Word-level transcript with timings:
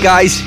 Hey 0.00 0.06
guys, 0.06 0.40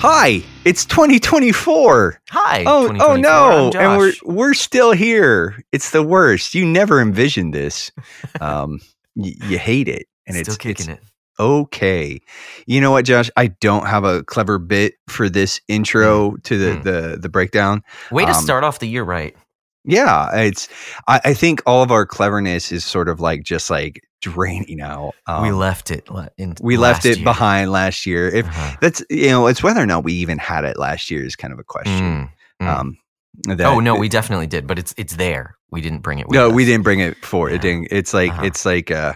hi! 0.00 0.42
It's 0.64 0.84
2024. 0.86 2.20
Hi. 2.30 2.64
Oh, 2.66 2.92
oh 2.98 3.14
no! 3.14 3.70
And 3.76 3.96
we're 3.96 4.12
we're 4.24 4.54
still 4.54 4.90
here. 4.90 5.62
It's 5.70 5.92
the 5.92 6.02
worst. 6.02 6.52
You 6.56 6.66
never 6.66 7.00
envisioned 7.00 7.54
this. 7.54 7.92
Um, 8.40 8.80
y- 9.14 9.34
you 9.46 9.56
hate 9.56 9.86
it, 9.86 10.06
and 10.26 10.34
still 10.36 10.54
it's 10.54 10.56
kicking 10.56 10.90
it's 10.90 11.00
it. 11.00 11.08
okay. 11.38 12.20
You 12.66 12.80
know 12.80 12.90
what, 12.90 13.04
Josh? 13.04 13.30
I 13.36 13.46
don't 13.60 13.86
have 13.86 14.02
a 14.02 14.24
clever 14.24 14.58
bit 14.58 14.94
for 15.08 15.28
this 15.28 15.60
intro 15.68 16.34
to 16.42 16.58
the 16.58 16.70
Mm. 16.80 16.82
the 16.82 17.18
the 17.20 17.28
breakdown. 17.28 17.84
Way 18.10 18.24
to 18.24 18.32
um, 18.32 18.42
start 18.42 18.64
off 18.64 18.80
the 18.80 18.88
year 18.88 19.04
right. 19.04 19.36
Yeah, 19.84 20.36
it's. 20.36 20.68
I, 21.06 21.20
I 21.24 21.34
think 21.34 21.62
all 21.66 21.84
of 21.84 21.92
our 21.92 22.04
cleverness 22.04 22.72
is 22.72 22.84
sort 22.84 23.08
of 23.08 23.20
like 23.20 23.44
just 23.44 23.70
like 23.70 24.02
draining 24.20 24.80
out. 24.80 25.14
Um, 25.26 25.42
we 25.42 25.50
left 25.52 25.90
it. 25.90 26.08
In 26.36 26.54
we 26.60 26.76
left 26.76 27.04
it 27.06 27.18
year. 27.18 27.24
behind 27.24 27.70
last 27.72 28.06
year. 28.06 28.28
If 28.28 28.46
Uh-huh. 28.46 28.76
that's 28.80 29.02
you 29.10 29.28
know, 29.28 29.46
it's 29.46 29.62
whether 29.62 29.80
or 29.80 29.86
not 29.86 30.04
we 30.04 30.12
even 30.14 30.38
had 30.38 30.64
it 30.64 30.78
last 30.78 31.10
year 31.10 31.24
is 31.24 31.36
kind 31.36 31.52
of 31.52 31.58
a 31.58 31.64
question. 31.64 32.28
Mm, 32.60 32.66
mm. 32.66 32.66
Um, 32.68 32.98
that- 33.44 33.60
oh 33.66 33.80
no, 33.80 33.94
we 33.96 34.08
definitely 34.08 34.46
did, 34.46 34.66
but 34.66 34.78
it's 34.78 34.94
it's 34.96 35.16
there. 35.16 35.56
We 35.70 35.80
didn't 35.80 36.00
bring 36.00 36.18
it. 36.18 36.26
With 36.28 36.34
no, 36.34 36.48
us. 36.48 36.54
we 36.54 36.64
didn't 36.64 36.82
bring 36.84 37.00
it 37.00 37.24
forward. 37.24 37.52
It 37.52 37.60
didn't. 37.60 37.88
It's 37.90 38.12
like 38.14 38.30
Uh-huh. 38.32 38.44
it's 38.44 38.64
like 38.66 38.90
uh, 38.90 39.14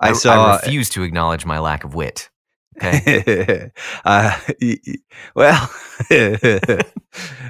I 0.00 0.10
I, 0.10 0.12
saw. 0.12 0.52
I 0.52 0.56
refuse 0.56 0.88
to 0.90 1.02
acknowledge 1.02 1.44
my 1.44 1.58
lack 1.58 1.84
of 1.84 1.94
wit. 1.94 2.30
Okay. 2.80 3.70
uh, 4.04 4.38
well, 5.34 5.70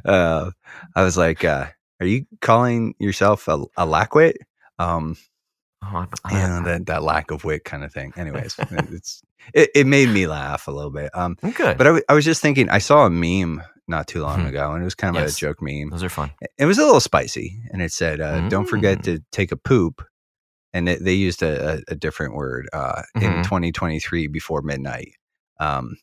uh, 0.04 0.50
I 0.94 1.02
was 1.02 1.16
like, 1.16 1.44
uh, 1.44 1.66
"Are 2.00 2.06
you 2.06 2.24
calling 2.40 2.94
yourself 2.98 3.48
a, 3.48 3.62
a 3.76 3.86
lackwit?" 3.86 4.34
Um, 4.78 5.16
Oh, 5.82 6.06
know, 6.30 6.62
that 6.64 6.86
that 6.86 7.02
lack 7.02 7.30
of 7.30 7.44
wit 7.44 7.64
kind 7.64 7.84
of 7.84 7.92
thing. 7.92 8.12
Anyways, 8.16 8.56
it's 8.70 9.22
it, 9.54 9.70
it 9.74 9.86
made 9.86 10.08
me 10.08 10.26
laugh 10.26 10.66
a 10.66 10.70
little 10.70 10.90
bit. 10.90 11.10
Um, 11.14 11.36
I'm 11.42 11.52
good. 11.52 11.78
but 11.78 11.86
I, 11.86 11.90
w- 11.90 12.04
I 12.08 12.14
was 12.14 12.24
just 12.24 12.42
thinking, 12.42 12.68
I 12.68 12.78
saw 12.78 13.06
a 13.06 13.10
meme 13.10 13.62
not 13.86 14.06
too 14.06 14.20
long 14.22 14.40
Mhm. 14.40 14.48
ago, 14.48 14.72
and 14.72 14.82
it 14.82 14.84
was 14.84 14.94
kind 14.94 15.16
of 15.16 15.22
Yes. 15.22 15.36
a 15.36 15.40
joke 15.40 15.62
meme. 15.62 15.90
Those 15.90 16.02
are 16.02 16.08
fun. 16.08 16.32
It 16.58 16.66
was 16.66 16.78
a 16.78 16.84
little 16.84 17.00
spicy, 17.00 17.60
and 17.72 17.80
it 17.80 17.92
said, 17.92 18.20
uh, 18.20 18.48
"Don't 18.48 18.68
forget 18.68 18.98
Mm. 18.98 19.02
to 19.04 19.18
take 19.32 19.52
a 19.52 19.56
poop." 19.56 20.04
And 20.74 20.88
it, 20.88 21.02
they 21.02 21.14
used 21.14 21.42
a, 21.42 21.80
a, 21.88 21.94
different 21.94 22.34
word 22.34 22.68
uh, 22.74 23.02
in 23.14 23.32
Mhm. 23.32 23.44
2023 23.44 24.26
before 24.26 24.60
midnight 24.60 25.12
um, 25.58 25.96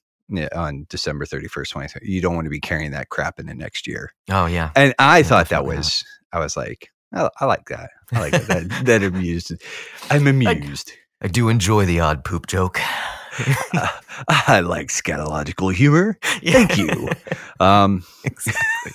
on 0.56 0.88
December 0.90 1.26
31st, 1.26 1.70
2023. 1.70 2.10
You 2.10 2.22
don't 2.22 2.34
want 2.34 2.46
to 2.46 2.50
be 2.50 2.60
carrying 2.60 2.92
that 2.92 3.10
crap 3.10 3.40
in 3.40 3.46
the 3.46 3.54
next 3.54 3.86
year. 3.86 4.12
Oh 4.32 4.48
yeah. 4.48 4.72
And 4.76 4.96
I 4.98 5.20
Yeah, 5.20 5.24
thought 5.24 5.50
that 5.50 5.58
definitely 5.58 5.76
not. 5.76 5.80
was, 5.86 6.04
I 6.34 6.40
was 6.40 6.58
like, 6.58 6.90
I, 7.16 7.30
I 7.40 7.46
like 7.46 7.70
that. 7.70 7.90
I 8.12 8.20
like 8.20 8.32
that. 8.34 8.48
that. 8.70 8.86
That 8.86 9.04
amused. 9.04 9.54
I'm 10.10 10.28
amused. 10.28 10.92
I 11.22 11.28
do 11.28 11.50
enjoy 11.50 11.86
the 11.86 12.02
odd 12.02 12.24
poop 12.24 12.46
joke. 12.48 12.80
Uh, 13.74 13.88
I 14.28 14.62
like 14.62 14.88
scatological 14.88 15.74
humor. 15.74 16.18
Thank 16.24 16.78
you. 16.78 17.10
Um, 17.60 18.04
Exactly. 18.24 18.92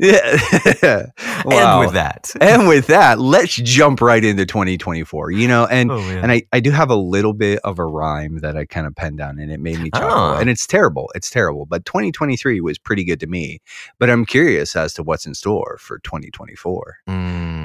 yeah. 0.00 1.06
And 1.50 1.80
with 1.80 1.92
that. 1.92 2.30
and 2.40 2.68
with 2.68 2.86
that, 2.88 3.18
let's 3.18 3.54
jump 3.56 4.00
right 4.00 4.22
into 4.24 4.46
2024. 4.46 5.30
You 5.32 5.48
know, 5.48 5.66
and 5.66 5.90
oh, 5.90 5.98
and 5.98 6.30
I, 6.32 6.42
I 6.52 6.60
do 6.60 6.70
have 6.70 6.90
a 6.90 6.96
little 6.96 7.32
bit 7.32 7.60
of 7.64 7.78
a 7.78 7.84
rhyme 7.84 8.38
that 8.38 8.56
I 8.56 8.64
kind 8.66 8.86
of 8.86 8.94
penned 8.94 9.18
down 9.18 9.38
and 9.38 9.50
it 9.50 9.60
made 9.60 9.80
me 9.80 9.90
chuckle. 9.90 10.10
Oh. 10.10 10.36
And 10.36 10.48
it's 10.50 10.66
terrible. 10.66 11.10
It's 11.14 11.30
terrible. 11.30 11.66
But 11.66 11.84
2023 11.84 12.60
was 12.60 12.78
pretty 12.78 13.04
good 13.04 13.20
to 13.20 13.26
me. 13.26 13.60
But 13.98 14.10
I'm 14.10 14.24
curious 14.24 14.76
as 14.76 14.92
to 14.94 15.02
what's 15.02 15.26
in 15.26 15.34
store 15.34 15.76
for 15.80 15.98
2024. 16.00 16.96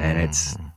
And 0.01 0.17
it's- 0.17 0.55
Mm. 0.57 0.73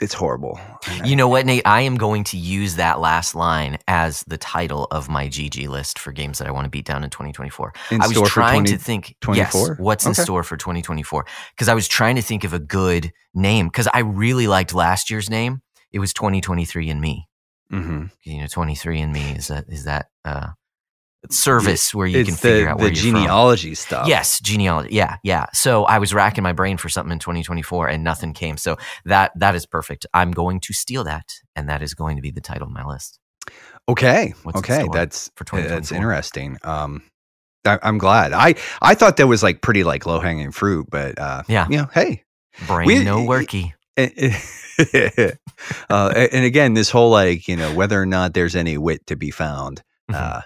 It's 0.00 0.14
horrible. 0.14 0.58
You 1.04 1.14
know 1.14 1.28
what, 1.28 1.46
Nate? 1.46 1.62
I 1.64 1.82
am 1.82 1.96
going 1.96 2.24
to 2.24 2.36
use 2.36 2.74
that 2.74 2.98
last 2.98 3.36
line 3.36 3.78
as 3.86 4.24
the 4.26 4.36
title 4.36 4.88
of 4.90 5.08
my 5.08 5.28
GG 5.28 5.68
list 5.68 5.96
for 5.96 6.10
games 6.10 6.38
that 6.38 6.48
I 6.48 6.50
want 6.50 6.64
to 6.64 6.70
beat 6.70 6.84
down 6.86 7.04
in 7.04 7.10
2024. 7.10 7.72
in 7.92 8.02
I 8.02 8.08
was 8.08 8.20
trying 8.28 8.64
20 8.64 8.72
to 8.72 8.78
think, 8.78 9.14
yes, 9.32 9.52
24? 9.52 9.76
what's 9.76 10.04
in 10.04 10.14
store 10.14 10.42
for 10.42 10.56
2024? 10.56 11.24
Because 11.54 11.68
I 11.68 11.74
was 11.74 11.86
trying 11.86 12.16
to 12.16 12.22
think 12.22 12.42
of 12.42 12.52
a 12.52 12.58
good 12.58 13.12
name 13.32 13.68
because 13.68 13.86
I 13.94 14.00
really 14.00 14.48
liked 14.48 14.74
last 14.74 15.08
year's 15.08 15.30
name. 15.30 15.62
It 15.92 16.00
was 16.00 16.12
2023 16.12 16.90
and 16.90 17.00
Me. 17.00 17.28
Mm-hmm. 17.70 18.06
You 18.24 18.40
know, 18.40 18.46
23 18.48 19.00
and 19.02 19.12
Me 19.12 19.36
is 19.36 19.48
that 19.48 19.66
is 19.68 19.84
that 19.84 20.06
uh, 20.24 20.48
service 21.30 21.94
where 21.94 22.06
you 22.06 22.18
it's 22.20 22.28
can 22.28 22.34
the, 22.34 22.40
figure 22.40 22.68
out 22.68 22.78
the 22.78 22.84
where 22.84 22.92
you're 22.92 23.02
from. 23.12 23.20
genealogy 23.20 23.74
stuff. 23.74 24.08
Yes, 24.08 24.40
genealogy. 24.40 24.94
Yeah, 24.94 25.16
yeah. 25.22 25.46
So 25.52 25.84
I 25.84 25.98
was 25.98 26.12
racking 26.12 26.42
my 26.42 26.52
brain 26.52 26.76
for 26.76 26.88
something 26.88 27.12
in 27.12 27.18
2024 27.18 27.88
and 27.88 28.02
nothing 28.04 28.32
came. 28.32 28.56
So 28.56 28.76
that 29.04 29.32
that 29.36 29.54
is 29.54 29.64
perfect. 29.66 30.06
I'm 30.14 30.30
going 30.32 30.60
to 30.60 30.72
steal 30.72 31.04
that, 31.04 31.28
and 31.56 31.68
that 31.68 31.82
is 31.82 31.94
going 31.94 32.16
to 32.16 32.22
be 32.22 32.30
the 32.30 32.40
title 32.40 32.66
of 32.66 32.72
my 32.72 32.84
list. 32.84 33.18
Okay. 33.88 34.34
What's 34.42 34.58
okay. 34.58 34.86
That's 34.92 35.30
for 35.36 35.44
that's 35.62 35.92
interesting. 35.92 36.58
Um, 36.64 37.02
I, 37.64 37.78
I'm 37.82 37.98
glad. 37.98 38.32
I 38.32 38.54
I 38.80 38.94
thought 38.94 39.16
that 39.18 39.26
was 39.28 39.42
like 39.42 39.60
pretty 39.62 39.84
like 39.84 40.06
low 40.06 40.18
hanging 40.20 40.50
fruit, 40.52 40.86
but 40.90 41.18
uh, 41.18 41.42
Yeah. 41.48 41.66
you 41.68 41.76
know, 41.78 41.88
hey, 41.92 42.24
Brain 42.66 42.86
We- 42.86 43.04
no 43.04 43.18
worky. 43.24 43.72
and, 43.96 44.10
uh, 45.90 46.08
and 46.32 46.44
again, 46.44 46.74
this 46.74 46.90
whole 46.90 47.10
like 47.10 47.46
you 47.48 47.56
know 47.56 47.74
whether 47.74 48.00
or 48.00 48.06
not 48.06 48.34
there's 48.34 48.56
any 48.56 48.78
wit 48.78 49.06
to 49.06 49.16
be 49.16 49.30
found 49.30 49.82
Mhm. 50.10 50.14
uh, 50.16 50.40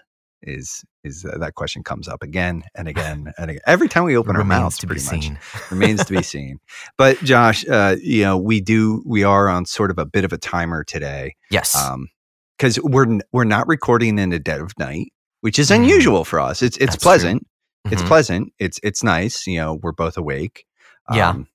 is 0.46 0.84
is 1.04 1.24
uh, 1.24 1.36
that 1.38 1.54
question 1.54 1.82
comes 1.82 2.08
up 2.08 2.22
again 2.22 2.62
and 2.74 2.88
again 2.88 3.32
and 3.38 3.50
again 3.50 3.60
every 3.66 3.88
time 3.88 4.04
we 4.04 4.16
open 4.16 4.36
our 4.36 4.44
mouths. 4.44 4.78
to 4.78 4.86
be 4.86 4.94
Pretty 4.94 5.30
much 5.30 5.38
remains 5.70 6.04
to 6.04 6.14
be 6.14 6.22
seen. 6.22 6.58
But 6.96 7.18
Josh, 7.18 7.66
uh, 7.68 7.96
you 8.00 8.22
know 8.22 8.36
we 8.38 8.60
do 8.60 9.02
we 9.06 9.24
are 9.24 9.48
on 9.48 9.66
sort 9.66 9.90
of 9.90 9.98
a 9.98 10.06
bit 10.06 10.24
of 10.24 10.32
a 10.32 10.38
timer 10.38 10.84
today 10.84 11.34
Yes. 11.50 11.74
um 11.76 12.08
because 12.56 12.80
we're 12.82 13.18
we're 13.32 13.44
not 13.44 13.66
recording 13.68 14.18
in 14.18 14.30
the 14.30 14.38
dead 14.38 14.60
of 14.60 14.72
night, 14.78 15.12
which 15.42 15.58
is 15.58 15.70
Mhm. 15.70 15.76
unusual 15.76 16.24
for 16.24 16.40
us. 16.40 16.62
It's 16.62 16.76
it's 16.78 16.92
That's 16.92 17.02
pleasant. 17.02 17.46
It's 17.90 18.02
Mhm. 18.02 18.06
pleasant. 18.08 18.52
It's 18.58 18.80
it's 18.82 19.02
nice. 19.04 19.46
You 19.46 19.58
know, 19.58 19.74
we're 19.82 19.92
both 19.92 20.16
awake. 20.16 20.64
Yeah. 21.12 21.30
Um, 21.30 21.46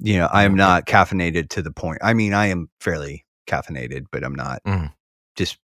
you 0.00 0.16
know, 0.18 0.26
I 0.32 0.42
am 0.44 0.56
not 0.56 0.86
caffeinated 0.86 1.48
to 1.50 1.62
the 1.62 1.70
point. 1.70 1.98
I 2.02 2.14
mean, 2.14 2.34
I 2.34 2.46
am 2.46 2.68
fairly 2.80 3.24
caffeinated, 3.46 4.06
but 4.10 4.24
I'm 4.24 4.34
not 4.34 4.60
Mhm. 4.66 4.92
just 5.36 5.58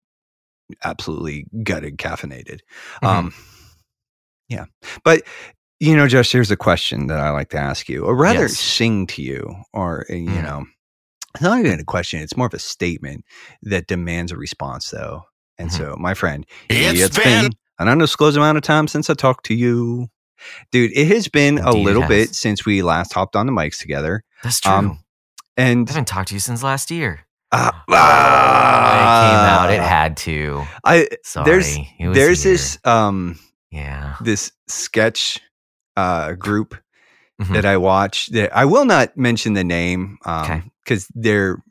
absolutely 0.84 1.46
gutted 1.62 1.98
caffeinated. 1.98 2.60
Mhm. 3.02 3.08
Um, 3.08 3.34
yeah, 4.48 4.64
but 5.04 5.22
you 5.80 5.94
know, 5.94 6.08
Josh, 6.08 6.32
here's 6.32 6.50
a 6.50 6.56
question 6.56 7.06
that 7.08 7.18
I 7.18 7.30
like 7.30 7.50
to 7.50 7.58
ask 7.58 7.88
you, 7.88 8.04
or 8.04 8.14
rather, 8.16 8.42
Yes. 8.42 8.58
sing 8.58 9.06
to 9.08 9.22
you, 9.22 9.54
or 9.74 10.06
uh, 10.10 10.14
you 10.14 10.40
Mm. 10.40 10.42
know, 10.44 10.66
it's 11.34 11.42
not 11.42 11.58
even 11.58 11.78
a 11.80 11.84
question; 11.84 12.20
it's 12.20 12.36
more 12.36 12.46
of 12.46 12.54
a 12.54 12.58
statement 12.58 13.24
that 13.62 13.86
demands 13.86 14.32
a 14.32 14.36
response, 14.36 14.90
though. 14.90 15.24
And 15.58 15.68
Mhm. 15.70 15.76
so, 15.76 15.96
my 15.98 16.14
friend, 16.14 16.46
It's 16.70 17.00
it's 17.02 17.16
been 17.18 17.42
been- 17.42 17.52
an 17.78 17.88
undisclosed 17.88 18.36
amount 18.38 18.56
of 18.56 18.62
time 18.62 18.88
since 18.88 19.10
I 19.10 19.14
talked 19.14 19.44
to 19.46 19.54
you. 19.54 20.08
Dude, 20.70 20.92
it 20.96 21.08
has 21.08 21.28
been 21.28 21.58
a 21.58 21.68
Indeed 21.70 21.80
it 21.80 21.84
little 21.84 22.06
bit 22.06 22.34
since 22.34 22.64
we 22.64 22.82
last 22.82 23.12
hopped 23.12 23.36
on 23.36 23.46
the 23.46 23.52
mics 23.52 23.78
together. 23.78 24.22
That's 24.42 24.60
true. 24.60 24.72
um, 24.72 24.98
And 25.58 25.88
I 25.88 25.92
haven't 25.92 26.08
talked 26.08 26.28
to 26.28 26.34
you 26.34 26.40
since 26.40 26.62
last 26.62 26.90
year. 26.90 27.25
Ah, 27.52 27.84
it 28.94 29.26
came 29.26 29.44
out. 29.46 29.70
It 29.70 29.80
ah, 29.80 29.88
had 29.88 30.16
to. 30.18 30.64
I 30.84 31.08
Sorry. 31.24 31.46
there's 31.46 31.78
there's 32.14 32.42
here. 32.42 32.52
this 32.52 32.78
um 32.84 33.38
Yeah. 33.70 34.16
this 34.20 34.52
sketch 34.68 35.40
uh 35.96 36.32
group 36.32 36.74
Mhm. 37.40 37.52
that 37.54 37.64
I 37.66 37.76
watch 37.76 38.28
that 38.28 38.56
I 38.56 38.64
will 38.64 38.84
not 38.86 39.16
mention 39.16 39.52
the 39.52 39.64
name 39.64 40.18
um 40.24 40.44
Okay. 40.44 40.62
because 40.84 41.06
they're 41.14 41.62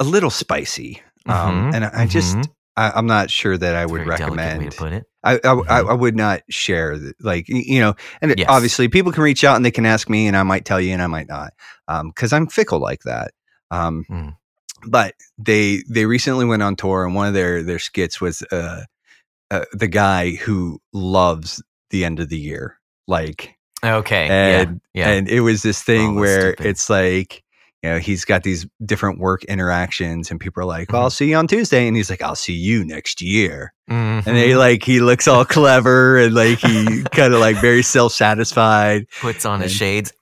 a 0.00 0.04
little 0.04 0.30
spicy. 0.30 1.02
Um 1.26 1.70
Mhm, 1.70 1.74
and 1.74 1.84
I, 1.84 2.02
I 2.02 2.06
just 2.06 2.36
mhm. 2.36 2.50
I, 2.76 2.92
I'm 2.94 3.06
not 3.06 3.30
sure 3.30 3.56
that 3.56 3.74
I 3.74 3.82
It's 3.82 3.92
would 3.92 4.04
very 4.04 4.16
delicate 4.16 4.36
way 4.58 4.64
recommend 4.64 4.76
put 4.76 4.92
it. 4.92 5.04
I, 5.24 5.32
I, 5.32 5.38
I, 5.38 5.52
Mhm. 5.82 5.90
I 5.90 5.92
would 5.94 6.14
not 6.16 6.42
share 6.50 6.98
the, 6.98 7.14
like 7.20 7.48
you 7.48 7.80
know 7.80 7.94
and 8.22 8.34
Yes. 8.38 8.46
obviously 8.48 8.88
people 8.88 9.12
can 9.12 9.22
reach 9.22 9.44
out 9.44 9.56
and 9.56 9.64
they 9.64 9.70
can 9.70 9.86
ask 9.86 10.08
me 10.08 10.26
and 10.26 10.36
I 10.36 10.42
might 10.42 10.64
tell 10.64 10.80
you 10.80 10.92
and 10.92 11.02
I 11.02 11.06
might 11.06 11.28
not 11.28 11.52
um 11.88 12.08
because 12.08 12.32
I'm 12.32 12.46
fickle 12.46 12.78
like 12.80 13.02
that 13.04 13.32
um 13.70 14.04
Mm. 14.10 14.36
But 14.86 15.14
they 15.38 15.82
they 15.88 16.06
recently 16.06 16.44
went 16.44 16.62
on 16.62 16.76
tour 16.76 17.04
and 17.04 17.14
one 17.14 17.28
of 17.28 17.34
their 17.34 17.62
their 17.62 17.78
skits 17.78 18.20
was 18.20 18.42
uh, 18.52 18.82
uh 19.50 19.64
the 19.72 19.86
guy 19.88 20.32
who 20.32 20.80
loves 20.92 21.62
the 21.90 22.04
end 22.04 22.20
of 22.20 22.28
the 22.28 22.38
year 22.38 22.78
like 23.06 23.54
Okay. 23.84 24.26
and 24.28 24.80
yeah. 24.94 25.06
Yeah. 25.08 25.12
and 25.14 25.28
it 25.28 25.40
was 25.40 25.62
this 25.62 25.82
thing 25.82 26.16
Oh, 26.16 26.20
where 26.20 26.52
stupid. 26.54 26.66
it's 26.66 26.90
like 26.90 27.42
you 27.82 27.90
know 27.90 27.98
he's 27.98 28.24
got 28.24 28.42
these 28.42 28.66
different 28.84 29.20
work 29.20 29.44
interactions 29.44 30.30
and 30.30 30.40
people 30.40 30.62
are 30.62 30.66
like 30.66 30.90
well, 30.90 31.02
Mhm. 31.02 31.04
i'll 31.04 31.10
see 31.10 31.30
you 31.30 31.36
on 31.36 31.46
tuesday 31.46 31.86
and 31.86 31.96
he's 31.96 32.10
like 32.10 32.22
i'll 32.22 32.34
see 32.34 32.54
you 32.54 32.84
next 32.84 33.20
year 33.22 33.72
and 33.88 34.24
they 34.24 34.50
Mhm. 34.50 34.58
like 34.58 34.82
he 34.82 34.98
looks 35.00 35.28
all 35.28 35.44
clever 35.44 36.18
and 36.18 36.34
like 36.34 36.58
he 36.58 37.04
kind 37.12 37.32
of 37.34 37.40
like 37.40 37.56
very 37.60 37.82
self-satisfied 37.94 39.06
puts 39.20 39.44
on 39.44 39.60
his 39.60 39.70
and- 39.72 39.78
shades. 39.78 40.12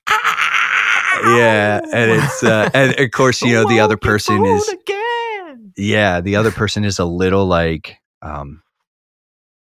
Yeah 1.22 1.81
and 1.93 2.11
it's 2.11 2.43
uh 2.43 2.69
and 2.75 2.99
of 2.99 3.11
course 3.11 3.43
you 3.43 3.52
know 3.55 3.64
the 3.69 3.81
other 3.81 3.96
person 3.96 4.44
is 4.44 4.69
again. 4.69 5.72
yeah 5.76 6.20
the 6.20 6.37
other 6.37 6.50
person 6.50 6.84
is 6.84 6.99
a 6.99 7.05
little 7.05 7.46
like 7.46 7.96
um 8.22 8.62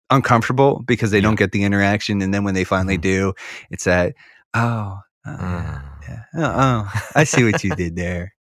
uncomfortable 0.10 0.82
because 0.86 1.12
they 1.12 1.18
Yeah. 1.18 1.24
don't 1.24 1.36
get 1.40 1.52
the 1.52 1.64
interaction 1.64 2.22
and 2.22 2.34
then 2.34 2.44
when 2.44 2.54
they 2.54 2.64
finally 2.64 2.98
Mhm. 2.98 3.02
do 3.02 3.34
it's 3.72 3.86
that 3.86 4.14
oh 4.54 5.00
uh, 5.26 5.30
Mm. 5.38 5.82
yeah 6.08 6.24
oh, 6.36 6.54
oh 6.86 7.02
i 7.16 7.24
see 7.24 7.44
what 7.44 7.64
you 7.64 7.74
did 7.76 7.96
there 7.96 8.34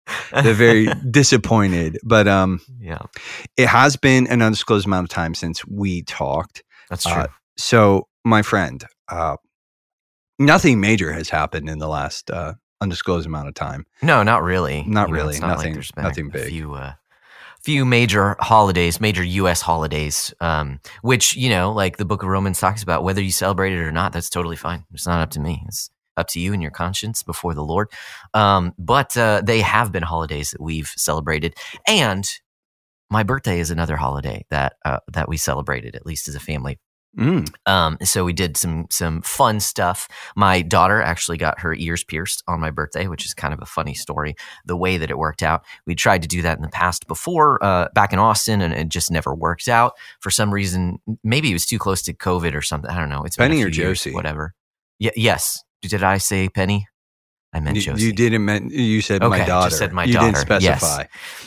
they're 0.43 0.53
very 0.53 0.87
disappointed 1.11 1.97
but 2.03 2.27
um 2.27 2.59
yeah. 2.79 2.99
it 3.57 3.67
has 3.67 3.95
been 3.95 4.27
an 4.27 4.41
undisclosed 4.41 4.85
amount 4.85 5.05
of 5.05 5.09
time 5.09 5.33
since 5.33 5.65
we 5.65 6.03
talked 6.03 6.63
That's 6.89 7.05
true. 7.05 7.13
Uh, 7.23 7.27
So, 7.57 8.07
my 8.25 8.41
friend, 8.41 8.83
uh, 9.09 9.37
nothing 10.39 10.79
major 10.81 11.13
has 11.13 11.29
happened 11.29 11.69
in 11.69 11.77
the 11.79 11.87
last 11.87 12.29
uh, 12.31 12.53
undisclosed 12.83 13.25
amount 13.25 13.47
of 13.47 13.53
time. 13.55 13.85
no, 14.01 14.21
not 14.23 14.43
really. 14.43 14.83
not 14.85 15.09
You 15.09 15.15
really. 15.15 15.31
it's 15.33 15.41
not 15.41 15.47
like 15.47 15.57
Nothing- 15.57 15.73
there's 15.73 15.91
been 15.91 16.03
nothing 16.03 16.27
a, 16.27 16.29
big. 16.29 16.41
A 16.43 16.49
few, 16.49 16.73
uh, 16.75 16.93
few 17.63 17.85
major 17.85 18.35
holidays, 18.39 18.99
major 18.99 19.23
U.S. 19.23 19.61
holidays, 19.61 20.33
um, 20.41 20.79
which 21.01 21.35
you 21.35 21.49
know, 21.49 21.71
like 21.71 21.97
the 21.97 22.05
Book 22.05 22.21
of 22.21 22.29
Romans 22.29 22.59
talks 22.59 22.83
about, 22.83 23.03
whether 23.03 23.21
you 23.21 23.31
celebrate 23.31 23.73
it 23.73 23.79
or 23.79 23.91
not, 23.91 24.11
that's 24.13 24.29
totally 24.29 24.57
fine. 24.57 24.85
It's 24.93 25.07
not 25.07 25.21
up 25.21 25.31
to 25.31 25.39
me. 25.39 25.63
It's 25.67 25.89
up 26.17 26.27
to 26.27 26.39
you 26.39 26.53
and 26.53 26.61
your 26.61 26.71
conscience 26.71 27.23
before 27.23 27.53
the 27.55 27.63
Lord. 27.63 27.89
Um, 28.33 28.73
but 28.77 29.15
uh, 29.17 29.41
they 29.43 29.61
have 29.61 29.91
been 29.91 30.03
holidays 30.03 30.51
that 30.51 30.61
we've 30.61 30.91
celebrated, 30.97 31.55
and 31.87 32.29
my 33.09 33.23
birthday 33.23 33.59
is 33.59 33.71
another 33.71 33.95
holiday 33.95 34.45
that 34.49 34.73
uh, 34.85 34.99
that 35.13 35.29
we 35.29 35.37
celebrated, 35.37 35.95
at 35.95 36.05
least 36.05 36.27
as 36.27 36.35
a 36.35 36.39
family. 36.39 36.79
Mm. 37.17 37.47
Um, 37.67 37.97
so 38.03 38.25
we 38.25 38.33
did 38.33 38.57
some 38.57 38.87
some 38.89 39.21
fun 39.21 39.59
stuff. 39.59 40.07
My 40.35 40.61
daughter 40.61 41.01
actually 41.01 41.37
got 41.37 41.59
her 41.59 41.75
ears 41.75 42.03
pierced 42.03 42.43
on 42.47 42.59
my 42.59 42.71
birthday, 42.71 43.07
which 43.07 43.25
is 43.25 43.33
kind 43.33 43.53
of 43.53 43.61
a 43.61 43.65
funny 43.65 43.93
story. 43.93 44.35
The 44.65 44.75
way 44.75 44.97
that 44.97 45.11
it 45.11 45.17
worked 45.17 45.43
out, 45.43 45.63
we 45.85 45.93
tried 45.93 46.23
to 46.23 46.27
do 46.27 46.41
that 46.41 46.57
in 46.57 46.63
the 46.63 46.69
past 46.69 47.07
before, 47.07 47.63
uh, 47.63 47.89
back 47.93 48.13
in 48.13 48.19
Austin, 48.19 48.61
and 48.61 48.73
it 48.73 48.89
just 48.89 49.11
never 49.11 49.35
worked 49.35 49.67
out 49.67 49.93
for 50.21 50.31
some 50.31 50.51
reason. 50.51 50.99
Maybe 51.23 51.51
it 51.51 51.53
was 51.53 51.67
too 51.67 51.77
close 51.79 52.01
to 52.03 52.13
COVID 52.13 52.55
or 52.55 52.61
something. 52.61 52.89
I 52.89 52.99
don't 52.99 53.09
know. 53.09 53.23
It's 53.23 53.37
Penny 53.37 53.61
or 53.63 53.69
few 53.69 53.83
years, 53.83 54.03
whatever. 54.05 54.55
Y- 54.99 55.11
yes. 55.15 55.63
Did 55.83 56.01
I 56.01 56.17
say 56.17 56.49
Penny? 56.49 56.87
I 57.53 57.59
meant 57.59 57.75
You, 57.75 57.81
Josie. 57.83 58.05
you 58.05 58.13
didn't. 58.13 58.43
Men- 58.45 58.69
you 58.71 59.01
said 59.01 59.21
Okay, 59.21 59.29
my 59.29 59.37
just 59.37 59.47
daughter. 59.47 59.75
said 59.75 59.93
my 59.93 60.03
you 60.05 60.13
didn't 60.13 60.33
daughter. 60.47 60.57
Yes. 60.59 60.81
specify. 60.81 61.03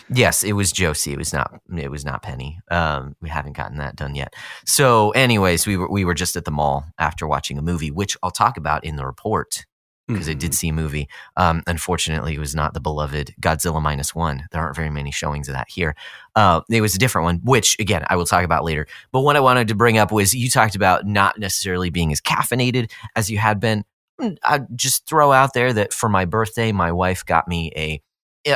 Yes, 0.08 0.42
it 0.44 0.52
was 0.52 0.70
Josie. 0.70 1.12
It 1.12 1.18
was 1.18 1.32
not. 1.32 1.60
It 1.76 1.90
was 1.90 2.04
not 2.04 2.22
Penny. 2.22 2.60
Um, 2.70 3.16
we 3.20 3.28
haven't 3.28 3.56
gotten 3.56 3.78
that 3.78 3.96
done 3.96 4.14
yet. 4.14 4.34
So, 4.64 5.10
anyways, 5.10 5.66
we 5.66 5.76
were 5.76 5.90
we 5.90 6.04
were 6.04 6.14
just 6.14 6.36
at 6.36 6.44
the 6.44 6.50
mall 6.52 6.84
after 6.98 7.26
watching 7.26 7.58
a 7.58 7.62
movie, 7.62 7.90
which 7.90 8.16
I'll 8.22 8.30
talk 8.30 8.56
about 8.56 8.84
in 8.84 8.96
the 8.96 9.04
report 9.04 9.64
because 10.08 10.28
I 10.28 10.32
Mm-hmm. 10.32 10.38
did 10.38 10.54
see 10.54 10.68
a 10.68 10.72
movie. 10.72 11.08
Um, 11.36 11.64
unfortunately, 11.66 12.34
it 12.36 12.38
was 12.38 12.54
not 12.54 12.74
the 12.74 12.80
beloved 12.80 13.34
Godzilla 13.40 13.82
minus 13.82 14.14
one. 14.14 14.44
There 14.52 14.60
aren't 14.62 14.76
very 14.76 14.90
many 14.90 15.10
showings 15.10 15.48
of 15.48 15.54
that 15.54 15.66
here. 15.68 15.96
Uh, 16.36 16.60
it 16.70 16.80
was 16.80 16.94
a 16.94 16.98
different 16.98 17.24
one, 17.24 17.40
which 17.42 17.76
again 17.80 18.04
I 18.08 18.14
will 18.14 18.26
talk 18.26 18.44
about 18.44 18.62
later. 18.62 18.86
But 19.10 19.22
what 19.22 19.34
I 19.34 19.40
wanted 19.40 19.66
to 19.66 19.74
bring 19.74 19.98
up 19.98 20.12
was 20.12 20.32
you 20.32 20.48
talked 20.48 20.76
about 20.76 21.04
not 21.06 21.40
necessarily 21.40 21.90
being 21.90 22.12
as 22.12 22.20
caffeinated 22.20 22.92
as 23.16 23.28
you 23.28 23.38
had 23.38 23.58
been. 23.58 23.84
Mm, 24.20 24.36
I'd 24.44 24.66
just 24.76 25.06
throw 25.06 25.32
out 25.32 25.52
there 25.54 25.72
that 25.72 25.92
for 25.92 26.08
my 26.08 26.24
birthday, 26.24 26.72
my 26.72 26.90
wife 26.92 27.24
got 27.24 27.46
me 27.48 27.72
a, 27.76 28.00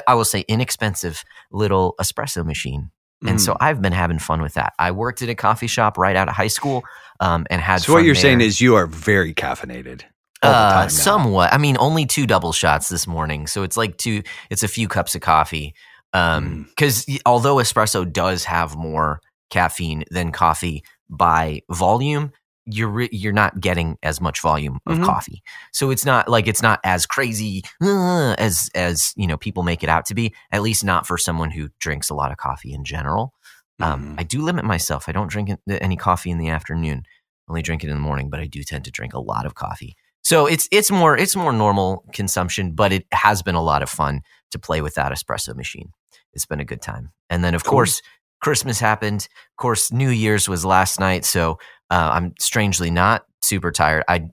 I 0.07 0.15
will 0.15 0.25
say, 0.25 0.41
inexpensive 0.49 1.25
little 1.51 1.95
espresso 2.01 2.45
machine. 2.45 2.91
And 3.27 3.39
Mm. 3.39 3.41
so 3.41 3.57
I've 3.61 3.83
been 3.83 3.93
having 3.93 4.19
fun 4.19 4.41
with 4.41 4.55
that. 4.55 4.73
I 4.79 4.93
worked 4.93 5.21
at 5.21 5.29
a 5.29 5.35
coffee 5.35 5.67
shop 5.67 5.99
right 5.99 6.17
out 6.17 6.29
of 6.29 6.35
high 6.35 6.47
school 6.49 6.83
um, 7.21 7.47
and 7.51 7.61
had 7.61 7.83
So 7.83 7.93
what 7.93 8.05
you're 8.05 8.15
saying 8.15 8.41
is 8.41 8.61
you 8.63 8.75
are 8.77 8.87
very 8.87 9.35
caffeinated. 9.35 10.03
All 10.43 10.51
the 10.51 10.57
Uh, 10.57 10.89
somewhat. 10.89 11.53
I 11.53 11.59
mean, 11.59 11.77
only 11.79 12.07
two 12.07 12.27
double 12.27 12.53
shots 12.53 12.89
this 12.89 13.07
morning, 13.07 13.47
so 13.47 13.63
it's 13.63 13.77
like 13.77 13.99
two. 13.99 14.23
It's 14.49 14.63
a 14.63 14.69
few 14.69 14.89
cups 14.89 15.15
of 15.15 15.21
coffee. 15.21 15.75
Mm. 16.15 16.19
Um, 16.19 16.67
because 16.71 17.05
although 17.27 17.57
espresso 17.57 18.11
does 18.11 18.45
have 18.45 18.75
more 18.75 19.21
caffeine 19.51 20.05
than 20.11 20.33
coffee 20.33 20.83
by 21.11 21.61
volume, 21.71 22.33
you're 22.71 22.89
re- 22.89 23.09
you're 23.13 23.33
not 23.33 23.61
getting 23.61 23.97
as 24.03 24.21
much 24.21 24.41
volume 24.41 24.81
of 24.87 24.99
Mhm. 24.99 25.05
coffee. 25.05 25.43
So 25.73 25.91
it's 25.91 26.05
not 26.05 26.29
like 26.29 26.47
it's 26.47 26.63
not 26.63 26.81
as 26.85 27.07
crazy 27.07 27.63
uh, 27.83 28.35
as 28.39 28.71
as 28.75 29.13
you 29.17 29.27
know 29.27 29.37
people 29.37 29.63
make 29.63 29.83
it 29.83 29.89
out 29.89 30.07
to 30.07 30.15
be. 30.15 30.35
At 30.53 30.63
least 30.63 30.85
not 30.85 31.07
for 31.07 31.19
someone 31.19 31.51
who 31.51 31.69
drinks 31.81 32.11
a 32.11 32.15
lot 32.15 32.31
of 32.31 32.37
coffee 32.39 32.73
in 32.73 32.85
general. 32.85 33.35
Um, 33.81 34.15
Mhm. 34.15 34.21
I 34.21 34.23
do 34.25 34.43
limit 34.43 34.65
myself. 34.65 35.09
I 35.09 35.13
don't 35.13 35.29
drink 35.31 35.51
any 35.69 35.97
coffee 35.97 36.31
in 36.31 36.39
the 36.39 36.49
afternoon. 36.51 37.05
Only 37.49 37.63
drink 37.63 37.83
it 37.83 37.89
in 37.89 37.95
the 37.95 38.01
morning, 38.01 38.31
but 38.31 38.39
I 38.41 38.47
do 38.47 38.63
tend 38.63 38.85
to 38.85 38.91
drink 38.91 39.13
a 39.15 39.21
lot 39.21 39.47
of 39.47 39.55
coffee. 39.55 39.97
So 40.23 40.47
it's 40.47 40.69
it's 40.71 40.91
more 40.91 41.17
it's 41.17 41.35
more 41.35 41.53
normal 41.53 42.05
consumption, 42.13 42.73
but 42.73 42.93
it 42.93 43.07
has 43.13 43.43
been 43.43 43.55
a 43.55 43.63
lot 43.63 43.83
of 43.83 43.89
fun 43.91 44.21
to 44.51 44.59
play 44.59 44.81
with 44.83 44.95
that 44.97 45.13
espresso 45.13 45.55
machine. 45.57 45.93
It's 46.35 46.47
been 46.47 46.61
a 46.61 46.65
good 46.65 46.83
time. 46.83 47.11
And 47.31 47.43
then 47.43 47.55
of 47.55 47.65
Cool. 47.65 47.71
course 47.73 48.03
Christmas 48.43 48.79
happened. 48.81 49.29
Of 49.53 49.57
course 49.57 49.91
New 49.93 50.11
Year's 50.11 50.49
was 50.49 50.65
last 50.65 51.01
night, 51.01 51.25
so 51.25 51.59
uh, 51.91 52.11
I'm 52.13 52.35
strangely 52.39 52.91
not 52.91 53.25
super 53.43 53.73
tired. 53.73 54.05
I 54.09 54.29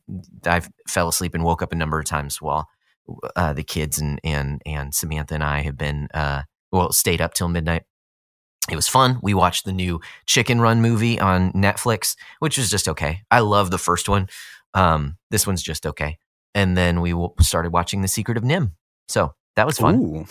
I 0.45 0.62
fell 0.88 1.07
asleep 1.07 1.33
and 1.33 1.44
woke 1.44 1.62
up 1.62 1.71
a 1.71 1.75
number 1.75 2.00
of 2.00 2.06
times 2.06 2.42
while 2.42 2.68
uh, 3.36 3.54
the 3.54 3.63
kids 3.63 4.00
and 4.00 4.19
and 4.24 4.62
and 4.65 4.94
Samantha 4.94 5.36
and 5.36 5.44
I 5.44 5.62
have 5.62 5.77
been 5.77 6.07
uh, 6.13 6.44
well 6.71 6.92
stayed 6.92 7.21
up 7.21 7.33
till 7.33 7.48
midnight. 7.48 7.83
It 8.69 8.75
was 8.75 8.88
fun. 8.89 9.19
We 9.24 9.33
watched 9.33 9.65
the 9.65 9.71
new 9.71 10.01
Chicken 10.25 10.59
Run 10.59 10.81
movie 10.81 11.19
on 11.19 11.54
Netflix, 11.54 12.15
which 12.39 12.57
was 12.57 12.69
just 12.69 12.88
okay. 12.89 13.21
I 13.31 13.39
love 13.39 13.71
the 13.71 13.77
first 13.77 14.10
one. 14.10 14.27
Um, 14.74 15.18
this 15.31 15.48
one's 15.48 15.63
just 15.63 15.86
okay. 15.86 16.18
And 16.53 16.75
then 16.75 17.00
we 17.00 17.13
started 17.39 17.71
watching 17.71 18.01
The 18.01 18.07
Secret 18.10 18.38
of 18.38 18.44
NIMH. 18.44 18.71
So 19.07 19.33
that 19.56 19.65
was 19.65 19.77
fun. 19.77 19.95
Ooh. 19.95 20.25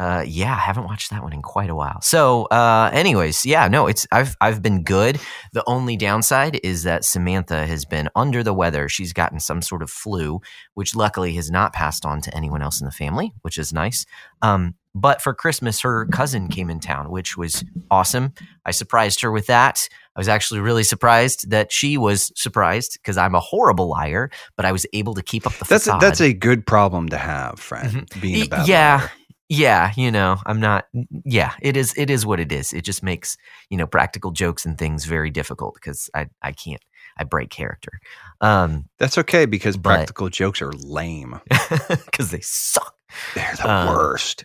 Uh, 0.00 0.24
yeah, 0.26 0.54
I 0.54 0.60
haven't 0.60 0.84
watched 0.84 1.10
that 1.10 1.22
one 1.22 1.34
in 1.34 1.42
quite 1.42 1.68
a 1.68 1.74
while. 1.74 2.00
So, 2.00 2.46
uh, 2.46 2.88
anyways, 2.90 3.44
yeah, 3.44 3.68
no, 3.68 3.86
it's 3.86 4.06
I've 4.10 4.34
I've 4.40 4.62
been 4.62 4.82
good. 4.82 5.20
The 5.52 5.62
only 5.66 5.94
downside 5.98 6.58
is 6.64 6.84
that 6.84 7.04
Samantha 7.04 7.66
has 7.66 7.84
been 7.84 8.08
under 8.16 8.42
the 8.42 8.54
weather. 8.54 8.88
She's 8.88 9.12
gotten 9.12 9.40
some 9.40 9.60
sort 9.60 9.82
of 9.82 9.90
flu, 9.90 10.40
which 10.72 10.96
luckily 10.96 11.34
has 11.34 11.50
not 11.50 11.74
passed 11.74 12.06
on 12.06 12.22
to 12.22 12.34
anyone 12.34 12.62
else 12.62 12.80
in 12.80 12.86
the 12.86 12.90
family, 12.90 13.34
which 13.42 13.58
is 13.58 13.74
nice. 13.74 14.06
Um, 14.40 14.74
but 14.94 15.20
for 15.20 15.34
Christmas, 15.34 15.82
her 15.82 16.06
cousin 16.06 16.48
came 16.48 16.70
in 16.70 16.80
town, 16.80 17.10
which 17.10 17.36
was 17.36 17.62
awesome. 17.90 18.32
I 18.64 18.70
surprised 18.70 19.20
her 19.20 19.30
with 19.30 19.48
that. 19.48 19.86
I 20.16 20.20
was 20.20 20.28
actually 20.28 20.60
really 20.60 20.82
surprised 20.82 21.50
that 21.50 21.70
she 21.70 21.98
was 21.98 22.32
surprised 22.34 22.98
because 23.02 23.18
I'm 23.18 23.34
a 23.34 23.40
horrible 23.40 23.88
liar, 23.88 24.30
but 24.56 24.64
I 24.64 24.72
was 24.72 24.86
able 24.94 25.12
to 25.14 25.22
keep 25.22 25.46
up 25.46 25.52
the 25.52 25.66
That's 25.66 25.86
a, 25.86 25.92
facade. 25.92 26.00
that's 26.00 26.20
a 26.22 26.32
good 26.32 26.66
problem 26.66 27.10
to 27.10 27.18
have, 27.18 27.60
friend. 27.60 28.08
Being 28.20 28.46
a 28.46 28.48
bad 28.48 28.66
yeah. 28.66 28.96
liar. 28.96 29.10
Yeah 29.50 29.92
you 29.96 30.10
know 30.10 30.36
i'm 30.46 30.60
not 30.60 30.86
yeah 31.26 31.52
it 31.60 31.76
is 31.76 31.92
it 31.98 32.08
is 32.08 32.24
what 32.24 32.40
it 32.40 32.50
is 32.52 32.72
it 32.72 32.82
just 32.84 33.02
makes 33.02 33.36
you 33.68 33.76
know 33.76 33.86
practical 33.86 34.30
jokes 34.30 34.64
and 34.64 34.78
things 34.78 35.04
very 35.04 35.28
difficult 35.30 35.74
because 35.74 36.08
i 36.14 36.26
i 36.40 36.52
can't 36.52 36.80
i 37.18 37.24
break 37.24 37.50
character 37.50 38.00
um 38.40 38.84
That's 38.98 39.18
okay 39.18 39.44
because 39.46 39.76
But- 39.76 39.90
practical 39.96 40.28
jokes 40.30 40.62
are 40.62 40.72
lame. 40.72 41.40
because 42.06 42.30
they 42.30 42.40
suck 42.40 42.94
They're 43.34 43.56
the 43.56 43.70
Um, 43.70 43.88
worst. 43.88 44.44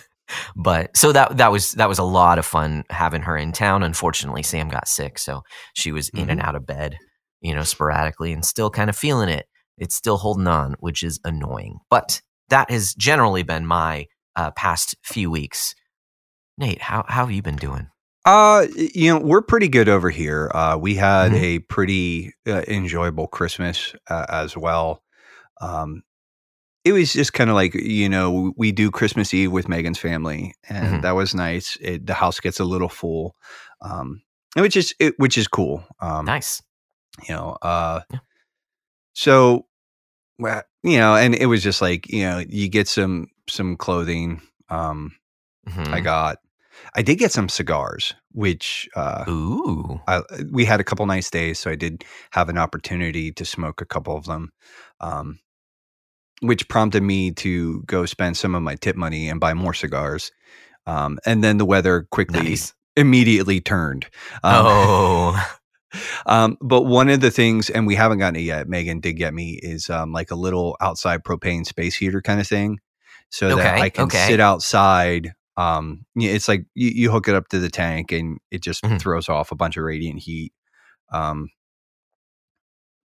but 0.56 0.96
so 0.96 1.12
that 1.12 1.36
that 1.36 1.52
was 1.52 1.72
that 1.72 1.88
was 1.88 1.98
a 1.98 2.02
lot 2.04 2.38
of 2.38 2.46
fun 2.46 2.84
having 2.90 3.22
her 3.22 3.36
in 3.36 3.52
town 3.52 3.82
unfortunately 3.82 4.42
sam 4.42 4.68
got 4.68 4.88
sick 4.88 5.18
so 5.18 5.42
she 5.74 5.92
was 5.92 6.08
in 6.10 6.20
Mm-hmm. 6.20 6.30
and 6.30 6.40
out 6.42 6.54
of 6.54 6.66
bed 6.66 6.96
you 7.40 7.54
know 7.54 7.62
sporadically 7.64 8.32
and 8.32 8.44
still 8.44 8.70
kind 8.70 8.90
of 8.90 8.96
feeling 8.96 9.28
it 9.28 9.46
it's 9.78 9.94
still 9.94 10.16
holding 10.18 10.46
on 10.46 10.74
which 10.80 11.02
is 11.02 11.18
annoying 11.24 11.78
but 11.90 12.20
that 12.50 12.70
has 12.70 12.94
generally 12.94 13.42
been 13.42 13.66
my 13.66 14.06
uh, 14.38 14.50
past 14.52 14.94
few 15.02 15.30
weeks 15.30 15.74
nate 16.56 16.80
how, 16.80 17.04
how 17.08 17.26
have 17.26 17.34
you 17.34 17.42
been 17.42 17.56
doing 17.56 17.86
Uh, 18.24 18.66
you 18.76 19.08
know, 19.10 19.18
we're 19.20 19.40
pretty 19.42 19.68
good 19.68 19.88
over 19.88 20.10
here. 20.10 20.50
Uh, 20.54 20.76
we 20.78 20.94
had 20.96 21.32
Mhm. 21.32 21.42
a 21.42 21.58
pretty 21.74 22.32
uh, 22.46 22.62
enjoyable 22.68 23.26
Christmas 23.26 23.94
uh, 24.10 24.26
as 24.28 24.54
well. 24.56 25.02
Um, 25.62 26.02
it 26.84 26.92
was 26.92 27.12
just 27.12 27.32
kind 27.32 27.48
of 27.50 27.56
like 27.56 27.72
you 27.74 28.08
know 28.08 28.52
we 28.56 28.70
do 28.72 28.90
Christmas 28.90 29.32
Eve 29.32 29.50
with 29.52 29.68
Megan's 29.68 29.98
family, 29.98 30.52
and 30.68 30.98
Mhm. 30.98 31.02
that 31.02 31.14
was 31.16 31.34
nice. 31.34 31.78
It, 31.80 32.06
the 32.06 32.14
house 32.14 32.38
gets 32.40 32.60
a 32.60 32.64
little 32.64 32.88
full, 32.90 33.34
um, 33.80 34.20
which 34.56 34.76
is 34.76 34.94
it, 35.00 35.14
which 35.18 35.38
is 35.38 35.48
cool. 35.48 35.84
Um, 36.00 36.24
nice 36.26 36.60
you 37.28 37.34
know, 37.34 37.56
uh, 37.62 38.00
Yeah. 38.12 38.20
so 39.14 39.66
well, 40.38 40.62
you 40.82 40.98
know, 40.98 41.16
and 41.16 41.34
it 41.34 41.46
was 41.46 41.62
just 41.62 41.80
like 41.82 42.08
you 42.08 42.22
know 42.22 42.42
you 42.48 42.68
get 42.68 42.88
some 42.88 43.28
some 43.48 43.76
clothing. 43.76 44.40
Um, 44.68 45.12
Mhm. 45.68 45.92
I 45.92 46.00
got. 46.00 46.38
I 46.94 47.02
did 47.02 47.16
get 47.18 47.32
some 47.32 47.48
cigars, 47.48 48.14
which 48.32 48.88
uh, 48.96 49.24
ooh 49.28 50.00
I, 50.06 50.22
we 50.50 50.64
had 50.64 50.80
a 50.80 50.84
couple 50.84 51.04
nice 51.06 51.28
days, 51.28 51.58
so 51.58 51.70
I 51.70 51.74
did 51.74 52.04
have 52.30 52.48
an 52.48 52.56
opportunity 52.56 53.32
to 53.32 53.44
smoke 53.44 53.80
a 53.80 53.84
couple 53.84 54.16
of 54.16 54.24
them, 54.26 54.52
um, 55.00 55.38
which 56.40 56.68
prompted 56.68 57.02
me 57.02 57.32
to 57.32 57.82
go 57.82 58.06
spend 58.06 58.36
some 58.36 58.54
of 58.54 58.62
my 58.62 58.76
tip 58.76 58.96
money 58.96 59.28
and 59.28 59.40
buy 59.40 59.54
more 59.54 59.74
cigars. 59.74 60.30
Um, 60.86 61.18
and 61.26 61.44
then 61.44 61.58
the 61.58 61.66
weather 61.66 62.06
quickly, 62.10 62.42
nice 62.42 62.74
immediately 62.96 63.60
turned. 63.60 64.06
Um, 64.42 64.66
oh 64.66 65.57
um, 66.26 66.56
but 66.60 66.82
one 66.82 67.08
of 67.08 67.20
the 67.20 67.30
things, 67.30 67.70
and 67.70 67.86
we 67.86 67.94
haven't 67.94 68.18
gotten 68.18 68.36
it 68.36 68.42
yet, 68.44 68.68
Megan 68.68 69.00
did 69.00 69.14
get 69.14 69.34
me, 69.34 69.58
is 69.62 69.90
um, 69.90 70.12
like 70.12 70.30
a 70.30 70.34
little 70.36 70.76
outside 70.80 71.24
propane 71.24 71.66
space 71.66 71.96
heater 71.96 72.20
kind 72.22 72.40
of 72.40 72.46
thing, 72.46 72.78
so 73.30 73.52
that 73.54 73.78
I 73.78 73.88
can 73.90 74.04
okay. 74.04 74.18
sit 74.26 74.40
outside. 74.40 75.32
Um, 75.56 76.04
it's 76.14 76.48
like 76.48 76.64
you, 76.74 76.88
you 76.88 77.10
hook 77.10 77.28
it 77.28 77.34
up 77.34 77.48
to 77.48 77.58
the 77.58 77.70
tank, 77.70 78.12
and 78.12 78.38
it 78.50 78.62
just 78.62 78.84
Mhm. 78.84 79.00
throws 79.00 79.28
off 79.28 79.52
a 79.52 79.56
bunch 79.56 79.76
of 79.76 79.84
radiant 79.84 80.20
heat. 80.20 80.52
Um, 81.12 81.48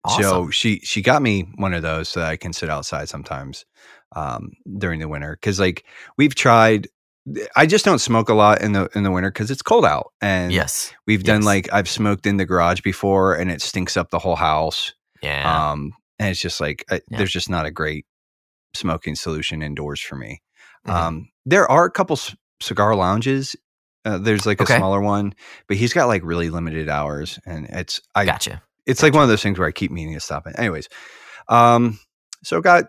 awesome. 0.04 0.22
so 0.22 0.50
she 0.50 0.80
she 0.80 1.02
got 1.02 1.22
me 1.22 1.42
one 1.56 1.74
of 1.74 1.82
those 1.82 2.08
so 2.08 2.20
that 2.20 2.28
I 2.28 2.36
can 2.36 2.52
sit 2.52 2.70
outside 2.70 3.08
sometimes 3.08 3.64
um, 4.14 4.52
during 4.78 5.00
the 5.00 5.08
winter 5.08 5.36
because 5.40 5.58
like 5.58 5.84
we've 6.18 6.34
tried 6.34 6.88
I 7.56 7.64
just 7.66 7.84
don't 7.84 8.00
smoke 8.00 8.28
a 8.28 8.34
lot 8.34 8.60
in 8.60 8.72
the 8.72 8.88
in 8.94 9.02
the 9.02 9.10
winter 9.10 9.30
because 9.30 9.50
it's 9.50 9.62
cold 9.62 9.84
out, 9.86 10.12
and 10.20 10.52
yes. 10.52 10.92
we've 11.06 11.24
done 11.24 11.42
like 11.42 11.72
I've 11.72 11.88
smoked 11.88 12.26
in 12.26 12.36
the 12.36 12.44
garage 12.44 12.82
before, 12.82 13.34
and 13.34 13.50
it 13.50 13.62
stinks 13.62 13.96
up 13.96 14.10
the 14.10 14.18
whole 14.18 14.36
house. 14.36 14.92
Yeah. 15.22 15.70
Um, 15.72 15.94
and 16.18 16.28
it's 16.30 16.40
just 16.40 16.60
like 16.60 16.84
I, 16.90 17.00
Yeah. 17.08 17.18
there's 17.18 17.32
just 17.32 17.48
not 17.48 17.64
a 17.66 17.70
great 17.70 18.04
smoking 18.74 19.14
solution 19.14 19.62
indoors 19.62 20.00
for 20.00 20.16
me. 20.16 20.42
Mhm. 20.86 20.92
Um, 20.92 21.28
there 21.46 21.66
are 21.70 21.86
a 21.86 21.90
couple 21.90 22.16
c- 22.16 22.34
cigar 22.60 22.94
lounges. 22.94 23.56
Uh, 24.04 24.18
there's 24.18 24.44
like 24.44 24.60
a 24.60 24.64
Okay. 24.64 24.76
smaller 24.76 25.00
one, 25.00 25.32
but 25.66 25.78
he's 25.78 25.94
got 25.94 26.08
like 26.08 26.22
really 26.24 26.50
limited 26.50 26.90
hours, 26.90 27.38
and 27.46 27.66
it's 27.70 28.02
I 28.14 28.26
gotcha. 28.26 28.62
it's 28.84 29.02
like 29.02 29.14
one 29.14 29.22
of 29.22 29.30
those 29.30 29.42
things 29.42 29.58
where 29.58 29.66
I 29.68 29.72
keep 29.72 29.90
meaning 29.90 30.12
to 30.12 30.20
stop 30.20 30.46
it. 30.46 30.56
Anyways, 30.58 30.88
um, 31.48 31.98
so 32.42 32.60
got 32.60 32.84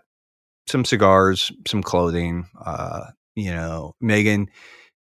some 0.68 0.84
cigars, 0.84 1.50
some 1.66 1.82
clothing. 1.82 2.48
Uh, 2.62 3.06
you 3.36 3.52
know, 3.52 3.94
Megan, 4.00 4.48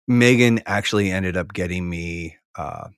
Megan 0.07 0.59
actually 0.65 1.11
ended 1.11 1.37
up 1.37 1.53
getting 1.53 1.89
me. 1.89 2.35
Uh, 2.55 2.89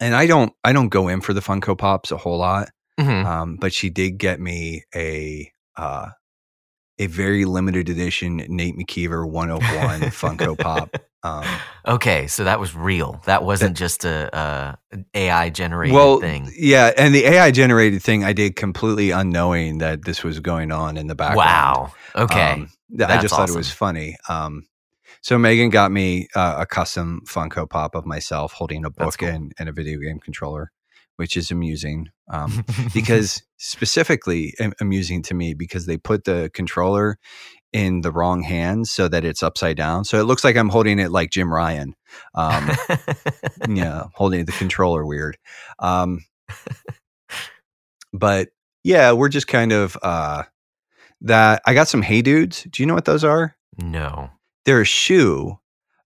and 0.00 0.14
I 0.14 0.26
don't, 0.26 0.52
I 0.62 0.72
don't 0.72 0.88
go 0.90 1.08
in 1.08 1.20
for 1.20 1.32
the 1.32 1.40
Funko 1.40 1.76
Pops 1.76 2.12
a 2.12 2.16
whole 2.16 2.38
lot, 2.38 2.68
Mhm. 3.00 3.24
um, 3.26 3.56
but 3.56 3.72
she 3.72 3.90
did 3.90 4.12
get 4.18 4.38
me 4.40 4.84
a 4.94 5.50
uh, 5.76 6.10
a 7.00 7.06
very 7.06 7.44
limited 7.44 7.88
edition 7.88 8.36
Nate 8.48 8.76
McKeever 8.76 9.28
101 9.28 10.00
Funko 10.10 10.58
Pop. 10.58 10.96
Um, 11.22 11.44
okay, 11.86 12.26
so 12.26 12.42
that 12.44 12.58
was 12.58 12.74
real. 12.74 13.20
That 13.26 13.44
wasn't 13.44 13.76
just 13.76 14.04
a, 14.04 14.34
uh 14.36 14.74
AI 15.14 15.50
generated 15.50 15.94
well, 15.94 16.18
thing. 16.20 16.52
yeah, 16.56 16.92
and 16.96 17.14
the 17.14 17.24
AI 17.24 17.50
generated 17.52 18.02
thing 18.02 18.24
I 18.24 18.32
did 18.32 18.56
completely 18.56 19.10
unknowing 19.12 19.78
that 19.78 20.04
this 20.04 20.24
was 20.24 20.40
going 20.40 20.72
on 20.72 20.96
in 20.96 21.06
the 21.06 21.14
background. 21.14 21.36
Wow. 21.38 21.92
Okay. 22.16 22.52
Um, 22.52 22.70
th- 22.90 23.02
I 23.02 23.06
That's 23.06 23.22
just 23.22 23.34
thought 23.34 23.50
it 23.50 23.56
was 23.56 23.70
funny. 23.70 24.16
Um, 24.28 24.66
so 25.20 25.38
Megan 25.38 25.70
got 25.70 25.90
me 25.90 26.28
uh, 26.34 26.56
a 26.58 26.66
custom 26.66 27.22
Funko 27.26 27.68
Pop 27.68 27.94
of 27.94 28.06
myself 28.06 28.52
holding 28.52 28.84
a 28.84 28.90
book 28.90 29.18
cool. 29.18 29.28
and, 29.28 29.52
and 29.58 29.68
a 29.68 29.72
video 29.72 29.98
game 29.98 30.20
controller, 30.20 30.70
which 31.16 31.36
is 31.36 31.50
amusing. 31.50 32.08
Um, 32.30 32.64
because 32.94 33.42
specifically 33.56 34.54
amusing 34.80 35.22
to 35.22 35.34
me 35.34 35.54
because 35.54 35.86
they 35.86 35.96
put 35.96 36.24
the 36.24 36.50
controller 36.54 37.18
in 37.72 38.00
the 38.00 38.12
wrong 38.12 38.42
hands 38.42 38.90
so 38.90 39.08
that 39.08 39.24
it's 39.24 39.42
upside 39.42 39.76
down. 39.76 40.04
So 40.04 40.18
it 40.20 40.24
looks 40.24 40.44
like 40.44 40.56
I'm 40.56 40.68
holding 40.68 40.98
it 40.98 41.10
like 41.10 41.30
Jim 41.30 41.52
Ryan. 41.52 41.94
Um, 42.34 42.70
yeah, 43.68 44.04
holding 44.14 44.44
the 44.44 44.52
controller 44.52 45.04
weird. 45.04 45.36
Um, 45.78 46.24
but 48.12 48.48
yeah, 48.84 49.12
we're 49.12 49.28
just 49.28 49.48
kind 49.48 49.72
of 49.72 49.96
uh, 50.02 50.44
that. 51.22 51.62
I 51.66 51.74
got 51.74 51.88
some 51.88 52.02
Hey 52.02 52.22
Dudes. 52.22 52.64
Do 52.70 52.82
you 52.82 52.86
know 52.86 52.94
what 52.94 53.04
those 53.04 53.24
are? 53.24 53.56
no. 53.78 54.30
They're 54.64 54.82
a 54.82 54.84
shoe, 54.84 55.58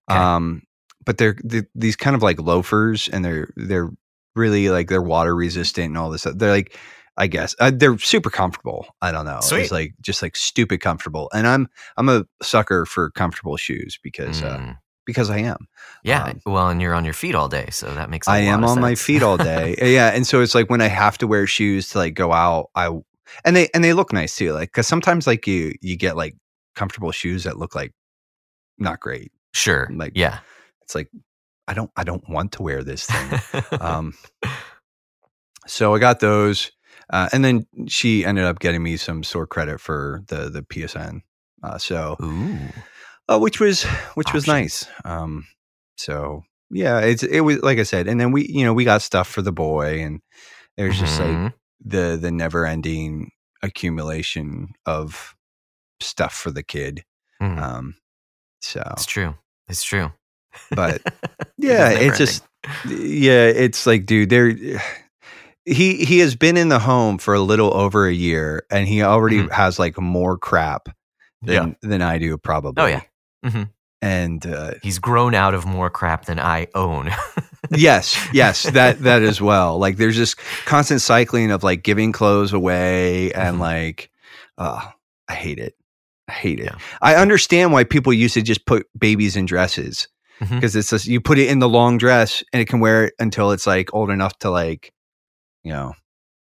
Okay. 0.09 0.17
um, 0.19 0.61
but 1.05 1.17
they're, 1.17 1.33
th 1.33 1.65
these 1.75 1.97
kind 1.97 2.15
of 2.15 2.23
like 2.23 2.39
loafers, 2.39 3.09
and 3.09 3.25
they're 3.25 3.49
they're 3.57 3.89
really 4.35 4.69
like 4.69 4.87
they're 4.87 5.01
water 5.01 5.35
resistant 5.35 5.87
and 5.87 5.97
all 5.97 6.09
this. 6.09 6.21
stuff. 6.21 6.35
They're 6.37 6.51
like. 6.51 6.77
I 7.15 7.27
guess 7.27 7.55
uh, 7.59 7.69
they're 7.71 7.99
super 7.99 8.31
comfortable. 8.31 8.87
I 8.99 9.11
don't 9.11 9.25
know. 9.25 9.37
Sweet. 9.41 9.61
It's 9.61 9.71
like 9.71 9.93
just 10.01 10.23
like 10.23 10.35
stupid 10.35 10.81
comfortable, 10.81 11.29
and 11.31 11.45
I'm 11.45 11.67
I'm 11.95 12.09
a 12.09 12.25
sucker 12.41 12.87
for 12.87 13.11
comfortable 13.11 13.55
shoes 13.55 13.99
because 14.01 14.41
uh, 14.41 14.57
Mm. 14.57 14.77
because 15.05 15.29
I 15.29 15.37
am. 15.37 15.67
yeah. 16.03 16.23
um, 16.23 16.41
well, 16.47 16.69
and 16.69 16.81
you're 16.81 16.95
on 16.95 17.05
your 17.05 17.13
feet 17.13 17.35
all 17.35 17.47
day, 17.47 17.67
so 17.69 17.93
that 17.93 18.09
makes. 18.09 18.27
I 18.27 18.37
I 18.37 18.39
am 18.39 18.63
on 18.63 18.81
my 18.81 18.95
feet 18.95 19.21
all 19.21 19.37
day. 19.37 19.75
yeah, 19.93 20.09
and 20.09 20.25
so 20.25 20.41
it's 20.41 20.55
like 20.55 20.71
when 20.71 20.81
I 20.81 20.87
have 20.87 21.19
to 21.19 21.27
wear 21.27 21.45
shoes 21.45 21.89
to 21.89 21.99
like 21.99 22.15
go 22.15 22.33
out, 22.33 22.71
I 22.73 22.89
and 23.45 23.55
they 23.55 23.69
and 23.73 23.83
they 23.83 23.93
look 23.93 24.13
nice 24.13 24.35
too. 24.35 24.53
Like 24.53 24.69
because 24.69 24.87
sometimes 24.87 25.27
like 25.27 25.47
you 25.47 25.73
you 25.81 25.95
get 25.95 26.15
like 26.17 26.35
comfortable 26.75 27.11
shoes 27.11 27.43
that 27.43 27.57
look 27.57 27.75
like 27.75 27.91
not 28.77 28.99
great. 28.99 29.31
Sure. 29.53 29.87
like- 29.93 30.13
yeah. 30.15 30.39
It's 30.81 30.95
like 30.95 31.09
I 31.67 31.73
don't 31.73 31.91
I 31.95 32.03
don't 32.03 32.27
want 32.29 32.51
to 32.53 32.63
wear 32.63 32.83
this 32.83 33.05
thing. 33.05 33.61
um, 33.79 34.13
so 35.67 35.95
I 35.95 35.99
got 35.99 36.19
those, 36.19 36.71
uh, 37.09 37.29
and 37.31 37.43
then 37.43 37.65
she 37.87 38.25
ended 38.25 38.43
up 38.45 38.59
getting 38.59 38.83
me 38.83 38.97
some 38.97 39.23
store 39.23 39.47
credit 39.47 39.79
for 39.79 40.21
the 40.27 40.49
the 40.49 40.61
PSN. 40.61 41.21
Uh, 41.63 41.77
so 41.77 42.17
Ooh. 42.21 42.57
uh, 43.29 43.39
which 43.39 43.59
was 43.59 43.83
which 44.15 44.33
was 44.33 44.45
nice. 44.47 44.85
Um, 45.05 45.45
so 45.97 46.43
yeah, 46.69 46.99
it's 46.99 47.23
it 47.23 47.41
was 47.41 47.61
like 47.63 47.79
I 47.79 47.83
said, 47.83 48.07
and 48.07 48.19
then 48.19 48.31
we 48.31 48.45
you 48.47 48.65
know 48.65 48.73
we 48.73 48.83
got 48.83 49.01
stuff 49.01 49.29
for 49.29 49.41
the 49.41 49.53
boy, 49.53 50.01
and 50.01 50.19
there's 50.75 50.99
just 50.99 51.17
like 51.19 51.29
Mhm. 51.29 51.53
The 51.83 52.17
the 52.19 52.31
never 52.31 52.65
ending 52.65 53.31
accumulation 53.61 54.69
of 54.85 55.35
stuff 55.99 56.33
for 56.33 56.51
the 56.51 56.63
kid. 56.63 57.03
Mhm. 57.41 57.57
Um, 57.61 57.95
so, 58.61 58.81
it's 58.93 59.05
true. 59.05 59.35
It's 59.67 59.83
true. 59.83 60.11
but 60.71 61.01
yeah, 61.57 61.89
it's 61.89 62.17
just 62.17 62.43
yeah, 62.87 63.45
it's 63.47 63.85
like 63.85 64.05
dude, 64.05 64.29
there. 64.29 64.51
He 65.65 66.03
he 66.05 66.19
has 66.19 66.35
been 66.35 66.57
in 66.57 66.67
the 66.69 66.79
home 66.79 67.17
for 67.17 67.33
a 67.33 67.39
little 67.39 67.73
over 67.73 68.05
a 68.05 68.13
year, 68.13 68.65
and 68.69 68.87
he 68.87 69.01
already 69.01 69.43
Mhm. 69.43 69.51
has 69.51 69.79
like 69.79 69.97
more 69.99 70.37
crap 70.37 70.89
Yeah. 71.41 71.59
than 71.61 71.75
than 71.81 72.01
I 72.01 72.17
do 72.17 72.37
probably. 72.37 72.83
Oh 72.83 72.87
yeah. 72.87 73.01
Mm-hmm. 73.45 73.63
and 74.01 74.45
uh, 74.45 74.73
He's 74.81 74.99
grown 74.99 75.33
out 75.35 75.53
of 75.53 75.65
more 75.65 75.89
crap 75.89 76.25
than 76.25 76.39
I 76.39 76.67
own. 76.75 77.11
yes 77.71 78.17
yes 78.33 78.63
that 78.71 78.99
that 78.99 79.21
as 79.21 79.39
well 79.41 79.77
like 79.77 79.97
there's 79.97 80.17
this 80.17 80.35
constant 80.65 81.01
cycling 81.01 81.51
of 81.51 81.63
like 81.63 81.83
giving 81.83 82.11
clothes 82.11 82.53
away 82.53 83.31
and 83.33 83.57
Mhm. 83.57 83.61
like 83.61 84.09
uh 84.57 84.89
i 85.29 85.33
hate 85.33 85.59
it 85.59 85.73
i 86.27 86.31
hate 86.33 86.59
it 86.59 86.65
Yeah. 86.65 86.77
i 87.01 87.15
understand 87.15 87.71
why 87.71 87.83
people 87.85 88.11
used 88.13 88.33
to 88.35 88.41
just 88.41 88.65
put 88.65 88.85
babies 88.97 89.35
in 89.35 89.45
dresses 89.45 90.07
because 90.39 90.75
it's 90.75 90.89
just 90.89 91.05
you 91.07 91.21
put 91.21 91.37
it 91.37 91.47
in 91.49 91.59
the 91.59 91.69
long 91.69 91.97
dress 91.97 92.43
and 92.51 92.61
it 92.61 92.67
can 92.67 92.81
wear 92.81 93.05
it 93.05 93.13
until 93.17 93.51
it's 93.51 93.65
like 93.65 93.93
old 93.93 94.09
enough 94.09 94.37
to 94.39 94.49
like 94.49 94.91
you 95.63 95.71
know 95.71 95.93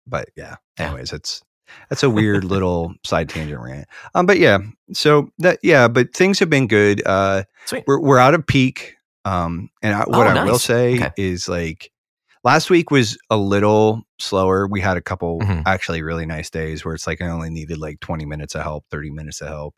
but 0.07 0.29
yeah 0.37 0.55
Yeah. 0.79 0.85
anyways 0.87 1.11
it's 1.11 1.41
that's 1.89 2.03
a 2.03 2.09
weird 2.09 2.43
little 2.45 2.93
side 3.03 3.27
tangent 3.27 3.59
rant 3.61 3.87
um 4.15 4.25
but 4.25 4.39
yeah 4.39 4.59
so 4.93 5.29
that 5.39 5.59
yeah 5.61 5.87
but 5.89 6.13
things 6.15 6.39
have 6.39 6.49
been 6.49 6.67
good 6.67 7.01
uh 7.05 7.43
Sweet. 7.65 7.83
we're 7.85 7.99
we're 7.99 8.17
out 8.19 8.33
of 8.33 8.45
peak. 8.47 8.95
Um, 9.25 9.69
and 9.81 9.93
I, 9.95 9.99
what 10.05 10.27
Oh, 10.27 10.29
I 10.31 10.45
will 10.45 10.59
say 10.59 10.95
Okay. 10.95 11.11
is 11.17 11.47
like 11.47 11.91
last 12.43 12.69
week 12.69 12.91
was 12.91 13.17
a 13.29 13.37
little 13.37 14.03
slower. 14.19 14.67
We 14.67 14.81
had 14.81 14.97
a 14.97 15.01
couple 15.01 15.39
Mhm. 15.41 15.63
actually 15.65 16.01
really 16.01 16.25
nice 16.25 16.49
days 16.49 16.83
where 16.83 16.95
it's 16.95 17.07
like 17.07 17.21
I 17.21 17.27
only 17.27 17.49
needed 17.49 17.77
like 17.77 17.99
20 17.99 18.25
minutes 18.25 18.55
of 18.55 18.63
help, 18.63 18.85
30 18.89 19.11
minutes 19.11 19.41
of 19.41 19.47
help. 19.49 19.75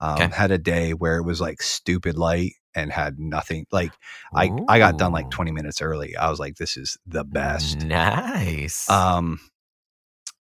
Um, 0.00 0.14
Okay. 0.22 0.34
Had 0.36 0.50
a 0.50 0.58
day 0.58 0.92
where 0.92 1.16
it 1.16 1.24
was 1.24 1.40
like 1.40 1.62
stupid 1.62 2.16
light 2.18 2.52
and 2.74 2.92
had 2.92 3.18
nothing. 3.18 3.66
Like 3.72 3.92
I, 4.34 4.50
I 4.68 4.78
got 4.78 4.98
done 4.98 5.12
like 5.12 5.30
20 5.30 5.52
minutes 5.52 5.80
early. 5.80 6.16
I 6.16 6.28
was 6.28 6.40
like, 6.40 6.56
this 6.56 6.76
is 6.76 6.98
the 7.06 7.24
best. 7.24 7.84
Nice. 7.84 8.90
Um, 8.90 9.38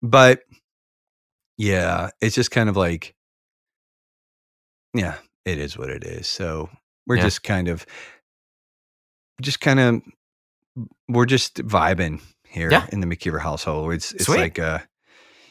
but 0.01 0.41
yeah, 1.57 2.09
it's 2.19 2.35
just 2.35 2.51
kind 2.51 2.67
of 2.67 2.75
like, 2.75 3.15
yeah, 4.93 5.17
it 5.45 5.57
is 5.59 5.77
what 5.77 5.89
it 5.89 6.03
is. 6.03 6.27
So 6.27 6.69
we're 7.07 7.17
Yeah. 7.17 7.23
just 7.23 7.43
kind 7.43 7.67
of, 7.67 7.85
just 9.42 9.60
kind 9.62 9.80
of, 9.80 10.02
we're 11.08 11.25
just 11.25 11.56
vibing 11.58 12.22
here 12.48 12.72
Yeah. 12.72 12.88
in 12.92 13.00
the 13.00 13.08
McKeever 13.08 13.40
household. 13.42 13.94
It's 13.94 14.12
it's 14.13 14.25
Sweet. 14.25 14.38
like 14.38 14.60
uh, 14.60 14.80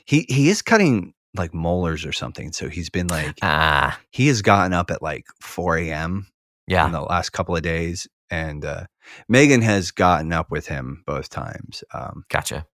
he 0.05 0.27
he 0.29 0.49
is 0.49 0.63
cutting 0.63 1.15
like 1.37 1.55
molars 1.55 2.05
or 2.05 2.13
something. 2.13 2.53
So 2.53 2.69
he's 2.69 2.91
been 2.91 3.07
like 3.09 3.39
ah, 3.43 3.99
he 4.11 4.29
has 4.29 4.43
gotten 4.43 4.73
up 4.73 4.91
at 4.91 5.03
like 5.03 5.27
4 5.41 5.79
a.m. 5.79 6.27
yeah. 6.67 6.85
in 6.87 6.93
the 6.93 7.01
last 7.01 7.31
couple 7.31 7.57
of 7.57 7.63
days, 7.63 8.07
and 8.31 8.65
uh, 8.65 8.85
Megan 9.29 9.63
has 9.63 9.91
gotten 9.91 10.33
up 10.33 10.51
with 10.51 10.67
him 10.67 11.03
both 11.07 11.29
times. 11.29 11.83
Um, 11.95 12.25
Gotcha. 12.29 12.67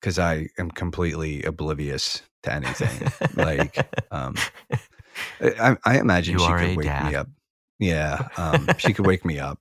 because 0.00 0.18
I 0.18 0.48
am 0.58 0.70
completely 0.70 1.42
oblivious 1.44 2.22
to 2.42 2.52
anything. 2.52 3.08
like, 3.36 3.76
um, 4.10 4.34
I, 5.40 5.76
I 5.84 5.98
imagine 5.98 6.34
You 6.34 6.40
she 6.40 6.52
could 6.52 6.76
wake 6.76 6.86
dad. 6.86 7.06
me 7.10 7.14
up. 7.14 7.28
Yeah, 7.78 8.28
um, 8.36 8.68
she 8.78 8.92
could 8.92 9.06
wake 9.06 9.24
me 9.24 9.38
up. 9.38 9.58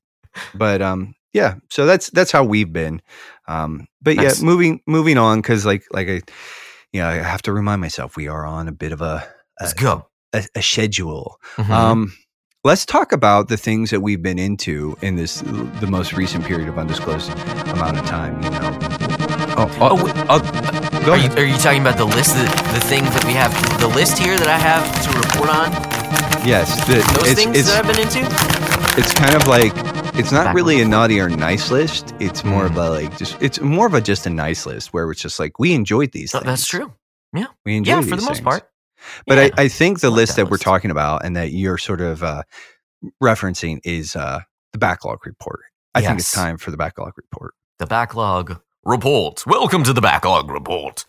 But 0.56 0.82
um, 0.82 1.16
yeah. 1.34 1.56
So 1.70 1.86
that's 1.86 2.10
that's 2.12 2.32
how 2.32 2.44
we've 2.44 2.72
been. 2.72 3.02
Um, 3.48 3.88
but 4.02 4.16
Nice. 4.16 4.40
yeah, 4.40 4.46
moving 4.46 4.82
moving 4.88 5.18
on 5.18 5.40
because 5.42 5.66
like 5.66 5.84
like 5.92 6.08
I, 6.10 6.22
you 6.92 7.02
know, 7.02 7.08
I 7.08 7.14
have 7.16 7.42
to 7.44 7.54
remind 7.54 7.82
myself 7.82 8.16
we 8.16 8.28
are 8.28 8.46
on 8.46 8.68
a 8.68 8.72
bit 8.72 8.92
of 8.92 9.02
a 9.02 9.28
Let's 9.60 9.74
go. 9.74 10.08
a, 10.34 10.44
a 10.56 10.62
schedule. 10.62 11.40
Mhm. 11.58 11.70
Um, 11.70 12.14
let's 12.64 12.86
talk 12.86 13.12
about 13.12 13.48
the 13.50 13.58
things 13.58 13.90
that 13.90 14.02
we've 14.02 14.22
been 14.22 14.40
into 14.40 14.96
in 15.02 15.16
this 15.16 15.42
the 15.82 15.88
most 15.88 16.14
recent 16.14 16.46
period 16.46 16.68
of 16.70 16.78
undisclosed 16.78 17.32
amount 17.70 17.98
of 18.00 18.06
time. 18.06 18.42
You 18.44 18.50
know. 18.52 18.80
Oh, 19.56 19.70
Oh, 19.80 19.90
oh, 19.92 20.04
wait. 20.04 20.14
oh, 20.30 21.12
are, 21.12 21.18
you, 21.18 21.30
are 21.38 21.46
you 21.46 21.58
talking 21.58 21.82
about 21.82 21.98
the 21.98 22.06
list, 22.06 22.36
the, 22.36 22.44
the 22.74 22.80
things 22.88 23.08
that 23.14 23.24
we 23.26 23.34
have, 23.34 23.52
the 23.80 23.88
list 23.88 24.18
here 24.18 24.36
that 24.36 24.48
I 24.48 24.58
have 24.58 24.82
to 25.06 25.10
report 25.16 25.50
on? 25.50 25.72
Yes, 26.48 26.74
the, 26.88 26.96
Those 27.20 27.32
it's, 27.32 27.44
things 27.44 27.58
it's, 27.60 27.70
that 27.70 27.86
I've 27.86 27.92
been 27.94 28.02
into? 28.02 28.26
it's 29.00 29.14
kind 29.14 29.36
of 29.36 29.46
like 29.48 29.74
it's 30.16 30.32
not 30.32 30.54
really 30.56 30.82
a 30.82 30.88
naughty 30.88 31.20
or 31.20 31.30
nice 31.30 31.72
list. 31.72 32.14
It's 32.20 32.44
more 32.44 32.66
of 32.66 32.74
Mm. 32.74 32.88
a 32.88 32.90
like 32.90 33.18
just 33.18 33.42
it's 33.42 33.60
more 33.60 33.88
of 33.88 33.94
a 33.94 34.02
just 34.02 34.26
a 34.26 34.30
nice 34.30 34.66
list 34.66 34.94
where 34.94 35.10
it's 35.12 35.22
just 35.22 35.40
like 35.40 35.60
we 35.60 35.74
enjoyed 35.74 36.12
these 36.12 36.34
Oh, 36.36 36.40
things. 36.40 36.48
that's 36.48 36.66
true. 36.68 36.94
Yeah, 37.34 37.48
we 37.66 37.78
enjoy 37.78 37.92
Yeah, 37.96 38.02
these 38.02 38.10
for 38.10 38.16
the 38.18 38.22
most 38.22 38.38
things. 38.38 38.42
part. 38.42 38.70
But 39.28 39.38
Yeah. 39.38 39.50
I, 39.58 39.64
I 39.64 39.68
think 39.68 40.00
the 40.02 40.08
I 40.08 40.10
like 40.12 40.18
list 40.18 40.36
that 40.36 40.44
that 40.46 40.52
we're 40.52 40.58
talking 40.58 40.92
about 40.92 41.26
and 41.26 41.36
that 41.36 41.52
you're 41.52 41.78
sort 41.78 42.00
of 42.02 42.24
uh, 42.24 42.44
referencing 43.22 43.80
is 43.84 44.16
uh, 44.16 44.42
the 44.72 44.78
backlog 44.78 45.26
report. 45.26 45.62
I 45.96 46.02
think 46.02 46.20
it's 46.20 46.32
time 46.32 46.58
for 46.58 46.72
the 46.72 46.78
backlog 46.78 47.14
report. 47.18 47.54
The 47.80 47.86
backlog 47.88 48.60
report. 48.86 49.46
Welcome 49.46 49.84
to 49.84 49.94
the 49.94 50.02
backlog 50.02 50.50
report. 50.50 51.06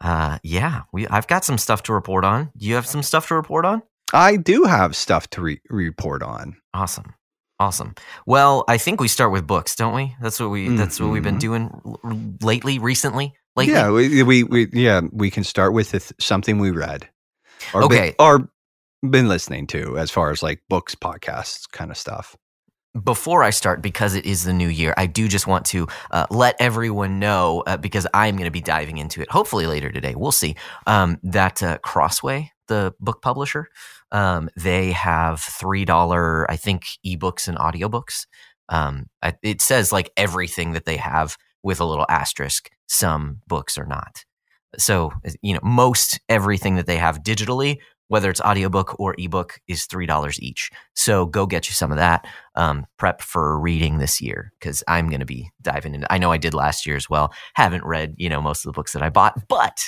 Uh, 0.00 0.38
yeah, 0.42 0.82
we. 0.92 1.06
I've 1.08 1.26
got 1.26 1.44
some 1.44 1.58
stuff 1.58 1.82
to 1.84 1.94
report 1.94 2.24
on. 2.24 2.50
Do 2.56 2.66
you 2.66 2.74
have 2.74 2.86
some 2.86 3.02
stuff 3.02 3.28
to 3.28 3.34
report 3.34 3.64
on? 3.64 3.82
I 4.12 4.36
do 4.36 4.64
have 4.64 4.94
stuff 4.94 5.28
to 5.30 5.42
re- 5.42 5.60
report 5.68 6.22
on. 6.22 6.56
Awesome. 6.74 7.14
Awesome. 7.58 7.94
Well, 8.26 8.64
I 8.68 8.76
think 8.76 9.00
we 9.00 9.08
start 9.08 9.32
with 9.32 9.46
books, 9.46 9.76
don't 9.76 9.94
we? 9.94 10.14
That's 10.20 10.38
what 10.38 10.50
we 10.50 10.68
that's 10.76 11.00
what 11.00 11.08
we've 11.10 11.22
been 11.22 11.36
Mhm. 11.36 11.40
doing 11.40 12.38
lately, 12.42 12.78
recently. 12.78 13.34
Lately. 13.56 13.72
Yeah, 13.72 13.90
we, 13.90 14.22
we, 14.22 14.42
we 14.44 14.68
yeah 14.72 15.00
we 15.10 15.30
can 15.30 15.42
start 15.42 15.72
with 15.72 15.90
th- 15.92 16.12
something 16.20 16.58
we 16.58 16.70
read, 16.70 17.08
or 17.72 17.84
Okay. 17.84 18.14
been, 18.18 18.26
or 18.26 18.50
been 19.10 19.28
listening 19.28 19.66
to 19.68 19.96
as 19.96 20.10
far 20.10 20.30
as 20.30 20.42
like 20.42 20.60
books, 20.68 20.94
podcasts, 20.94 21.70
kind 21.70 21.90
of 21.90 21.96
stuff. 21.96 22.36
Before 23.02 23.42
I 23.42 23.50
start, 23.50 23.80
because 23.82 24.14
it 24.14 24.24
is 24.26 24.44
the 24.44 24.52
new 24.54 24.68
year, 24.68 24.92
I 24.98 25.06
do 25.06 25.26
just 25.28 25.46
want 25.46 25.64
to 25.66 25.86
uh, 26.10 26.26
let 26.30 26.56
everyone 26.58 27.18
know 27.18 27.62
uh, 27.66 27.76
because 27.78 28.06
I'm 28.14 28.36
going 28.36 28.46
to 28.46 28.50
be 28.50 28.62
diving 28.62 28.98
into 28.98 29.20
it. 29.22 29.30
Hopefully 29.30 29.66
later 29.66 29.90
today, 29.90 30.14
we'll 30.14 30.32
see. 30.32 30.56
Um, 30.86 31.18
that 31.22 31.62
uh, 31.62 31.76
Crossway, 31.78 32.52
the 32.68 32.94
book 33.00 33.20
publisher, 33.20 33.68
um, 34.12 34.48
they 34.56 34.92
have 34.92 35.40
three 35.40 35.84
dollar, 35.84 36.50
I 36.50 36.56
think, 36.56 36.84
ebooks 37.04 37.48
and 37.48 37.58
audiobooks. 37.58 38.26
Um, 38.68 39.06
it 39.42 39.60
says 39.60 39.92
like 39.92 40.10
everything 40.16 40.72
that 40.72 40.84
they 40.84 40.96
have 40.96 41.36
with 41.62 41.80
a 41.80 41.84
little 41.84 42.06
asterisk. 42.08 42.70
Some 42.88 43.40
books 43.46 43.78
are 43.78 43.86
not. 43.86 44.24
So 44.78 45.12
you 45.42 45.54
know, 45.54 45.60
most 45.62 46.20
everything 46.28 46.76
that 46.76 46.86
they 46.86 46.98
have 46.98 47.22
digitally, 47.22 47.78
whether 48.08 48.30
it's 48.30 48.40
audiobook 48.40 48.98
or 49.00 49.14
ebook, 49.18 49.58
is 49.66 49.86
three 49.86 50.06
dollars 50.06 50.40
each. 50.40 50.70
So 50.94 51.26
go 51.26 51.46
get 51.46 51.68
you 51.68 51.74
some 51.74 51.90
of 51.90 51.98
that. 51.98 52.26
Um, 52.54 52.86
prep 52.98 53.22
for 53.22 53.58
reading 53.58 53.98
this 53.98 54.20
year 54.20 54.52
because 54.58 54.84
I'm 54.86 55.08
going 55.08 55.20
to 55.20 55.26
be 55.26 55.50
diving 55.62 55.94
into. 55.94 56.12
I 56.12 56.18
know 56.18 56.32
I 56.32 56.38
did 56.38 56.54
last 56.54 56.86
year 56.86 56.96
as 56.96 57.08
well. 57.08 57.32
Haven't 57.54 57.84
read 57.84 58.14
you 58.18 58.28
know 58.28 58.40
most 58.40 58.64
of 58.64 58.68
the 58.72 58.76
books 58.76 58.92
that 58.92 59.02
I 59.02 59.10
bought, 59.10 59.48
but 59.48 59.84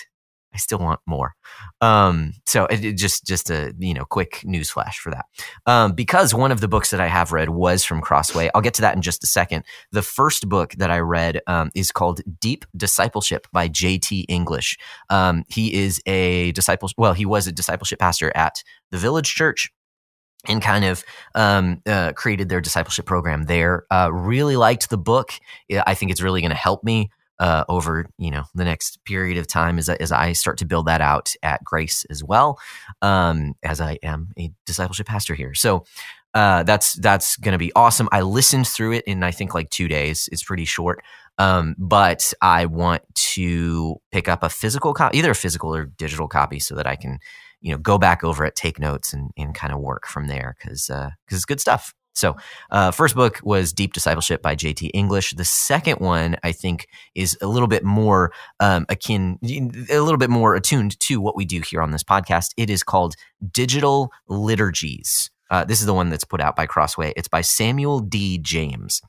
I 0.53 0.57
still 0.57 0.79
want 0.79 1.01
more. 1.07 1.35
Um, 1.81 2.33
so 2.47 2.65
it, 2.67 2.85
it 2.85 2.97
just 2.97 3.27
just 3.27 3.51
a 3.51 3.75
you 3.79 3.95
know 3.95 4.05
quick 4.05 4.43
news 4.45 4.71
flash 4.71 4.99
for 4.99 5.11
that. 5.11 5.27
Um, 5.67 5.93
because 5.93 6.35
one 6.35 6.53
of 6.53 6.61
the 6.61 6.69
books 6.69 6.91
that 6.91 7.01
I 7.01 7.07
have 7.07 7.33
read 7.33 7.51
was 7.51 7.85
from 7.85 8.01
Crossway. 8.01 8.51
I'll 8.55 8.63
get 8.63 8.75
to 8.75 8.83
that 8.83 8.97
in 8.97 9.03
just 9.03 9.23
a 9.23 9.27
second. 9.27 9.65
The 9.93 10.03
first 10.03 10.49
book 10.49 10.73
that 10.79 10.91
I 10.91 11.01
read 11.01 11.41
um, 11.47 11.71
is 11.75 11.93
called 11.93 12.21
Deep 12.41 12.65
Discipleship 12.77 13.47
by 13.53 13.69
J.T. 13.69 14.21
English. 14.23 14.79
Um, 15.11 15.45
he 15.49 15.75
is 15.75 16.01
a 16.07 16.53
disciple. 16.53 16.89
Well, 16.97 17.13
he 17.13 17.27
was 17.27 17.47
a 17.47 17.53
discipleship 17.53 17.99
pastor 17.99 18.33
at 18.35 18.63
the 18.91 18.99
Village 18.99 19.35
Church 19.35 19.71
and 20.47 20.63
kind 20.63 20.85
of 20.85 21.05
um, 21.35 21.83
uh, 21.87 22.13
created 22.15 22.49
their 22.49 22.61
discipleship 22.61 23.07
program 23.07 23.45
there. 23.45 23.85
Uh, 23.91 24.11
really 24.13 24.57
liked 24.57 24.89
the 24.89 24.99
book. 24.99 25.33
I 25.71 25.95
think 25.95 26.11
it's 26.11 26.23
really 26.23 26.41
going 26.41 26.51
to 26.51 26.57
help 26.57 26.85
me 26.85 27.11
uh, 27.39 27.65
over 27.69 28.07
you 28.19 28.31
know 28.31 28.45
the 28.55 28.65
next 28.65 29.05
period 29.05 29.39
of 29.39 29.47
time 29.47 29.79
as 29.79 29.89
as 29.89 30.13
I 30.13 30.33
start 30.33 30.59
to 30.59 30.67
build 30.67 30.87
that 30.87 31.01
out 31.01 31.33
at 31.43 31.63
Grace 31.65 32.05
as 32.11 32.23
well, 32.23 32.59
um, 33.03 33.55
as 33.63 33.81
I 33.81 33.99
am 34.03 34.33
a 34.39 34.51
discipleship 34.67 35.07
pastor 35.07 35.35
here. 35.35 35.55
So. 35.55 35.85
Uh, 36.35 36.63
that's 36.63 36.93
that's 36.93 37.39
going 37.39 37.53
to 37.53 37.59
be 37.59 37.73
awesome. 37.75 38.07
I 38.13 38.21
listened 38.21 38.69
through 38.69 38.93
it 38.93 39.05
in 39.07 39.23
I 39.23 39.31
think 39.31 39.55
like 39.55 39.71
two 39.71 39.89
days. 39.89 40.29
It's 40.31 40.43
pretty 40.43 40.67
short, 40.67 41.03
um, 41.39 41.75
but 41.79 42.35
I 42.43 42.67
want 42.67 43.03
to 43.33 43.97
pick 44.13 44.29
up 44.29 44.43
a 44.43 44.51
physical 44.51 44.93
copy, 44.93 45.17
either 45.17 45.31
a 45.31 45.35
physical 45.35 45.75
or 45.75 45.87
digital 45.87 46.29
copy, 46.29 46.59
so 46.59 46.75
that 46.75 46.87
I 46.87 46.97
can 46.97 47.19
you 47.63 47.73
know 47.73 47.79
go 47.79 47.97
back 47.97 48.23
over 48.23 48.45
it 48.45 48.57
take 48.57 48.79
notes 48.79 49.15
and, 49.15 49.31
and 49.39 49.55
kind 49.55 49.73
of 49.73 49.81
work 49.81 50.07
from 50.07 50.29
there 50.29 50.55
because 50.59 50.89
because 50.89 51.39
it's 51.39 51.45
good 51.47 51.61
stuff 51.61 51.95
so 52.19 52.37
uh, 52.71 52.91
first 52.91 53.15
book 53.15 53.41
was 53.43 53.73
deep 53.73 53.93
discipleship 53.93 54.43
by 54.43 54.55
jt 54.55 54.91
english. 54.93 55.33
The 55.33 55.45
second 55.45 56.01
one 56.01 56.37
i 56.43 56.53
think 56.53 56.89
is 57.15 57.39
a 57.41 57.47
little 57.47 57.69
bit 57.69 57.85
more 57.85 58.33
um, 58.61 58.87
akin 58.89 59.39
a 59.91 60.01
little 60.01 60.19
bit 60.19 60.31
more 60.31 60.55
attuned 60.55 60.99
to 61.01 61.21
what 61.21 61.37
we 61.37 61.45
do 61.45 61.61
here 61.61 61.81
on 61.83 61.91
this 61.91 62.05
podcast. 62.05 62.53
It 62.57 62.71
is 62.71 62.83
called 62.83 63.15
digital 63.53 64.11
liturgies. 64.29 65.31
Uh, 65.51 65.65
this 65.65 65.81
is 65.81 65.87
the 65.87 65.95
one 65.95 66.11
that's 66.11 66.25
put 66.25 66.41
out 66.41 66.57
by 66.57 66.67
crossway. 66.67 67.13
It's 67.17 67.29
by 67.29 67.41
samuel 67.41 68.01
d. 68.01 68.39
James. 68.39 69.01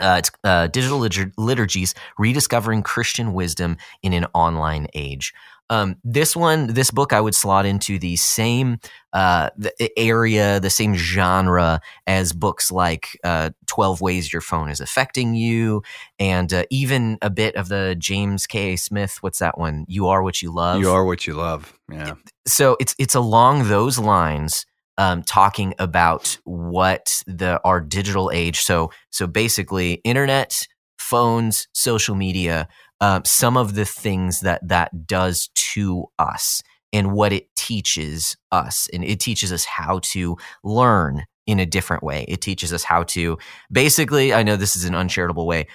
Uh, 0.00 0.16
it's 0.18 0.30
uh, 0.44 0.68
digital 0.68 1.00
litur- 1.00 1.32
liturgies 1.36 1.92
rediscovering 2.18 2.82
christian 2.84 3.32
wisdom 3.32 3.76
in 4.02 4.12
an 4.12 4.26
online 4.32 4.86
age 4.94 5.34
um, 5.70 5.96
this 6.02 6.34
one, 6.34 6.68
this 6.68 6.90
book, 6.90 7.12
I 7.12 7.20
would 7.20 7.34
slot 7.34 7.66
into 7.66 7.98
the 7.98 8.16
same 8.16 8.78
uh, 9.12 9.50
the 9.56 9.98
area, 9.98 10.60
the 10.60 10.70
same 10.70 10.94
genre 10.94 11.80
as 12.06 12.32
books 12.32 12.70
like 12.70 13.18
uh, 13.24 13.50
12 13.66 14.00
Ways 14.00 14.32
Your 14.32 14.42
Phone 14.42 14.68
is 14.68 14.80
Affecting 14.80 15.34
You, 15.34 15.82
and 16.18 16.52
uh, 16.52 16.64
even 16.70 17.18
a 17.22 17.30
bit 17.30 17.54
of 17.56 17.68
the 17.68 17.96
James 17.98 18.46
K. 18.46 18.76
Smith, 18.76 19.18
what's 19.20 19.38
that 19.38 19.58
one? 19.58 19.84
You 19.88 20.08
Are 20.08 20.22
What 20.22 20.42
You 20.42 20.52
Love. 20.52 20.80
You 20.80 20.90
are 20.90 21.04
what 21.04 21.26
you 21.26 21.34
love. 21.34 21.78
Yeah. 21.90 22.14
So 22.46 22.76
it's 22.80 22.94
it's 22.98 23.14
along 23.14 23.68
those 23.68 23.98
lines, 23.98 24.66
um, 24.96 25.22
talking 25.22 25.74
about 25.78 26.38
what 26.44 27.22
the 27.26 27.60
our 27.64 27.80
digital 27.80 28.30
age. 28.32 28.60
So 28.60 28.90
so 29.10 29.26
basically, 29.26 29.94
internet, 30.04 30.66
phones, 30.98 31.68
social 31.72 32.14
media, 32.14 32.68
um, 33.00 33.24
some 33.24 33.56
of 33.56 33.74
the 33.74 33.84
things 33.84 34.40
that 34.40 34.66
that 34.66 35.06
does 35.06 35.50
to 35.54 36.06
us 36.18 36.62
and 36.92 37.12
what 37.12 37.32
it 37.32 37.54
teaches 37.54 38.36
us, 38.50 38.88
and 38.92 39.04
it 39.04 39.20
teaches 39.20 39.52
us 39.52 39.64
how 39.64 40.00
to 40.02 40.36
learn 40.64 41.24
in 41.46 41.58
a 41.58 41.66
different 41.66 42.02
way. 42.02 42.24
It 42.28 42.40
teaches 42.40 42.72
us 42.72 42.84
how 42.84 43.04
to 43.04 43.38
basically. 43.70 44.32
I 44.34 44.42
know 44.42 44.56
this 44.56 44.76
is 44.76 44.84
an 44.84 44.94
uncharitable 44.94 45.46
way. 45.46 45.66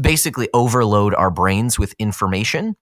Basically, 0.00 0.48
overload 0.54 1.14
our 1.14 1.30
brains 1.30 1.78
with 1.78 1.94
information 1.98 2.76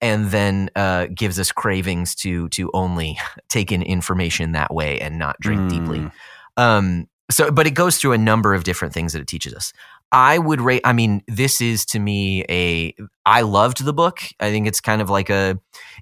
and 0.00 0.26
then 0.26 0.70
uh, 0.76 1.06
gives 1.14 1.38
us 1.38 1.52
cravings 1.52 2.14
to 2.16 2.48
to 2.50 2.70
only 2.74 3.18
take 3.48 3.72
in 3.72 3.82
information 3.82 4.52
that 4.52 4.72
way 4.72 5.00
and 5.00 5.18
not 5.18 5.38
drink 5.40 5.68
deeply. 5.70 5.98
Mm. 5.98 6.12
Um, 6.56 7.08
so, 7.30 7.50
but 7.50 7.66
it 7.66 7.72
goes 7.72 7.96
through 7.96 8.12
a 8.12 8.18
number 8.18 8.54
of 8.54 8.64
different 8.64 8.94
things 8.94 9.12
that 9.12 9.20
it 9.20 9.26
teaches 9.26 9.52
us. 9.52 9.72
I 10.12 10.38
would 10.38 10.60
rate. 10.60 10.82
I 10.84 10.92
mean, 10.92 11.22
this 11.26 11.60
is 11.60 11.84
to 11.86 11.98
me 11.98 12.44
a. 12.48 12.94
I 13.24 13.42
loved 13.42 13.84
the 13.84 13.92
book. 13.92 14.20
I 14.38 14.50
think 14.50 14.66
it's 14.66 14.80
kind 14.80 15.02
of 15.02 15.10
like 15.10 15.30
a. 15.30 15.58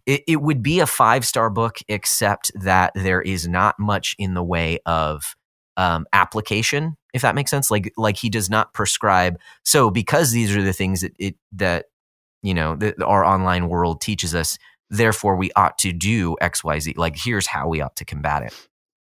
It, 0.06 0.22
it 0.28 0.42
would 0.42 0.62
be 0.62 0.80
a 0.80 0.86
five 0.86 1.24
star 1.24 1.50
book, 1.50 1.78
except 1.88 2.52
that 2.54 2.92
there 2.94 3.22
is 3.22 3.48
not 3.48 3.78
much 3.78 4.14
in 4.18 4.34
the 4.34 4.42
way 4.42 4.78
of 4.84 5.34
um, 5.76 6.06
application, 6.12 6.96
if 7.14 7.22
that 7.22 7.34
makes 7.34 7.50
sense. 7.50 7.70
Like, 7.70 7.92
like 7.96 8.16
he 8.16 8.28
does 8.28 8.50
not 8.50 8.74
prescribe. 8.74 9.38
So, 9.64 9.90
because 9.90 10.32
these 10.32 10.54
are 10.54 10.62
the 10.62 10.74
things 10.74 11.00
that 11.00 11.12
it 11.18 11.36
that 11.52 11.86
you 12.42 12.52
know 12.52 12.76
that 12.76 13.00
our 13.02 13.24
online 13.24 13.68
world 13.68 14.02
teaches 14.02 14.34
us, 14.34 14.58
therefore 14.90 15.36
we 15.36 15.50
ought 15.52 15.78
to 15.78 15.92
do 15.92 16.36
X, 16.42 16.62
Y, 16.62 16.78
Z. 16.78 16.94
Like, 16.96 17.16
here's 17.16 17.46
how 17.46 17.68
we 17.68 17.80
ought 17.80 17.96
to 17.96 18.04
combat 18.04 18.42
it. 18.42 18.68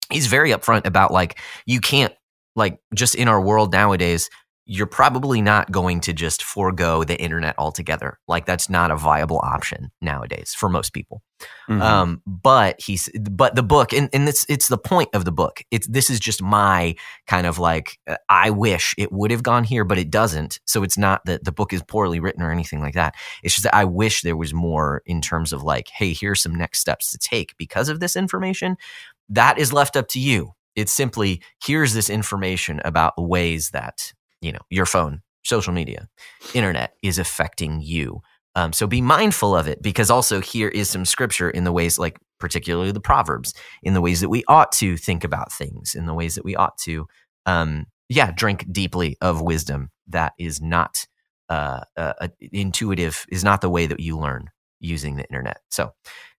He's 0.09 0.27
very 0.27 0.51
upfront 0.51 0.85
about 0.85 1.11
like 1.11 1.37
you 1.65 1.81
can't 1.81 2.13
like 2.55 2.79
just 2.93 3.15
in 3.15 3.27
our 3.27 3.41
world 3.41 3.73
nowadays 3.73 4.29
you're 4.67 4.87
probably 4.87 5.41
not 5.41 5.71
going 5.71 5.99
to 6.01 6.11
just 6.11 6.41
forego 6.41 7.03
the 7.03 7.19
internet 7.21 7.53
altogether. 7.57 8.19
Like 8.27 8.45
that's 8.45 8.69
not 8.69 8.89
a 8.89 8.95
viable 8.95 9.39
option 9.43 9.91
nowadays 10.01 10.55
for 10.57 10.69
most 10.69 10.91
people. 10.91 11.21
Mhm. 11.69 11.81
Um, 11.81 12.21
but 12.25 12.79
he's 12.81 13.09
but 13.29 13.55
the 13.55 13.61
book 13.61 13.93
and, 13.93 14.09
and 14.11 14.27
it's 14.27 14.45
it's 14.49 14.67
the 14.67 14.77
point 14.77 15.09
of 15.13 15.23
the 15.23 15.31
book. 15.31 15.61
It's 15.69 15.85
this 15.87 16.09
is 16.09 16.19
just 16.19 16.41
my 16.41 16.95
kind 17.27 17.45
of 17.45 17.59
like 17.59 17.99
uh, 18.07 18.15
I 18.27 18.49
wish 18.49 18.95
it 18.97 19.11
would 19.11 19.29
have 19.29 19.43
gone 19.43 19.65
here, 19.65 19.83
but 19.83 19.99
it 19.99 20.09
doesn't. 20.09 20.59
So 20.65 20.81
it's 20.81 20.97
not 20.97 21.25
that 21.25 21.43
the 21.43 21.51
book 21.51 21.71
is 21.71 21.83
poorly 21.83 22.19
written 22.19 22.41
or 22.41 22.51
anything 22.51 22.81
like 22.81 22.95
that. 22.95 23.13
It's 23.43 23.53
just 23.53 23.65
that 23.65 23.75
I 23.75 23.85
wish 23.85 24.21
there 24.21 24.37
was 24.37 24.53
more 24.53 25.03
in 25.05 25.21
terms 25.21 25.53
of 25.53 25.61
like, 25.61 25.89
hey, 25.89 26.13
here's 26.13 26.41
some 26.41 26.55
next 26.55 26.79
steps 26.79 27.11
to 27.11 27.19
take 27.19 27.55
because 27.57 27.87
of 27.89 27.99
this 27.99 28.15
information. 28.15 28.77
That 29.29 29.59
is 29.59 29.71
left 29.71 29.95
up 29.95 30.07
to 30.09 30.19
you. 30.19 30.53
It's 30.75 30.91
simply 30.91 31.41
here's 31.63 31.93
this 31.93 32.09
information 32.09 32.81
about 32.83 33.13
ways 33.17 33.69
that 33.69 34.13
you 34.41 34.51
know 34.51 34.59
your 34.69 34.85
phone, 34.85 35.21
social 35.43 35.73
media, 35.73 36.07
internet 36.53 36.93
is 37.03 37.19
affecting 37.19 37.81
you. 37.81 38.21
Um, 38.55 38.71
so 38.71 38.87
be 38.87 39.01
mindful 39.01 39.55
of 39.55 39.67
it 39.67 39.81
because 39.81 40.09
also 40.09 40.39
here 40.39 40.69
is 40.69 40.89
some 40.89 41.03
scripture 41.05 41.49
in 41.49 41.65
the 41.65 41.73
ways 41.73 41.99
like 41.99 42.19
particularly 42.39 42.91
the 42.91 43.01
proverbs 43.01 43.53
in 43.83 43.93
the 43.93 44.01
ways 44.01 44.21
that 44.21 44.29
we 44.29 44.43
ought 44.47 44.71
to 44.73 44.97
think 44.97 45.23
about 45.23 45.51
things 45.51 45.93
in 45.95 46.05
the 46.05 46.13
ways 46.13 46.35
that 46.35 46.45
we 46.45 46.55
ought 46.55 46.77
to 46.77 47.05
um, 47.45 47.85
yeah 48.09 48.31
drink 48.31 48.65
deeply 48.71 49.17
of 49.21 49.41
wisdom 49.41 49.89
that 50.07 50.33
is 50.39 50.61
not 50.61 51.05
uh, 51.49 51.81
uh, 51.97 52.13
uh, 52.21 52.27
intuitive 52.51 53.25
is 53.29 53.43
not 53.43 53.61
the 53.61 53.69
way 53.69 53.85
that 53.87 53.99
you 53.99 54.17
learn 54.17 54.49
using 54.79 55.15
the 55.15 55.23
internet 55.25 55.59
so 55.69 55.91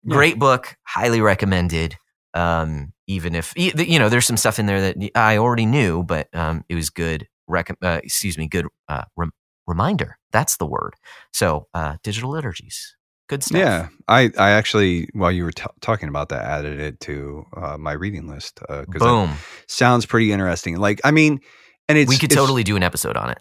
Yeah. 0.05 0.15
great 0.15 0.39
book 0.39 0.77
highly 0.85 1.21
recommended 1.21 1.97
um, 2.35 2.93
even 3.07 3.35
if 3.35 3.53
you 3.57 3.99
know 3.99 4.09
there's 4.09 4.27
some 4.27 4.37
stuff 4.37 4.59
in 4.59 4.67
there 4.67 4.81
that 4.81 5.11
i 5.15 5.37
already 5.39 5.67
knew 5.67 6.03
but 6.03 6.29
um, 6.35 6.65
it 6.69 6.75
was 6.75 6.91
good 6.91 7.27
rec- 7.49 7.77
uh, 7.83 8.01
excuse 8.03 8.37
me 8.39 8.47
good 8.49 8.67
uh, 8.89 9.05
rem- 9.17 9.33
reminder 9.67 10.17
that's 10.33 10.57
the 10.59 10.67
word 10.67 10.95
so 11.33 11.67
uh, 11.75 11.97
digital 12.03 12.31
liturgies 12.31 12.95
Good 13.29 13.43
stuff. 13.43 13.59
Yeah, 13.59 13.89
I 14.07 14.31
I 14.39 14.51
actually 14.51 15.09
while 15.13 15.33
you 15.33 15.43
were 15.43 15.51
t- 15.51 15.65
talking 15.81 16.09
about 16.09 16.29
that, 16.29 16.45
added 16.45 16.79
it 16.79 17.01
to 17.01 17.45
uh, 17.57 17.77
my 17.77 17.91
reading 17.91 18.29
list 18.29 18.61
because 18.61 19.03
Boom. 19.03 19.33
sounds 19.67 20.07
pretty 20.07 20.31
interesting. 20.31 20.77
Like, 20.77 21.01
I 21.03 21.11
mean, 21.11 21.41
and 21.89 21.99
it's 21.99 22.09
we 22.09 22.19
could 22.19 22.31
it's- 22.31 22.37
totally 22.41 22.63
do 22.63 22.77
an 22.77 22.85
episode 22.85 23.17
on 23.17 23.31
it. 23.31 23.39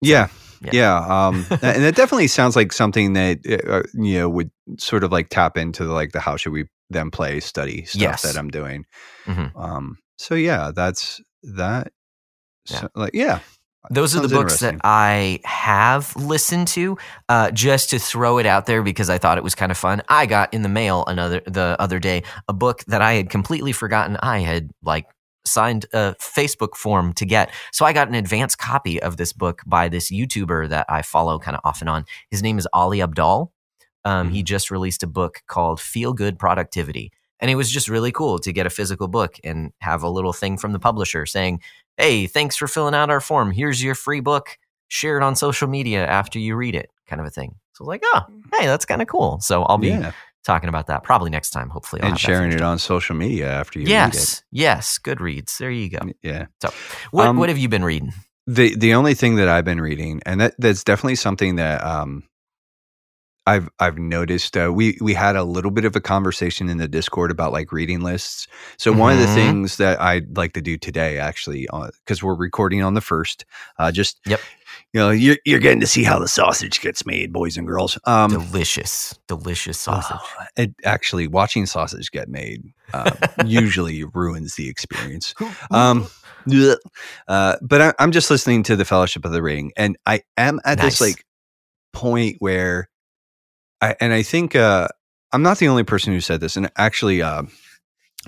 yeah. 0.00 0.28
yeah. 0.62 0.70
Yeah, 0.72 1.26
um, 1.26 1.44
and 1.62 1.82
it 1.82 1.96
definitely 1.96 2.28
sounds 2.28 2.54
like 2.54 2.72
something 2.72 3.14
that 3.14 3.40
uh, 3.68 3.82
you 4.00 4.20
know 4.20 4.28
would 4.28 4.52
sort 4.78 5.02
of 5.02 5.10
like 5.10 5.30
tap 5.30 5.58
into 5.58 5.84
the, 5.84 5.92
like 5.92 6.12
the 6.12 6.20
how 6.20 6.36
should 6.36 6.52
we 6.52 6.66
then 6.90 7.10
play 7.10 7.40
study 7.40 7.84
stuff 7.86 8.00
Yes. 8.00 8.22
that 8.22 8.38
I'm 8.38 8.50
doing. 8.50 8.84
Mhm. 9.26 9.50
Um, 9.60 9.96
so 10.16 10.36
yeah, 10.36 10.70
that's 10.72 11.20
that. 11.42 11.90
Yeah. 12.70 12.80
So, 12.80 12.88
like 12.94 13.12
yeah, 13.14 13.40
Those 13.90 14.16
are 14.16 14.20
the 14.20 14.28
books 14.28 14.60
that. 14.60 14.76
I 14.84 15.40
have 15.44 16.14
listened 16.16 16.68
to. 16.68 16.96
Uh, 17.28 17.50
just 17.50 17.90
to 17.90 17.98
throw 17.98 18.38
it 18.38 18.46
out 18.46 18.66
there 18.66 18.82
because 18.82 19.10
I 19.10 19.18
thought 19.18 19.36
it 19.38 19.44
was 19.44 19.54
kind 19.54 19.70
of 19.70 19.78
fun. 19.78 20.02
I 20.08 20.26
got 20.26 20.52
in 20.54 20.62
the 20.62 20.68
mail 20.68 21.04
another 21.06 21.42
the 21.46 21.76
other 21.78 21.98
day 21.98 22.22
a 22.48 22.52
book 22.52 22.84
that 22.86 23.02
I 23.02 23.14
had 23.14 23.28
completely 23.30 23.72
forgotten 23.72 24.16
I 24.22 24.38
had 24.40 24.70
like 24.82 25.06
signed 25.46 25.84
a 25.92 26.14
Facebook 26.20 26.74
form 26.74 27.12
to 27.14 27.26
get. 27.26 27.50
So 27.72 27.84
I 27.84 27.92
got 27.92 28.08
an 28.08 28.14
advance 28.14 28.54
copy 28.56 29.02
of 29.02 29.18
this 29.18 29.34
book 29.34 29.60
by 29.66 29.88
this 29.90 30.10
YouTuber 30.10 30.70
that 30.70 30.86
I 30.88 31.02
follow 31.02 31.38
kind 31.38 31.54
of 31.54 31.60
off 31.64 31.82
and 31.82 31.90
on. 31.90 32.06
His 32.30 32.42
name 32.42 32.56
is 32.58 32.66
Ali 32.72 32.98
Abdaal. 33.00 33.50
Um, 34.06 34.30
He 34.30 34.42
just 34.42 34.70
released 34.70 35.02
a 35.02 35.06
book 35.06 35.42
called 35.46 35.80
Feel 35.80 36.14
Good 36.14 36.38
Productivity. 36.38 37.12
And 37.40 37.50
it 37.50 37.56
was 37.56 37.70
just 37.70 37.88
really 37.88 38.12
cool 38.12 38.38
to 38.38 38.52
get 38.52 38.64
a 38.66 38.70
physical 38.70 39.08
book 39.08 39.36
and 39.44 39.72
have 39.80 40.02
a 40.02 40.08
little 40.08 40.32
thing 40.32 40.56
from 40.56 40.72
the 40.72 40.78
publisher 40.78 41.26
saying, 41.26 41.60
Hey, 41.96 42.26
thanks 42.26 42.56
for 42.56 42.66
filling 42.66 42.94
out 42.94 43.10
our 43.10 43.20
form. 43.20 43.50
Here's 43.52 43.82
your 43.82 43.94
free 43.94 44.20
book. 44.20 44.58
Share 44.88 45.16
it 45.16 45.22
on 45.22 45.36
social 45.36 45.68
media 45.68 46.06
after 46.06 46.38
you 46.38 46.56
read 46.56 46.74
it, 46.74 46.90
kind 47.06 47.20
of 47.20 47.26
a 47.26 47.30
thing. 47.30 47.54
So 47.72 47.84
I 47.84 47.84
was 47.84 47.88
like, 47.88 48.02
oh, 48.04 48.22
hey, 48.58 48.66
that's 48.66 48.84
kind 48.84 49.02
of 49.02 49.08
cool. 49.08 49.40
So 49.40 49.62
I'll 49.64 49.78
be 49.78 49.88
yeah, 49.88 50.12
talking 50.44 50.68
about 50.68 50.86
that 50.86 51.02
probably 51.02 51.30
next 51.30 51.50
time. 51.50 51.70
Hopefully, 51.70 52.02
I'll 52.02 52.10
and 52.10 52.20
sharing 52.20 52.52
it 52.52 52.60
on 52.60 52.78
social 52.78 53.16
media 53.16 53.48
after 53.50 53.80
you 53.80 53.86
Yes, 53.86 54.42
yes, 54.52 54.98
good 54.98 55.20
reads. 55.20 55.56
There 55.58 55.70
you 55.70 55.90
go. 55.90 55.98
Yeah. 56.22 56.46
What 57.10 57.26
Um, 57.28 57.36
what 57.38 57.48
have 57.48 57.58
you 57.58 57.68
been 57.68 57.84
reading? 57.84 58.12
the 58.46 58.76
the 58.76 58.94
only 58.94 59.14
thing 59.14 59.36
that 59.36 59.48
I've 59.48 59.64
been 59.64 59.80
reading, 59.80 60.20
and 60.26 60.40
that 60.40 60.54
that's 60.58 60.84
definitely 60.84 61.16
something 61.16 61.56
that 61.56 61.82
um 61.82 62.24
I've 63.46 63.68
I've 63.78 63.98
noticed. 63.98 64.56
Uh, 64.56 64.72
we 64.72 64.96
we 65.00 65.12
had 65.14 65.36
a 65.36 65.44
little 65.44 65.70
bit 65.70 65.84
of 65.84 65.94
a 65.94 66.00
conversation 66.00 66.68
in 66.68 66.78
the 66.78 66.88
Discord 66.88 67.30
about 67.30 67.52
like 67.52 67.72
reading 67.72 68.00
lists. 68.00 68.46
So 68.78 68.92
one 68.92 69.12
of 69.12 69.18
the 69.18 69.26
Mhm. 69.26 69.34
things 69.34 69.76
that 69.76 70.00
I'd 70.00 70.36
like 70.36 70.52
to 70.54 70.62
do 70.62 70.78
today, 70.78 71.18
actually, 71.18 71.68
because 72.04 72.22
we're 72.22 72.34
recording 72.34 72.82
on 72.82 72.94
the 72.94 73.00
first, 73.02 73.44
uh, 73.78 73.92
just 73.92 74.18
Yep. 74.26 74.40
you 74.94 75.00
know, 75.00 75.10
you're 75.10 75.36
you're 75.44 75.60
getting 75.60 75.80
to 75.80 75.86
see 75.86 76.04
how 76.04 76.18
the 76.18 76.28
sausage 76.28 76.80
gets 76.80 77.04
made, 77.04 77.32
boys 77.32 77.56
and 77.58 77.66
girls. 77.66 77.98
Um, 78.04 78.30
delicious, 78.30 79.18
delicious 79.28 79.78
sausage. 79.78 80.16
oh, 80.20 80.44
it 80.56 80.74
actually 80.84 81.26
watching 81.28 81.66
sausage 81.66 82.10
get 82.10 82.28
made 82.30 82.62
uh, 82.94 83.14
usually 83.44 84.04
ruins 84.04 84.54
the 84.54 84.68
experience. 84.68 85.34
Um, 85.70 86.06
uh, 87.28 87.56
but 87.62 87.80
I, 87.80 87.94
I'm 87.98 88.12
just 88.12 88.30
listening 88.30 88.62
to 88.64 88.76
the 88.76 88.84
Fellowship 88.84 89.24
of 89.24 89.32
the 89.32 89.42
Ring, 89.42 89.72
and 89.76 89.96
I 90.06 90.22
am 90.36 90.60
at 90.64 90.78
this 90.80 91.00
like 91.00 91.24
point 91.92 92.36
where, 92.40 92.88
I 93.84 93.96
and 94.00 94.12
I 94.12 94.22
think 94.22 94.56
uh, 94.56 94.88
I'm 95.32 95.42
not 95.42 95.58
the 95.58 95.68
only 95.68 95.84
person 95.84 96.12
who 96.12 96.20
said 96.20 96.40
this, 96.40 96.56
and 96.56 96.70
actually, 96.76 97.22
uh, 97.22 97.42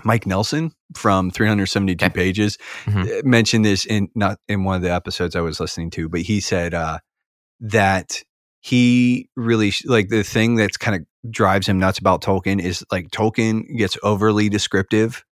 Mike 0.05 0.27
Nelson 0.27 0.73
from 0.95 1.31
372 1.31 2.05
Okay. 2.05 2.13
pages 2.13 2.59
Mhm. 2.85 3.03
uh, 3.07 3.23
mentioned 3.25 3.65
this 3.65 3.85
in 3.87 4.09
not 4.15 4.39
in 4.49 4.65
one 4.65 4.77
of 4.77 4.83
the 4.83 4.93
episodes 4.93 5.35
I 5.35 5.41
was 5.41 5.59
listening 5.59 5.91
to, 5.93 6.09
but 6.09 6.21
he 6.21 6.41
said 6.41 6.75
uh, 6.75 6.99
that 7.61 8.23
he 8.61 9.29
really 9.37 9.73
like 9.85 10.09
the 10.09 10.23
thing 10.23 10.57
that's 10.57 10.77
kind 10.77 10.97
of 10.97 11.33
drives 11.33 11.67
him 11.69 11.79
nuts 11.79 11.99
about 11.99 12.21
Tolkien 12.23 12.61
is 12.61 12.85
like 12.93 13.09
Tolkien 13.11 13.63
gets 13.79 13.97
overly 14.03 14.49
descriptive. 14.49 15.25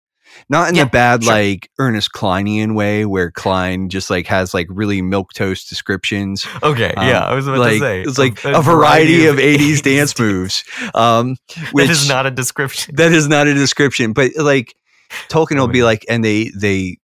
Not 0.49 0.69
in 0.69 0.75
Yeah, 0.75 0.85
the 0.85 0.89
bad 0.89 1.23
sure. 1.23 1.33
like 1.33 1.69
Ernest 1.79 2.11
Kleinian 2.13 2.75
way 2.75 3.05
where 3.05 3.31
Cline 3.31 3.89
just 3.89 4.09
like 4.09 4.27
has 4.27 4.53
like 4.53 4.67
really 4.69 5.01
milk 5.01 5.33
toast 5.33 5.69
descriptions. 5.69 6.45
Okay, 6.61 6.93
Um, 6.95 7.07
yeah, 7.07 7.23
I 7.25 7.33
was 7.33 7.47
about 7.47 7.59
like 7.59 7.73
to 7.73 7.79
say 7.79 8.01
it's 8.01 8.17
like 8.17 8.43
a, 8.45 8.61
variety, 8.61 9.25
of 9.27 9.37
80s 9.37 9.81
dance 9.81 10.17
moves. 10.19 10.63
Um 10.93 11.37
which 11.71 11.87
That 11.87 11.91
is 11.91 12.07
not 12.09 12.25
a 12.25 12.31
description. 12.31 12.95
that 12.95 13.11
is 13.11 13.27
not 13.27 13.47
a 13.47 13.53
description, 13.53 14.13
but 14.13 14.31
like 14.37 14.75
Tolkien 15.29 15.57
will 15.59 15.67
be 15.67 15.83
like, 15.83 16.05
and 16.09 16.23
they 16.25 16.51
they 16.57 16.97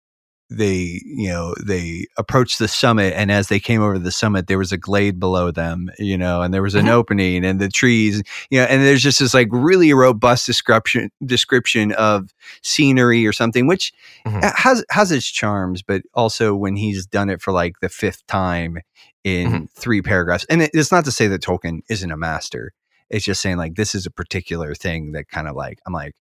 they 0.51 1.03
you 1.05 1.29
know 1.29 1.55
they 1.65 2.07
approached 2.17 2.59
the 2.59 2.69
summit, 2.69 3.13
and 3.15 3.31
as 3.31 3.49
they 3.49 3.61
came 3.61 3.83
over 3.83 3.99
the 3.99 4.11
summit, 4.13 4.47
there 4.47 4.59
was 4.59 4.73
a 4.73 4.79
glade 4.79 5.21
below 5.21 5.51
them, 5.51 5.91
you 5.99 6.17
know, 6.17 6.41
and 6.43 6.55
there 6.55 6.63
was 6.63 6.75
an 6.75 6.87
Mhm. 6.87 6.91
opening, 6.93 7.45
and 7.45 7.61
the 7.61 7.69
trees, 7.69 8.23
you 8.51 8.59
know, 8.59 8.65
and 8.65 8.83
there's 8.83 9.03
just 9.03 9.19
this 9.19 9.35
like 9.35 9.49
really 9.51 9.93
robust 9.93 10.47
description 10.47 11.11
description 11.25 11.93
of 11.93 12.33
scenery 12.63 13.27
or 13.27 13.33
something, 13.33 13.67
which 13.67 13.93
Mhm. 14.27 14.55
has 14.57 14.85
has 14.91 15.13
its 15.13 15.27
charms, 15.31 15.83
but 15.83 16.03
also 16.15 16.55
when 16.55 16.77
he's 16.77 17.07
done 17.07 17.29
it 17.31 17.43
for 17.43 17.53
like 17.53 17.81
the 17.81 17.89
fifth 17.91 18.27
time 18.27 18.79
in 19.25 19.51
Mhm. 19.53 19.69
three 19.75 20.01
paragraphs, 20.01 20.47
and 20.49 20.63
it, 20.63 20.71
it's 20.73 20.91
not 20.93 21.05
to 21.05 21.13
say 21.13 21.27
that 21.29 21.43
Tolkien 21.43 21.81
isn't 21.91 22.11
a 22.11 22.17
master. 22.17 22.73
It's 23.11 23.25
just 23.25 23.43
saying 23.43 23.57
like 23.59 23.75
this 23.75 23.95
is 23.95 24.07
a 24.07 24.11
particular 24.11 24.75
thing 24.75 25.13
that 25.13 25.29
kind 25.29 25.47
of 25.49 25.57
like 25.57 25.79
I'm 25.87 25.93
like, 25.93 26.15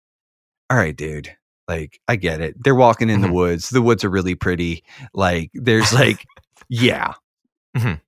all 0.70 0.78
right, 0.78 0.96
dude. 0.96 1.36
Like 1.68 2.00
I 2.08 2.16
get 2.16 2.42
it. 2.42 2.56
They're 2.64 2.76
walking 2.76 3.10
in 3.10 3.20
Mhm. 3.20 3.24
the 3.28 3.32
woods. 3.32 3.70
The 3.70 3.82
woods 3.82 4.04
are 4.04 4.10
really 4.10 4.36
pretty. 4.36 4.84
Like 5.14 5.50
there's 5.54 5.92
like, 5.94 6.26
yeah, 6.70 7.14
Mhm. 7.76 8.00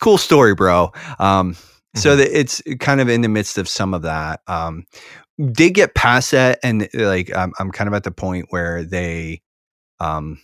cool 0.00 0.18
story, 0.18 0.54
bro. 0.54 0.92
Um, 1.18 1.56
so 1.96 2.14
Mhm. 2.14 2.18
that 2.18 2.38
it's 2.38 2.62
kind 2.78 3.00
of 3.00 3.08
in 3.08 3.22
the 3.22 3.28
midst 3.28 3.58
of 3.58 3.68
some 3.68 3.94
of 3.94 4.02
that. 4.02 4.40
Um, 4.46 4.84
did 5.52 5.74
get 5.74 5.94
past 5.94 6.30
that, 6.32 6.58
and 6.62 6.88
like 6.94 7.34
I'm, 7.34 7.52
I'm 7.58 7.70
kind 7.72 7.88
of 7.88 7.94
at 7.94 8.04
the 8.04 8.10
point 8.12 8.46
where 8.50 8.84
they, 8.84 9.42
um, 9.98 10.38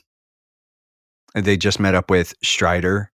they 1.35 1.57
just 1.57 1.79
met 1.79 1.95
up 1.95 2.11
with 2.11 2.35
Strider 2.43 3.13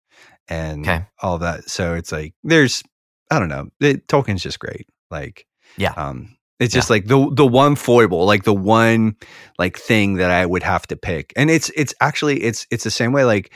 and 0.47 0.85
Okay. 0.87 1.05
all 1.21 1.37
that. 1.39 1.69
So 1.69 1.95
it's 1.95 2.11
like 2.11 2.33
there's, 2.43 2.83
I 3.31 3.39
don't 3.39 3.49
know. 3.49 3.69
It, 3.79 4.07
Tolkien's 4.07 4.43
just 4.43 4.59
great. 4.59 4.87
Like 5.09 5.45
Yeah. 5.77 5.93
um, 5.93 6.35
it's 6.59 6.73
just 6.73 6.89
like 6.89 7.05
the 7.07 7.29
the 7.33 7.45
one 7.47 7.75
foible, 7.75 8.25
like 8.25 8.43
the 8.43 8.53
one 8.53 9.15
like 9.57 9.77
thing 9.77 10.15
that 10.15 10.31
I 10.31 10.45
would 10.45 10.63
have 10.63 10.85
to 10.87 10.95
pick, 10.97 11.33
and 11.35 11.49
it's 11.49 11.69
it's 11.75 11.93
actually 12.01 12.41
it's 12.43 12.67
it's 12.71 12.83
the 12.83 12.91
same 12.91 13.11
way 13.13 13.23
like 13.23 13.53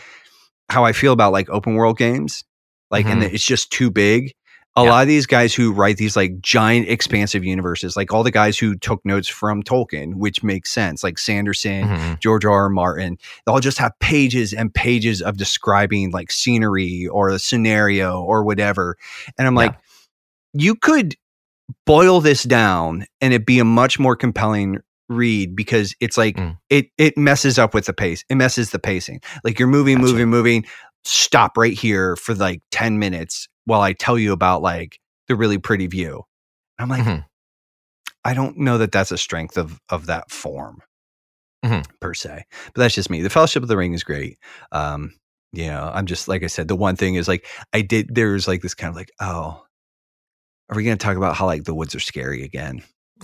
how 0.70 0.86
I 0.86 0.94
feel 0.94 1.14
about 1.14 1.34
like 1.34 1.50
open 1.50 1.76
world 1.76 1.98
games, 1.98 2.44
like 2.92 3.06
and 3.06 3.22
Mhm. 3.22 3.34
it's 3.34 3.46
just 3.46 3.72
too 3.72 3.92
big. 3.92 4.32
A 4.76 4.84
Yeah. 4.84 4.90
lot 4.90 5.02
of 5.04 5.08
these 5.08 5.28
guys 5.28 5.54
who 5.54 5.72
write 5.72 5.98
these 5.98 6.16
like 6.16 6.42
giant 6.42 6.88
expansive 6.90 7.44
universes, 7.44 7.96
like 7.96 8.12
all 8.12 8.24
the 8.24 8.32
guys 8.32 8.58
who 8.58 8.76
took 8.76 9.06
notes 9.06 9.28
from 9.28 9.62
Tolkien, 9.62 10.16
which 10.16 10.42
makes 10.42 10.72
sense, 10.72 11.04
like 11.04 11.20
Sanderson, 11.20 11.90
Mhm. 11.90 12.20
George 12.22 12.44
R. 12.44 12.52
R. 12.64 12.70
Martin, 12.70 13.20
they'll 13.46 13.60
just 13.60 13.78
have 13.78 13.92
pages 14.00 14.52
and 14.52 14.74
pages 14.74 15.22
of 15.22 15.38
describing 15.38 16.10
like 16.10 16.32
scenery 16.32 17.06
or 17.06 17.30
a 17.30 17.38
scenario 17.38 18.22
or 18.24 18.44
whatever. 18.44 18.98
And 19.38 19.46
I'm 19.48 19.54
Yeah. 19.54 19.64
like, 19.66 19.76
you 20.54 20.74
could 20.74 21.16
boil 21.86 22.22
this 22.22 22.44
down 22.44 23.06
and 23.22 23.34
it 23.34 23.46
be 23.46 23.60
a 23.60 23.66
much 23.66 24.00
more 24.00 24.16
compelling 24.16 24.80
read 25.10 25.56
because 25.56 25.94
it's 26.00 26.18
like 26.18 26.38
Mm. 26.38 26.58
it 26.70 26.88
it 26.98 27.18
messes 27.18 27.60
up 27.60 27.74
with 27.74 27.86
the 27.86 27.94
pace. 27.94 28.24
It 28.30 28.36
messes 28.36 28.72
the 28.72 28.80
pacing. 28.80 29.22
Like 29.44 29.60
you're 29.60 29.68
moving, 29.68 29.98
Gotcha. 29.98 30.12
moving, 30.12 30.30
moving. 30.30 30.66
Stop 31.06 31.58
right 31.58 31.74
here 31.78 32.16
for 32.16 32.34
like 32.34 32.62
10 32.72 33.00
minutes 33.00 33.48
while 33.66 33.82
I 33.82 33.94
tell 33.94 34.18
you 34.18 34.32
about 34.32 34.62
like 34.62 35.00
the 35.28 35.36
really 35.36 35.58
pretty 35.58 35.88
view. 35.88 36.24
I'm 36.80 36.90
like, 36.90 37.04
Mhm. 37.04 37.26
I 38.26 38.34
don't 38.34 38.58
know 38.58 38.78
that 38.78 38.92
that's 38.92 39.12
a 39.12 39.18
strength 39.18 39.58
of 39.58 39.80
of 39.90 40.06
that 40.08 40.32
form 40.32 40.80
Mhm. 41.66 41.86
per 42.00 42.14
se. 42.14 42.46
But 42.74 42.82
that's 42.82 42.96
just 42.96 43.10
me. 43.10 43.22
The 43.22 43.30
Fellowship 43.30 43.64
of 43.64 43.70
the 43.70 43.78
Ring 43.78 43.94
is 43.94 44.04
great. 44.04 44.38
Um, 44.72 45.14
you 45.52 45.68
know, 45.68 45.92
I'm 45.94 46.06
just 46.06 46.28
like 46.28 46.44
I 46.44 46.48
said. 46.48 46.68
The 46.68 46.76
one 46.76 46.96
thing 46.96 47.16
is 47.16 47.28
like 47.28 47.46
I 47.74 47.82
did. 47.82 48.16
There's 48.16 48.48
like 48.48 48.62
this 48.62 48.74
kind 48.74 48.90
of 48.90 48.96
like, 48.96 49.12
oh, 49.20 49.64
are 50.70 50.76
we 50.78 50.84
going 50.84 50.98
to 50.98 51.04
talk 51.04 51.18
about 51.18 51.36
how 51.36 51.46
like 51.46 51.64
the 51.66 51.74
woods 51.76 51.96
are 51.96 52.00
scary 52.00 52.44
again? 52.44 52.82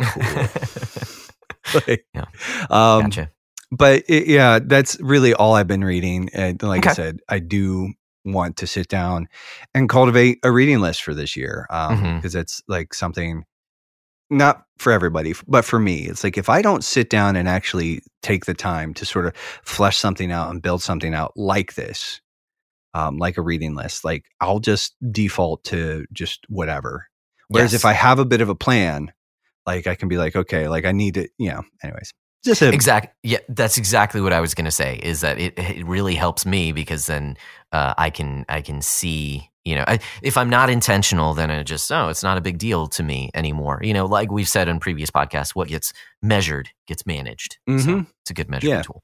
Like, 1.88 2.06
Yeah. 2.16 2.26
Um, 2.70 3.04
gotcha. 3.04 3.30
but 3.72 4.04
it, 4.08 4.28
yeah, 4.28 4.60
that's 4.60 5.00
really 5.02 5.34
all 5.36 5.54
I've 5.54 5.68
been 5.68 5.84
reading. 5.84 6.30
And 6.34 6.62
like 6.64 6.88
I 6.88 6.94
said, 6.94 7.20
I 7.30 7.38
do 7.40 7.94
want 8.26 8.58
to 8.58 8.68
sit 8.68 8.88
down 8.88 9.28
and 9.76 9.88
cultivate 9.88 10.40
a 10.44 10.52
reading 10.52 10.80
list 10.80 11.04
for 11.04 11.14
this 11.14 11.36
year 11.38 11.66
because 11.70 12.34
Mhm. 12.34 12.36
it's 12.42 12.62
like 12.68 12.94
something 12.94 13.44
not 14.32 14.64
for 14.78 14.92
everybody, 14.92 15.34
but 15.48 15.64
for 15.66 15.80
me, 15.80 16.06
it's 16.08 16.24
like 16.24 16.38
if 16.38 16.50
I 16.50 16.62
don't 16.62 16.84
sit 16.84 17.10
down 17.10 17.36
and 17.36 17.48
actually 17.48 18.02
take 18.24 18.46
the 18.46 18.54
time 18.56 18.94
to 18.96 19.06
sort 19.06 19.26
of 19.28 19.36
flesh 19.64 19.98
something 19.98 20.32
out 20.32 20.50
and 20.52 20.62
build 20.62 20.82
something 20.82 21.14
out 21.14 21.34
like 21.36 21.76
this, 21.76 22.20
um, 22.96 23.18
like 23.18 23.38
a 23.38 23.42
reading 23.44 23.76
list, 23.76 24.04
like 24.04 24.26
I'll 24.42 24.60
just 24.60 24.96
default 25.12 25.64
to 25.66 26.06
just 26.14 26.46
whatever. 26.50 27.08
Whereas 27.50 27.74
Yes. 27.74 27.82
if 27.82 27.86
I 27.86 27.94
have 27.94 28.20
a 28.20 28.26
bit 28.26 28.42
of 28.42 28.50
a 28.50 28.56
plan, 28.56 29.12
like 29.66 29.86
I 29.88 29.96
can 29.96 30.08
be 30.08 30.18
like, 30.18 30.36
okay, 30.36 30.68
like 30.68 30.86
I 30.86 30.92
need 30.94 31.16
to, 31.16 31.28
you 31.38 31.50
know, 31.52 31.64
anyways, 31.84 32.14
just 32.46 32.62
a, 32.62 32.72
Exact. 32.72 33.14
Yeah, 33.24 33.40
that's 33.50 33.78
exactly 33.78 34.22
what 34.22 34.32
I 34.34 34.40
was 34.40 34.54
going 34.56 34.66
to 34.66 34.72
say. 34.72 35.00
Is 35.04 35.22
that 35.22 35.38
it? 35.40 35.60
It 35.60 35.86
really 35.86 36.16
helps 36.16 36.46
me 36.46 36.72
because 36.72 37.06
then 37.08 37.36
uh, 37.74 37.94
I 37.98 38.10
can 38.10 38.46
I 38.48 38.62
can 38.62 38.82
see 38.82 39.50
You 39.66 39.76
know, 39.76 39.84
I, 39.88 40.00
if 40.24 40.38
I'm 40.38 40.50
not 40.50 40.70
intentional, 40.70 41.34
then 41.34 41.52
it 41.52 41.66
just 41.66 41.92
oh, 41.92 42.08
it's 42.08 42.24
not 42.24 42.38
a 42.38 42.42
big 42.42 42.58
deal 42.58 42.88
to 42.88 43.04
me 43.04 43.30
anymore. 43.36 43.82
You 43.84 43.94
know, 43.94 44.06
like 44.06 44.32
we've 44.32 44.48
said 44.48 44.68
in 44.70 44.80
previous 44.80 45.12
podcasts, 45.12 45.54
what 45.54 45.68
gets 45.68 45.92
measured 46.24 46.70
gets 46.88 47.06
managed. 47.06 47.58
So 47.68 47.74
Mhm. 47.74 48.08
it's 48.22 48.32
a 48.32 48.34
good 48.34 48.50
measurement 48.50 48.78
Yeah. 48.80 48.82
tool. 48.84 49.04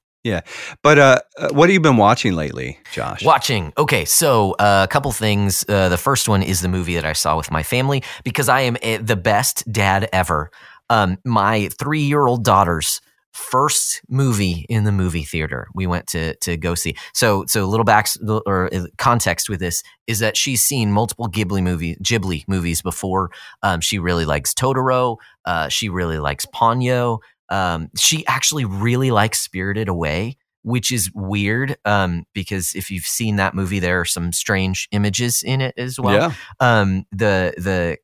But 0.82 0.98
uh, 0.98 1.20
uh, 1.38 1.50
what 1.52 1.70
have 1.70 1.74
you 1.74 1.80
been 1.80 1.98
watching 1.98 2.34
lately, 2.34 2.80
Josh? 2.92 3.24
Watching. 3.24 3.72
Okay, 3.78 4.06
so 4.06 4.54
uh, 4.54 4.82
a 4.84 4.92
couple 4.92 5.12
things. 5.12 5.64
Uh, 5.70 5.88
the 5.90 5.98
first 5.98 6.28
one 6.28 6.42
is 6.42 6.62
the 6.62 6.68
movie 6.68 6.96
that 6.96 7.06
I 7.06 7.14
saw 7.14 7.38
with 7.38 7.52
my 7.52 7.62
family 7.62 8.04
because 8.24 8.50
I 8.50 8.62
am 8.62 8.76
eh, 8.82 8.98
the 9.02 9.16
best 9.16 9.72
dad 9.72 10.10
ever. 10.12 10.50
Um, 10.90 11.18
my 11.24 11.70
three 11.80 12.02
year 12.02 12.26
old 12.26 12.44
daughter's 12.44 13.02
first 13.36 14.02
movie 14.08 14.66
in 14.70 14.86
the 14.86 14.92
movie 14.94 15.24
theater. 15.24 15.68
We 15.76 15.88
went 15.88 16.08
to 16.08 16.36
to 16.38 16.56
go 16.58 16.74
see. 16.74 16.96
So 17.14 17.46
so 17.48 17.66
little 17.66 17.84
back 17.84 18.08
or 18.46 18.74
uh, 18.74 18.88
context 18.98 19.50
with 19.50 19.60
this 19.60 19.84
is 20.08 20.20
that 20.20 20.38
she's 20.38 20.62
seen 20.62 20.92
multiple 20.92 21.28
Ghibli 21.28 21.62
movie 21.62 21.98
Ghibli 21.98 22.46
movies 22.48 22.82
before. 22.82 23.30
Um, 23.62 23.82
she 23.82 24.00
really 24.00 24.26
likes 24.26 24.54
Totoro. 24.54 25.18
Uh, 25.44 25.68
she 25.68 25.90
really 25.90 26.18
likes 26.18 26.46
Ponyo. 26.46 27.20
Um, 27.50 27.90
she 27.98 28.26
actually 28.28 28.66
really 28.66 29.12
likes 29.12 29.40
Spirited 29.40 29.88
Away 29.88 30.38
which 30.66 30.92
is 30.92 31.12
weird 31.14 31.78
um, 31.86 32.26
because 32.34 32.74
if 32.74 32.90
you've 32.90 33.06
seen 33.06 33.36
that 33.36 33.54
movie, 33.54 33.78
there 33.78 34.00
are 34.02 34.06
some 34.06 34.34
strange 34.34 34.88
images 34.92 35.44
in 35.44 35.62
it 35.62 35.76
as 35.78 36.00
well. 36.00 36.16
yeah. 36.16 36.34
Um, 36.60 37.06
the 37.12 37.54
the 37.56 37.98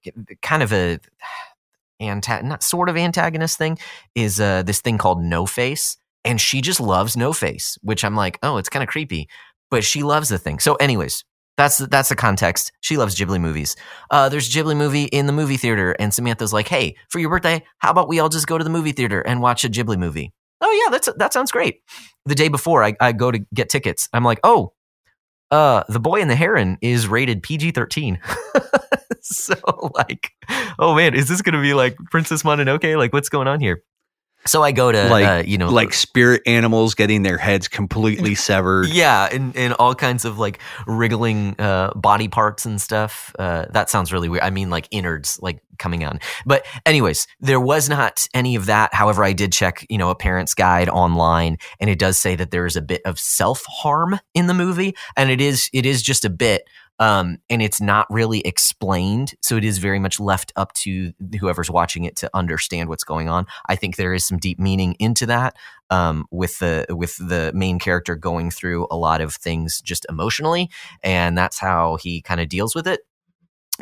kind 0.44 0.62
of 0.62 0.72
a 0.72 1.00
anta- 2.00 2.44
not 2.44 2.62
sort 2.62 2.88
of 2.88 2.98
antagonist 2.98 3.58
thing 3.58 3.80
is 4.14 4.40
uh, 4.40 4.62
this 4.62 4.80
thing 4.80 5.00
called 5.00 5.24
No 5.24 5.48
Face, 5.48 5.98
and 6.24 6.40
she 6.40 6.62
just 6.62 6.80
loves 6.80 7.18
No 7.18 7.34
Face, 7.34 7.80
which 7.82 8.06
I'm 8.06 8.16
like, 8.16 8.38
oh, 8.44 8.58
it's 8.58 8.70
kind 8.70 8.84
of 8.84 8.90
creepy, 8.90 9.28
but 9.72 9.84
she 9.84 10.04
loves 10.04 10.30
the 10.30 10.38
thing. 10.38 10.60
So, 10.60 10.76
anyways. 10.76 11.26
That's 11.62 11.78
the, 11.78 11.88
that's 11.88 12.10
the 12.10 12.16
context. 12.16 12.72
She 12.82 12.98
loves 12.98 13.16
Ghibli 13.16 13.40
movies. 13.40 13.76
Uh, 14.10 14.30
there's 14.30 14.48
a 14.48 14.52
Ghibli 14.52 14.76
movie 14.76 15.06
in 15.06 15.28
the 15.28 15.34
movie 15.34 15.58
theater, 15.58 15.96
and 16.00 16.14
Samantha's 16.14 16.54
like, 16.54 16.68
"Hey, 16.68 16.96
for 17.10 17.20
your 17.20 17.30
birthday, 17.30 17.64
how 17.78 17.92
about 17.92 18.08
we 18.08 18.20
all 18.20 18.30
just 18.30 18.48
go 18.48 18.58
to 18.58 18.64
the 18.64 18.70
movie 18.70 18.92
theater 18.92 19.22
and 19.22 19.42
watch 19.42 19.64
a 19.64 19.70
Ghibli 19.70 19.98
movie?" 19.98 20.32
Oh 20.62 20.72
yeah, 20.84 20.92
that's 20.92 21.10
that 21.18 21.34
sounds 21.34 21.52
great 21.52 21.82
the 22.26 22.36
day 22.36 22.48
before 22.48 22.84
I, 22.84 22.96
I 23.00 23.12
go 23.12 23.32
to 23.32 23.40
get 23.54 23.70
tickets 23.70 24.08
i'm 24.14 24.24
like 24.24 24.40
oh 24.44 24.74
uh 25.50 25.84
the 25.90 26.00
boy 26.00 26.22
and 26.22 26.30
the 26.30 26.36
heron 26.36 26.78
is 26.82 27.08
rated 27.08 27.44
pg-13 27.44 28.20
so 29.22 29.56
like 29.94 30.32
oh 30.80 30.96
man 30.96 31.14
is 31.14 31.28
this 31.28 31.42
gonna 31.42 31.62
be 31.62 31.74
like 31.74 31.96
princess 32.10 32.44
mononoke 32.44 32.98
like 32.98 33.14
what's 33.14 33.30
going 33.30 33.48
on 33.48 33.60
here 33.60 33.84
so 34.46 34.64
i 34.64 34.72
go 34.72 34.92
to 34.92 35.08
Like- 35.10 35.26
uh, 35.28 35.44
you 35.46 35.58
know 35.58 35.70
Like 35.70 35.94
spirit 35.94 36.42
animals 36.46 36.96
getting 36.96 37.24
their 37.24 37.38
heads 37.38 37.68
completely 37.68 38.36
severed. 38.50 38.88
yeah 38.90 39.28
and, 39.32 39.56
and 39.56 39.74
all 39.74 39.94
kinds 39.96 40.26
of 40.26 40.40
like 40.40 40.60
wriggling 40.88 41.56
uh, 41.60 41.92
body 41.96 42.28
parts 42.28 42.66
and 42.66 42.82
stuff. 42.82 43.34
Uh, 43.38 43.66
that 43.72 43.90
sounds 43.90 44.12
really 44.12 44.30
weird. 44.30 44.44
I 44.44 44.50
mean 44.50 44.70
like 44.70 44.88
innards 44.92 45.40
like 45.42 45.62
coming 45.80 46.04
on 46.06 46.20
but 46.46 46.64
anyways 46.86 47.26
there 47.40 47.60
was 47.60 47.90
not 47.90 48.28
any 48.36 48.56
of 48.56 48.68
that. 48.68 48.94
However 48.94 49.24
i 49.24 49.34
did 49.34 49.52
check 49.52 49.86
you 49.90 49.98
know 49.98 50.10
a 50.10 50.16
parent's 50.16 50.54
guide 50.54 50.90
online 50.90 51.58
and 51.80 51.90
it 51.90 51.98
does 52.00 52.18
say 52.18 52.36
that 52.36 52.52
there 52.52 52.66
is 52.66 52.76
a 52.76 52.82
bit 52.82 53.02
of 53.06 53.18
self-harm 53.20 54.20
in 54.34 54.48
the 54.48 54.54
movie 54.54 54.96
and 55.18 55.30
it 55.32 55.42
is 55.42 55.70
it 55.74 55.86
is 55.86 56.02
just 56.02 56.24
a 56.26 56.30
bit 56.30 56.68
um, 57.02 57.40
and 57.50 57.62
it's 57.62 57.82
not 57.82 58.08
really 58.10 58.40
explained 58.42 59.34
so 59.42 59.58
it 59.58 59.66
is 59.66 59.78
very 59.78 60.00
much 60.00 60.22
left 60.22 60.54
up 60.56 60.72
to 60.74 61.12
whoever's 61.42 61.70
watching 61.70 62.06
it 62.06 62.16
to 62.16 62.30
understand 62.34 62.88
what's 62.88 63.04
going 63.04 63.28
on 63.28 63.46
i 63.68 63.76
think 63.76 63.98
there 63.98 64.14
is 64.14 64.26
some 64.26 64.38
deep 64.38 64.58
meaning 64.58 64.96
into 65.00 65.26
that 65.26 65.54
um, 65.92 66.26
with 66.32 66.58
the 66.60 66.86
with 66.90 67.18
the 67.18 67.52
main 67.54 67.78
character 67.78 68.16
going 68.16 68.50
through 68.50 68.88
a 68.90 68.96
lot 68.96 69.22
of 69.22 69.36
things 69.36 69.82
just 69.82 70.06
emotionally, 70.10 70.70
and 71.04 71.38
that's 71.38 71.60
how 71.60 71.98
he 71.98 72.22
kind 72.22 72.40
of 72.40 72.50
deals 72.50 72.74
with 72.74 72.88
it. 72.88 73.02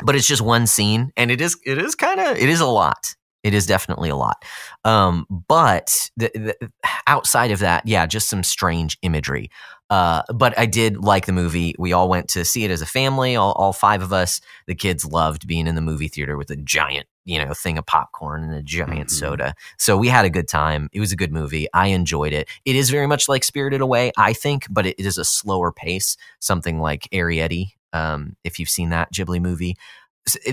But 0.02 0.16
it's 0.16 0.26
just 0.26 0.42
one 0.42 0.66
scene, 0.66 1.12
and 1.16 1.30
it 1.30 1.40
is 1.40 1.56
it 1.64 1.78
is 1.78 1.94
kind 1.94 2.20
of 2.20 2.36
it 2.36 2.48
is 2.48 2.60
a 2.60 2.66
lot. 2.66 3.14
It 3.42 3.54
is 3.54 3.64
definitely 3.64 4.10
a 4.10 4.16
lot. 4.16 4.44
Um, 4.84 5.24
but 5.48 6.10
the, 6.18 6.30
the, 6.34 6.70
outside 7.06 7.50
of 7.50 7.60
that, 7.60 7.86
yeah, 7.86 8.04
just 8.04 8.28
some 8.28 8.42
strange 8.42 8.98
imagery. 9.00 9.50
Uh, 9.90 10.22
but 10.32 10.56
I 10.56 10.66
did 10.66 10.98
like 10.98 11.26
the 11.26 11.32
movie. 11.32 11.74
We 11.78 11.92
all 11.92 12.08
went 12.08 12.28
to 12.28 12.44
see 12.44 12.64
it 12.64 12.70
as 12.70 12.80
a 12.80 12.86
family. 12.86 13.34
All, 13.34 13.52
all 13.52 13.72
five 13.72 14.02
of 14.02 14.12
us. 14.12 14.40
The 14.66 14.74
kids 14.74 15.04
loved 15.04 15.46
being 15.48 15.66
in 15.66 15.74
the 15.74 15.80
movie 15.80 16.06
theater 16.08 16.36
with 16.36 16.48
a 16.50 16.56
giant, 16.56 17.08
you 17.24 17.44
know, 17.44 17.52
thing 17.52 17.76
of 17.76 17.86
popcorn 17.86 18.44
and 18.44 18.54
a 18.54 18.62
giant 18.62 19.08
Mhm. 19.08 19.10
soda. 19.10 19.54
So 19.78 19.96
we 19.96 20.06
had 20.06 20.24
a 20.24 20.30
good 20.30 20.46
time. 20.46 20.88
It 20.92 21.00
was 21.00 21.10
a 21.10 21.16
good 21.16 21.32
movie. 21.32 21.66
I 21.74 21.88
enjoyed 21.88 22.32
it. 22.32 22.48
It 22.64 22.76
is 22.76 22.88
very 22.88 23.08
much 23.08 23.28
like 23.28 23.42
Spirited 23.42 23.80
Away, 23.80 24.12
I 24.16 24.32
think, 24.32 24.66
but 24.70 24.86
it 24.86 24.94
is 24.98 25.18
a 25.18 25.24
slower 25.24 25.72
pace. 25.72 26.16
Something 26.38 26.78
like 26.78 27.08
Arrietty, 27.12 27.72
um, 27.92 28.36
if 28.44 28.60
you've 28.60 28.68
seen 28.70 28.90
that 28.90 29.12
Ghibli 29.12 29.40
movie. 29.42 29.76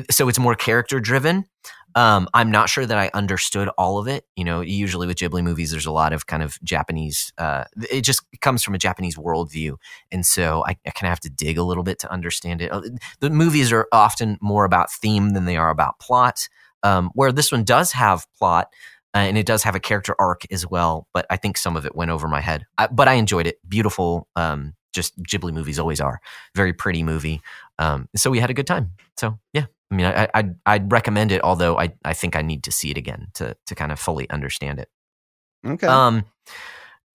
So 0.10 0.28
it's 0.28 0.40
more 0.40 0.56
character 0.56 1.00
driven. 1.00 1.46
Um, 1.98 2.28
I'm 2.36 2.52
not 2.52 2.70
sure 2.70 2.86
that 2.86 2.98
I 2.98 3.10
understood 3.16 3.70
all 3.70 3.98
of 3.98 4.08
it. 4.08 4.24
You 4.36 4.44
know, 4.44 4.62
usually 4.62 5.08
with 5.08 5.18
Ghibli 5.18 5.44
movies, 5.44 5.72
there's 5.72 5.88
a 5.88 5.92
lot 5.92 6.14
of 6.14 6.28
kind 6.28 6.44
of 6.44 6.60
Japanese. 6.64 7.34
Uh, 7.40 7.64
it 7.90 8.02
just 8.02 8.22
comes 8.40 8.64
from 8.64 8.76
a 8.76 8.78
Japanese 8.78 9.18
worldview, 9.18 9.78
and 10.12 10.24
so 10.24 10.64
I, 10.68 10.78
I 10.86 10.92
kind 10.92 11.08
of 11.08 11.10
have 11.10 11.20
to 11.22 11.30
dig 11.32 11.58
a 11.58 11.64
little 11.64 11.82
bit 11.82 11.98
to 12.00 12.12
understand 12.12 12.62
it. 12.62 12.72
Uh, 12.72 12.82
The 13.20 13.32
movies 13.32 13.72
are 13.72 13.88
often 13.92 14.38
more 14.42 14.64
about 14.64 14.92
theme 14.92 15.32
than 15.32 15.46
they 15.46 15.58
are 15.58 15.72
about 15.72 16.00
plot. 16.00 16.48
Um, 16.84 17.10
where 17.16 17.32
this 17.32 17.52
one 17.52 17.64
does 17.64 17.92
have 17.94 18.28
plot, 18.38 18.68
uh, 19.16 19.18
and 19.18 19.36
it 19.36 19.48
does 19.48 19.64
have 19.64 19.76
a 19.76 19.80
character 19.80 20.16
arc 20.20 20.44
as 20.52 20.68
well. 20.68 21.08
But 21.16 21.26
I 21.32 21.38
think 21.38 21.58
some 21.58 21.76
of 21.76 21.88
it 21.88 21.96
went 21.96 22.12
over 22.12 22.28
my 22.28 22.42
head. 22.42 22.66
I, 22.78 22.86
but 22.86 23.08
I 23.08 23.14
enjoyed 23.14 23.48
it. 23.48 23.58
Beautiful. 23.68 24.28
Um, 24.36 24.76
just 24.94 25.18
Ghibli 25.24 25.52
movies 25.52 25.80
always 25.80 26.00
are. 26.00 26.20
Very 26.56 26.74
pretty 26.74 27.02
movie. 27.02 27.42
Um, 27.80 28.08
so 28.16 28.30
we 28.30 28.38
had 28.40 28.52
a 28.52 28.54
good 28.54 28.68
time. 28.68 28.92
So 29.18 29.40
yeah, 29.54 29.66
I 29.92 29.96
mean, 29.96 30.06
I, 30.06 30.28
I'd 30.34 30.56
I'd 30.66 30.92
recommend 30.92 31.32
it. 31.32 31.42
Although 31.44 31.78
I 31.78 31.94
I 32.04 32.14
think 32.14 32.36
I 32.36 32.42
need 32.42 32.64
to 32.64 32.72
see 32.72 32.92
it 32.92 32.98
again 32.98 33.28
to 33.36 33.56
to 33.66 33.76
kind 33.76 33.92
of 33.92 34.00
fully 34.00 34.30
understand 34.30 34.80
it. 34.80 34.90
Okay. 35.66 35.88
Um, 35.88 36.26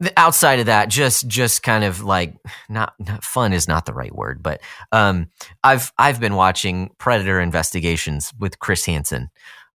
the, 0.00 0.12
outside 0.16 0.58
of 0.58 0.66
that, 0.66 0.88
just 0.88 1.28
just 1.28 1.62
kind 1.62 1.84
of 1.84 2.02
like 2.02 2.34
not, 2.68 2.94
not 2.98 3.22
fun 3.22 3.52
is 3.52 3.68
not 3.68 3.86
the 3.86 3.94
right 3.94 4.14
word, 4.14 4.42
but 4.42 4.60
um, 4.90 5.28
I've 5.62 5.92
I've 5.96 6.18
been 6.18 6.34
watching 6.34 6.90
Predator 6.98 7.40
Investigations 7.40 8.32
with 8.38 8.58
Chris 8.58 8.84
Hansen. 8.84 9.30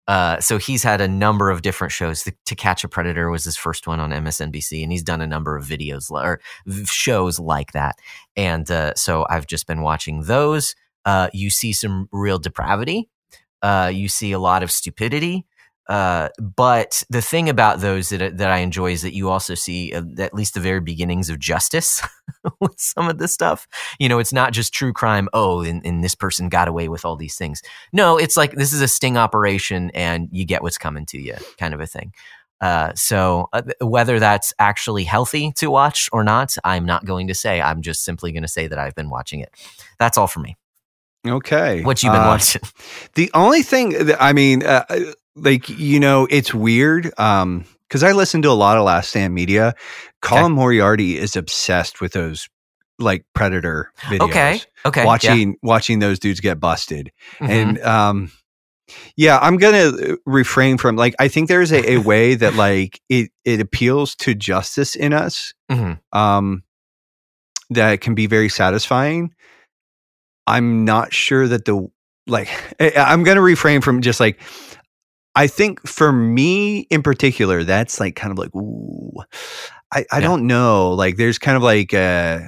Uh, 0.07 0.39
so 0.39 0.57
he's 0.57 0.83
had 0.83 1.01
a 1.01 1.07
number 1.07 1.49
of 1.49 1.61
different 1.61 1.91
shows. 1.91 2.23
The, 2.23 2.33
to 2.45 2.55
Catch 2.55 2.83
a 2.83 2.87
Predator 2.87 3.29
was 3.29 3.43
his 3.43 3.57
first 3.57 3.87
one 3.87 3.99
on 3.99 4.11
MSNBC, 4.11 4.81
and 4.83 4.91
he's 4.91 5.03
done 5.03 5.21
a 5.21 5.27
number 5.27 5.55
of 5.57 5.65
videos 5.65 6.09
or 6.11 6.39
shows 6.85 7.39
like 7.39 7.73
that. 7.73 7.97
And 8.35 8.69
uh, 8.71 8.93
so 8.95 9.25
I've 9.29 9.47
just 9.47 9.67
been 9.67 9.81
watching 9.81 10.23
those. 10.23 10.75
Uh, 11.07 11.29
you 11.31 11.49
see 11.49 11.71
some 11.71 12.09
real 12.11 12.37
depravity. 12.37 13.09
Uh, 13.61 13.89
you 13.93 14.09
see 14.09 14.33
a 14.33 14.39
lot 14.39 14.61
of 14.61 14.69
stupidity. 14.69 15.45
Uh, 15.87 16.27
but 16.37 17.01
the 17.09 17.21
thing 17.21 17.47
about 17.47 17.79
those 17.79 18.09
that 18.09 18.37
that 18.37 18.51
I 18.51 18.57
enjoy 18.57 18.91
is 18.91 19.03
that 19.03 19.15
you 19.15 19.29
also 19.29 19.55
see 19.55 19.93
uh, 19.93 20.01
at 20.17 20.33
least 20.33 20.53
the 20.53 20.59
very 20.59 20.81
beginnings 20.81 21.29
of 21.29 21.39
justice 21.39 22.05
with 22.59 22.77
some 22.77 23.07
of 23.07 23.19
this 23.19 23.31
stuff. 23.31 23.69
You 23.99 24.09
know, 24.09 24.19
it's 24.19 24.33
not 24.33 24.51
just 24.51 24.73
true 24.73 24.91
crime. 24.91 25.29
Oh, 25.31 25.61
and, 25.61 25.81
and 25.85 26.03
this 26.03 26.13
person 26.13 26.49
got 26.49 26.67
away 26.67 26.89
with 26.89 27.05
all 27.05 27.15
these 27.15 27.37
things. 27.37 27.61
No, 27.93 28.17
it's 28.17 28.35
like 28.35 28.51
this 28.51 28.73
is 28.73 28.81
a 28.81 28.87
sting 28.89 29.15
operation, 29.15 29.89
and 29.93 30.27
you 30.33 30.43
get 30.43 30.61
what's 30.61 30.77
coming 30.77 31.05
to 31.05 31.17
you, 31.17 31.35
kind 31.57 31.73
of 31.73 31.79
a 31.79 31.87
thing. 31.87 32.11
Uh, 32.59 32.91
so 32.95 33.47
uh, 33.53 33.61
whether 33.79 34.19
that's 34.19 34.53
actually 34.59 35.05
healthy 35.05 35.53
to 35.53 35.71
watch 35.71 36.09
or 36.11 36.25
not, 36.25 36.57
I'm 36.65 36.85
not 36.85 37.05
going 37.05 37.29
to 37.29 37.33
say. 37.33 37.61
I'm 37.61 37.81
just 37.81 38.03
simply 38.03 38.33
going 38.33 38.43
to 38.43 38.49
say 38.49 38.67
that 38.67 38.77
I've 38.77 38.95
been 38.95 39.09
watching 39.09 39.39
it. 39.39 39.53
That's 39.99 40.17
all 40.17 40.27
for 40.27 40.41
me. 40.41 40.57
Okay. 41.25 41.81
What 41.83 42.03
you 42.03 42.11
been 42.11 42.21
Uh, 42.21 42.27
watching? 42.27 42.61
The 43.15 43.31
only 43.33 43.61
thing, 43.63 43.91
that, 44.05 44.21
I 44.21 44.33
mean, 44.33 44.63
uh, 44.65 44.85
like 45.35 45.69
you 45.69 45.99
know, 45.99 46.27
it's 46.29 46.53
weird 46.53 47.11
um, 47.19 47.65
because 47.87 48.03
I 48.03 48.11
listen 48.11 48.41
to 48.43 48.49
a 48.49 48.53
lot 48.53 48.77
of 48.77 48.83
Last 48.83 49.09
Stand 49.09 49.33
Media. 49.33 49.73
Colin 50.21 50.51
Moriarty 50.51 51.17
is 51.17 51.35
obsessed 51.35 52.01
with 52.01 52.13
those 52.13 52.47
like 52.99 53.25
Predator 53.33 53.91
videos. 54.09 54.21
Okay, 54.29 54.61
okay, 54.85 55.01
yeah. 55.01 55.05
watching 55.05 55.55
watching 55.61 55.99
those 55.99 56.19
dudes 56.19 56.39
get 56.39 56.59
busted, 56.59 57.11
Mhm. 57.39 57.49
and 57.49 57.79
um, 57.83 58.31
yeah, 59.15 59.37
I'm 59.39 59.57
gonna 59.57 60.17
refrain 60.25 60.77
from 60.77 60.95
like 60.95 61.13
I 61.19 61.27
think 61.27 61.47
there's 61.49 61.71
a, 61.71 61.91
a 61.93 61.97
way 62.11 62.33
that 62.35 62.55
like 62.55 62.99
it 63.09 63.29
it 63.45 63.59
appeals 63.61 64.15
to 64.17 64.33
justice 64.33 64.95
in 64.95 65.13
us 65.13 65.53
Mhm. 65.71 65.99
um, 66.13 66.63
that 67.69 68.01
can 68.01 68.15
be 68.15 68.27
very 68.27 68.49
satisfying. 68.49 69.33
I'm 70.47 70.85
not 70.85 71.13
sure 71.13 71.47
that 71.47 71.65
the 71.65 71.87
like 72.27 72.49
I- 72.79 72.93
I'm 72.97 73.23
going 73.23 73.35
to 73.35 73.41
refrain 73.41 73.81
from 73.81 74.01
just 74.01 74.19
like 74.19 74.39
I 75.35 75.47
think 75.47 75.85
for 75.87 76.11
me 76.11 76.79
in 76.89 77.03
particular 77.03 77.63
that's 77.63 77.99
like 77.99 78.15
kind 78.15 78.31
of 78.31 78.37
like 78.39 78.55
ooh 78.55 79.11
I 79.93 80.05
I 80.11 80.17
Yeah. 80.17 80.21
don't 80.21 80.47
know 80.47 80.91
like 80.93 81.17
there's 81.17 81.37
kind 81.37 81.57
of 81.57 81.63
like 81.63 81.93
uh 81.93 82.39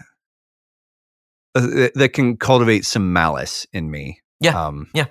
uh, 1.56 1.62
that- 1.62 1.94
that 1.96 2.14
can 2.14 2.38
cultivate 2.38 2.86
some 2.86 3.12
malice 3.14 3.66
in 3.74 3.90
me. 3.92 4.22
Yeah. 4.40 4.60
Um 4.68 4.88
yeah. 4.94 5.06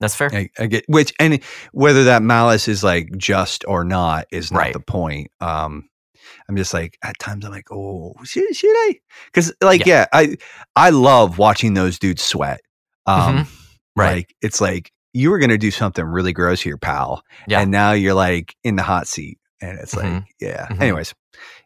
that's 0.00 0.14
fair. 0.16 0.28
I, 0.32 0.48
I 0.58 0.66
get 0.66 0.84
which 0.88 1.12
and 1.18 1.40
whether 1.72 2.04
that 2.04 2.22
malice 2.22 2.68
is 2.68 2.82
like 2.84 3.16
just 3.16 3.64
or 3.66 3.84
not 3.84 4.26
is 4.32 4.50
not 4.52 4.58
Right. 4.60 4.72
the 4.72 4.80
point. 4.80 5.30
Um 5.40 5.88
I'm 6.48 6.56
just 6.56 6.74
like 6.74 6.98
at 7.02 7.18
times 7.18 7.44
I'm 7.44 7.52
like, 7.52 7.70
oh, 7.70 8.14
should, 8.24 8.54
should 8.54 8.68
I? 8.70 8.98
Because 9.26 9.52
like 9.62 9.86
yeah. 9.86 10.06
I 10.12 10.36
I 10.76 10.90
love 10.90 11.38
watching 11.38 11.74
those 11.74 11.98
dudes 11.98 12.22
sweat. 12.22 12.60
Um, 13.06 13.38
Mhm. 13.38 13.46
Right. 13.96 14.14
Like 14.16 14.34
it's 14.42 14.60
like 14.60 14.90
you 15.12 15.30
were 15.30 15.38
going 15.38 15.50
to 15.50 15.58
do 15.58 15.70
something 15.70 16.04
really 16.04 16.32
gross 16.32 16.60
here, 16.60 16.78
pal, 16.78 17.22
Yeah. 17.46 17.60
and 17.60 17.70
now 17.70 17.92
you're 17.92 18.14
like 18.14 18.54
in 18.64 18.76
the 18.76 18.82
hot 18.82 19.06
seat, 19.06 19.38
and 19.60 19.78
it's 19.78 19.94
like, 19.94 20.06
Mhm. 20.06 20.24
yeah. 20.40 20.68
Mhm. 20.68 20.80
Anyways, 20.80 21.14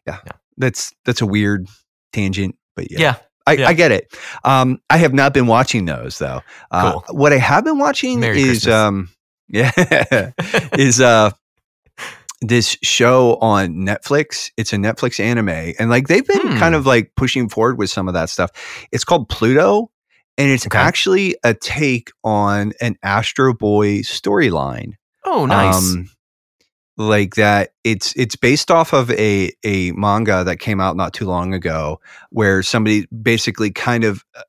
yeah. 0.05 0.17
Yeah. 0.25 0.31
that's 0.57 0.93
that's 1.05 1.21
a 1.21 1.25
weird 1.25 1.67
tangent, 2.13 2.55
but 2.75 2.91
yeah, 2.91 2.99
yeah. 2.99 3.15
I, 3.45 3.51
yeah. 3.53 3.67
I 3.69 3.73
get 3.73 3.91
it. 3.93 4.13
Um, 4.43 4.79
I 4.89 4.97
have 4.97 5.13
not 5.13 5.33
been 5.33 5.47
watching 5.47 5.85
those 5.85 6.17
though. 6.17 6.41
Uh, 6.71 6.91
Cool. 6.99 7.03
What 7.17 7.31
I 7.31 7.37
have 7.37 7.63
been 7.63 7.77
watching 7.79 8.19
Merry 8.19 8.41
is 8.41 8.67
um, 8.67 9.09
yeah, 9.47 9.71
is 10.73 10.99
uh 10.99 11.31
this 12.41 12.77
show 12.83 13.35
on 13.41 13.69
Netflix. 13.75 14.51
It's 14.57 14.73
a 14.73 14.77
Netflix 14.77 15.19
anime, 15.19 15.73
and 15.79 15.89
like 15.89 16.07
they've 16.07 16.25
been 16.27 16.47
Hmm. 16.53 16.57
kind 16.59 16.75
of 16.75 16.85
like 16.85 17.11
pushing 17.15 17.49
forward 17.49 17.77
with 17.77 17.89
some 17.89 18.07
of 18.07 18.13
that 18.13 18.29
stuff. 18.29 18.51
It's 18.91 19.03
called 19.03 19.29
Pluto, 19.29 19.89
and 20.37 20.51
it's 20.51 20.65
Okay. 20.67 20.77
actually 20.77 21.35
a 21.43 21.53
take 21.53 22.11
on 22.23 22.73
an 22.81 22.95
Astro 23.03 23.53
Boy 23.53 23.99
storyline. 23.99 24.93
oh, 25.25 25.45
nice. 25.45 25.93
Um, 25.93 26.09
like 26.99 27.35
that 27.35 27.73
it's 27.83 28.11
it's 28.15 28.35
based 28.35 28.71
off 28.71 28.91
of 28.91 29.11
a 29.11 29.51
a 29.63 29.91
manga 29.91 30.43
that 30.43 30.57
came 30.57 30.79
out 30.81 30.95
not 30.97 31.13
too 31.13 31.25
long 31.25 31.53
ago 31.53 31.99
where 32.31 32.63
somebody 32.63 33.05
basically 33.21 33.69
kind 33.69 34.03
of 34.03 34.25
uh, 34.35 34.41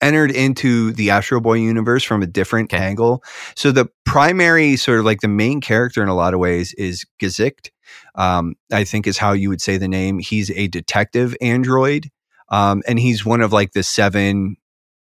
entered 0.00 0.30
into 0.30 0.92
the 0.92 1.10
Astro 1.10 1.40
Boy 1.40 1.54
universe 1.54 2.04
from 2.04 2.22
a 2.22 2.26
different 2.26 2.72
Okay. 2.72 2.82
angle. 2.82 3.22
So 3.56 3.72
the 3.72 3.88
primary 4.04 4.76
sort 4.76 4.98
of 5.00 5.04
like 5.04 5.20
the 5.20 5.28
main 5.28 5.60
character 5.60 6.02
in 6.02 6.08
a 6.08 6.14
lot 6.14 6.34
of 6.34 6.40
ways 6.40 6.72
is 6.74 7.04
Gesicht. 7.20 7.70
Um, 8.14 8.54
I 8.72 8.84
think 8.84 9.06
is 9.06 9.18
how 9.18 9.32
you 9.32 9.48
would 9.48 9.60
say 9.60 9.76
the 9.76 9.88
name. 9.88 10.18
He's 10.18 10.50
a 10.52 10.68
detective 10.68 11.34
android. 11.40 12.10
Um, 12.50 12.82
and 12.86 12.98
he's 12.98 13.24
one 13.24 13.40
of 13.40 13.52
like 13.52 13.72
the 13.72 13.82
seven 13.82 14.56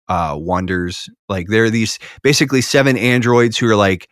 uh 0.10 0.36
wonders. 0.38 1.10
Like 1.28 1.48
there 1.48 1.66
are 1.66 1.70
these 1.70 2.00
basically 2.24 2.62
seven 2.62 2.98
androids 2.98 3.58
who 3.58 3.68
are 3.70 3.76
like 3.76 4.08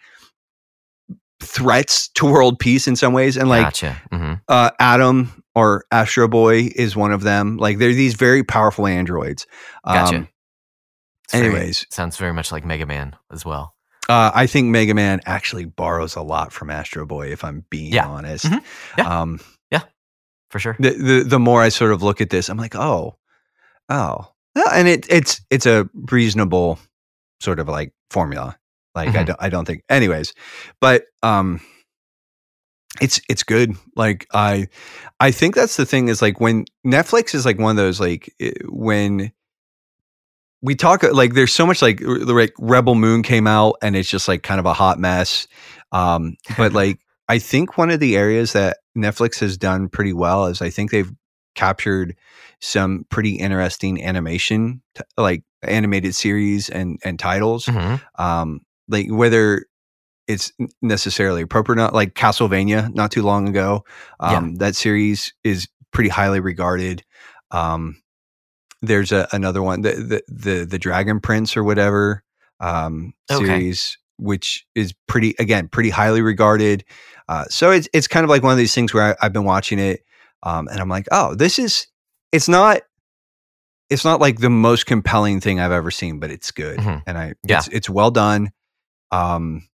threats 1.41 2.09
to 2.09 2.25
world 2.25 2.59
peace 2.59 2.87
in 2.87 2.95
some 2.95 3.13
ways. 3.13 3.37
And 3.37 3.49
like 3.49 3.63
gotcha. 3.65 4.01
hmm 4.11 4.33
uh, 4.47 4.71
Adam 4.79 5.43
or 5.55 5.85
Astro 5.91 6.27
Boy 6.27 6.69
is 6.75 6.95
one 6.95 7.11
of 7.11 7.23
them. 7.23 7.57
Like 7.57 7.77
they're 7.77 7.93
these 7.93 8.13
very 8.15 8.43
powerful 8.43 8.87
androids. 8.87 9.47
Gotcha. 9.85 10.27
It's 11.25 11.33
very- 11.33 11.45
anyways. 11.47 11.85
sounds 11.91 12.17
very 12.17 12.33
much 12.33 12.51
like 12.51 12.65
Mega 12.65 12.85
Man 12.85 13.15
as 13.31 13.43
well. 13.45 13.73
uh, 14.07 14.31
I 14.35 14.45
think 14.47 14.67
Mega 14.69 14.93
Man 14.93 15.19
actually 15.25 15.65
borrows 15.65 16.15
a 16.15 16.21
lot 16.21 16.53
from 16.53 16.69
Astro 16.69 17.05
Boy, 17.07 17.31
if 17.31 17.43
I'm 17.43 17.65
being 17.71 17.91
Yeah. 17.93 18.07
honest. 18.07 18.45
Mhm. 18.45 18.63
Yeah. 18.97 19.21
Um, 19.21 19.39
For 20.51 20.59
sure. 20.59 20.75
the, 20.79 20.91
the 20.91 21.23
the 21.27 21.39
more 21.39 21.61
I 21.61 21.69
sort 21.69 21.91
of 21.91 22.01
look 22.03 22.21
at 22.21 22.29
this, 22.29 22.47
I'm 22.49 22.57
like, 22.57 22.75
oh, 22.75 23.17
oh, 23.89 24.31
Yeah, 24.55 24.69
and 24.73 24.87
it 24.87 25.05
it's 25.09 25.41
it's 25.49 25.65
a 25.65 25.89
reasonable 26.11 26.79
sort 27.41 27.59
of 27.59 27.67
like 27.67 27.91
formula. 28.11 28.57
Like 28.93 29.09
I 29.09 29.23
Mhm. 29.23 29.25
don't 29.25 29.39
I 29.41 29.49
don't 29.49 29.65
think, 29.65 29.81
anyways, 29.89 30.33
but 30.79 31.05
um, 31.23 31.59
it's 33.01 33.19
it's 33.27 33.43
good. 33.43 33.75
Like 33.97 34.27
I 34.33 34.67
I 35.19 35.31
think 35.31 35.55
that's 35.55 35.75
the 35.75 35.85
thing 35.85 36.07
is 36.07 36.21
like 36.21 36.39
when 36.39 36.65
Netflix 36.85 37.35
is 37.35 37.45
like 37.45 37.59
one 37.59 37.71
of 37.71 37.77
those 37.77 37.99
like 37.99 38.33
eh, 38.39 38.51
when 38.69 39.31
we 40.65 40.75
talk 40.75 41.03
like 41.03 41.33
there's 41.33 41.53
so 41.53 41.65
much 41.65 41.81
like 41.81 41.99
like 42.01 42.53
Rebel 42.59 42.95
Moon 42.95 43.23
came 43.23 43.47
out 43.47 43.75
and 43.81 43.95
it's 43.95 44.09
just 44.09 44.27
like 44.27 44.43
kind 44.43 44.59
of 44.59 44.65
a 44.65 44.73
hot 44.73 44.99
mess. 44.99 45.47
Um, 45.91 46.35
but 46.57 46.73
like 46.81 46.99
I 47.29 47.39
think 47.39 47.77
one 47.77 47.91
of 47.91 47.99
the 47.99 48.17
areas 48.17 48.53
that 48.53 48.77
Netflix 48.97 49.39
has 49.39 49.57
done 49.57 49.89
pretty 49.89 50.13
well 50.13 50.45
is 50.47 50.61
I 50.61 50.69
think 50.69 50.91
they've 50.91 51.11
captured 51.55 52.15
some 52.59 53.05
pretty 53.09 53.35
interesting 53.35 54.03
animation, 54.03 54.81
t- 54.95 55.03
like 55.17 55.43
animated 55.63 56.15
series 56.15 56.69
and 56.69 56.99
and 57.05 57.19
titles. 57.19 57.65
Mhm. 57.67 58.01
Um, 58.17 58.61
like 58.87 59.07
whether 59.09 59.65
it's 60.27 60.51
necessarily 60.81 61.43
appropriate, 61.43 61.77
or 61.77 61.81
not 61.83 61.93
like 61.93 62.15
Castlevania, 62.15 62.93
not 62.95 63.11
too 63.11 63.21
long 63.21 63.47
ago. 63.47 63.83
Yeah. 64.19 64.37
Um, 64.37 64.55
That 64.55 64.75
series 64.75 65.33
is 65.43 65.67
pretty 65.91 66.09
highly 66.09 66.39
regarded. 66.39 67.03
Um, 67.51 68.01
there's 68.85 69.11
a, 69.11 69.27
another 69.31 69.61
one, 69.61 69.81
the, 69.81 69.91
the 69.91 70.23
the 70.27 70.65
the 70.65 70.79
Dragon 70.79 71.19
Prince 71.19 71.55
or 71.57 71.63
whatever 71.63 72.23
um, 72.59 73.13
Okay. 73.31 73.45
series, 73.45 73.97
which 74.17 74.65
is 74.75 74.93
pretty 75.07 75.35
again 75.39 75.67
pretty 75.67 75.89
highly 75.89 76.21
regarded. 76.21 76.85
Uh, 77.27 77.45
so 77.49 77.71
it's 77.71 77.87
it's 77.93 78.07
kind 78.07 78.23
of 78.23 78.29
like 78.29 78.43
one 78.43 78.51
of 78.51 78.57
these 78.57 78.73
things 78.75 78.93
where 78.93 79.03
I, 79.21 79.25
I've 79.25 79.33
been 79.33 79.45
watching 79.45 79.79
it, 79.79 80.01
um, 80.43 80.67
and 80.67 80.79
I'm 80.79 80.89
like, 80.89 81.07
oh, 81.11 81.35
this 81.35 81.57
is 81.59 81.87
it's 82.31 82.47
not 82.47 82.81
it's 83.89 84.03
not 84.05 84.19
like 84.19 84.39
the 84.39 84.49
most 84.49 84.85
compelling 84.85 85.39
thing 85.41 85.59
I've 85.59 85.71
ever 85.71 85.91
seen, 85.91 86.19
but 86.19 86.31
it's 86.31 86.51
good, 86.51 86.79
Mhm. 86.79 87.03
and 87.05 87.17
I 87.17 87.33
Yeah. 87.47 87.57
it's 87.59 87.67
it's 87.69 87.89
well 87.89 88.11
done. 88.11 88.51
Um, 89.11 89.67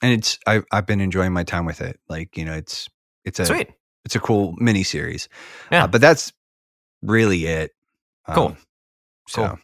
and 0.00 0.12
it's 0.12 0.38
I 0.46 0.62
I've 0.72 0.86
been 0.86 1.00
enjoying 1.00 1.32
my 1.32 1.44
time 1.44 1.64
with 1.66 1.80
it. 1.80 2.00
Like 2.08 2.36
you 2.36 2.44
know, 2.44 2.54
it's 2.54 2.88
it's 3.24 3.38
a 3.40 3.46
Sweet. 3.46 3.70
it's 4.04 4.14
a 4.16 4.20
cool 4.20 4.54
mini 4.58 4.82
series. 4.82 5.28
Yeah. 5.70 5.84
Uh, 5.84 5.86
but 5.86 6.00
that's 6.00 6.32
really 7.02 7.46
it. 7.46 7.72
Cool. 8.30 8.56
So 9.28 9.48
Cool. 9.48 9.58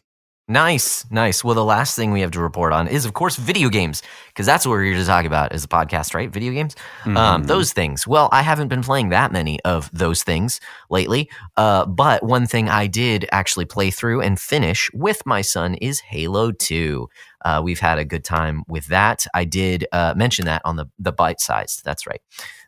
Nice, 0.51 1.05
nice. 1.11 1.43
Well, 1.43 1.53
the 1.53 1.63
last 1.63 1.95
thing 1.95 2.09
we 2.09 2.21
have 2.21 2.31
to 2.31 2.39
report 2.39 2.73
on 2.73 2.87
is, 2.87 3.05
of 3.05 3.13
course, 3.13 3.35
video 3.35 3.69
games, 3.69 4.01
because 4.29 4.47
that's 4.47 4.65
what 4.65 4.71
we're 4.71 4.85
here 4.85 4.95
to 4.95 5.05
talk 5.05 5.25
about 5.25 5.51
as 5.51 5.63
a 5.63 5.67
podcast, 5.67 6.15
right? 6.15 6.27
Video 6.31 6.51
games. 6.51 6.75
Um, 7.05 7.13
mhm. 7.13 7.45
those 7.45 7.71
things. 7.71 8.07
Well, 8.07 8.29
I 8.31 8.41
haven't 8.41 8.67
been 8.67 8.81
playing 8.81 9.09
that 9.09 9.31
many 9.31 9.61
of 9.63 9.91
those 9.93 10.23
things 10.23 10.59
lately. 10.89 11.29
Uh, 11.55 11.85
but 11.85 12.23
one 12.23 12.47
thing 12.47 12.67
I 12.67 12.87
did 12.87 13.29
actually 13.31 13.65
play 13.65 13.91
through 13.91 14.21
and 14.21 14.39
finish 14.39 14.89
with 14.91 15.23
my 15.23 15.41
son 15.43 15.75
is 15.75 15.99
Halo 15.99 16.51
2. 16.51 17.07
Uh, 17.45 17.61
we've 17.63 17.79
had 17.79 17.99
a 17.99 18.05
good 18.05 18.23
time 18.23 18.63
with 18.67 18.87
that. 18.87 19.27
I 19.35 19.45
did 19.45 19.85
uh, 19.91 20.15
mention 20.17 20.45
that 20.45 20.63
on 20.65 20.77
the 20.77 20.87
the 20.97 21.11
bite 21.11 21.41
sized. 21.41 21.85
That's 21.85 22.07
right. 22.07 22.21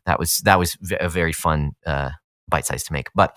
That 0.06 0.20
was 0.20 0.36
that 0.46 0.60
was 0.60 0.78
a 1.00 1.10
very 1.10 1.34
fun 1.34 1.72
uh, 1.88 2.12
bite 2.48 2.68
size 2.68 2.84
to 2.84 2.94
make. 2.94 3.08
But 3.16 3.36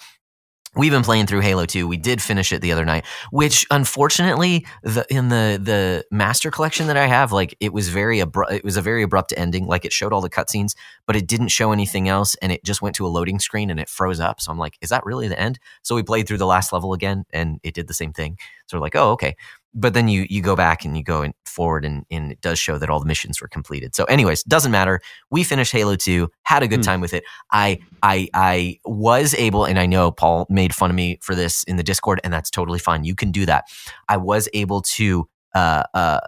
we've 0.77 0.93
been 0.93 1.03
playing 1.03 1.27
through 1.27 1.41
Halo 1.41 1.67
2. 1.67 1.87
We 1.87 1.97
did 1.97 2.21
finish 2.21 2.53
it 2.53 2.61
the 2.61 2.73
other 2.73 2.85
night, 2.85 3.05
which 3.31 3.67
unfortunately 3.71 4.67
the 4.83 5.07
in 5.11 5.29
the 5.29 5.59
the 5.63 6.05
master 6.11 6.51
collection 6.51 6.87
that 6.89 6.97
I 6.97 7.07
have, 7.07 7.33
like 7.33 7.57
it 7.61 7.73
was 7.73 7.89
very 7.89 8.21
abrupt 8.21 8.53
it 8.53 8.65
was 8.65 8.77
a 8.77 8.83
very 8.83 9.03
abrupt 9.03 9.33
ending. 9.37 9.67
Like 9.67 9.85
it 9.85 9.93
showed 9.93 10.13
all 10.13 10.21
the 10.21 10.31
cutscenes, 10.31 10.75
but 11.07 11.17
it 11.17 11.27
didn't 11.27 11.49
show 11.49 11.73
anything 11.73 12.09
else 12.09 12.35
and 12.37 12.53
it 12.53 12.65
just 12.65 12.83
went 12.83 12.97
to 12.97 13.07
a 13.07 13.09
loading 13.09 13.39
screen 13.39 13.71
and 13.71 13.81
it 13.81 13.89
froze 13.89 14.21
up. 14.21 14.41
So 14.41 14.51
I'm 14.51 14.59
like, 14.59 14.77
is 14.81 14.91
that 14.91 15.05
really 15.05 15.29
the 15.29 15.39
end? 15.39 15.59
So 15.83 15.95
we 15.95 16.03
played 16.03 16.27
through 16.27 16.39
the 16.39 16.47
last 16.47 16.73
level 16.73 16.93
again 16.93 17.25
and 17.33 17.61
it 17.63 17.75
did 17.75 17.89
the 17.89 17.95
same 17.95 18.13
thing. 18.13 18.39
So 18.67 18.77
we're 18.77 18.83
like, 18.83 18.97
oh, 18.97 19.13
okay. 19.13 19.37
But 19.75 19.95
then 19.95 20.09
you 20.09 20.27
you 20.31 20.41
go 20.43 20.55
back 20.57 20.85
and 20.85 20.97
you 20.97 21.03
go 21.03 21.23
in 21.23 21.35
forward 21.47 21.85
and, 21.85 22.05
and 22.11 22.33
it 22.33 22.41
does 22.41 22.59
show 22.59 22.79
that 22.79 22.91
all 22.91 23.01
the 23.01 23.07
missions 23.07 23.41
were 23.41 23.49
completed. 23.49 23.95
So, 23.95 24.05
anyways, 24.05 24.43
doesn't 24.45 24.73
matter. 24.73 25.01
We 25.31 25.45
finished 25.45 25.73
Halo 25.73 25.97
2, 25.97 26.29
had 26.45 26.63
a 26.63 26.69
good 26.69 26.81
Hmm. 26.81 26.83
time 26.83 27.01
with 27.01 27.15
it. 27.15 27.25
I 27.53 27.79
I 28.03 28.29
I 28.35 28.79
was 28.85 29.35
able, 29.35 29.65
and 29.65 29.79
I 29.79 29.87
know 29.87 30.11
Paul 30.11 30.47
made 30.49 30.75
fun 30.75 30.91
of 30.91 30.97
me 30.97 31.19
for 31.23 31.35
this 31.35 31.65
in 31.65 31.77
the 31.77 31.83
Discord, 31.83 32.21
and 32.25 32.33
that's 32.33 32.51
totally 32.51 32.79
fine. 32.79 33.05
You 33.05 33.15
can 33.15 33.31
do 33.33 33.47
that. 33.47 33.65
I 34.09 34.17
was 34.17 34.48
able 34.55 34.81
to 34.83 35.29
uh, 35.55 35.85
uh, 35.94 36.21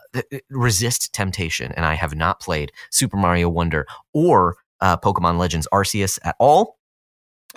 resist 0.51 1.13
temptation, 1.13 1.73
and 1.73 1.85
I 1.85 1.95
have 1.95 2.15
not 2.15 2.41
played 2.41 2.73
Super 2.91 3.17
Mario 3.17 3.49
Wonder 3.49 3.87
or 4.13 4.57
uh, 4.81 4.97
Pokemon 4.97 5.39
Legends 5.39 5.67
Arceus 5.73 6.19
at 6.25 6.37
all. 6.39 6.79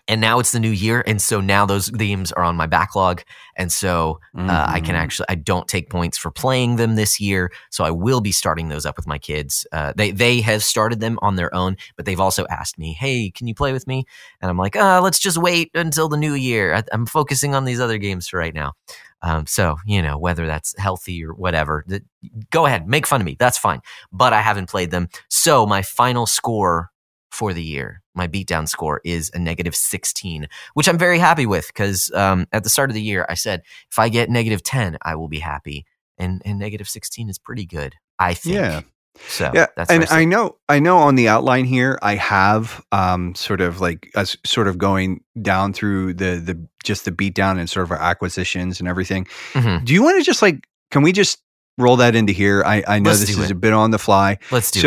And 0.10 0.20
now 0.22 0.40
it's 0.40 0.52
the 0.52 0.60
new 0.60 0.72
year, 0.72 1.04
and 1.08 1.22
so 1.22 1.40
now 1.40 1.66
those 1.66 1.90
themes 1.90 2.32
are 2.34 2.44
on 2.44 2.56
my 2.58 2.66
backlog, 2.66 3.22
and 3.56 3.72
so 3.72 4.20
uh, 4.48 4.66
I 4.68 4.82
can 4.82 4.96
Mhm. 4.96 5.00
actually 5.00 5.28
I 5.30 5.36
don't 5.36 5.68
take 5.68 5.90
points 5.92 6.18
for 6.18 6.32
playing 6.32 6.78
them 6.78 6.96
this 6.96 7.20
year, 7.20 7.52
so 7.70 7.84
I 7.86 7.92
will 7.92 8.20
be 8.20 8.32
starting 8.32 8.70
those 8.70 8.86
up 8.88 8.98
with 8.98 9.06
my 9.08 9.20
kids. 9.20 9.68
Uh, 9.72 9.94
they 9.96 10.12
they 10.12 10.42
have 10.42 10.64
started 10.64 11.00
them 11.00 11.20
on 11.22 11.36
their 11.36 11.54
own, 11.54 11.78
but 11.96 12.06
they've 12.06 12.20
also 12.20 12.46
asked 12.50 12.80
me, 12.80 12.94
"Hey, 12.94 13.30
can 13.32 13.48
you 13.48 13.54
play 13.56 13.72
with 13.72 13.86
me?" 13.88 14.06
And 14.42 14.50
I'm 14.50 14.58
like, 14.58 14.76
uh, 14.76 15.00
"Let's 15.04 15.20
just 15.20 15.38
wait 15.38 15.70
until 15.76 16.10
the 16.10 16.18
new 16.18 16.34
year. 16.34 16.74
I, 16.74 16.84
I'm 16.92 17.06
focusing 17.06 17.54
on 17.56 17.66
these 17.66 17.80
other 17.80 18.00
games 18.00 18.28
for 18.28 18.40
right 18.40 18.56
now." 18.56 18.74
Um, 19.22 19.46
so 19.48 19.78
you 19.86 20.02
know 20.02 20.18
whether 20.18 20.48
that's 20.48 20.74
healthy 20.80 21.24
or 21.24 21.34
whatever, 21.34 21.84
th- 21.90 22.04
go 22.52 22.66
ahead, 22.66 22.88
make 22.88 23.06
fun 23.06 23.22
of 23.22 23.26
me. 23.26 23.36
That's 23.38 23.58
fine. 23.58 23.82
But 24.12 24.34
I 24.34 24.42
haven't 24.42 24.70
played 24.70 24.92
them, 24.92 25.10
so 25.30 25.66
my 25.66 25.82
final 25.82 26.26
score 26.26 26.90
for 27.32 27.54
the 27.54 27.64
year, 27.64 28.02
my 28.16 28.28
beatdown 28.28 28.68
score 28.68 29.02
is 29.04 29.32
a 29.34 29.40
negative 29.40 29.76
16, 29.76 30.48
which 30.74 30.88
I'm 30.90 30.98
very 30.98 31.20
happy 31.20 31.46
with 31.46 31.68
because 31.68 32.12
um, 32.14 32.48
at 32.52 32.64
the 32.64 32.70
start 32.70 32.90
of 32.90 32.94
the 32.96 33.02
year 33.02 33.26
I 33.30 33.36
said 33.36 33.62
if 33.92 34.00
I 34.00 34.10
get 34.10 34.30
negative 34.30 34.64
10, 34.64 34.98
I 35.02 35.16
will 35.16 35.28
be 35.30 35.40
happy. 35.40 35.86
And 36.18 36.42
and 36.44 36.60
negative 36.60 36.90
16 36.90 37.30
is 37.30 37.38
pretty 37.40 37.66
good, 37.66 37.96
I 38.18 38.34
think. 38.34 38.56
Yeah. 38.56 38.82
So 39.28 39.52
yeah, 39.54 39.68
that's 39.76 39.90
and 39.92 40.06
I 40.06 40.22
I 40.22 40.26
know, 40.26 40.58
I 40.70 40.80
know 40.80 40.98
on 40.98 41.16
the 41.16 41.28
outline 41.28 41.66
here, 41.66 41.98
I 42.02 42.16
have 42.16 42.84
um, 42.92 43.36
sort 43.36 43.60
of 43.62 43.82
like 43.82 44.10
us 44.16 44.38
sort 44.46 44.68
of 44.68 44.78
going 44.78 45.24
down 45.42 45.74
through 45.74 46.14
the 46.16 46.36
the 46.44 46.68
just 46.84 47.06
the 47.06 47.12
beatdown 47.12 47.60
and 47.60 47.70
sort 47.70 47.84
of 47.86 47.92
our 47.92 48.02
acquisitions 48.02 48.80
and 48.80 48.88
everything. 48.88 49.26
Mhm. 49.54 49.84
Do 49.86 49.94
you 49.94 50.04
want 50.04 50.18
to 50.20 50.24
just 50.24 50.42
like, 50.42 50.68
can 50.92 51.02
we 51.02 51.12
just 51.12 51.40
roll 51.78 51.98
that 51.98 52.16
into 52.16 52.32
here? 52.34 52.64
I 52.66 52.84
I 52.88 53.00
know 53.00 53.10
Let's 53.10 53.22
this 53.22 53.30
is 53.32 53.40
it. 53.46 53.52
a 53.52 53.56
bit 53.56 53.74
on 53.74 53.92
the 53.92 54.00
fly. 54.00 54.38
Let's 54.52 54.72
do 54.72 54.80
it. 54.80 54.82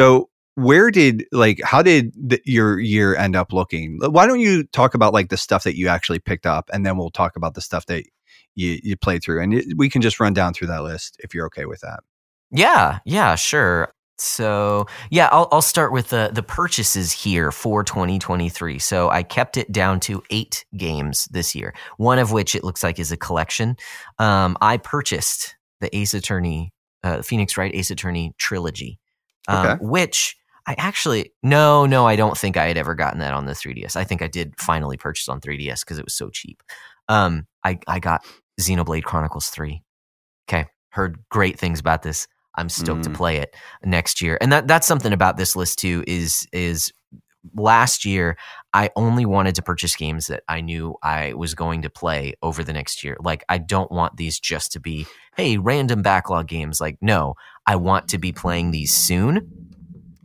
Where 0.54 0.90
did 0.90 1.24
like 1.32 1.60
how 1.64 1.82
did 1.82 2.12
the, 2.14 2.40
your 2.44 2.78
year 2.78 3.16
end 3.16 3.36
up 3.36 3.52
looking? 3.52 3.98
Why 4.02 4.26
don't 4.26 4.40
you 4.40 4.64
talk 4.64 4.94
about 4.94 5.12
like 5.12 5.30
the 5.30 5.36
stuff 5.36 5.64
that 5.64 5.76
you 5.76 5.88
actually 5.88 6.18
picked 6.18 6.46
up, 6.46 6.68
and 6.72 6.84
then 6.84 6.96
we'll 6.98 7.10
talk 7.10 7.36
about 7.36 7.54
the 7.54 7.60
stuff 7.62 7.86
that 7.86 8.04
you 8.54 8.78
you 8.82 8.96
play 8.96 9.18
through, 9.18 9.42
and 9.42 9.54
it, 9.54 9.66
we 9.76 9.88
can 9.88 10.02
just 10.02 10.20
run 10.20 10.34
down 10.34 10.52
through 10.52 10.68
that 10.68 10.82
list 10.82 11.16
if 11.20 11.34
you're 11.34 11.46
okay 11.46 11.64
with 11.64 11.80
that. 11.80 12.00
Yeah, 12.50 12.98
yeah, 13.06 13.34
sure. 13.34 13.94
So 14.18 14.86
yeah, 15.10 15.28
I'll, 15.32 15.48
I'll 15.50 15.62
start 15.62 15.90
with 15.90 16.10
the 16.10 16.30
the 16.32 16.42
purchases 16.42 17.12
here 17.12 17.50
for 17.50 17.82
2023. 17.82 18.78
So 18.78 19.08
I 19.08 19.22
kept 19.22 19.56
it 19.56 19.72
down 19.72 20.00
to 20.00 20.22
eight 20.30 20.64
games 20.76 21.26
this 21.30 21.54
year. 21.54 21.74
One 21.96 22.18
of 22.18 22.30
which 22.30 22.54
it 22.54 22.62
looks 22.62 22.82
like 22.82 22.98
is 22.98 23.10
a 23.10 23.16
collection. 23.16 23.76
Um, 24.18 24.56
I 24.60 24.76
purchased 24.76 25.56
the 25.80 25.94
Ace 25.96 26.12
Attorney, 26.14 26.72
uh, 27.02 27.22
Phoenix 27.22 27.56
Wright 27.56 27.74
Ace 27.74 27.90
Attorney 27.90 28.34
trilogy, 28.38 29.00
um, 29.48 29.66
Okay. 29.66 29.78
which 29.80 30.36
I 30.66 30.74
actually 30.78 31.32
no 31.42 31.86
no 31.86 32.06
I 32.06 32.16
don't 32.16 32.36
think 32.38 32.56
I 32.56 32.66
had 32.66 32.76
ever 32.76 32.94
gotten 32.94 33.20
that 33.20 33.34
on 33.34 33.46
the 33.46 33.52
3ds. 33.52 33.96
I 33.96 34.04
think 34.04 34.22
I 34.22 34.28
did 34.28 34.54
finally 34.58 34.96
purchase 34.96 35.28
on 35.28 35.40
3ds 35.40 35.80
because 35.80 35.98
it 35.98 36.04
was 36.04 36.14
so 36.14 36.30
cheap. 36.30 36.62
Um, 37.08 37.46
I 37.64 37.78
I 37.88 37.98
got 37.98 38.24
Xenoblade 38.60 39.04
Chronicles 39.04 39.48
3. 39.48 39.82
Okay, 40.48 40.66
heard 40.90 41.18
great 41.30 41.58
things 41.58 41.80
about 41.80 42.02
this. 42.02 42.28
I'm 42.54 42.68
stoked 42.68 43.04
to 43.04 43.10
Mm. 43.10 43.14
play 43.14 43.36
it 43.38 43.54
next 43.84 44.20
year. 44.20 44.38
And 44.40 44.52
that 44.52 44.68
that's 44.68 44.86
something 44.86 45.12
about 45.12 45.36
this 45.36 45.56
list 45.56 45.78
too 45.78 46.04
is 46.06 46.46
is 46.52 46.92
last 47.54 48.04
year 48.04 48.36
I 48.72 48.90
only 48.94 49.26
wanted 49.26 49.54
to 49.56 49.62
purchase 49.62 49.96
games 49.96 50.28
that 50.28 50.44
I 50.48 50.60
knew 50.60 50.94
I 51.02 51.32
was 51.34 51.54
going 51.54 51.82
to 51.82 51.90
play 51.90 52.34
over 52.42 52.62
the 52.62 52.72
next 52.72 53.02
year. 53.02 53.16
Like 53.20 53.44
I 53.48 53.58
don't 53.58 53.90
want 53.90 54.16
these 54.16 54.38
just 54.38 54.70
to 54.72 54.80
be 54.80 55.06
hey, 55.36 55.56
random 55.58 56.02
backlog 56.02 56.46
games. 56.46 56.80
Like 56.80 56.98
no, 57.00 57.34
I 57.66 57.76
want 57.76 58.08
to 58.08 58.18
be 58.18 58.32
playing 58.32 58.70
these 58.70 58.92
soon. 58.94 59.61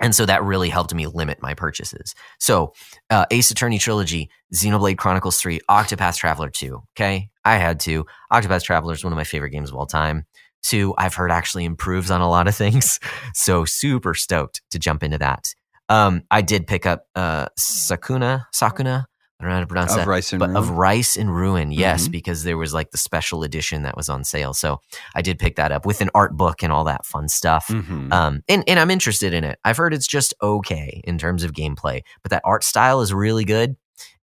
And 0.01 0.13
so 0.13 0.25
that 0.25 0.43
really 0.43 0.69
helped 0.69 0.93
me 0.93 1.07
limit 1.07 1.41
my 1.41 1.53
purchases. 1.53 2.13
So, 2.39 2.73
uh, 3.09 3.25
Ace 3.31 3.51
Attorney 3.51 3.79
Trilogy, 3.79 4.29
Xenoblade 4.53 4.97
Chronicles 4.97 5.37
3, 5.37 5.59
Octopath 5.69 6.17
Traveler 6.17 6.49
2. 6.49 6.81
Okay. 6.95 7.29
I 7.43 7.55
had 7.55 7.79
to. 7.81 8.05
Octopath 8.31 8.63
Traveler 8.63 8.93
is 8.93 9.03
one 9.03 9.13
of 9.13 9.17
my 9.17 9.23
favorite 9.23 9.51
games 9.51 9.69
of 9.69 9.75
all 9.75 9.85
time. 9.85 10.25
Two, 10.63 10.93
I've 10.97 11.13
heard 11.13 11.31
actually 11.31 11.65
improves 11.65 12.11
on 12.11 12.21
a 12.21 12.29
lot 12.29 12.47
of 12.47 12.55
things. 12.55 12.99
So 13.33 13.65
super 13.65 14.13
stoked 14.13 14.61
to 14.71 14.79
jump 14.79 15.03
into 15.03 15.19
that. 15.19 15.53
Um, 15.89 16.23
I 16.31 16.41
did 16.41 16.67
pick 16.67 16.85
up 16.85 17.05
uh, 17.15 17.47
Sakuna, 17.57 18.45
Sakuna. 18.53 19.05
I 19.39 19.43
don't 19.43 19.49
know 19.49 19.55
how 19.55 19.59
to 19.61 19.67
pronounce 19.67 19.91
Of 19.91 19.97
that. 19.97 20.07
Rice 20.07 20.33
and 20.33 20.39
but 20.39 20.49
of 20.55 20.71
Rice 20.71 21.15
and 21.15 21.33
Ruin, 21.35 21.71
yes, 21.71 22.07
Mhm. 22.07 22.11
because 22.11 22.43
there 22.43 22.57
was 22.57 22.73
like 22.73 22.89
the 22.91 22.97
special 22.97 23.43
edition 23.43 23.83
that 23.83 23.95
was 23.95 24.09
on 24.09 24.23
sale. 24.23 24.53
So 24.55 24.81
I 25.13 25.21
did 25.21 25.37
pick 25.37 25.57
that 25.57 25.71
up 25.71 25.85
with 25.85 26.01
an 26.01 26.09
art 26.15 26.35
book 26.35 26.63
and 26.63 26.73
all 26.73 26.83
that 26.85 27.05
fun 27.05 27.27
stuff. 27.29 27.67
Mhm. 27.67 28.11
Um, 28.11 28.41
and, 28.49 28.63
and 28.67 28.79
I'm 28.79 28.89
interested 28.89 29.33
in 29.33 29.43
it. 29.43 29.59
I've 29.63 29.77
heard 29.77 29.93
it's 29.93 30.07
just 30.07 30.33
okay 30.41 31.01
in 31.03 31.19
terms 31.19 31.43
of 31.43 31.51
gameplay, 31.51 32.01
but 32.23 32.31
that 32.31 32.41
art 32.45 32.63
style 32.63 33.01
is 33.01 33.13
really 33.13 33.45
good. 33.45 33.75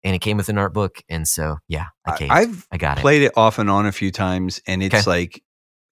And 0.03 0.15
it 0.15 0.19
came 0.19 0.35
with 0.37 0.49
an 0.49 0.57
art 0.57 0.73
book. 0.73 1.01
And 1.09 1.27
so, 1.27 1.57
yeah, 1.67 1.85
I 2.05 2.17
caved. 2.17 2.31
I've 2.31 2.67
I 2.71 2.77
got 2.77 2.97
it. 2.97 3.01
played 3.01 3.21
it 3.21 3.31
off 3.37 3.57
and 3.57 3.69
on 3.69 3.85
a 3.85 3.91
few 3.91 4.11
times, 4.11 4.61
and 4.67 4.83
it's 4.83 4.95
Okay. 4.95 5.09
like 5.09 5.41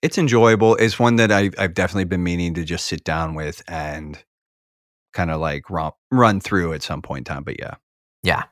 it's 0.02 0.18
enjoyable. 0.18 0.76
It's 0.76 1.00
one 1.00 1.16
that 1.16 1.32
I, 1.32 1.50
I've 1.58 1.74
definitely 1.74 2.04
been 2.06 2.24
meaning 2.24 2.54
to 2.56 2.66
just 2.66 2.86
sit 2.88 3.06
down 3.06 3.36
with 3.36 3.64
and 3.70 4.22
kind 5.14 5.32
of 5.32 5.40
like 5.40 5.70
romp, 5.70 5.96
run 6.12 6.42
through 6.42 6.74
at 6.74 6.84
some 6.84 7.02
point 7.02 7.28
in 7.28 7.34
time. 7.36 7.44
But 7.44 7.58
yeah, 7.60 7.76
Yeah. 8.22 8.44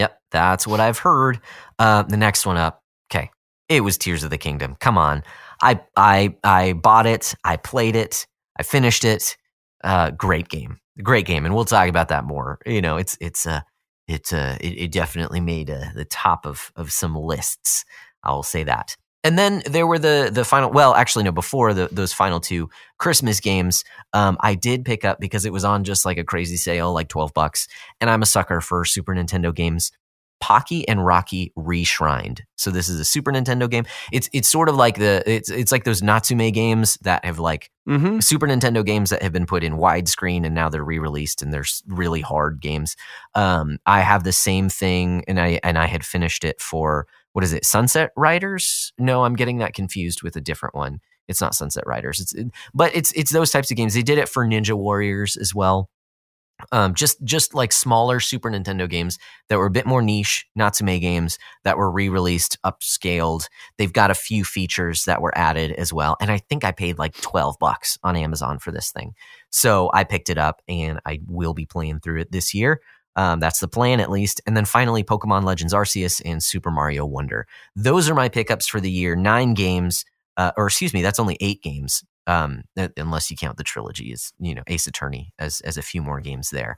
Yep. 0.00 0.18
That's 0.30 0.66
what 0.66 0.80
I've 0.80 0.98
heard. 0.98 1.40
Uh, 1.78 2.02
the 2.04 2.16
next 2.16 2.46
one 2.46 2.56
up. 2.56 2.82
Okay. 3.12 3.30
It 3.68 3.82
was 3.82 3.98
Tears 3.98 4.24
of 4.24 4.30
the 4.30 4.38
Kingdom. 4.38 4.76
Come 4.80 4.96
on. 4.96 5.22
I 5.62 5.80
I 5.94 6.34
I 6.42 6.72
bought 6.72 7.06
it. 7.06 7.34
I 7.44 7.56
played 7.56 7.96
it. 7.96 8.26
I 8.58 8.62
finished 8.62 9.04
it. 9.04 9.36
Uh, 9.84 10.10
great 10.10 10.48
game. 10.48 10.78
Great 11.02 11.26
game. 11.26 11.44
And 11.44 11.54
we'll 11.54 11.66
talk 11.66 11.88
about 11.90 12.08
that 12.08 12.24
more. 12.24 12.58
You 12.64 12.80
know, 12.80 12.96
it's 12.96 13.18
it's 13.20 13.46
uh 13.46 13.60
it 14.08 14.32
uh 14.32 14.56
it, 14.58 14.84
it 14.84 14.92
definitely 14.92 15.40
made 15.40 15.68
uh, 15.68 15.90
the 15.94 16.06
top 16.06 16.46
of 16.46 16.72
of 16.76 16.90
some 16.92 17.14
lists. 17.14 17.84
I 18.24 18.32
will 18.32 18.42
say 18.42 18.64
that. 18.64 18.96
And 19.22 19.38
then 19.38 19.62
there 19.66 19.86
were 19.86 19.98
the 19.98 20.30
the 20.32 20.44
final. 20.44 20.70
Well, 20.70 20.94
actually, 20.94 21.24
no. 21.24 21.32
Before 21.32 21.74
the, 21.74 21.88
those 21.92 22.12
final 22.12 22.40
two 22.40 22.70
Christmas 22.98 23.40
games, 23.40 23.84
um, 24.12 24.36
I 24.40 24.54
did 24.54 24.84
pick 24.84 25.04
up 25.04 25.20
because 25.20 25.44
it 25.44 25.52
was 25.52 25.64
on 25.64 25.84
just 25.84 26.04
like 26.04 26.18
a 26.18 26.24
crazy 26.24 26.56
sale, 26.56 26.92
like 26.92 27.08
twelve 27.08 27.34
bucks 27.34 27.68
and 28.00 28.08
I'm 28.08 28.22
a 28.22 28.26
sucker 28.26 28.60
for 28.60 28.84
Super 28.84 29.14
Nintendo 29.14 29.54
games. 29.54 29.92
Pocky 30.40 30.88
and 30.88 31.04
Rocky 31.04 31.52
Reshrined. 31.54 32.40
So 32.56 32.70
this 32.70 32.88
is 32.88 32.98
a 32.98 33.04
Super 33.04 33.30
Nintendo 33.30 33.68
game. 33.70 33.84
It's 34.10 34.28
it's 34.32 34.48
sort 34.48 34.70
of 34.70 34.74
like 34.74 34.96
the 34.96 35.22
it's 35.26 35.50
it's 35.50 35.70
like 35.70 35.84
those 35.84 36.02
Natsume 36.02 36.50
games 36.50 36.96
that 37.02 37.24
have 37.26 37.38
like 37.38 37.70
mm-hmm. 37.86 38.20
Super 38.20 38.46
Nintendo 38.46 38.84
games 38.84 39.10
that 39.10 39.22
have 39.22 39.32
been 39.32 39.44
put 39.44 39.62
in 39.62 39.74
widescreen 39.74 40.46
and 40.46 40.54
now 40.54 40.70
they're 40.70 40.82
re-released 40.82 41.42
and 41.42 41.52
they're 41.52 41.66
really 41.86 42.22
hard 42.22 42.60
games. 42.60 42.96
Um, 43.34 43.78
I 43.84 44.00
have 44.00 44.24
the 44.24 44.32
same 44.32 44.70
thing 44.70 45.24
and 45.28 45.38
I 45.38 45.60
and 45.62 45.76
I 45.76 45.86
had 45.86 46.04
finished 46.06 46.42
it 46.42 46.58
for 46.58 47.06
what 47.32 47.44
is 47.44 47.52
it? 47.52 47.64
Sunset 47.64 48.10
Riders? 48.16 48.92
No, 48.98 49.24
I'm 49.24 49.36
getting 49.36 49.58
that 49.58 49.74
confused 49.74 50.22
with 50.22 50.36
a 50.36 50.40
different 50.40 50.74
one. 50.74 51.00
It's 51.28 51.40
not 51.40 51.54
Sunset 51.54 51.84
Riders. 51.86 52.20
It's 52.20 52.34
but 52.74 52.94
it's 52.94 53.12
it's 53.12 53.30
those 53.30 53.50
types 53.50 53.70
of 53.70 53.76
games. 53.76 53.94
They 53.94 54.02
did 54.02 54.18
it 54.18 54.28
for 54.28 54.46
Ninja 54.46 54.74
Warriors 54.74 55.36
as 55.36 55.54
well 55.54 55.88
um, 56.72 56.94
just 56.94 57.22
just 57.24 57.54
like 57.54 57.72
smaller 57.72 58.20
Super 58.20 58.50
Nintendo 58.50 58.88
games 58.88 59.18
that 59.48 59.58
were 59.58 59.66
a 59.66 59.70
bit 59.70 59.86
more 59.86 60.02
niche, 60.02 60.46
Natsume 60.54 60.98
games 61.00 61.38
that 61.64 61.76
were 61.76 61.90
re-released, 61.90 62.58
upscaled. 62.64 63.46
They've 63.78 63.92
got 63.92 64.10
a 64.10 64.14
few 64.14 64.44
features 64.44 65.04
that 65.04 65.22
were 65.22 65.36
added 65.36 65.72
as 65.72 65.92
well, 65.92 66.16
and 66.20 66.30
I 66.30 66.38
think 66.38 66.64
I 66.64 66.72
paid 66.72 66.98
like 66.98 67.20
twelve 67.20 67.58
bucks 67.58 67.98
on 68.02 68.16
Amazon 68.16 68.58
for 68.58 68.72
this 68.72 68.90
thing. 68.90 69.14
So 69.50 69.90
I 69.92 70.04
picked 70.04 70.30
it 70.30 70.38
up, 70.38 70.62
and 70.68 71.00
I 71.06 71.20
will 71.26 71.54
be 71.54 71.66
playing 71.66 72.00
through 72.00 72.20
it 72.20 72.32
this 72.32 72.54
year. 72.54 72.80
Um, 73.16 73.40
that's 73.40 73.60
the 73.60 73.68
plan, 73.68 74.00
at 74.00 74.10
least. 74.10 74.40
And 74.46 74.56
then 74.56 74.64
finally, 74.64 75.02
Pokemon 75.02 75.44
Legends 75.44 75.74
Arceus 75.74 76.22
and 76.24 76.42
Super 76.42 76.70
Mario 76.70 77.04
Wonder. 77.04 77.46
Those 77.74 78.08
are 78.08 78.14
my 78.14 78.28
pickups 78.28 78.66
for 78.68 78.80
the 78.80 78.90
year. 78.90 79.16
Nine 79.16 79.54
games, 79.54 80.04
uh, 80.36 80.52
or 80.56 80.66
excuse 80.66 80.94
me, 80.94 81.02
that's 81.02 81.18
only 81.18 81.36
eight 81.40 81.62
games 81.62 82.04
um, 82.26 82.62
unless 82.96 83.30
you 83.30 83.36
count 83.36 83.56
the 83.56 83.64
trilogy 83.64 84.12
as 84.12 84.32
you 84.38 84.54
know 84.54 84.62
Ace 84.68 84.86
Attorney 84.86 85.32
as 85.38 85.60
as 85.62 85.76
a 85.76 85.82
few 85.82 86.02
more 86.02 86.20
games 86.20 86.50
there. 86.50 86.76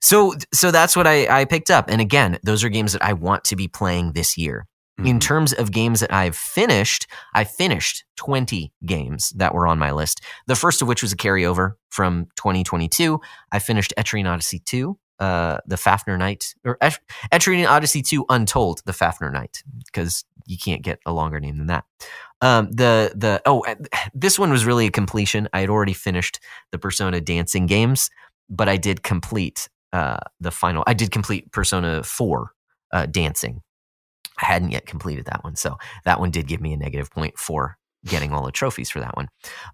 So 0.00 0.34
so 0.52 0.70
that's 0.70 0.96
what 0.96 1.06
I, 1.06 1.40
I 1.40 1.44
picked 1.44 1.70
up, 1.70 1.90
and 1.90 2.00
again, 2.00 2.38
those 2.42 2.64
are 2.64 2.68
games 2.68 2.92
that 2.92 3.02
I 3.04 3.12
want 3.12 3.44
to 3.44 3.56
be 3.56 3.68
playing 3.68 4.12
this 4.12 4.36
year. 4.38 4.66
Mm-hmm. 4.98 5.08
In 5.08 5.20
terms 5.20 5.52
of 5.52 5.72
games 5.72 6.00
that 6.00 6.12
I've 6.12 6.36
finished, 6.36 7.08
I 7.34 7.42
finished 7.42 8.04
20 8.16 8.72
games 8.86 9.30
that 9.30 9.52
were 9.52 9.66
on 9.66 9.76
my 9.76 9.90
list. 9.90 10.20
The 10.46 10.54
first 10.54 10.82
of 10.82 10.88
which 10.88 11.02
was 11.02 11.12
a 11.12 11.16
carryover 11.16 11.72
from 11.90 12.26
2022. 12.36 13.20
I 13.50 13.58
finished 13.58 13.92
Etrian 13.98 14.30
Odyssey 14.30 14.60
2, 14.60 14.96
uh, 15.20 15.58
the 15.66 15.76
Fafnir 15.76 16.16
Knight 16.16 16.54
or 16.64 16.76
Et- 16.80 16.98
Etrian 17.32 17.68
Odyssey 17.68 18.02
2 18.02 18.26
Untold, 18.28 18.82
the 18.84 18.92
Fafnir 18.92 19.30
Knight, 19.30 19.62
because 19.86 20.24
you 20.46 20.58
can't 20.58 20.82
get 20.82 20.98
a 21.06 21.12
longer 21.12 21.40
name 21.40 21.58
than 21.58 21.68
that. 21.68 21.84
Um, 22.40 22.70
the 22.70 23.12
the 23.14 23.40
oh, 23.46 23.64
this 24.14 24.38
one 24.38 24.50
was 24.50 24.66
really 24.66 24.86
a 24.86 24.90
completion. 24.90 25.48
I 25.52 25.60
had 25.60 25.70
already 25.70 25.94
finished 25.94 26.40
the 26.72 26.78
Persona 26.78 27.20
dancing 27.20 27.66
games, 27.66 28.10
but 28.50 28.68
I 28.68 28.76
did 28.76 29.02
complete 29.02 29.68
uh, 29.92 30.18
the 30.40 30.50
final. 30.50 30.84
I 30.86 30.94
did 30.94 31.10
complete 31.10 31.52
Persona 31.52 32.02
4 32.02 32.50
uh, 32.92 33.06
dancing. 33.06 33.62
I 34.42 34.46
hadn't 34.46 34.72
yet 34.72 34.86
completed 34.86 35.26
that 35.26 35.44
one. 35.44 35.56
So 35.56 35.76
that 36.04 36.18
one 36.18 36.30
did 36.30 36.48
give 36.48 36.60
me 36.60 36.72
a 36.72 36.76
negative 36.76 37.10
point 37.10 37.38
for 37.38 37.78
getting 38.04 38.32
all 38.32 38.44
the 38.44 38.52
trophies 38.52 38.90
for 38.90 39.00
that 39.00 39.16
one. 39.16 39.28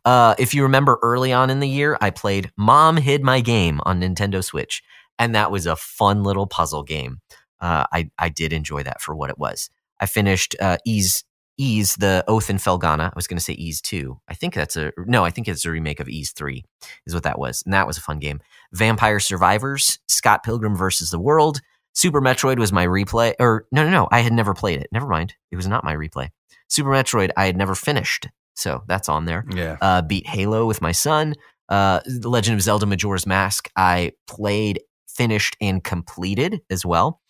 Uh, 0.05 0.35
if 0.39 0.55
you 0.55 0.63
remember 0.63 0.99
early 1.03 1.33
on 1.33 1.51
in 1.51 1.61
the 1.61 1.69
year, 1.69 1.99
I 2.01 2.11
played 2.11 2.51
Mom 2.57 2.97
Hid 2.97 3.23
My 3.23 3.41
Game 3.41 3.81
on 3.85 4.01
Nintendo 4.01 4.45
Switch, 4.45 4.83
and 5.21 5.35
that 5.37 5.53
was 5.53 5.67
a 5.67 5.77
fun 5.77 6.25
little 6.25 6.47
puzzle 6.49 6.83
game. 6.83 7.21
Uh, 7.61 7.85
I, 7.93 8.11
I 8.19 8.31
did 8.31 8.53
enjoy 8.53 8.83
that 8.83 9.01
for 9.01 9.15
what 9.15 9.31
it 9.31 9.39
was. 9.39 9.71
I 10.01 10.07
finished 10.07 10.57
uh, 10.61 10.79
Ys, 10.87 11.23
Ys, 11.59 11.95
the 11.97 12.25
Oath 12.27 12.49
in 12.49 12.57
Felghana. 12.57 13.11
I 13.11 13.13
was 13.15 13.27
going 13.27 13.37
to 13.37 13.45
say 13.45 13.53
Ys 13.53 13.83
2. 13.83 14.19
I 14.29 14.35
think 14.35 14.55
that's 14.55 14.77
a, 14.77 14.93
no, 15.07 15.25
I 15.25 15.31
think 15.31 15.47
it's 15.47 15.65
a 15.65 15.71
remake 15.71 16.01
of 16.01 16.09
Ys 16.09 16.33
3 16.33 16.65
is 17.07 17.15
what 17.15 17.23
that 17.25 17.39
was. 17.39 17.63
And 17.65 17.75
that 17.75 17.87
was 17.87 17.99
a 17.99 18.01
fun 18.01 18.19
game. 18.19 18.41
Vampire 18.73 19.21
Survivors, 19.21 19.99
Scott 20.09 20.43
Pilgrim 20.43 20.75
versus 20.75 21.11
the 21.11 21.21
World, 21.21 21.61
Super 21.93 22.21
Metroid 22.21 22.59
was 22.59 22.73
my 22.73 22.87
replay, 22.87 23.35
or 23.39 23.67
no, 23.73 23.85
no, 23.85 23.91
no, 23.91 24.09
I 24.11 24.21
had 24.21 24.33
never 24.33 24.55
played 24.55 24.81
it. 24.81 24.89
Never 24.93 25.07
mind, 25.07 25.35
it 25.51 25.57
was 25.57 25.67
not 25.67 25.85
my 25.85 25.95
replay. 25.95 26.29
Super 26.69 26.91
Metroid, 26.91 27.31
I 27.37 27.47
had 27.47 27.57
never 27.57 27.75
finished, 27.75 28.29
so 28.55 28.83
that's 28.87 29.09
on 29.09 29.25
there. 29.25 29.45
Yeah. 29.53 29.77
Uh, 29.81 30.03
beat 30.03 30.27
Halo 30.27 30.67
with 30.67 30.81
my 30.81 30.93
son. 30.93 31.35
Uh, 31.69 32.01
the 32.07 32.29
Legend 32.29 32.57
of 32.57 32.63
Zelda: 32.63 32.87
Majora's 32.87 33.27
Mask, 33.27 33.69
I 33.77 34.13
played, 34.27 34.81
finished, 35.21 35.55
and 35.61 35.85
completed 35.85 36.63
as 36.71 36.87
well. 36.87 37.21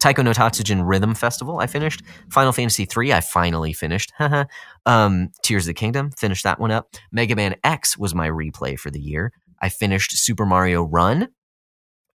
Taiko 0.00 0.22
no 0.22 0.32
Tatsujin 0.32 0.80
Rhythm 0.82 1.14
Festival, 1.14 1.58
I 1.60 1.66
finished. 1.66 2.02
Final 2.30 2.52
Fantasy 2.52 2.88
III, 2.96 3.12
I 3.12 3.20
finally 3.20 3.74
finished. 3.74 4.14
um, 4.86 5.28
Tears 5.42 5.64
of 5.64 5.66
the 5.66 5.74
Kingdom, 5.74 6.10
finished 6.12 6.44
that 6.44 6.58
one 6.58 6.70
up. 6.70 6.94
Mega 7.12 7.36
Man 7.36 7.56
X 7.62 7.98
was 7.98 8.14
my 8.14 8.30
replay 8.30 8.78
for 8.78 8.90
the 8.90 8.98
year. 8.98 9.30
I 9.60 9.68
finished 9.68 10.16
Super 10.16 10.46
Mario 10.46 10.84
Run, 10.84 11.28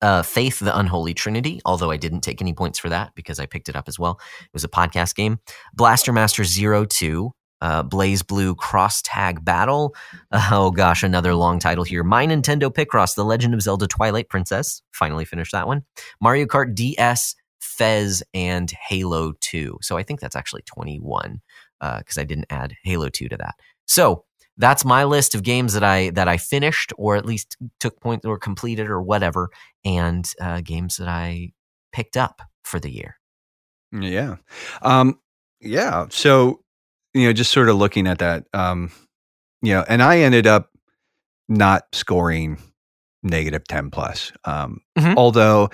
uh, 0.01 0.23
Faith, 0.23 0.61
the 0.61 0.79
Unholy 0.79 1.13
Trinity, 1.13 1.61
although 1.67 1.91
I 1.91 1.99
didn't 1.99 2.23
take 2.23 2.41
any 2.41 2.55
points 2.55 2.79
for 2.79 2.89
that 2.89 3.13
because 3.15 3.39
I 3.39 3.45
picked 3.45 3.69
it 3.69 3.77
up 3.77 3.87
as 3.87 3.99
well. 3.99 4.19
It 4.41 4.55
was 4.55 4.65
a 4.65 4.69
podcast 4.69 5.15
game. 5.15 5.41
Blaster 5.75 6.11
Master 6.15 6.43
Zero 6.43 6.87
Two, 6.87 7.33
uh, 7.61 7.83
BlazBlue 7.85 8.57
Cross 8.57 9.03
Tag 9.03 9.45
Battle. 9.45 9.95
Uh, 10.31 10.49
oh 10.53 10.71
gosh, 10.71 11.03
another 11.03 11.35
long 11.35 11.59
title 11.59 11.85
here. 11.85 12.03
My 12.05 12.27
Nintendo 12.27 12.73
Picross, 12.73 13.15
The 13.15 13.25
Legend 13.25 13.55
of 13.55 13.63
Zelda 13.63 13.87
Twilight 13.87 14.29
Princess. 14.29 14.83
Finally 14.93 15.25
finished 15.25 15.53
that 15.53 15.67
one. 15.67 15.85
Mario 16.21 16.47
Kart 16.47 16.75
DS, 16.75 17.35
Fez, 17.61 18.23
and 18.35 18.71
Halo 18.71 19.33
2. 19.41 19.79
So 19.83 19.97
I 19.97 20.03
think 20.03 20.21
that's 20.21 20.37
actually 20.37 20.63
21 20.63 21.41
because 21.81 22.19
I 22.19 22.25
didn't 22.25 22.47
add 22.51 22.75
Halo 22.83 23.09
2 23.09 23.29
to 23.29 23.37
that. 23.37 23.55
So 23.87 24.25
that's 24.59 24.85
my 24.85 25.05
list 25.05 25.35
of 25.35 25.45
games 25.45 25.73
that 25.75 25.85
I 25.85 26.11
that 26.11 26.29
I 26.29 26.37
finished 26.37 26.93
or 26.99 27.17
at 27.17 27.25
least 27.25 27.57
took 27.79 28.01
points 28.01 28.27
or 28.27 28.39
completed 28.39 28.89
or 28.89 29.01
whatever, 29.01 29.51
and 29.85 30.29
uh, 30.41 30.61
games 30.63 30.97
that 30.97 31.09
I 31.09 31.53
picked 31.93 32.17
up 32.17 32.43
for 32.65 32.81
the 32.81 32.91
year. 32.91 33.17
Yeah. 33.93 34.37
Um, 34.83 35.21
yeah. 35.61 36.07
So, 36.11 36.61
you 37.15 37.27
know, 37.27 37.33
just 37.33 37.51
sort 37.53 37.69
of 37.69 37.77
looking 37.77 38.07
at 38.07 38.19
that, 38.19 38.45
um, 38.55 38.91
you 39.63 39.73
know, 39.75 39.85
and 39.89 40.03
I 40.03 40.19
ended 40.21 40.47
up 40.47 40.71
not 41.49 41.85
scoring 41.93 42.59
negative 43.23 43.67
10 43.69 43.91
plus. 43.91 44.33
Um, 44.45 44.81
Mhm. 44.99 45.15
although, 45.17 45.71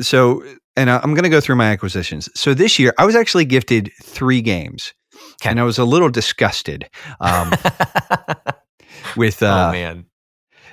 so, 0.00 0.42
and 0.76 0.90
I'm 0.90 1.14
going 1.14 1.22
to 1.24 1.28
go 1.28 1.40
through 1.40 1.56
my 1.56 1.70
acquisitions. 1.70 2.28
So 2.34 2.54
this 2.54 2.78
year 2.78 2.92
I 2.98 3.04
was 3.06 3.14
actually 3.14 3.44
gifted 3.44 3.90
three 4.02 4.40
games 4.40 4.94
Okay. 5.40 5.50
and 5.50 5.60
I 5.60 5.62
was 5.64 5.78
a 5.78 5.84
little 5.84 6.08
disgusted. 6.08 6.88
Um, 7.20 7.52
with, 9.16 9.42
uh, 9.42 9.66
oh 9.68 9.72
man, 9.72 10.06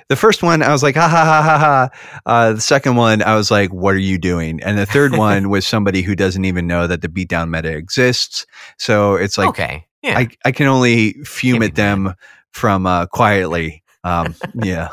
the 0.08 0.16
first 0.16 0.42
one, 0.42 0.62
I 0.62 0.70
was 0.72 0.82
like, 0.82 0.94
ha 0.94 1.08
ha 1.08 1.24
ha 1.24 1.42
ha 1.42 1.58
ha. 1.58 1.88
Uh, 2.26 2.52
the 2.52 2.60
second 2.60 2.96
one, 2.96 3.22
I 3.22 3.34
was 3.34 3.50
like, 3.50 3.72
what 3.72 3.94
are 3.94 3.98
you 3.98 4.18
doing? 4.18 4.62
And 4.62 4.78
the 4.78 4.86
third 4.86 5.12
one 5.16 5.48
was 5.50 5.66
somebody 5.66 6.02
who 6.02 6.14
doesn't 6.14 6.44
even 6.44 6.66
know 6.66 6.86
that 6.86 7.02
the 7.02 7.08
beatdown 7.08 7.50
meta 7.50 7.74
exists. 7.76 8.46
So 8.78 9.14
it's 9.16 9.36
like, 9.38 9.48
okay, 9.50 9.84
yeah, 10.06 10.18
I, 10.18 10.28
I 10.44 10.52
can 10.52 10.66
only 10.66 11.12
fume 11.24 11.62
at 11.62 11.74
them 11.74 12.14
from 12.52 12.86
uh, 12.86 13.06
quietly. 13.06 13.82
Um, 14.04 14.34
yeah. 14.54 14.88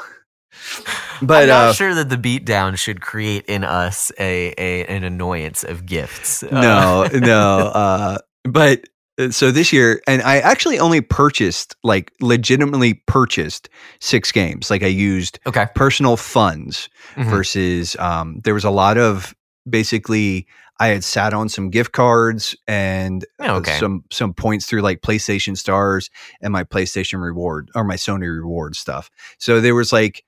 But 1.21 1.43
I'm 1.43 1.47
not 1.49 1.67
uh, 1.69 1.73
sure 1.73 1.95
that 1.95 2.09
the 2.09 2.17
beatdown 2.17 2.77
should 2.77 3.01
create 3.01 3.45
in 3.45 3.63
us 3.63 4.11
a, 4.19 4.53
a 4.57 4.85
an 4.85 5.03
annoyance 5.03 5.63
of 5.63 5.85
gifts. 5.85 6.43
Uh, 6.43 6.61
no, 6.61 7.19
no. 7.19 7.71
Uh, 7.73 8.17
but 8.43 8.83
uh, 9.19 9.29
so 9.29 9.51
this 9.51 9.71
year, 9.71 10.01
and 10.07 10.21
I 10.21 10.39
actually 10.39 10.79
only 10.79 11.01
purchased, 11.01 11.75
like, 11.83 12.11
legitimately 12.19 12.95
purchased 13.07 13.69
six 13.99 14.31
games. 14.31 14.69
Like, 14.69 14.83
I 14.83 14.87
used 14.87 15.39
okay. 15.45 15.67
personal 15.75 16.17
funds 16.17 16.89
Mhm. 17.15 17.29
versus 17.29 17.95
um, 17.99 18.41
there 18.43 18.53
was 18.53 18.63
a 18.63 18.69
lot 18.69 18.97
of 18.97 19.33
basically 19.69 20.47
I 20.83 20.87
had 20.87 21.05
sat 21.05 21.33
on 21.33 21.47
some 21.47 21.69
gift 21.69 21.93
cards 21.93 22.57
and 22.67 23.23
uh, 23.39 23.55
okay. 23.55 23.79
some 23.79 24.03
some 24.11 24.33
points 24.33 24.65
through 24.65 24.81
like 24.81 24.99
PlayStation 24.99 25.57
Stars 25.57 26.09
and 26.41 26.51
my 26.51 26.65
PlayStation 26.65 27.23
Reward 27.23 27.71
or 27.73 27.85
my 27.85 27.95
Sony 27.95 28.27
Reward 28.27 28.75
stuff. 28.75 29.09
So 29.37 29.61
there 29.61 29.75
was 29.75 29.93
like 29.93 30.25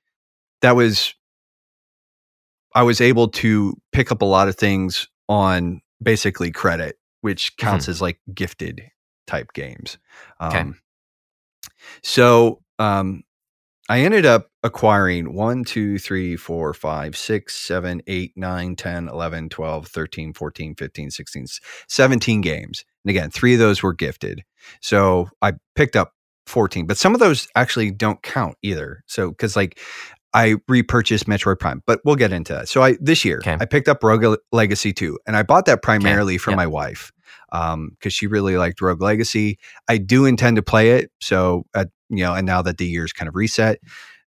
that 0.62 0.74
was 0.74 1.14
I 2.74 2.84
was 2.84 3.01
able 3.01 3.28
to 3.32 3.76
pick 3.91 4.14
up 4.14 4.22
a 4.22 4.26
lot 4.26 4.47
of 4.47 4.56
things 4.56 5.10
on 5.28 5.82
basically 6.01 6.51
credit, 6.51 6.97
which 7.20 7.58
counts 7.58 7.89
as 7.89 8.01
like 8.01 8.22
gifted 8.34 8.82
type 9.28 9.51
games. 9.51 9.97
Um, 10.39 10.53
Okay. 10.53 10.72
So 12.01 12.62
um, 12.80 13.26
I 13.88 14.00
ended 14.02 14.26
up 14.26 14.50
acquiring 14.64 15.34
1, 15.36 15.64
2, 15.64 16.00
3, 16.00 16.36
4, 16.36 16.74
5, 16.74 17.16
6, 17.18 17.56
7, 17.56 18.02
8, 18.08 18.34
9, 18.36 18.76
10, 18.76 19.08
11, 19.10 19.50
12, 19.50 19.88
13, 19.88 20.34
14, 20.34 20.76
15, 20.76 21.12
16, 21.12 21.46
17 21.88 22.42
games. 22.42 22.84
And 23.04 23.10
again, 23.12 23.30
three 23.30 23.54
of 23.54 23.60
those 23.60 23.84
were 23.84 23.94
gifted. 23.94 24.42
So 24.82 25.30
I 25.42 25.54
picked 25.76 25.96
up 25.96 26.14
14, 26.48 26.88
but 26.88 26.98
some 26.98 27.14
of 27.14 27.20
those 27.20 27.48
actually 27.56 27.92
don't 27.92 28.22
count 28.24 28.56
either. 28.64 29.04
So, 29.06 29.30
because 29.30 29.56
like 29.56 29.80
I 30.34 30.56
repurchased 30.68 31.28
Metroid 31.28 31.60
Prime, 31.60 31.82
but 31.86 32.02
we'll 32.04 32.16
get 32.16 32.34
into 32.34 32.54
that. 32.54 32.68
So 32.68 32.82
I 32.84 32.98
this 33.00 33.24
year 33.24 33.38
Okay. 33.40 33.56
I 33.60 33.66
picked 33.66 33.88
up 33.88 34.04
Rogue 34.04 34.38
Legacy 34.52 34.94
2, 34.94 35.20
and 35.28 35.38
I 35.38 35.44
bought 35.44 35.66
that 35.68 35.82
primarily 35.84 36.38
for 36.38 36.52
Yep. 36.52 36.58
my 36.58 36.68
wife 36.68 37.12
because 37.52 38.14
she 38.14 38.28
really 38.28 38.58
liked 38.58 38.82
Rogue 38.82 39.02
Legacy. 39.02 39.58
I 39.88 39.98
do 39.98 40.26
intend 40.26 40.58
to 40.58 40.62
play 40.64 40.92
it. 40.92 41.10
So, 41.22 41.66
uh, 41.74 41.86
you 42.10 42.24
know, 42.24 42.34
and 42.34 42.45
now 42.45 42.62
that 42.62 42.78
the 42.78 42.86
year's 42.86 43.14
kind 43.14 43.28
of 43.28 43.36
reset, 43.36 43.80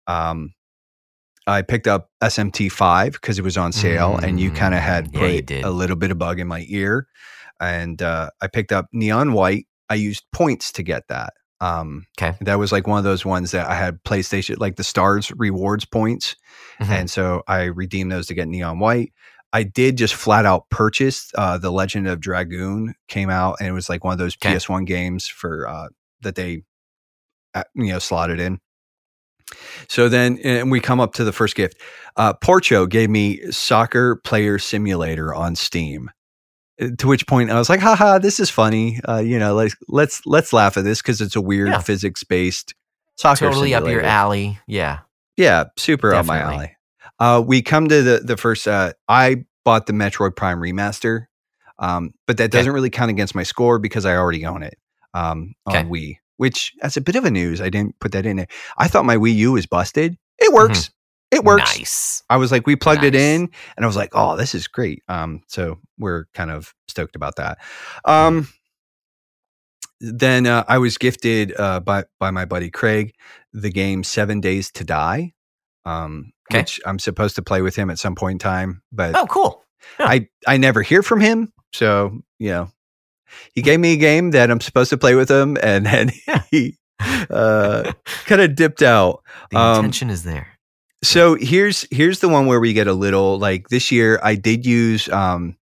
um, 0.08 0.54
I 1.48 1.62
picked 1.62 1.88
up 1.88 2.10
SMT 2.24 2.72
five 2.72 3.14
because 3.14 3.38
it 3.38 3.44
was 3.44 3.58
on 3.58 3.72
sale, 3.72 4.18
and 4.18 4.40
you 4.40 4.50
kind 4.52 4.74
of 4.74 4.82
had 4.82 5.12
Mm, 5.12 5.14
yeah, 5.14 5.20
put 5.20 5.52
a 5.64 5.70
little 5.72 5.96
bit 5.96 6.10
of 6.12 6.18
bug 6.18 6.40
in 6.40 6.48
my 6.48 6.66
ear, 6.70 7.08
and 7.60 8.02
uh, 8.02 8.30
I 8.42 8.48
picked 8.48 8.72
up 8.72 8.88
Neon 8.94 9.34
White. 9.34 9.68
I 9.90 9.96
used 9.96 10.24
points 10.34 10.72
to 10.74 10.84
get 10.84 11.08
that. 11.10 11.34
Um, 11.62 12.08
Okay. 12.20 12.36
that 12.42 12.58
was 12.60 12.72
like 12.72 12.88
one 12.88 12.98
of 12.98 13.04
those 13.04 13.26
ones 13.26 13.52
that 13.52 13.68
I 13.70 13.76
had 13.76 14.04
PlayStation, 14.04 14.60
like 14.60 14.76
the 14.76 14.84
Stars 14.84 15.32
rewards 15.38 15.86
points, 15.86 16.36
Mhm. 16.82 16.90
and 16.90 17.10
so 17.12 17.44
I 17.48 17.66
redeemed 17.66 18.12
those 18.12 18.26
to 18.28 18.34
get 18.34 18.48
Neon 18.48 18.80
White. 18.80 19.14
I 19.54 19.64
did 19.64 19.98
just 19.98 20.16
flat 20.16 20.46
out 20.46 20.68
purchase 20.70 21.32
uh, 21.36 21.58
the 21.60 21.72
Legend 21.72 22.08
of 22.08 22.20
Dragoon 22.20 22.96
came 23.08 23.30
out, 23.30 23.58
and 23.60 23.68
it 23.70 23.72
was 23.72 23.88
like 23.88 24.04
one 24.04 24.14
of 24.14 24.18
those 24.20 24.36
Okay. 24.36 24.56
PS1 24.56 24.86
games 24.86 25.28
for 25.28 25.68
uh, 25.68 25.90
that 26.22 26.34
they 26.36 26.64
you 27.76 27.92
know 27.92 28.00
slotted 28.00 28.40
in. 28.40 28.60
So 29.88 30.10
then, 30.10 30.40
and 30.44 30.72
we 30.72 30.80
come 30.80 31.00
up 31.00 31.14
to 31.16 31.24
the 31.24 31.32
first 31.32 31.56
gift. 31.56 31.80
Uh, 32.16 32.34
Porcho 32.34 32.90
gave 32.90 33.10
me 33.10 33.40
Soccer 33.52 34.16
Player 34.18 34.58
Simulator 34.58 35.34
on 35.34 35.56
Steam. 35.56 36.10
Uh, 36.82 36.88
To 36.98 37.08
which 37.08 37.28
point 37.28 37.52
I 37.52 37.60
was 37.60 37.70
like, 37.70 37.80
"Haha, 37.80 38.18
this 38.20 38.40
is 38.40 38.50
funny." 38.50 39.00
Uh, 39.08 39.20
you 39.20 39.38
know, 39.38 39.54
like 39.54 39.74
let's 39.88 40.22
let's 40.26 40.52
laugh 40.54 40.78
at 40.78 40.84
this 40.84 41.02
because 41.02 41.22
it's 41.22 41.36
a 41.36 41.42
weird 41.42 41.70
Yeah. 41.70 41.80
physics 41.80 42.24
based 42.24 42.74
soccer 43.18 43.46
totally 43.46 43.74
up 43.76 43.86
your 43.88 44.02
alley. 44.04 44.60
Yeah. 44.68 45.00
Yeah, 45.38 45.66
super 45.78 46.14
up 46.14 46.26
my 46.26 46.40
alley. 46.40 46.76
Uh, 47.20 47.44
we 47.46 47.62
come 47.62 47.88
to 47.90 48.02
the 48.02 48.20
the 48.24 48.38
first. 48.38 48.68
Uh, 48.68 48.94
I 49.08 49.46
bought 49.64 49.86
the 49.86 49.94
Metroid 49.94 50.36
Prime 50.36 50.60
remaster, 50.60 51.26
um, 51.78 52.14
but 52.26 52.38
that 52.38 52.52
doesn't 52.52 52.72
really 52.74 52.90
count 52.90 53.12
against 53.12 53.36
my 53.36 53.44
score 53.44 53.78
because 53.80 54.06
I 54.06 54.16
already 54.16 54.46
own 54.46 54.64
it 54.64 54.78
um, 55.14 55.54
on 55.66 55.76
Okay. 55.76 55.90
Wii. 55.90 56.18
Which, 56.38 56.74
as 56.82 56.98
a 56.98 57.02
bit 57.02 57.16
of 57.16 57.24
a 57.26 57.32
news, 57.32 57.62
I 57.62 57.70
didn't 57.70 58.00
put 58.00 58.12
that 58.12 58.26
in 58.26 58.38
there. 58.38 58.48
I 58.78 58.88
thought 58.88 59.06
my 59.06 59.16
Wii 59.18 59.36
U 59.36 59.52
was 59.54 59.66
busted. 59.66 60.18
It 60.38 60.52
works. 60.54 60.90
It 61.32 61.44
works. 61.44 61.72
Mm-hmm. 61.72 61.80
Nice. 61.82 62.24
I 62.30 62.38
was 62.38 62.52
like, 62.52 62.68
we 62.68 62.76
plugged 62.76 63.04
it 63.04 63.16
in, 63.16 63.50
and 63.76 63.84
I 63.84 63.88
was 63.88 63.96
like, 63.96 64.12
oh, 64.14 64.36
this 64.36 64.54
is 64.54 64.68
great. 64.68 65.02
Um, 65.08 65.42
so 65.48 65.80
we're 65.98 66.26
kind 66.34 66.52
of 66.52 66.74
stoked 66.88 67.16
about 67.16 67.38
that. 67.38 67.58
Um, 68.04 68.48
then 70.02 70.46
uh, 70.46 70.64
I 70.68 70.78
was 70.78 70.98
gifted 70.98 71.54
uh, 71.58 71.80
by 71.80 72.04
by 72.20 72.32
my 72.32 72.46
buddy 72.46 72.70
Craig 72.70 73.14
the 73.54 73.70
game 73.72 74.04
Seven 74.04 74.42
Days 74.42 74.72
to 74.74 74.84
Die, 74.84 75.34
um, 75.86 76.32
Okay. 76.52 76.60
which 76.60 76.80
I'm 76.86 77.00
supposed 77.00 77.36
to 77.38 77.42
play 77.42 77.62
with 77.62 77.76
him 77.76 77.90
at 77.90 77.98
some 77.98 78.14
point 78.16 78.34
in 78.36 78.40
time, 78.40 78.82
but 78.92 79.16
Oh, 79.16 79.26
cool. 79.26 79.64
yeah. 80.00 80.06
I 80.08 80.28
I 80.46 80.58
never 80.58 80.82
hear 80.82 81.02
from 81.02 81.22
him. 81.22 81.52
So 81.74 82.20
you 82.40 82.50
know, 82.50 82.70
he 83.54 83.62
gave 83.62 83.80
me 83.80 83.94
a 83.94 83.98
game 83.98 84.32
that 84.32 84.50
I'm 84.52 84.62
supposed 84.62 84.90
to 84.92 84.98
play 84.98 85.16
with 85.16 85.30
him, 85.30 85.58
and 85.62 85.86
then 85.86 86.12
he 86.52 86.78
uh, 87.30 87.92
kind 88.26 88.42
of 88.42 88.56
dipped 88.56 88.82
out. 88.82 89.24
The 89.52 89.58
um, 89.60 89.78
intention 89.78 90.10
is 90.10 90.24
there. 90.24 90.48
So 91.04 91.36
here's 91.36 91.86
here's 91.92 92.20
the 92.20 92.30
one 92.30 92.48
where 92.48 92.60
we 92.60 92.74
get 92.74 92.88
a 92.88 92.94
little 92.94 93.38
like 93.38 93.68
this 93.70 93.92
year 93.92 94.20
I 94.24 94.34
did 94.36 94.66
use 94.66 95.08
um 95.10 95.56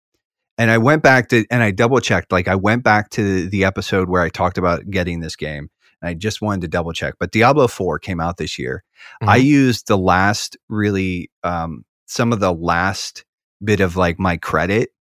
and 0.58 0.72
I 0.72 0.78
went 0.78 1.04
back 1.04 1.28
to 1.30 1.46
and 1.52 1.62
I 1.62 1.72
double 1.72 2.00
checked 2.00 2.32
like 2.32 2.48
I 2.48 2.56
went 2.56 2.84
back 2.84 3.10
to 3.12 3.50
the 3.50 3.66
episode 3.66 4.08
where 4.10 4.22
I 4.22 4.30
talked 4.30 4.58
about 4.58 4.90
getting 4.90 5.20
this 5.20 5.36
game 5.36 5.70
and 6.02 6.08
I 6.08 6.14
just 6.14 6.42
wanted 6.42 6.62
to 6.62 6.68
double 6.70 6.94
check 6.94 7.16
but 7.20 7.32
Diablo 7.32 7.68
4 7.68 8.00
came 8.00 8.22
out 8.22 8.38
this 8.38 8.58
year. 8.58 8.84
I 9.22 9.40
Mhm. 9.40 9.46
used 9.46 9.88
the 9.88 9.98
last 9.98 10.56
really 10.70 11.30
um 11.44 11.84
some 12.06 12.32
of 12.32 12.40
the 12.40 12.54
last 12.54 13.26
bit 13.62 13.82
of 13.82 13.98
like 13.98 14.20
my 14.20 14.38
credit 14.38 14.92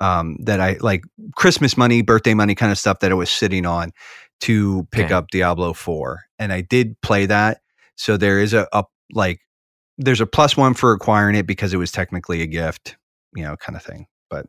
um 0.00 0.36
that 0.40 0.60
I 0.60 0.76
like 0.80 1.02
Christmas 1.36 1.76
money, 1.76 2.02
birthday 2.02 2.34
money 2.34 2.54
kind 2.54 2.70
of 2.72 2.78
stuff 2.78 3.00
that 3.00 3.10
I 3.10 3.14
was 3.14 3.30
sitting 3.30 3.64
on 3.66 3.92
to 4.40 4.86
pick 4.90 5.06
Okay. 5.06 5.14
up 5.14 5.28
Diablo 5.28 5.72
4 5.72 6.20
and 6.38 6.52
I 6.52 6.60
did 6.60 7.00
play 7.00 7.26
that 7.26 7.60
so 7.96 8.16
there 8.18 8.38
is 8.38 8.52
a, 8.52 8.68
a 8.72 8.84
like 9.12 9.40
there's 9.98 10.20
a 10.20 10.26
plus 10.26 10.56
one 10.56 10.74
for 10.74 10.92
acquiring 10.92 11.34
it 11.36 11.46
because 11.46 11.72
it 11.72 11.78
was 11.78 11.90
technically 11.90 12.42
a 12.42 12.46
gift, 12.46 12.96
you 13.34 13.42
know, 13.42 13.56
kind 13.56 13.74
of 13.76 13.82
thing. 13.82 14.06
But 14.28 14.46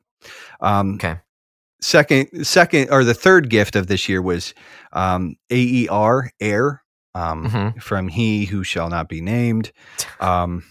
um 0.60 0.96
Okay. 0.96 1.20
second 1.82 2.46
second 2.46 2.90
or 2.92 3.04
the 3.06 3.14
third 3.14 3.50
gift 3.50 3.76
of 3.78 3.88
this 3.88 4.10
year 4.10 4.22
was 4.22 4.54
um 4.92 5.36
AER 5.50 6.32
Air 6.42 6.84
um 7.16 7.46
Mhm. 7.46 7.82
from 7.82 8.08
He 8.10 8.46
Who 8.46 8.64
Shall 8.66 8.90
Not 8.90 9.08
Be 9.08 9.22
Named. 9.22 9.72
Um 10.20 10.64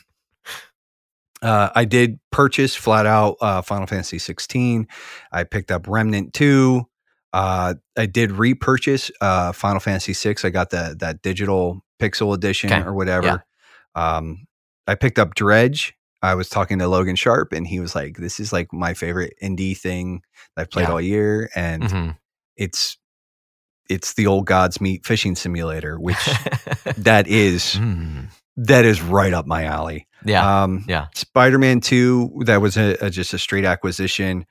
uh, 1.47 1.71
I 1.75 1.85
did 1.85 2.19
purchase 2.33 2.75
flat 2.75 3.07
out 3.07 3.37
uh, 3.41 3.63
Final 3.63 3.87
Fantasy 3.87 4.19
16. 4.19 4.87
I 5.33 5.45
picked 5.45 5.71
up 5.71 5.87
Remnant 5.89 6.33
2. 6.35 6.85
Uh, 7.33 7.75
I 7.97 8.07
did 8.07 8.33
repurchase 8.33 9.11
uh, 9.21 9.53
Final 9.53 9.81
Fantasy 9.81 10.13
6. 10.13 10.45
I 10.45 10.51
got 10.51 10.71
the 10.71 10.97
that 11.01 11.23
digital 11.23 11.83
pixel 12.01 12.35
edition 12.35 12.73
Okay. 12.73 12.83
or 12.83 12.93
whatever. 12.95 13.45
Um, 13.95 14.47
I 14.87 14.95
picked 14.95 15.19
up 15.19 15.35
Dredge. 15.35 15.95
I 16.23 16.35
was 16.35 16.49
talking 16.49 16.79
to 16.79 16.89
Logan 16.89 17.17
Sharp, 17.17 17.53
and 17.53 17.67
he 17.67 17.79
was 17.81 17.95
like, 17.95 18.17
"This 18.17 18.41
is 18.41 18.53
like 18.53 18.73
my 18.73 18.95
favorite 18.95 19.35
indie 19.43 19.77
thing 19.77 20.23
that 20.57 20.63
I've 20.63 20.71
played 20.71 20.89
Yeah. 20.89 20.93
all 20.93 21.01
year, 21.01 21.51
and 21.55 21.83
Mhm. 21.83 22.17
it's 22.57 22.97
it's 23.89 24.15
the 24.15 24.27
old 24.27 24.47
Gods 24.47 24.81
Meet 24.81 25.07
fishing 25.07 25.37
simulator, 25.37 25.99
which 26.01 26.17
that 26.97 27.27
is 27.29 27.75
Mm. 27.77 28.27
that 28.57 28.85
is 28.85 29.01
right 29.03 29.33
up 29.35 29.47
my 29.47 29.65
alley." 29.65 30.07
Yeah. 30.27 30.63
Um, 30.65 30.85
Yeah. 30.89 31.07
Spider 31.15 31.59
Man 31.59 31.81
2, 31.81 32.43
that 32.47 32.61
was 32.61 32.77
a, 32.77 32.97
a- 33.01 33.11
just 33.11 33.33
a 33.35 33.39
straight 33.39 33.65
acquisition. 33.65 34.45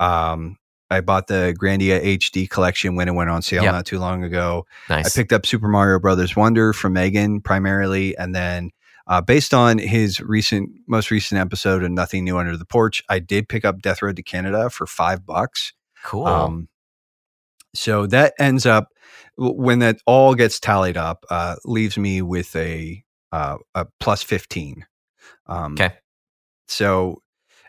Um, 0.00 0.56
I 0.90 1.00
bought 1.00 1.26
the 1.26 1.56
Grandia 1.58 2.02
HD 2.18 2.48
collection 2.48 2.96
when 2.96 3.08
it 3.08 3.12
went 3.12 3.30
on 3.30 3.40
sale 3.42 3.62
Yep. 3.62 3.72
not 3.72 3.86
too 3.86 3.98
long 3.98 4.24
ago. 4.24 4.66
Nice. 4.90 5.06
I 5.06 5.20
picked 5.20 5.32
up 5.32 5.46
Super 5.46 5.68
Mario 5.68 5.98
Brothers 5.98 6.36
Wonder 6.36 6.72
from 6.74 6.92
Megan 6.92 7.40
primarily, 7.40 8.16
and 8.18 8.34
then 8.34 8.70
uh, 9.06 9.20
based 9.22 9.54
on 9.54 9.78
his 9.78 10.20
recent, 10.20 10.70
most 10.86 11.10
recent 11.10 11.40
episode 11.40 11.82
of 11.82 11.90
Nothing 11.90 12.24
New 12.24 12.36
Under 12.36 12.56
the 12.56 12.64
Porch, 12.66 13.02
I 13.08 13.18
did 13.20 13.48
pick 13.48 13.64
up 13.64 13.80
Death 13.80 14.02
Road 14.02 14.16
to 14.16 14.22
Canada 14.22 14.68
for 14.70 14.86
five 14.86 15.24
bucks. 15.26 15.72
cool. 16.04 16.26
Um, 16.26 16.68
so 17.74 18.06
that 18.08 18.34
ends 18.38 18.66
up 18.66 18.88
when 19.38 19.78
that 19.78 19.96
all 20.06 20.34
gets 20.34 20.60
tallied 20.60 20.96
up, 20.98 21.24
uh, 21.30 21.56
leaves 21.64 21.96
me 21.96 22.20
with 22.20 22.54
a 22.54 23.02
uh, 23.32 23.56
a 23.74 23.86
plus 23.98 24.22
fifteen. 24.22 24.84
Um, 25.46 25.74
okay. 25.74 25.94
so 26.68 27.22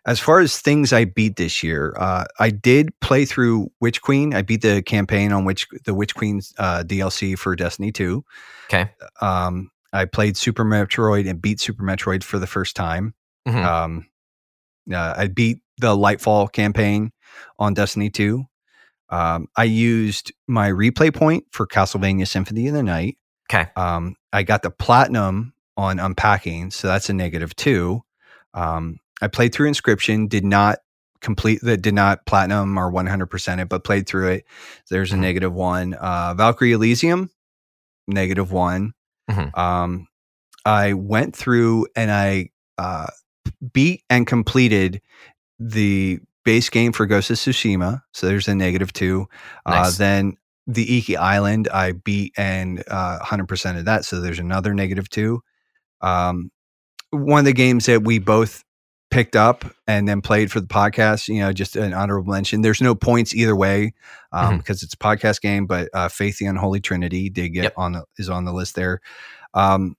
as 0.05 0.19
far 0.19 0.39
as 0.39 0.59
things 0.59 0.91
I 0.91 1.05
beat 1.05 1.37
this 1.37 1.63
year, 1.63 1.95
uh, 1.97 2.25
I 2.39 2.49
did 2.49 2.89
play 2.99 3.25
through 3.25 3.69
Witch 3.79 4.01
Queen. 4.01 4.33
I 4.33 4.41
beat 4.41 4.61
the 4.61 4.81
campaign 4.81 5.31
on 5.31 5.45
which 5.45 5.67
the 5.85 5.93
Witch 5.93 6.13
Queen's 6.13 6.53
uh, 6.57 6.83
DLC 6.85 7.37
for 7.37 7.55
Destiny 7.55 7.91
Two. 7.91 8.23
Okay. 8.69 8.91
Um, 9.21 9.71
I 9.93 10.05
played 10.05 10.35
Super 10.35 10.65
Metroid 10.65 11.29
and 11.29 11.41
beat 11.41 11.59
Super 11.61 11.83
Metroid 11.83 12.23
for 12.23 12.37
the 12.39 12.47
first 12.47 12.75
time. 12.75 13.13
Mhm. 13.47 13.63
Um, 13.63 14.07
uh, 14.91 15.13
I 15.17 15.27
beat 15.27 15.59
the 15.77 15.95
Lightfall 15.95 16.51
campaign 16.51 17.11
on 17.59 17.73
Destiny 17.73 18.09
2. 18.09 18.43
Um, 19.09 19.47
I 19.55 19.63
used 19.65 20.33
my 20.47 20.69
replay 20.69 21.13
point 21.13 21.45
for 21.51 21.67
Castlevania 21.67 22.27
Symphony 22.27 22.67
of 22.67 22.73
the 22.73 22.83
Night. 22.83 23.17
Okay. 23.49 23.69
Um, 23.75 24.15
I 24.31 24.43
got 24.43 24.63
the 24.63 24.71
platinum 24.71 25.52
on 25.77 25.99
Unpacking, 25.99 26.71
so 26.71 26.87
that's 26.87 27.09
a 27.09 27.13
negative 27.13 27.55
two. 27.55 28.03
Um, 28.53 28.99
I 29.21 29.27
played 29.27 29.53
through 29.53 29.69
Inscryption, 29.71 30.27
did 30.29 30.45
not 30.45 30.79
complete 31.21 31.61
that, 31.63 31.77
did 31.81 31.93
not 31.93 32.25
platinum 32.25 32.77
or 32.77 32.91
100% 32.91 33.59
it, 33.61 33.69
but 33.69 33.83
played 33.83 34.07
through 34.07 34.29
it. 34.29 34.45
There's 34.89 35.13
a 35.13 35.15
Mhm. 35.15 35.19
negative 35.19 35.53
one. 35.53 35.93
Uh, 35.93 36.33
Valkyrie 36.33 36.73
Elysium, 36.73 37.29
negative 38.07 38.51
one. 38.51 38.93
Mhm. 39.31 39.57
Um, 39.57 40.07
I 40.65 40.93
went 40.93 41.35
through 41.35 41.87
and 41.95 42.11
I 42.11 42.49
uh, 42.77 43.07
beat 43.71 44.03
and 44.09 44.25
completed 44.27 44.99
the 45.59 46.19
base 46.43 46.69
game 46.69 46.91
for 46.91 47.05
Ghost 47.05 47.29
of 47.29 47.37
Tsushima. 47.37 48.01
So 48.11 48.27
there's 48.27 48.47
a 48.47 48.55
negative 48.55 48.91
two. 48.91 49.27
Uh, 49.65 49.91
then 49.97 50.37
the 50.67 50.97
Iki 50.97 51.17
Island, 51.17 51.69
I 51.73 51.91
beat 51.93 52.33
and 52.35 52.83
uh, 52.87 53.19
100% 53.19 53.77
of 53.77 53.85
that. 53.85 54.05
So 54.05 54.19
there's 54.19 54.39
another 54.39 54.73
negative 54.73 55.09
two. 55.09 55.41
Um, 56.03 56.51
one 57.11 57.39
of 57.39 57.45
the 57.45 57.53
games 57.53 57.85
that 57.87 58.03
we 58.03 58.19
both 58.19 58.63
picked 59.11 59.35
up 59.35 59.63
and 59.87 60.07
then 60.07 60.21
played 60.21 60.51
for 60.51 60.59
the 60.59 60.65
podcast, 60.67 61.27
you 61.27 61.39
know, 61.39 61.53
just 61.53 61.75
an 61.75 61.93
honorable 61.93 62.33
mention. 62.33 62.61
There's 62.61 62.81
no 62.81 62.95
points 62.95 63.35
either 63.35 63.55
way 63.55 63.93
um, 64.31 64.55
Mhm. 64.55 64.57
because 64.57 64.81
it's 64.81 64.95
a 64.95 64.97
podcast 64.97 65.39
game, 65.41 65.67
but 65.67 65.87
uh, 65.93 66.07
Faith 66.09 66.39
the 66.39 66.47
Unholy 66.47 66.79
Trinity 66.79 67.29
did 67.29 67.49
get 67.49 67.63
Yep. 67.65 67.73
on 67.77 67.91
the, 67.93 68.03
is 68.17 68.29
on 68.29 68.45
the 68.45 68.51
list 68.53 68.73
there. 68.75 69.01
Um, 69.53 69.95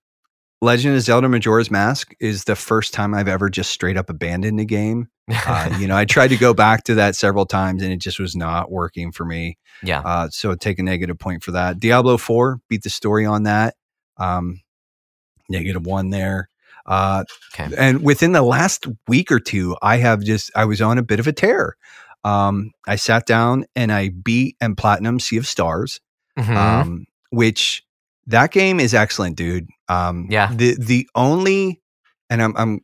Legend 0.61 0.97
of 0.97 1.03
Zelda 1.03 1.29
Majora's 1.29 1.71
Mask 1.71 2.13
is 2.21 2.45
the 2.45 2.57
first 2.57 2.93
time 2.95 3.15
I've 3.15 3.29
ever 3.29 3.49
just 3.51 3.71
straight 3.71 3.97
up 3.97 4.09
abandoned 4.11 4.59
a 4.59 4.65
game. 4.65 5.09
Uh, 5.31 5.77
you 5.79 5.87
know, 5.87 5.97
I 5.97 6.07
tried 6.07 6.29
to 6.29 6.37
go 6.37 6.53
back 6.55 6.85
to 6.85 6.95
that 6.97 7.15
several 7.17 7.47
times 7.47 7.83
and 7.83 7.93
it 7.93 7.99
just 7.99 8.19
was 8.19 8.35
not 8.35 8.71
working 8.73 9.13
for 9.13 9.25
me. 9.25 9.59
yeah. 9.83 10.01
Uh, 10.01 10.29
so 10.31 10.55
take 10.57 10.79
a 10.79 10.83
negative 10.83 11.19
point 11.19 11.43
for 11.45 11.53
that. 11.53 11.79
Diablo 11.79 12.17
4 12.17 12.59
beat 12.69 12.83
the 12.83 12.91
story 12.91 13.27
on 13.27 13.43
that. 13.45 13.75
Um, 14.17 14.61
negative 15.49 15.87
one 15.87 16.11
there. 16.11 16.49
Uh, 16.87 17.25
Okay. 17.55 17.75
And 17.77 18.03
within 18.03 18.33
the 18.33 18.43
last 18.43 18.87
week 19.09 19.31
or 19.33 19.41
two, 19.41 19.77
I 19.83 19.97
have 19.99 20.23
just, 20.23 20.51
I 20.57 20.65
was 20.65 20.81
on 20.83 20.99
a 20.99 21.03
bit 21.03 21.21
of 21.21 21.27
a 21.27 21.33
tear. 21.33 21.77
Um, 22.25 22.73
I 22.87 22.97
sat 22.97 23.27
down 23.27 23.67
and 23.77 23.93
I 23.93 24.09
beat 24.09 24.57
and 24.61 24.77
platinum 24.77 25.21
Sea 25.21 25.37
of 25.37 25.47
Stars, 25.47 26.01
Mhm. 26.39 26.57
um, 26.57 27.07
which 27.31 27.83
that 28.27 28.51
game 28.51 28.81
is 28.81 28.95
excellent, 28.95 29.37
dude. 29.37 29.69
Um, 29.89 30.27
Yeah. 30.31 30.51
The, 30.55 30.77
the 30.79 31.09
only, 31.15 31.83
and 32.31 32.43
I'm, 32.43 32.57
I'm 32.57 32.81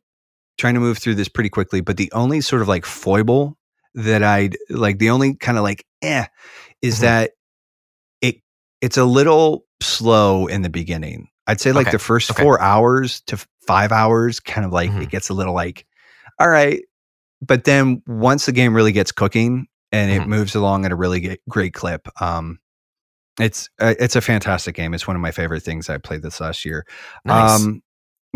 trying 0.59 0.75
to 0.75 0.81
move 0.81 0.99
through 0.99 1.15
this 1.15 1.29
pretty 1.29 1.49
quickly, 1.49 1.81
but 1.81 1.97
the 1.97 2.13
only 2.13 2.43
sort 2.43 2.61
of 2.63 2.69
like 2.69 2.85
foible 2.85 3.57
that 3.95 4.23
I'd 4.23 4.57
like, 4.69 4.99
the 4.99 5.09
only 5.11 5.35
kind 5.35 5.57
of 5.59 5.65
like, 5.65 5.85
eh, 6.03 6.27
is 6.83 6.99
Mhm. 6.99 7.01
that 7.01 7.31
it 8.21 8.37
it's 8.83 8.99
a 8.99 9.05
little 9.05 9.65
slow 9.83 10.47
in 10.47 10.61
the 10.63 10.69
beginning. 10.69 11.29
I'd 11.47 11.61
say 11.61 11.73
like 11.73 11.89
Okay. 11.89 11.93
the 11.93 11.99
first 11.99 12.31
Okay. 12.31 12.43
four 12.43 12.61
hours 12.61 13.21
to 13.23 13.39
five 13.67 13.93
hours, 13.93 14.41
kind 14.41 14.65
of 14.65 14.73
like 14.73 14.91
Mhm. 14.91 15.03
it 15.03 15.11
gets 15.11 15.29
a 15.31 15.35
little 15.35 15.55
like, 15.55 15.87
all 16.39 16.49
right. 16.49 16.83
But 17.43 17.65
then 17.65 18.03
once 18.07 18.47
the 18.47 18.53
game 18.53 18.75
really 18.75 18.93
gets 18.93 19.13
cooking 19.13 19.67
and 19.93 20.11
it 20.11 20.23
Mhm. 20.23 20.27
moves 20.29 20.55
along 20.55 20.85
at 20.85 20.93
a 20.93 20.97
really 20.97 21.39
great 21.49 21.75
clip, 21.75 22.09
um, 22.23 22.59
it's 23.39 23.69
uh, 23.81 23.95
it's 23.99 24.17
a 24.17 24.21
fantastic 24.21 24.75
game. 24.75 24.93
It's 24.93 25.07
one 25.07 25.17
of 25.17 25.23
my 25.23 25.31
favorite 25.31 25.63
things 25.63 25.89
I 25.89 25.99
played 25.99 26.23
this 26.23 26.41
last 26.41 26.65
year. 26.65 26.85
nice. 27.25 27.61
Um, 27.61 27.83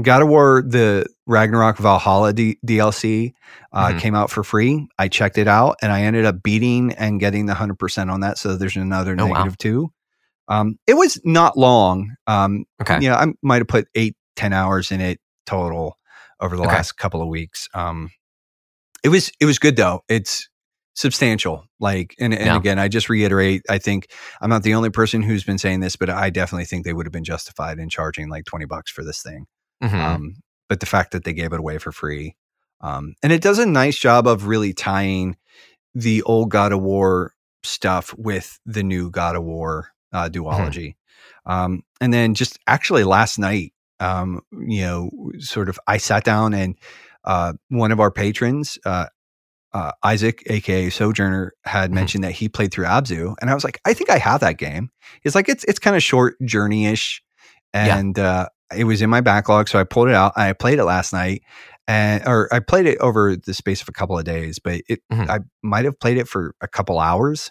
God 0.02 0.22
of 0.22 0.28
War, 0.28 0.64
the 0.66 1.06
Ragnarok 1.26 1.76
Valhalla 1.78 2.32
D- 2.32 2.58
DLC 2.66 3.32
uh, 3.72 3.90
Mhm. 3.92 3.98
came 4.00 4.14
out 4.16 4.30
for 4.30 4.42
free. 4.42 4.88
I 4.98 5.06
checked 5.08 5.38
it 5.38 5.46
out 5.46 5.76
and 5.82 5.92
I 5.92 6.02
ended 6.02 6.24
up 6.24 6.42
beating 6.42 6.92
and 6.94 7.20
getting 7.20 7.46
the 7.46 7.54
100% 7.54 8.10
on 8.10 8.20
that. 8.20 8.38
So 8.38 8.56
there's 8.56 8.76
another 8.76 9.14
Oh, 9.18 9.26
wow. 9.26 9.34
negative 9.34 9.58
two. 9.58 9.92
Um, 10.48 10.78
it 10.86 10.94
was 10.94 11.20
not 11.24 11.56
long. 11.56 12.14
Um, 12.26 12.64
okay. 12.82 12.98
You 13.00 13.08
know, 13.10 13.16
I 13.16 13.26
might 13.42 13.58
have 13.62 13.68
put 13.68 13.88
eight, 13.94 14.16
ten 14.36 14.52
hours 14.52 14.90
in 14.90 15.00
it 15.00 15.18
total 15.46 15.98
over 16.40 16.56
the 16.56 16.62
Okay. 16.64 16.76
last 16.76 16.92
couple 16.92 17.22
of 17.22 17.28
weeks. 17.28 17.68
Um, 17.74 18.10
it 19.02 19.08
was, 19.08 19.30
it 19.40 19.46
was 19.46 19.58
good 19.58 19.76
though. 19.76 20.02
It's 20.08 20.48
substantial. 20.94 21.64
Like, 21.80 22.14
and, 22.18 22.32
and 22.32 22.46
Yeah. 22.46 22.56
again, 22.56 22.78
I 22.78 22.88
just 22.88 23.08
reiterate, 23.08 23.62
I 23.68 23.78
think 23.78 24.10
I'm 24.40 24.50
not 24.50 24.62
the 24.62 24.74
only 24.74 24.90
person 24.90 25.22
who's 25.22 25.44
been 25.44 25.58
saying 25.58 25.80
this, 25.80 25.96
but 25.96 26.08
I 26.10 26.30
definitely 26.30 26.64
think 26.66 26.84
they 26.84 26.92
would 26.92 27.06
have 27.06 27.12
been 27.12 27.24
justified 27.24 27.78
in 27.78 27.88
charging 27.88 28.28
like 28.28 28.44
20 28.44 28.64
bucks 28.66 28.90
for 28.90 29.04
this 29.04 29.22
thing. 29.22 29.46
Mhm. 29.82 30.00
Um, 30.00 30.34
but 30.68 30.80
the 30.80 30.86
fact 30.86 31.12
that 31.12 31.24
they 31.24 31.32
gave 31.32 31.52
it 31.52 31.58
away 31.60 31.78
for 31.78 31.92
free, 31.92 32.36
um, 32.80 33.14
and 33.22 33.32
it 33.32 33.42
does 33.42 33.58
a 33.58 33.66
nice 33.66 33.98
job 33.98 34.26
of 34.26 34.46
really 34.46 34.72
tying 34.72 35.36
the 35.94 36.22
old 36.22 36.50
God 36.50 36.72
of 36.72 36.80
War 36.80 37.32
stuff 37.62 38.14
with 38.16 38.58
the 38.66 38.82
new 38.82 39.10
God 39.10 39.36
of 39.36 39.44
War 39.44 39.88
uh, 40.14 40.30
duology. 40.30 40.94
Um, 41.44 41.82
and 42.00 42.14
then 42.14 42.32
just 42.34 42.58
actually 42.66 43.04
last 43.04 43.38
night, 43.38 43.72
um, 44.00 44.40
you 44.66 44.80
know, 44.82 45.10
sort 45.40 45.68
of, 45.68 45.78
I 45.86 45.98
sat 45.98 46.24
down 46.24 46.54
and 46.54 46.76
uh, 47.24 47.52
one 47.68 47.92
of 47.92 48.00
our 48.00 48.10
patrons, 48.10 48.78
uh, 48.86 49.06
uh, 49.72 49.92
Isaac, 50.02 50.42
aka 50.46 50.88
Sojourner, 50.88 51.52
had 51.64 51.90
Mhm. 51.90 51.94
mentioned 51.94 52.24
that 52.24 52.32
he 52.32 52.48
played 52.48 52.70
through 52.72 52.84
Abzu, 52.86 53.34
and 53.40 53.50
I 53.50 53.54
was 53.54 53.64
like, 53.64 53.80
I 53.84 53.92
think 53.92 54.08
I 54.08 54.18
have 54.18 54.40
that 54.40 54.56
game. 54.56 54.90
It's 55.24 55.34
like 55.34 55.48
it's 55.48 55.64
it's 55.64 55.78
kind 55.80 55.96
of 55.96 56.02
short 56.02 56.36
journey 56.44 56.86
ish, 56.86 57.22
Yeah. 57.74 57.96
and 57.98 58.16
uh, 58.18 58.48
it 58.76 58.84
was 58.84 59.02
in 59.02 59.10
my 59.10 59.20
backlog, 59.20 59.68
so 59.68 59.78
I 59.80 59.84
pulled 59.84 60.08
it 60.08 60.14
out. 60.14 60.32
I 60.36 60.52
played 60.52 60.78
it 60.78 60.84
last 60.84 61.12
night, 61.12 61.42
and 61.88 62.22
or 62.26 62.48
I 62.54 62.60
played 62.60 62.86
it 62.86 62.98
over 62.98 63.34
the 63.36 63.52
space 63.52 63.82
of 63.82 63.88
a 63.88 63.92
couple 63.92 64.16
of 64.18 64.24
days, 64.24 64.60
but 64.60 64.80
it 64.88 65.00
Mhm. 65.12 65.28
I 65.28 65.40
might 65.62 65.84
have 65.86 65.98
played 65.98 66.18
it 66.18 66.28
for 66.28 66.54
a 66.60 66.68
couple 66.68 67.00
hours. 67.00 67.50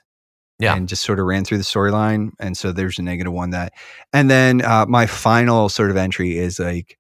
Yeah. 0.60 0.76
And 0.76 0.88
just 0.88 1.04
sort 1.04 1.20
of 1.20 1.26
ran 1.26 1.44
through 1.46 1.58
the 1.58 1.64
storyline. 1.64 2.30
And 2.40 2.56
so 2.56 2.72
there's 2.72 3.00
a 3.00 3.02
negative 3.02 3.34
one 3.34 3.50
that. 3.50 3.74
And 4.14 4.30
then 4.30 4.64
uh, 4.64 4.86
my 4.88 5.08
final 5.08 5.68
sort 5.68 5.90
of 5.92 5.98
entry 5.98 6.38
is 6.38 6.60
like, 6.60 6.98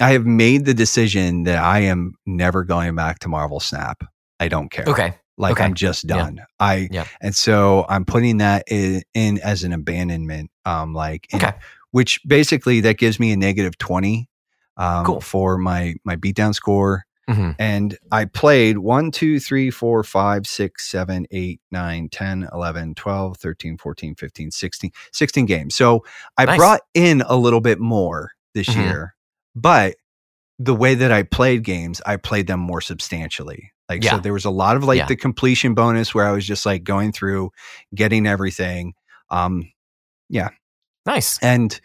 I 0.00 0.10
have 0.12 0.26
made 0.26 0.64
the 0.64 0.74
decision 0.74 1.44
that 1.44 1.58
I 1.58 1.80
am 1.80 2.14
never 2.26 2.62
going 2.64 2.94
back 2.94 3.20
to 3.20 3.28
Marvel 3.28 3.58
Snap. 3.60 4.04
I 4.38 4.48
don't 4.48 4.70
care. 4.70 4.84
Okay. 4.86 5.14
Like 5.38 5.52
okay. 5.52 5.64
I'm 5.64 5.74
just 5.74 6.04
Yeah. 6.04 6.16
done. 6.16 6.40
I 6.60 6.88
Yeah. 6.90 7.06
and 7.20 7.34
so 7.34 7.86
I'm 7.88 8.04
putting 8.04 8.36
that 8.38 8.64
in, 8.68 9.02
in 9.14 9.38
as 9.40 9.64
an 9.64 9.72
abandonment. 9.72 10.50
Um, 10.64 10.92
like 10.94 11.26
in- 11.32 11.42
Okay. 11.42 11.52
which 11.90 12.20
basically 12.26 12.80
that 12.82 12.98
gives 12.98 13.18
me 13.18 13.32
a 13.32 13.36
negative 13.36 13.78
twenty. 13.78 14.28
Um, 14.76 15.04
Cool. 15.06 15.20
for 15.20 15.56
my 15.56 15.94
my 16.04 16.16
beatdown 16.16 16.54
score 16.54 17.04
Mhm. 17.28 17.56
and 17.58 17.96
I 18.12 18.26
played 18.26 18.78
1, 18.78 19.10
2, 19.10 19.40
3, 19.40 19.70
4, 19.70 20.04
5, 20.04 20.46
6, 20.46 20.90
7, 20.90 21.26
8, 21.30 21.60
9, 21.70 22.08
10, 22.10 22.48
11, 22.52 22.94
12, 22.94 23.36
13, 23.38 23.78
14, 23.78 24.14
15, 24.14 24.50
16, 24.50 24.90
16 25.12 25.46
games. 25.46 25.74
So 25.74 26.04
I 26.36 26.44
Nice. 26.44 26.56
brought 26.58 26.80
in 26.94 27.22
a 27.22 27.36
little 27.36 27.60
bit 27.60 27.80
more 27.80 28.32
this 28.54 28.68
Mhm. 28.68 28.76
year, 28.84 29.14
but 29.54 29.94
the 30.58 30.74
way 30.74 30.94
that 30.94 31.10
I 31.10 31.22
played 31.24 31.64
games, 31.64 32.00
I 32.06 32.16
played 32.16 32.46
them 32.46 32.60
more 32.60 32.80
substantially. 32.80 33.72
Like, 33.88 34.02
so 34.04 34.18
there 34.18 34.32
was 34.32 34.44
a 34.44 34.50
lot 34.50 34.76
of 34.76 34.84
like 34.84 34.98
Yeah. 34.98 35.06
the 35.06 35.16
completion 35.16 35.74
bonus 35.74 36.14
where 36.14 36.26
I 36.26 36.30
was 36.32 36.46
just 36.46 36.64
like 36.64 36.84
going 36.84 37.12
through, 37.12 37.50
getting 37.94 38.26
everything. 38.26 38.94
Um, 39.30 39.70
yeah. 40.28 40.50
Nice. 41.06 41.38
and 41.42 41.78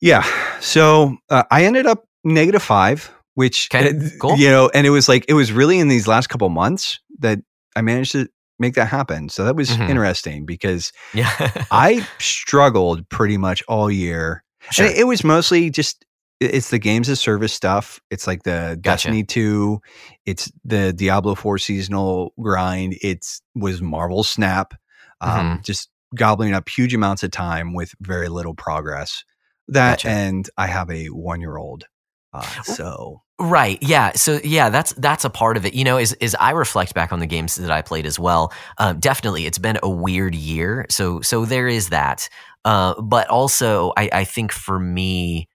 yeah, 0.00 0.24
so 0.60 1.16
uh, 1.30 1.44
I 1.50 1.64
ended 1.64 1.86
up 1.86 2.04
negative 2.24 2.62
five, 2.62 3.10
which 3.34 3.68
Okay, 3.74 3.90
uh, 3.90 4.08
cool. 4.20 4.36
you 4.36 4.48
know, 4.48 4.70
and 4.74 4.86
it 4.86 4.90
was 4.90 5.08
like 5.08 5.24
it 5.28 5.34
was 5.34 5.52
really 5.52 5.78
in 5.78 5.88
these 5.88 6.06
last 6.08 6.28
couple 6.28 6.48
months 6.48 7.00
that 7.18 7.38
I 7.76 7.82
managed 7.82 8.12
to 8.12 8.28
make 8.58 8.74
that 8.74 8.86
happen. 8.86 9.28
So 9.28 9.44
that 9.44 9.56
was 9.56 9.70
Mhm. 9.70 9.88
interesting 9.90 10.46
because 10.46 10.92
Yeah. 11.12 11.30
I 11.70 12.06
struggled 12.20 13.08
pretty 13.08 13.36
much 13.36 13.62
all 13.68 13.90
year, 13.90 14.44
sure. 14.70 14.86
and 14.86 14.96
it, 14.96 15.04
was 15.04 15.24
mostly 15.24 15.70
just 15.70 16.04
it's 16.40 16.70
the 16.70 16.78
games 16.78 17.08
of 17.08 17.18
service 17.18 17.52
stuff. 17.52 18.00
It's 18.10 18.26
like 18.26 18.42
the 18.44 18.78
Gotcha. 18.80 19.08
Destiny 19.08 19.24
2, 19.24 19.80
it's 20.26 20.50
the 20.64 20.92
Diablo 20.92 21.34
4 21.34 21.58
seasonal 21.58 22.32
grind. 22.40 22.96
It's 23.02 23.40
was 23.54 23.80
Marvel 23.82 24.22
Snap. 24.24 24.74
Um, 25.20 25.60
just 25.64 25.88
gobbling 26.14 26.52
up 26.54 26.68
huge 26.68 26.92
amounts 26.94 27.22
of 27.22 27.30
time 27.30 27.72
with 27.72 27.94
very 28.00 28.28
little 28.28 28.54
progress. 28.54 29.24
That 29.68 29.98
Gotcha. 30.02 30.08
and 30.10 30.50
I 30.58 30.66
have 30.66 30.90
a 30.90 31.06
1-year-old. 31.08 31.84
Uh, 32.32 32.42
so 32.64 33.22
Right. 33.40 33.78
Yeah. 33.82 34.12
So 34.12 34.38
yeah, 34.44 34.70
that's 34.70 34.92
that's 34.92 35.24
a 35.24 35.30
part 35.30 35.56
of 35.56 35.66
it. 35.66 35.74
You 35.74 35.82
know, 35.82 35.96
as 35.96 36.12
as 36.14 36.36
I 36.36 36.50
reflect 36.52 36.94
back 36.94 37.12
on 37.12 37.18
the 37.18 37.26
games 37.26 37.56
that 37.56 37.70
I 37.70 37.82
played 37.82 38.06
as 38.06 38.16
well, 38.16 38.52
um, 38.78 39.00
definitely 39.00 39.46
it's 39.46 39.58
been 39.58 39.76
a 39.82 39.90
weird 39.90 40.36
year. 40.36 40.86
So 40.88 41.20
so 41.20 41.44
there 41.44 41.66
is 41.66 41.88
that. 41.88 42.28
Uh, 42.64 43.00
but 43.02 43.28
also, 43.28 43.92
I, 43.96 44.08
I 44.12 44.24
think 44.24 44.52
for 44.52 44.78
me, 44.78 45.48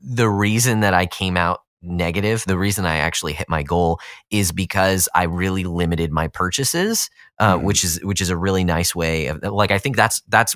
the 0.00 0.28
reason 0.28 0.80
that 0.80 0.92
I 0.94 1.06
came 1.06 1.36
out 1.36 1.60
negative, 1.82 2.44
the 2.46 2.58
reason 2.58 2.84
I 2.84 2.98
actually 2.98 3.32
hit 3.32 3.48
my 3.48 3.62
goal 3.62 3.98
is 4.30 4.52
because 4.52 5.08
I 5.14 5.24
really 5.24 5.64
limited 5.64 6.12
my 6.12 6.28
purchases, 6.28 7.08
uh, 7.38 7.56
Mhm. 7.56 7.62
which 7.64 7.82
is 7.82 7.98
which 8.04 8.20
is 8.20 8.28
a 8.30 8.36
really 8.36 8.62
nice 8.64 8.94
way 8.94 9.26
of 9.28 9.42
like 9.42 9.70
I 9.70 9.78
think 9.78 9.96
that's 9.96 10.20
that's 10.28 10.54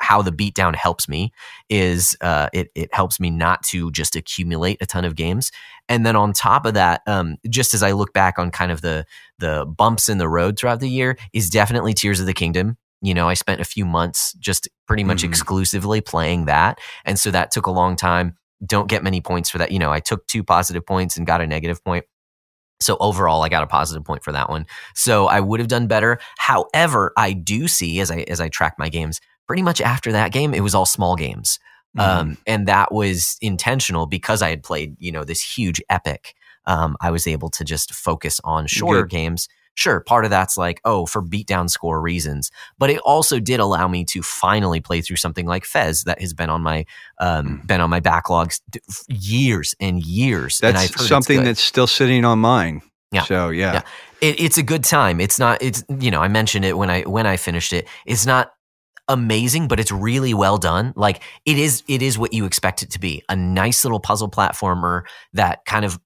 how 0.00 0.22
the 0.22 0.32
beatdown 0.32 0.74
helps 0.74 1.08
me 1.08 1.32
is 1.68 2.16
uh, 2.20 2.48
it 2.52 2.70
it 2.74 2.92
helps 2.94 3.18
me 3.20 3.30
not 3.30 3.62
to 3.64 3.90
just 3.90 4.16
accumulate 4.16 4.78
a 4.80 4.86
ton 4.86 5.04
of 5.04 5.16
games 5.16 5.50
and 5.88 6.04
then 6.04 6.16
on 6.16 6.32
top 6.34 6.66
of 6.66 6.74
that, 6.74 7.00
um, 7.06 7.38
just 7.48 7.72
as 7.72 7.82
I 7.82 7.92
look 7.92 8.12
back 8.12 8.38
on 8.38 8.50
kind 8.50 8.70
of 8.70 8.82
the 8.82 9.06
the 9.38 9.64
bumps 9.66 10.08
in 10.08 10.18
the 10.18 10.28
road 10.28 10.58
throughout 10.58 10.80
the 10.80 10.88
year, 10.90 11.16
is 11.32 11.48
definitely 11.48 11.94
Tears 11.94 12.20
of 12.20 12.26
the 12.26 12.34
Kingdom. 12.34 12.76
You 13.00 13.14
know, 13.14 13.28
I 13.28 13.34
spent 13.34 13.60
a 13.60 13.64
few 13.64 13.86
months 13.86 14.32
just 14.34 14.68
pretty 14.86 15.04
much 15.04 15.22
Mhm. 15.22 15.28
exclusively 15.28 16.00
playing 16.00 16.44
that, 16.44 16.78
and 17.06 17.18
so 17.18 17.30
that 17.30 17.50
took 17.50 17.66
a 17.66 17.70
long 17.70 17.96
time. 17.96 18.36
Don't 18.66 18.88
get 18.88 19.02
many 19.02 19.20
points 19.20 19.48
for 19.48 19.58
that. 19.58 19.70
You 19.72 19.78
know, 19.78 19.92
I 19.92 20.00
took 20.00 20.26
two 20.26 20.42
positive 20.44 20.84
points 20.84 21.16
and 21.16 21.26
got 21.26 21.40
a 21.40 21.46
negative 21.46 21.82
point. 21.82 22.04
So 22.80 22.96
overall, 23.00 23.42
I 23.42 23.48
got 23.48 23.62
a 23.62 23.66
positive 23.66 24.04
point 24.04 24.22
for 24.22 24.32
that 24.32 24.50
one. 24.50 24.66
So 24.94 25.26
I 25.26 25.40
would 25.40 25.58
have 25.60 25.68
done 25.68 25.86
better. 25.86 26.18
However, 26.38 27.12
I 27.16 27.32
do 27.32 27.66
see 27.66 27.98
as 28.00 28.10
I 28.10 28.18
as 28.28 28.40
I 28.40 28.48
track 28.48 28.74
my 28.78 28.88
games, 28.88 29.20
pretty 29.48 29.62
much 29.62 29.80
after 29.80 30.12
that 30.12 30.30
game, 30.30 30.54
it 30.54 30.60
was 30.60 30.74
all 30.74 30.86
small 30.86 31.16
games. 31.16 31.58
mhm. 31.96 32.02
Um, 32.04 32.36
and 32.46 32.68
that 32.68 32.92
was 32.92 33.36
intentional 33.40 34.06
because 34.06 34.42
I 34.42 34.50
had 34.50 34.62
played, 34.62 34.94
you 35.00 35.10
know, 35.10 35.24
this 35.24 35.42
huge 35.42 35.82
epic. 35.90 36.34
Um, 36.66 36.96
I 37.00 37.10
was 37.10 37.26
able 37.26 37.48
to 37.50 37.64
just 37.64 37.92
focus 37.94 38.40
on 38.44 38.66
shorter 38.66 39.02
Good. 39.02 39.10
games. 39.10 39.48
Sure, 39.74 40.00
part 40.00 40.24
of 40.24 40.30
that's 40.30 40.56
like, 40.58 40.80
oh, 40.84 41.06
for 41.06 41.22
beatdown 41.22 41.70
score 41.70 42.00
reasons, 42.00 42.50
but 42.78 42.90
it 42.90 42.98
also 43.04 43.38
did 43.38 43.60
allow 43.60 43.86
me 43.86 44.04
to 44.06 44.22
finally 44.24 44.80
play 44.80 45.00
through 45.00 45.14
something 45.16 45.46
like 45.46 45.64
Fez 45.64 46.02
that 46.02 46.20
has 46.20 46.34
been 46.34 46.50
on 46.50 46.62
my 46.62 46.84
um, 47.20 47.46
Mm. 47.62 47.66
been 47.68 47.80
on 47.80 47.88
my 47.88 48.00
backlogs 48.00 48.60
years 49.08 49.74
and 49.80 50.04
years. 50.04 50.60
and 50.62 50.76
I've 50.76 50.88
that's 50.88 51.00
heard 51.00 51.08
something 51.08 51.44
that's 51.44 51.60
still 51.62 51.86
sitting 51.86 52.24
on 52.24 52.40
mine. 52.40 52.82
Yeah. 53.12 53.22
So 53.22 53.50
yeah. 53.50 53.72
Yeah. 53.74 53.82
it, 54.20 54.40
it's 54.40 54.58
a 54.58 54.62
good 54.64 54.84
time. 54.84 55.20
It's 55.20 55.38
not. 55.38 55.62
It's 55.62 55.84
you 56.00 56.10
know 56.10 56.20
I 56.20 56.28
mentioned 56.28 56.64
it 56.64 56.76
when 56.76 56.90
I 56.90 57.02
when 57.02 57.26
I 57.26 57.36
finished 57.36 57.72
it. 57.72 57.86
It's 58.04 58.26
not 58.26 58.52
amazing, 59.08 59.68
but 59.68 59.80
it's 59.80 59.92
really 59.92 60.34
well 60.34 60.58
done. 60.58 60.92
Like 60.96 61.22
it 61.44 61.58
is. 61.58 61.82
It 61.88 62.02
is 62.02 62.18
what 62.18 62.32
you 62.32 62.44
expect 62.44 62.82
it 62.82 62.90
to 62.90 63.00
be. 63.00 63.22
A 63.28 63.36
nice 63.36 63.84
little 63.84 64.00
puzzle 64.00 64.30
platformer 64.30 65.02
that 65.32 65.64
kind 65.64 65.84
of 65.84 65.98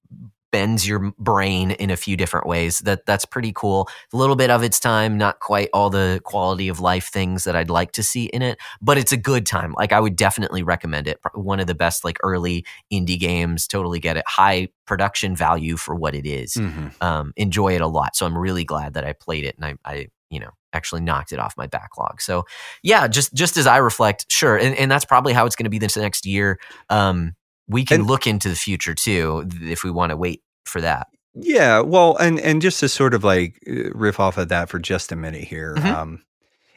bends 0.53 0.87
your 0.87 1.13
brain 1.19 1.71
in 1.71 1.89
a 1.91 1.97
few 1.97 2.15
different 2.15 2.47
ways. 2.47 2.81
That 2.81 3.07
that's 3.07 3.25
pretty 3.25 3.53
cool. 3.55 3.89
A 4.13 4.17
little 4.19 4.37
bit 4.37 4.51
of 4.51 4.63
its 4.63 4.79
time, 4.79 5.17
not 5.17 5.41
quite 5.41 5.71
all 5.73 5.89
the 5.89 6.21
quality 6.25 6.69
of 6.69 6.79
life 6.79 7.09
things 7.09 7.45
that 7.45 7.57
I'd 7.57 7.71
like 7.71 7.93
to 7.93 8.03
see 8.03 8.27
in 8.27 8.43
it, 8.43 8.59
but 8.83 8.99
it's 8.99 9.13
a 9.13 9.17
good 9.17 9.47
time. 9.47 9.73
Like 9.79 9.93
I 9.93 10.01
would 10.01 10.15
definitely 10.15 10.63
recommend 10.63 11.09
it. 11.09 11.19
One 11.33 11.59
of 11.59 11.67
the 11.69 11.75
best 11.75 12.05
like 12.05 12.19
early 12.23 12.67
indie 12.93 13.19
games. 13.19 13.67
Totally 13.67 13.99
get 13.99 14.19
it. 14.19 14.25
High 14.29 14.69
production 14.87 15.35
value 15.35 15.79
for 15.79 15.95
what 15.95 16.15
it 16.15 16.27
is 16.27 16.55
Mhm. 16.57 16.93
um, 17.03 17.33
enjoy 17.37 17.75
it 17.75 17.81
a 17.81 17.87
lot. 17.87 18.15
So 18.15 18.27
I'm 18.27 18.37
really 18.37 18.65
glad 18.65 18.93
that 18.93 19.07
I 19.07 19.15
played 19.15 19.45
it 19.47 19.57
and 19.59 19.65
I, 19.87 19.91
I, 19.91 20.09
you 20.33 20.41
know, 20.41 20.51
actually 20.73 21.03
knocked 21.03 21.31
it 21.33 21.39
off 21.39 21.55
my 21.57 21.67
backlog. 21.67 22.21
So 22.21 22.45
yeah, 22.83 23.07
just 23.07 23.33
just 23.35 23.57
as 23.57 23.67
I 23.67 23.77
reflect, 23.77 24.27
sure, 24.31 24.57
and, 24.57 24.75
and 24.77 24.91
that's 24.91 25.05
probably 25.05 25.33
how 25.33 25.47
it's 25.47 25.55
going 25.55 25.65
to 25.65 25.71
be 25.71 25.79
this 25.79 25.97
next 25.97 26.27
year. 26.27 26.59
Um, 26.89 27.35
we 27.69 27.85
can 27.85 28.01
And- 28.01 28.09
look 28.09 28.27
into 28.27 28.49
the 28.49 28.57
future 28.57 28.95
too 28.95 29.49
if 29.61 29.85
we 29.85 29.91
want 29.91 30.11
to 30.11 30.17
wait 30.17 30.43
for 30.65 30.81
that. 30.81 31.07
Yeah, 31.35 31.81
well, 31.81 32.17
and 32.19 32.41
and 32.41 32.61
just 32.61 32.81
to 32.81 32.89
sort 32.89 33.15
of 33.15 33.25
like 33.25 33.59
uh, 33.69 33.91
riff 33.95 34.19
off 34.21 34.37
of 34.39 34.49
that 34.49 34.69
for 34.69 34.79
just 34.79 35.13
a 35.13 35.17
minute 35.17 35.45
here, 35.45 35.75
Mhm. 35.77 35.85
um, 35.95 36.23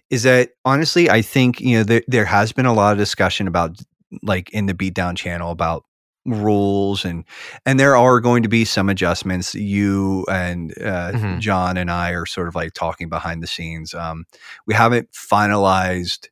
is 0.09 0.23
that 0.23 0.51
honestly, 0.63 1.09
I 1.09 1.21
think 1.21 1.59
you 1.59 1.77
know 1.77 1.83
there 1.83 2.03
there 2.07 2.25
has 2.25 2.51
been 2.53 2.65
a 2.65 2.73
lot 2.73 2.91
of 2.93 2.97
discussion 2.97 3.47
about 3.47 3.79
like 4.21 4.49
in 4.51 4.65
the 4.67 4.73
beatdown 4.73 5.17
channel 5.17 5.51
about 5.51 5.83
rules 6.25 7.05
and 7.05 7.23
and 7.65 7.79
there 7.79 7.95
are 7.95 8.19
going 8.19 8.41
to 8.43 8.49
be 8.49 8.65
some 8.65 8.89
adjustments. 8.89 9.53
You 9.55 10.25
and 10.29 10.71
uh, 10.81 11.11
Mhm. 11.13 11.39
John 11.39 11.77
and 11.77 11.91
I 11.91 12.11
are 12.11 12.25
sort 12.25 12.47
of 12.47 12.55
like 12.55 12.73
talking 12.73 13.09
behind 13.09 13.43
the 13.43 13.47
scenes. 13.47 13.93
Um, 13.93 14.25
we 14.65 14.73
haven't 14.73 15.11
finalized 15.11 16.27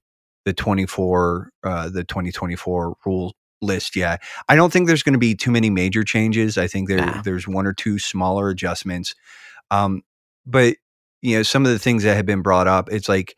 the 0.46 0.54
twenty 0.54 0.86
four 0.86 1.52
uh, 1.64 1.90
the 1.90 2.04
twenty 2.04 2.32
twenty 2.32 2.56
four 2.56 2.96
rule 3.06 3.36
list 3.62 3.96
yet. 3.96 4.22
I 4.50 4.56
don't 4.56 4.74
think 4.74 4.88
there's 4.88 5.04
going 5.04 5.14
to 5.14 5.20
be 5.20 5.36
too 5.36 5.52
many 5.52 5.70
major 5.70 6.04
changes. 6.04 6.58
I 6.58 6.68
think 6.68 6.90
there 6.90 6.98
Nah. 7.06 7.22
there's 7.22 7.48
one 7.48 7.66
or 7.68 7.74
two 7.74 7.98
smaller 8.00 8.50
adjustments. 8.50 9.16
Um, 9.72 10.02
but 10.46 10.76
you 11.22 11.38
know, 11.38 11.44
some 11.44 11.66
of 11.66 11.72
the 11.72 11.80
things 11.80 12.04
that 12.04 12.16
have 12.18 12.26
been 12.26 12.42
brought 12.42 12.68
up, 12.68 12.92
it's 12.92 13.08
like, 13.08 13.38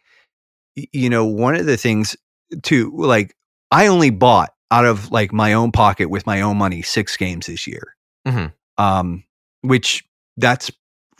you 0.76 1.10
know, 1.10 1.24
one 1.26 1.56
of 1.56 1.68
the 1.68 1.78
things 1.78 2.16
too, 2.64 2.92
like 2.96 3.36
I 3.70 3.86
only 3.88 4.10
bought 4.10 4.55
out 4.72 4.86
of 4.86 5.12
like 5.12 5.32
my 5.32 5.54
own 5.54 5.72
pocket 5.72 6.10
with 6.10 6.26
my 6.26 6.42
own 6.42 6.58
money 6.58 6.82
six 6.82 7.16
games 7.18 7.46
this 7.48 7.68
year. 7.68 7.96
Mhm. 8.28 8.52
Um, 8.78 9.24
which 9.62 10.04
that's 10.38 10.72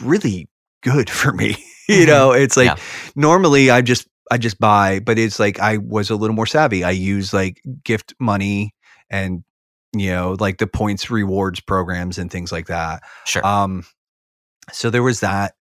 really 0.02 0.50
good 0.84 1.10
for 1.22 1.32
me. 1.34 1.58
you 1.88 2.04
Mhm. 2.04 2.08
know, 2.08 2.32
it's 2.32 2.58
like 2.58 2.68
Yeah. 2.68 2.76
normally 3.16 3.70
I 3.70 3.82
just 3.82 4.08
I 4.32 4.38
just 4.40 4.60
buy, 4.60 5.00
but 5.00 5.20
it's 5.20 5.40
like 5.40 5.60
I 5.60 5.78
was 5.78 6.10
a 6.10 6.16
little 6.16 6.36
more 6.36 6.48
savvy. 6.48 6.84
I 6.84 6.90
use 6.92 7.32
like 7.34 7.62
gift 7.84 8.14
money 8.20 8.74
and 9.10 9.44
you 9.96 10.10
know, 10.10 10.36
like 10.40 10.58
the 10.58 10.68
points 10.68 11.10
rewards 11.10 11.60
programs 11.62 12.18
and 12.18 12.30
things 12.30 12.52
like 12.52 12.68
that. 12.68 13.04
Sure. 13.26 13.46
Um, 13.46 13.86
so 14.72 14.90
there 14.90 15.04
was 15.04 15.20
that, 15.22 15.54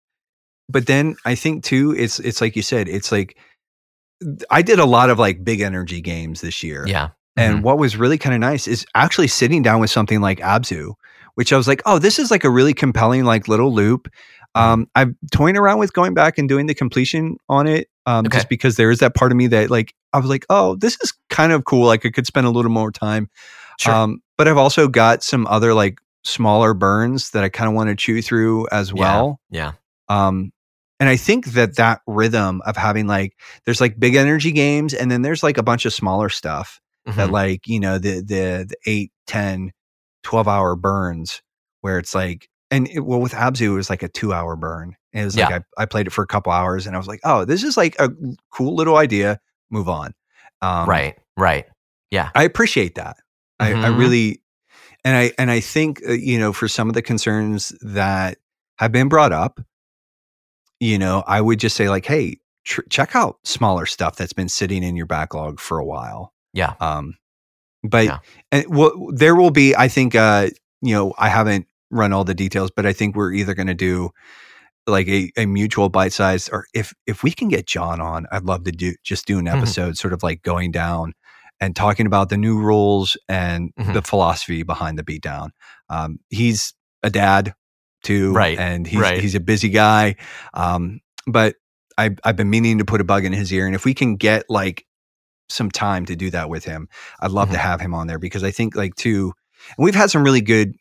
but 0.68 0.86
then 0.86 1.14
I 1.26 1.34
think 1.36 1.62
too, 1.62 1.94
it's 1.96 2.18
it's 2.20 2.40
like 2.40 2.56
you 2.56 2.62
said, 2.62 2.88
it's 2.88 3.12
like 3.12 3.36
I 4.50 4.62
did 4.62 4.78
a 4.78 4.86
lot 4.86 5.10
of 5.10 5.18
like 5.18 5.44
big 5.44 5.60
energy 5.60 6.00
games 6.00 6.40
this 6.40 6.62
year, 6.62 6.84
yeah. 6.88 7.10
And 7.36 7.58
Mhm. 7.58 7.62
what 7.62 7.78
was 7.78 7.96
really 7.96 8.18
kind 8.18 8.34
of 8.34 8.40
nice 8.40 8.66
is 8.68 8.86
actually 8.94 9.28
sitting 9.28 9.62
down 9.62 9.80
with 9.80 9.90
something 9.90 10.20
like 10.20 10.38
Abzu, 10.40 10.94
which 11.34 11.52
I 11.52 11.56
was 11.56 11.66
like, 11.68 11.82
oh, 11.86 11.98
this 11.98 12.18
is 12.18 12.30
like 12.30 12.44
a 12.44 12.50
really 12.50 12.74
compelling 12.74 13.24
like 13.24 13.48
little 13.48 13.72
loop. 13.72 14.08
Mm-hmm. 14.56 14.60
Um, 14.72 14.86
I'm 14.94 15.16
toying 15.32 15.56
around 15.56 15.78
with 15.78 15.92
going 15.92 16.14
back 16.14 16.38
and 16.38 16.48
doing 16.48 16.66
the 16.66 16.74
completion 16.74 17.36
on 17.48 17.66
it, 17.66 17.88
um, 18.06 18.26
Okay. 18.26 18.38
just 18.38 18.48
because 18.48 18.76
there 18.76 18.90
is 18.90 19.00
that 19.00 19.14
part 19.16 19.32
of 19.32 19.36
me 19.36 19.48
that 19.48 19.68
like 19.70 19.94
I 20.12 20.18
was 20.18 20.28
like, 20.30 20.46
oh, 20.48 20.76
this 20.76 20.96
is 21.02 21.12
kind 21.28 21.52
of 21.52 21.64
cool. 21.64 21.86
Like 21.86 22.06
I 22.06 22.10
could 22.10 22.26
spend 22.26 22.46
a 22.46 22.50
little 22.50 22.70
more 22.70 22.92
time. 22.92 23.28
Sure. 23.80 23.92
Um, 23.92 24.20
but 24.38 24.46
I've 24.46 24.56
also 24.58 24.86
got 24.86 25.24
some 25.24 25.46
other 25.48 25.74
like 25.74 25.98
smaller 26.22 26.72
burns 26.72 27.30
that 27.30 27.42
I 27.42 27.48
kind 27.48 27.68
of 27.68 27.74
want 27.74 27.90
to 27.90 27.96
chew 27.96 28.22
through 28.22 28.68
as 28.70 28.90
Yeah. 28.90 29.00
well. 29.00 29.40
yeah. 29.50 29.72
Um, 30.08 30.52
and 31.00 31.08
I 31.08 31.16
think 31.16 31.46
that 31.54 31.74
that 31.76 32.00
rhythm 32.06 32.62
of 32.64 32.76
having 32.76 33.08
like 33.08 33.32
there's 33.64 33.80
like 33.80 33.98
big 33.98 34.14
energy 34.14 34.52
games 34.52 34.94
and 34.94 35.10
then 35.10 35.22
there's 35.22 35.42
like 35.42 35.58
a 35.58 35.62
bunch 35.64 35.84
of 35.84 35.92
smaller 35.92 36.28
stuff 36.28 36.80
that 37.06 37.28
Mhm. 37.28 37.32
like 37.32 37.66
you 37.66 37.80
know 37.80 37.98
the 37.98 38.20
the 38.20 38.66
the 38.68 38.76
8 38.86 39.12
10 39.26 39.72
12 40.22 40.48
hour 40.48 40.74
burns 40.76 41.42
where 41.82 41.98
it's 41.98 42.14
like 42.14 42.48
and 42.70 42.88
it, 42.88 43.00
well 43.00 43.20
with 43.20 43.32
abzu 43.32 43.72
it 43.72 43.74
was 43.74 43.90
like 43.90 44.02
a 44.02 44.08
two 44.08 44.32
hour 44.32 44.56
burn 44.56 44.96
and 45.12 45.22
it 45.22 45.24
was 45.24 45.36
like 45.50 45.62
I, 45.78 45.82
I 45.82 45.86
played 45.86 46.06
it 46.06 46.10
for 46.10 46.22
a 46.22 46.26
couple 46.26 46.50
hours 46.52 46.86
and 46.86 46.96
i 46.96 46.98
was 46.98 47.06
like 47.08 47.20
oh 47.24 47.44
this 47.44 47.62
is 47.62 47.76
like 47.76 47.94
a 47.98 48.10
cool 48.50 48.74
little 48.74 48.96
idea 48.96 49.38
move 49.70 49.88
on 49.88 50.14
um, 50.62 50.88
right. 50.88 51.16
Right. 51.36 51.66
Yeah 52.10 52.30
i 52.34 52.42
appreciate 52.44 52.94
that 52.94 53.16
I, 53.60 53.70
I 53.70 53.74
Mhm. 53.74 53.98
really 53.98 54.42
and 55.04 55.14
i 55.16 55.32
and 55.38 55.50
i 55.50 55.60
think 55.60 56.00
uh, 56.08 56.12
you 56.12 56.38
know 56.38 56.52
for 56.52 56.68
some 56.68 56.88
of 56.88 56.94
the 56.94 57.02
concerns 57.02 57.74
that 57.82 58.38
have 58.78 58.92
been 58.92 59.08
brought 59.08 59.32
up 59.32 59.60
you 60.80 60.98
know 60.98 61.22
i 61.26 61.40
would 61.40 61.58
just 61.60 61.76
say 61.76 61.88
like 61.88 62.06
hey 62.06 62.38
tr- 62.64 62.82
check 62.90 63.14
out 63.14 63.38
smaller 63.44 63.86
stuff 63.86 64.16
that's 64.16 64.32
been 64.32 64.48
sitting 64.48 64.82
in 64.82 64.96
your 64.96 65.06
backlog 65.06 65.60
for 65.60 65.78
a 65.78 65.84
while 65.84 66.32
Yeah. 66.54 66.74
um, 66.80 67.16
but 67.82 68.04
Yeah. 68.06 68.18
and 68.50 68.64
well, 68.74 68.92
there 69.12 69.34
will 69.36 69.50
be, 69.50 69.76
I 69.76 69.88
think, 69.88 70.14
uh, 70.14 70.48
you 70.80 70.94
know, 70.94 71.12
I 71.18 71.28
haven't 71.28 71.66
run 71.90 72.12
all 72.14 72.24
the 72.24 72.34
details, 72.34 72.70
but 72.74 72.86
I 72.86 72.92
think 72.94 73.14
we're 73.14 73.32
either 73.32 73.52
going 73.54 73.66
to 73.66 73.74
do 73.74 74.10
like 74.86 75.08
a, 75.08 75.30
a 75.36 75.46
mutual 75.46 75.88
bite 75.88 76.12
size, 76.12 76.48
or 76.50 76.66
if 76.74 76.92
if 77.06 77.22
we 77.22 77.30
can 77.32 77.48
get 77.48 77.66
John 77.66 78.00
on, 78.00 78.26
I'd 78.32 78.44
love 78.44 78.64
to 78.64 78.72
do 78.72 78.94
just 79.02 79.26
do 79.26 79.38
an 79.38 79.46
Mhm. 79.46 79.56
episode, 79.56 79.96
sort 79.98 80.12
of 80.12 80.22
like 80.22 80.42
going 80.42 80.70
down 80.72 81.12
and 81.60 81.74
talking 81.76 82.06
about 82.06 82.28
the 82.28 82.36
new 82.36 82.58
rules 82.58 83.16
and 83.28 83.70
Mhm. 83.78 83.94
the 83.94 84.02
philosophy 84.02 84.62
behind 84.62 84.98
the 84.98 85.02
beatdown. 85.04 85.50
Um, 85.88 86.18
he's 86.28 86.74
a 87.02 87.08
dad 87.10 87.54
too, 88.02 88.32
Right, 88.34 88.58
And 88.58 88.86
he's 88.86 89.00
right. 89.00 89.20
he's 89.20 89.34
a 89.34 89.40
busy 89.40 89.70
guy, 89.70 90.16
um, 90.52 91.00
but 91.26 91.56
I, 91.96 92.10
I've 92.24 92.36
been 92.36 92.50
meaning 92.50 92.76
to 92.78 92.84
put 92.84 93.00
a 93.00 93.04
bug 93.04 93.24
in 93.24 93.32
his 93.32 93.50
ear, 93.52 93.64
and 93.66 93.74
if 93.74 93.84
we 93.86 93.94
can 93.94 94.16
get 94.16 94.44
like 94.50 94.84
some 95.48 95.70
time 95.70 96.06
to 96.06 96.16
do 96.16 96.30
that 96.30 96.48
with 96.48 96.64
him. 96.64 96.88
I'd 97.20 97.30
love 97.30 97.50
to 97.50 97.56
Mhm. 97.56 97.60
have 97.60 97.80
him 97.80 97.94
on 97.94 98.06
there 98.06 98.18
because 98.18 98.42
I 98.44 98.50
think 98.50 98.74
like 98.76 98.94
too 98.94 99.32
and 99.76 99.84
we've 99.84 99.94
had 99.94 100.10
some 100.10 100.22
really 100.24 100.40
good 100.42 100.74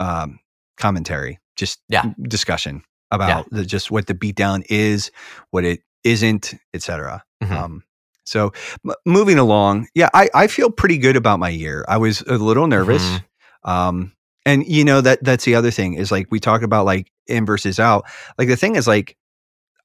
um, 0.00 0.38
commentary, 0.76 1.38
just 1.56 1.80
Yeah. 1.88 2.04
discussion 2.22 2.82
about 3.10 3.48
the, 3.50 3.64
just 3.64 3.90
what 3.90 4.06
the 4.06 4.14
beatdown 4.14 4.64
is, 4.68 5.10
what 5.50 5.64
it 5.64 5.80
isn't, 6.04 6.54
etc. 6.74 7.22
Mhm. 7.42 7.50
Um, 7.52 7.82
so 8.24 8.52
m- 8.84 8.94
moving 9.06 9.38
along, 9.38 9.88
yeah, 9.94 10.08
I, 10.14 10.28
I 10.34 10.46
feel 10.48 10.70
pretty 10.70 10.98
good 10.98 11.14
about 11.16 11.38
my 11.38 11.50
year. 11.50 11.84
I 11.88 11.98
was 11.98 12.22
a 12.22 12.36
little 12.38 12.66
nervous. 12.66 13.02
Mhm. 13.02 13.24
Um, 13.70 14.12
and 14.44 14.66
you 14.66 14.84
know 14.84 15.00
that 15.00 15.22
that's 15.22 15.44
the 15.44 15.54
other 15.54 15.70
thing 15.70 15.94
is 15.94 16.10
like 16.10 16.26
we 16.30 16.40
talk 16.40 16.62
about 16.62 16.84
like 16.84 17.12
in 17.28 17.46
versus 17.46 17.78
out. 17.78 18.04
Like 18.38 18.48
the 18.48 18.56
thing 18.56 18.74
is 18.74 18.88
like 18.88 19.16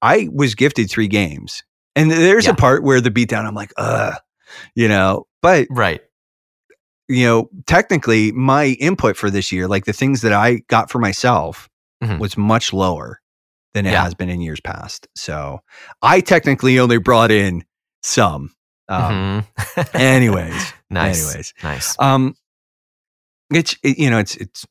I 0.02 0.30
was 0.34 0.56
gifted 0.56 0.90
three 0.90 1.08
games, 1.08 1.64
and 1.98 2.10
there's 2.12 2.46
Yeah. 2.46 2.52
a 2.52 2.56
part 2.56 2.84
where 2.84 3.02
the 3.02 3.12
beatdown 3.12 3.46
I'm 3.46 3.56
like, 3.56 3.74
uh, 3.78 4.14
you 4.76 4.88
know, 4.88 5.28
but 5.42 5.68
Right. 5.70 6.02
you 7.10 7.26
know, 7.26 7.50
technically 7.66 8.32
my 8.32 8.68
input 8.80 9.18
for 9.18 9.30
this 9.30 9.52
year, 9.52 9.68
like 9.68 9.86
the 9.86 9.94
things 9.94 10.22
that 10.22 10.34
I 10.34 10.62
got 10.70 10.90
for 10.90 11.00
myself, 11.00 11.68
Mhm. 12.04 12.20
was 12.20 12.38
much 12.38 12.72
lower 12.74 13.20
than 13.74 13.86
it 13.86 13.92
Yeah. 13.92 14.04
has 14.04 14.14
been 14.14 14.30
in 14.30 14.40
years 14.42 14.60
past. 14.62 15.08
So 15.16 15.60
I 16.02 16.22
technically 16.22 16.80
only 16.80 16.98
brought 17.00 17.32
in 17.32 17.64
some. 18.04 18.54
Um, 18.90 19.44
Mhm. 19.44 19.46
Anyways, 19.96 20.74
nice. 20.90 21.26
anyways, 21.28 21.54
Nice. 21.64 21.96
um, 22.00 22.36
it's 23.54 23.76
it, 23.84 23.98
you 23.98 24.10
know 24.10 24.20
it's 24.20 24.36
it's 24.38 24.66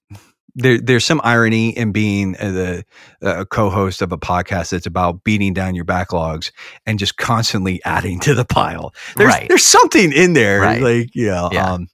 there. 0.57 0.79
There's 0.81 1.05
some 1.05 1.21
irony 1.23 1.71
in 1.77 1.93
being 1.93 2.35
uh, 2.41 2.51
the 2.51 2.85
uh, 3.23 3.45
co-host 3.45 4.03
of 4.03 4.11
a 4.13 4.19
podcast 4.19 4.71
that's 4.71 4.87
about 4.87 5.23
beating 5.23 5.55
down 5.55 5.75
your 5.75 5.85
backlogs 5.85 6.51
and 6.87 6.99
just 6.99 7.17
constantly 7.17 7.81
adding 7.85 8.19
to 8.21 8.35
the 8.35 8.45
pile. 8.45 8.93
There's 9.17 9.29
Right. 9.29 9.49
there's 9.49 9.65
something 9.65 10.13
in 10.13 10.33
there, 10.33 10.61
Right. 10.61 10.83
like 10.83 11.15
you 11.15 11.27
know. 11.29 11.51
Yeah. 11.53 11.73
Um, 11.75 11.89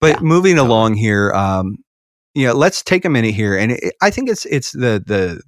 but 0.00 0.16
Yeah, 0.16 0.20
moving 0.20 0.58
along 0.58 0.94
here, 0.94 1.32
um, 1.32 1.78
you 2.34 2.46
know, 2.46 2.52
let's 2.54 2.82
take 2.82 3.04
a 3.04 3.10
minute 3.10 3.34
here, 3.34 3.56
and 3.56 3.72
it, 3.72 3.94
I 4.02 4.10
think 4.10 4.28
it's 4.28 4.44
it's 4.46 4.72
the 4.72 5.02
the 5.04 5.40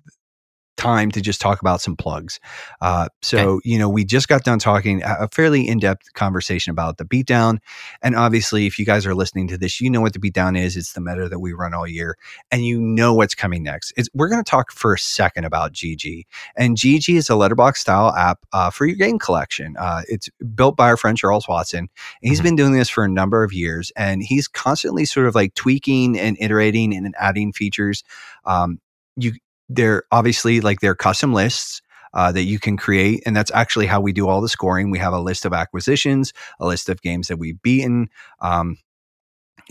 time 0.77 1.11
to 1.11 1.21
just 1.21 1.41
talk 1.41 1.61
about 1.61 1.81
some 1.81 1.97
plugs. 1.97 2.39
Uh, 2.81 3.09
so, 3.23 3.61
you 3.65 3.79
know, 3.79 3.89
we 3.89 4.05
just 4.05 4.29
got 4.29 4.45
done 4.45 4.59
talking 4.59 5.03
a 5.05 5.29
fairly 5.29 5.67
in 5.67 5.79
depth 5.79 6.13
conversation 6.15 6.71
about 6.71 6.99
the 6.99 7.05
beatdown. 7.05 7.59
And 8.03 8.15
obviously, 8.15 8.67
if 8.67 8.79
you 8.79 8.85
guys 8.85 9.07
are 9.07 9.15
listening 9.15 9.49
to 9.49 9.59
this, 9.59 9.81
you 9.81 9.91
know 9.91 10.01
what 10.01 10.13
the 10.13 10.19
beatdown 10.19 10.59
is. 10.59 10.77
It's 10.77 10.93
the 10.93 11.01
meta 11.01 11.29
that 11.29 11.39
we 11.41 11.53
run 11.53 11.75
all 11.75 11.87
year, 11.87 12.17
and 12.51 12.65
you 12.65 12.81
know 12.81 13.15
what's 13.15 13.35
coming 13.35 13.63
next. 13.63 13.93
It's, 13.97 14.09
we're 14.15 14.29
going 14.29 14.43
to 14.45 14.49
talk 14.51 14.71
for 14.71 14.95
a 14.95 14.99
second 14.99 15.45
about 15.45 15.73
GG. 15.73 16.25
And 16.57 16.77
GG 16.77 17.17
is 17.17 17.31
a 17.31 17.35
Letterboxd 17.35 17.77
style 17.79 18.15
app 18.15 18.45
uh, 18.53 18.71
for 18.71 18.87
your 18.87 18.97
game 18.97 19.19
collection. 19.19 19.77
Uh, 19.79 20.03
it's 20.09 20.29
built 20.55 20.77
by 20.77 20.89
our 20.89 20.97
friend 20.97 21.17
Charles 21.17 21.49
Watson. 21.49 21.79
And 21.81 21.89
he's 22.21 22.41
Mhm. 22.41 22.45
been 22.45 22.57
doing 22.57 22.73
this 22.73 22.89
for 22.89 23.05
a 23.05 23.09
number 23.09 23.43
of 23.43 23.53
years, 23.53 23.91
and 23.97 24.23
he's 24.23 24.47
constantly 24.49 25.05
sort 25.05 25.27
of 25.27 25.35
like 25.35 25.55
tweaking 25.55 26.19
and 26.19 26.37
iterating 26.41 26.95
and 26.95 27.15
adding 27.19 27.53
features. 27.53 28.05
Um, 28.45 28.79
you 29.17 29.33
they're 29.69 30.05
obviously 30.13 30.61
like 30.61 30.81
they're 30.81 30.95
custom 30.95 31.33
lists 31.35 31.81
uh, 32.15 32.33
that 32.33 32.43
you 32.45 32.59
can 32.59 32.77
create, 32.77 33.23
and 33.27 33.37
that's 33.37 33.51
actually 33.53 33.87
how 33.87 34.01
we 34.01 34.13
do 34.13 34.29
all 34.29 34.41
the 34.41 34.49
scoring. 34.49 34.91
We 34.91 34.99
have 34.99 35.13
a 35.13 35.21
list 35.21 35.45
of 35.45 35.53
acquisitions, 35.53 36.33
a 36.61 36.67
list 36.67 36.89
of 36.89 37.03
games 37.03 37.29
that 37.29 37.39
we've 37.39 37.61
beaten. 37.63 38.09
Um, 38.41 38.79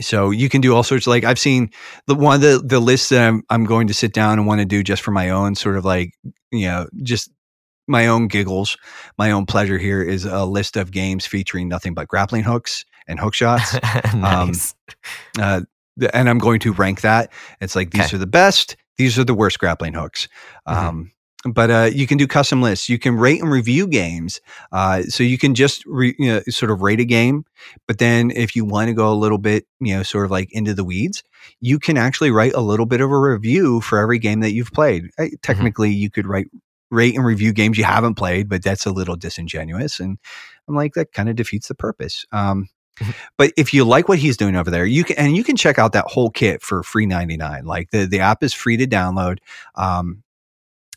so 0.02 0.30
you 0.30 0.50
can 0.50 0.60
do 0.62 0.76
all 0.76 0.84
sorts 0.84 1.08
of 1.08 1.12
like 1.12 1.24
I've 1.24 1.40
seen 1.40 1.70
the 2.08 2.16
one 2.16 2.36
of 2.36 2.42
the 2.42 2.62
the 2.64 2.80
lists 2.80 3.10
that 3.10 3.28
I'm 3.28 3.44
I'm 3.50 3.64
going 3.64 3.88
to 3.88 3.94
sit 3.94 4.14
down 4.14 4.38
and 4.40 4.46
want 4.48 4.60
to 4.60 4.66
do 4.66 4.84
just 4.84 5.02
for 5.02 5.12
my 5.12 5.30
own 5.30 5.56
sort 5.56 5.78
of 5.78 5.86
like 5.86 6.14
you 6.52 6.68
know 6.68 6.88
just 7.02 7.32
my 7.88 8.08
own 8.08 8.28
giggles, 8.28 8.78
my 9.18 9.32
own 9.32 9.46
pleasure 9.46 9.78
here 9.78 10.02
is 10.02 10.26
a 10.26 10.44
list 10.46 10.76
of 10.76 10.92
games 10.92 11.26
featuring 11.26 11.70
nothing 11.70 11.94
but 11.94 12.08
grappling 12.08 12.44
hooks 12.44 12.84
and 13.08 13.20
hook 13.20 13.34
shots. 13.36 13.74
nice. 14.16 14.74
uh, 15.40 15.62
th- 16.00 16.12
and 16.14 16.28
I'm 16.28 16.40
going 16.40 16.60
to 16.62 16.74
rank 16.74 17.02
that. 17.02 17.32
It's 17.62 17.76
like 17.76 17.92
these 17.92 18.06
Okay. 18.08 18.16
are 18.16 18.20
the 18.20 18.26
best, 18.28 18.76
these 18.98 19.18
are 19.20 19.24
the 19.24 19.34
worst 19.34 19.60
grappling 19.60 19.94
hooks. 19.94 20.28
Mhm. 20.68 20.74
Um, 20.76 21.12
but 21.48 21.70
uh, 21.70 21.90
you 21.94 22.08
can 22.08 22.18
do 22.18 22.26
custom 22.26 22.62
lists. 22.64 22.90
You 22.90 22.98
can 22.98 23.18
rate 23.18 23.40
and 23.40 23.52
review 23.52 23.88
games. 23.88 24.42
Uh, 24.72 25.04
so 25.04 25.24
you 25.24 25.38
can 25.38 25.54
just 25.54 25.86
re, 25.86 26.16
you 26.18 26.28
know, 26.28 26.42
sort 26.50 26.72
of 26.72 26.82
rate 26.82 27.00
a 27.00 27.06
game. 27.06 27.46
But 27.88 28.00
then 28.00 28.32
if 28.32 28.56
you 28.56 28.66
want 28.66 28.88
to 28.88 28.96
go 28.96 29.12
a 29.12 29.14
little 29.14 29.38
bit, 29.38 29.66
you 29.80 29.96
know, 29.96 30.02
sort 30.02 30.26
of 30.26 30.32
like 30.32 30.52
into 30.52 30.74
the 30.74 30.84
weeds, 30.84 31.24
you 31.62 31.78
can 31.78 31.98
actually 31.98 32.32
write 32.32 32.54
a 32.54 32.62
little 32.62 32.88
bit 32.88 33.00
of 33.00 33.12
a 33.12 33.20
review 33.20 33.80
for 33.82 34.00
every 34.00 34.18
game 34.18 34.40
that 34.40 34.54
you've 34.54 34.72
played. 34.72 35.04
Uh, 35.20 35.28
Technically, 35.44 35.92
you 35.92 36.10
could 36.10 36.26
write 36.26 36.48
rate 36.90 37.16
and 37.16 37.26
review 37.26 37.54
games 37.54 37.78
you 37.78 37.84
haven't 37.84 38.16
played, 38.16 38.50
but 38.50 38.64
that's 38.64 38.88
a 38.88 38.92
little 38.92 39.16
disingenuous. 39.16 40.00
And 40.00 40.18
I'm 40.68 40.76
like, 40.76 40.94
that 40.94 41.14
kind 41.14 41.30
of 41.30 41.36
defeats 41.36 41.68
the 41.68 41.76
purpose. 41.76 42.26
Um, 42.32 42.70
but 43.38 43.52
if 43.58 43.74
you 43.74 43.84
like 43.86 44.08
what 44.10 44.20
he's 44.20 44.38
doing 44.38 44.56
over 44.56 44.72
there, 44.72 44.86
you 44.86 45.04
can 45.04 45.18
and 45.18 45.36
you 45.36 45.44
can 45.44 45.56
check 45.56 45.78
out 45.80 45.94
that 45.94 46.06
whole 46.08 46.30
kit 46.30 46.62
for 46.62 46.84
free 46.84 47.06
ninety 47.06 47.38
nine. 47.38 47.66
Like 47.66 47.92
the 47.92 48.06
the 48.06 48.20
app 48.20 48.44
is 48.44 48.54
free 48.54 48.78
to 48.78 48.88
download, 48.88 49.40
um, 49.76 50.24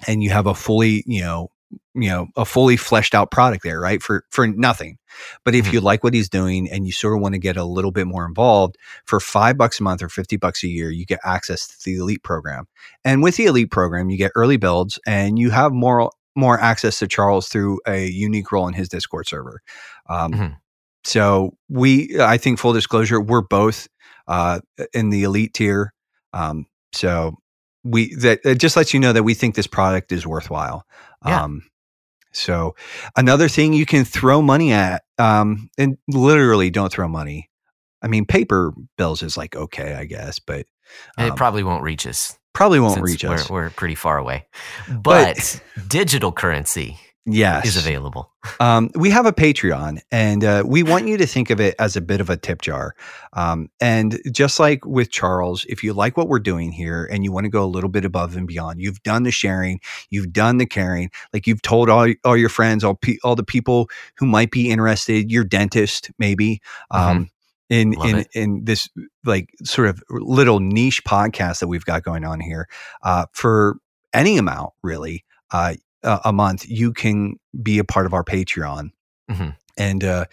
and 0.07 0.22
you 0.22 0.30
have 0.30 0.46
a 0.46 0.55
fully 0.55 1.03
you 1.07 1.20
know 1.22 1.51
you 1.94 2.09
know 2.09 2.28
a 2.36 2.44
fully 2.44 2.76
fleshed 2.76 3.14
out 3.14 3.30
product 3.30 3.62
there, 3.64 3.80
right? 3.80 4.03
For 4.03 4.24
for 4.30 4.46
nothing. 4.46 4.99
But 5.44 5.55
if 5.55 5.66
Mhm. 5.66 5.72
you 5.74 5.80
like 5.80 6.05
what 6.05 6.14
he's 6.14 6.28
doing 6.28 6.70
and 6.70 6.86
you 6.86 6.92
sort 6.92 7.14
of 7.16 7.20
want 7.20 7.34
to 7.34 7.38
get 7.38 7.57
a 7.57 7.64
little 7.64 7.90
bit 7.90 8.07
more 8.07 8.24
involved, 8.24 8.76
for 9.05 9.18
five 9.20 9.57
bucks 9.59 9.80
a 9.80 9.82
month 9.82 10.03
or 10.03 10.09
fifty 10.09 10.36
bucks 10.36 10.62
a 10.62 10.68
year, 10.68 10.90
you 10.90 11.05
get 11.05 11.18
access 11.24 11.66
to 11.66 11.74
the 11.84 11.96
elite 11.96 12.22
program. 12.22 12.68
And 13.05 13.22
with 13.22 13.36
the 13.36 13.46
elite 13.46 13.70
program, 13.70 14.11
you 14.11 14.16
get 14.16 14.32
early 14.36 14.57
builds 14.59 14.99
and 15.07 15.38
you 15.38 15.51
have 15.51 15.72
more 15.72 16.11
more 16.36 16.61
access 16.61 17.01
to 17.01 17.09
Charles 17.09 17.49
through 17.49 17.80
a 17.86 18.07
unique 18.07 18.53
role 18.53 18.68
in 18.68 18.74
his 18.74 18.88
Discord 18.88 19.26
server. 19.26 19.61
Um, 20.09 20.32
Mhm. 20.32 20.57
So 21.09 21.56
we, 21.70 22.20
I 22.20 22.36
think, 22.36 22.59
full 22.59 22.74
disclosure, 22.74 23.18
we're 23.18 23.40
both 23.40 23.88
uh, 24.26 24.61
in 24.92 25.09
the 25.09 25.24
elite 25.24 25.54
tier. 25.54 25.94
Um, 26.34 26.66
so 26.92 27.38
we 27.82 28.14
that 28.16 28.40
it 28.44 28.59
just 28.59 28.76
lets 28.76 28.92
you 28.92 29.00
know 29.00 29.14
that 29.14 29.22
we 29.22 29.32
think 29.32 29.54
this 29.54 29.66
product 29.66 30.12
is 30.12 30.26
worthwhile. 30.26 30.84
Yeah. 31.26 31.44
Um, 31.44 31.62
so 32.32 32.76
another 33.16 33.48
thing 33.48 33.72
you 33.72 33.86
can 33.86 34.04
throw 34.04 34.42
money 34.42 34.72
at, 34.72 35.02
um, 35.16 35.70
and 35.78 35.96
literally 36.09 36.68
don't 36.68 36.92
throw 36.92 37.09
money. 37.09 37.48
I 38.02 38.09
mean, 38.09 38.26
paper 38.26 38.74
bills 38.98 39.22
is 39.22 39.38
like 39.38 39.56
okay, 39.56 39.94
I 39.94 40.04
guess, 40.04 40.38
but 40.38 40.66
it 41.18 41.30
um, 41.30 41.36
probably 41.36 41.62
won't 41.62 41.82
reach 41.82 42.06
us. 42.06 42.38
probably 42.52 42.80
won't 42.80 43.00
reach 43.00 43.24
we're, 43.24 43.34
us. 43.34 43.48
We're 43.48 43.70
pretty 43.70 43.94
far 43.94 44.18
away. 44.18 44.46
But- 44.86 45.02
But, 45.74 45.88
digital 45.88 46.32
currency 46.32 46.98
Yes, 47.31 47.66
is 47.66 47.76
available. 47.76 48.31
Um, 48.61 48.91
we 48.95 49.11
have 49.11 49.26
a 49.26 49.33
Patreon, 49.33 50.01
and 50.11 50.43
uh, 50.43 50.62
we 50.64 50.83
want 50.83 51.07
you 51.07 51.16
to 51.18 51.26
think 51.26 51.51
of 51.51 51.61
it 51.61 51.74
as 51.79 51.97
a 51.97 52.01
bit 52.01 52.20
of 52.20 52.31
a 52.31 52.37
tip 52.37 52.62
jar. 52.62 52.95
Um, 53.35 53.68
and 53.79 54.18
just 54.33 54.59
like 54.59 54.85
with 54.87 55.11
Charles, 55.11 55.66
if 55.68 55.85
you 55.85 55.93
like 55.93 56.16
what 56.16 56.29
we're 56.29 56.39
doing 56.39 56.72
here 56.72 57.07
and 57.12 57.22
you 57.24 57.31
want 57.31 57.45
to 57.45 57.51
go 57.51 57.62
a 57.62 57.66
little 57.66 57.91
bit 57.91 58.05
above 58.05 58.37
and 58.37 58.49
beyond, 58.49 58.81
you've 58.81 59.03
done 59.03 59.24
the 59.24 59.31
sharing, 59.31 59.81
you've 60.09 60.33
done 60.33 60.57
the 60.57 60.66
caring, 60.66 61.11
like 61.33 61.47
you've 61.47 61.62
told 61.62 61.91
all 61.91 62.12
all 62.24 62.37
your 62.37 62.49
friends, 62.49 62.83
all 62.83 62.95
pe- 62.95 63.18
all 63.22 63.37
the 63.37 63.45
people 63.45 63.91
who 64.16 64.24
might 64.24 64.51
be 64.51 64.70
interested, 64.70 65.31
your 65.31 65.45
dentist 65.45 66.11
maybe. 66.18 66.61
Um, 66.91 67.31
in 67.68 67.93
Love 67.93 68.09
in 68.09 68.16
it. 68.16 68.29
in 68.33 68.64
this 68.64 68.89
like 69.24 69.51
sort 69.62 69.89
of 69.89 70.03
little 70.11 70.59
niche 70.59 71.05
podcast 71.05 71.61
that 71.61 71.68
we've 71.68 71.85
got 71.85 72.03
going 72.03 72.24
on 72.24 72.41
here, 72.41 72.66
uh, 73.03 73.26
for 73.33 73.76
any 74.14 74.39
amount 74.39 74.72
really, 74.83 75.24
uh, 75.51 75.74
a, 76.03 76.20
a 76.26 76.32
month, 76.32 76.68
you 76.68 76.92
can 76.92 77.36
be 77.62 77.78
a 77.78 77.84
part 77.84 78.07
of 78.07 78.14
our 78.14 78.24
Patreon. 78.24 78.90
Mhm. 79.30 79.57
And 79.76 80.05
uh, 80.05 80.24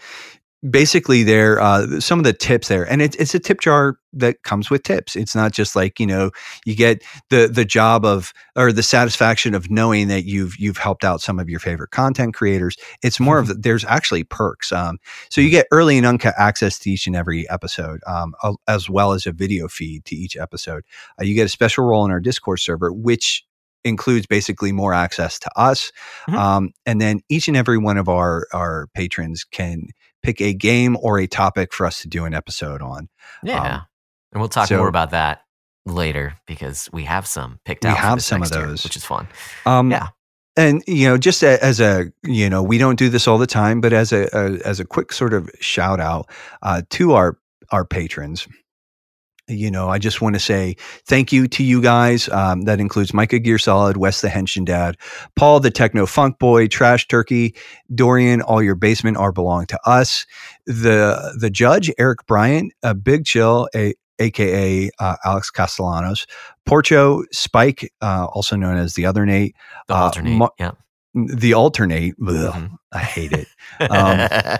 basically, 0.68 1.22
there 1.22 1.60
uh, 1.60 2.00
some 2.00 2.18
of 2.18 2.24
the 2.24 2.32
tips 2.32 2.68
there, 2.68 2.84
and 2.90 3.02
it's 3.02 3.16
it's 3.16 3.34
a 3.34 3.38
tip 3.38 3.60
jar 3.60 3.98
that 4.14 4.42
comes 4.42 4.70
with 4.70 4.82
tips. 4.82 5.14
It's 5.16 5.34
not 5.34 5.52
just 5.52 5.76
like 5.76 6.00
you 6.00 6.06
know 6.06 6.30
you 6.64 6.74
get 6.74 7.02
the 7.30 7.48
the 7.48 7.64
job 7.64 8.04
of 8.04 8.32
or 8.56 8.72
the 8.72 8.82
satisfaction 8.82 9.54
of 9.54 9.70
knowing 9.70 10.08
that 10.08 10.24
you've 10.24 10.56
you've 10.58 10.78
helped 10.78 11.04
out 11.04 11.20
some 11.20 11.38
of 11.38 11.48
your 11.50 11.60
favorite 11.60 11.90
content 11.92 12.34
creators. 12.34 12.76
It's 13.02 13.20
more 13.20 13.38
of 13.38 13.48
the, 13.48 13.54
there's 13.54 13.84
actually 13.84 14.24
perks. 14.24 14.72
Um, 14.72 14.98
so 15.30 15.40
you 15.40 15.50
get 15.50 15.66
early 15.72 15.96
and 15.98 16.06
uncut 16.06 16.34
access 16.38 16.78
to 16.80 16.90
each 16.90 17.06
and 17.06 17.16
every 17.16 17.48
episode, 17.50 18.00
um, 18.06 18.34
as 18.66 18.90
well 18.90 19.12
as 19.12 19.26
a 19.26 19.32
video 19.32 19.68
feed 19.68 20.04
to 20.06 20.16
each 20.16 20.36
episode. 20.36 20.84
Uh, 21.20 21.24
you 21.24 21.34
get 21.34 21.46
a 21.46 21.50
special 21.50 21.84
role 21.84 22.04
in 22.04 22.10
our 22.10 22.20
Discord 22.20 22.60
server, 22.60 22.92
which 22.92 23.44
includes 23.86 24.26
basically 24.26 24.72
more 24.72 24.92
access 24.92 25.38
to 25.38 25.50
us. 25.56 25.92
Mhm. 26.28 26.34
Um, 26.34 26.70
and 26.84 27.00
then 27.00 27.20
each 27.28 27.48
and 27.48 27.56
every 27.56 27.78
one 27.78 27.96
of 27.98 28.08
our 28.08 28.46
our 28.52 28.88
patrons 28.94 29.44
can 29.44 29.86
pick 30.22 30.40
a 30.40 30.52
game 30.52 30.96
or 31.00 31.18
a 31.20 31.26
topic 31.26 31.72
for 31.72 31.86
us 31.86 32.00
to 32.02 32.08
do 32.08 32.24
an 32.24 32.34
episode 32.34 32.82
on. 32.82 33.08
Yeah. 33.42 33.60
Um, 33.76 33.80
and 34.32 34.40
we'll 34.40 34.48
talk 34.48 34.68
so- 34.68 34.76
more 34.78 34.88
about 34.88 35.10
that 35.10 35.42
later 35.86 36.34
because 36.46 36.88
we 36.92 37.04
have 37.04 37.26
some 37.26 37.60
picked 37.64 37.84
We 37.84 37.90
out. 37.90 37.96
for 37.96 38.02
have 38.02 38.22
some 38.22 38.42
of 38.42 38.50
next 38.50 38.56
year, 38.58 38.66
those. 38.66 38.82
which 38.84 38.96
is 38.96 39.04
fun. 39.04 39.28
Um, 39.64 39.90
Yeah. 39.90 40.08
And 40.58 40.82
you 40.86 41.06
know, 41.06 41.18
just 41.18 41.42
a, 41.42 41.62
as 41.62 41.80
a 41.80 42.06
you 42.24 42.48
know, 42.48 42.62
we 42.62 42.78
don't 42.78 42.98
do 42.98 43.08
this 43.10 43.28
all 43.28 43.36
the 43.38 43.46
time, 43.46 43.80
but 43.82 43.92
as 43.92 44.10
a, 44.12 44.26
a 44.32 44.58
as 44.66 44.80
a 44.80 44.84
quick 44.86 45.12
sort 45.12 45.34
of 45.34 45.50
shout 45.60 46.00
out 46.00 46.30
uh, 46.62 46.80
to 46.90 47.12
our 47.12 47.38
our 47.72 47.84
patrons. 47.84 48.48
You 49.48 49.70
know, 49.70 49.88
I 49.88 49.98
just 49.98 50.20
want 50.20 50.34
to 50.34 50.40
say 50.40 50.76
thank 51.06 51.32
you 51.32 51.46
to 51.48 51.62
you 51.62 51.80
guys. 51.80 52.28
Um, 52.30 52.62
that 52.62 52.80
includes 52.80 53.14
Micah 53.14 53.38
Gear 53.38 53.58
Solid, 53.58 53.96
Wes 53.96 54.20
the 54.20 54.28
Henshin 54.28 54.64
Dad, 54.64 54.96
Paul 55.36 55.60
the 55.60 55.70
Techno 55.70 56.04
Funk 56.06 56.38
Boy, 56.40 56.66
Trash 56.66 57.06
Turkey, 57.06 57.54
Dorian. 57.94 58.42
All 58.42 58.60
your 58.62 58.74
basement 58.74 59.16
are 59.16 59.30
belong 59.32 59.66
to 59.66 59.78
us. 59.88 60.26
The 60.66 61.36
the 61.38 61.48
judge 61.50 61.92
Eric 61.98 62.26
Bryant, 62.26 62.72
a 62.82 62.94
Big 62.94 63.24
Chill, 63.24 63.68
a 63.74 63.94
aka 64.18 64.90
uh, 64.98 65.16
Alex 65.24 65.50
Castellanos, 65.50 66.26
Porcho 66.66 67.22
Spike, 67.32 67.92
uh, 68.00 68.26
also 68.32 68.56
known 68.56 68.76
as 68.76 68.94
the 68.94 69.06
other 69.06 69.24
Nate, 69.26 69.54
The 69.88 69.94
uh, 69.94 69.98
alternate. 70.04 70.30
Ma- 70.36 70.48
yeah. 70.58 70.72
the 71.14 71.54
alternate. 71.54 72.14
ugh, 72.26 72.54
Mhm. 72.54 72.70
I 72.92 72.98
hate 72.98 73.32
it. 73.32 73.46
Um, 73.80 74.58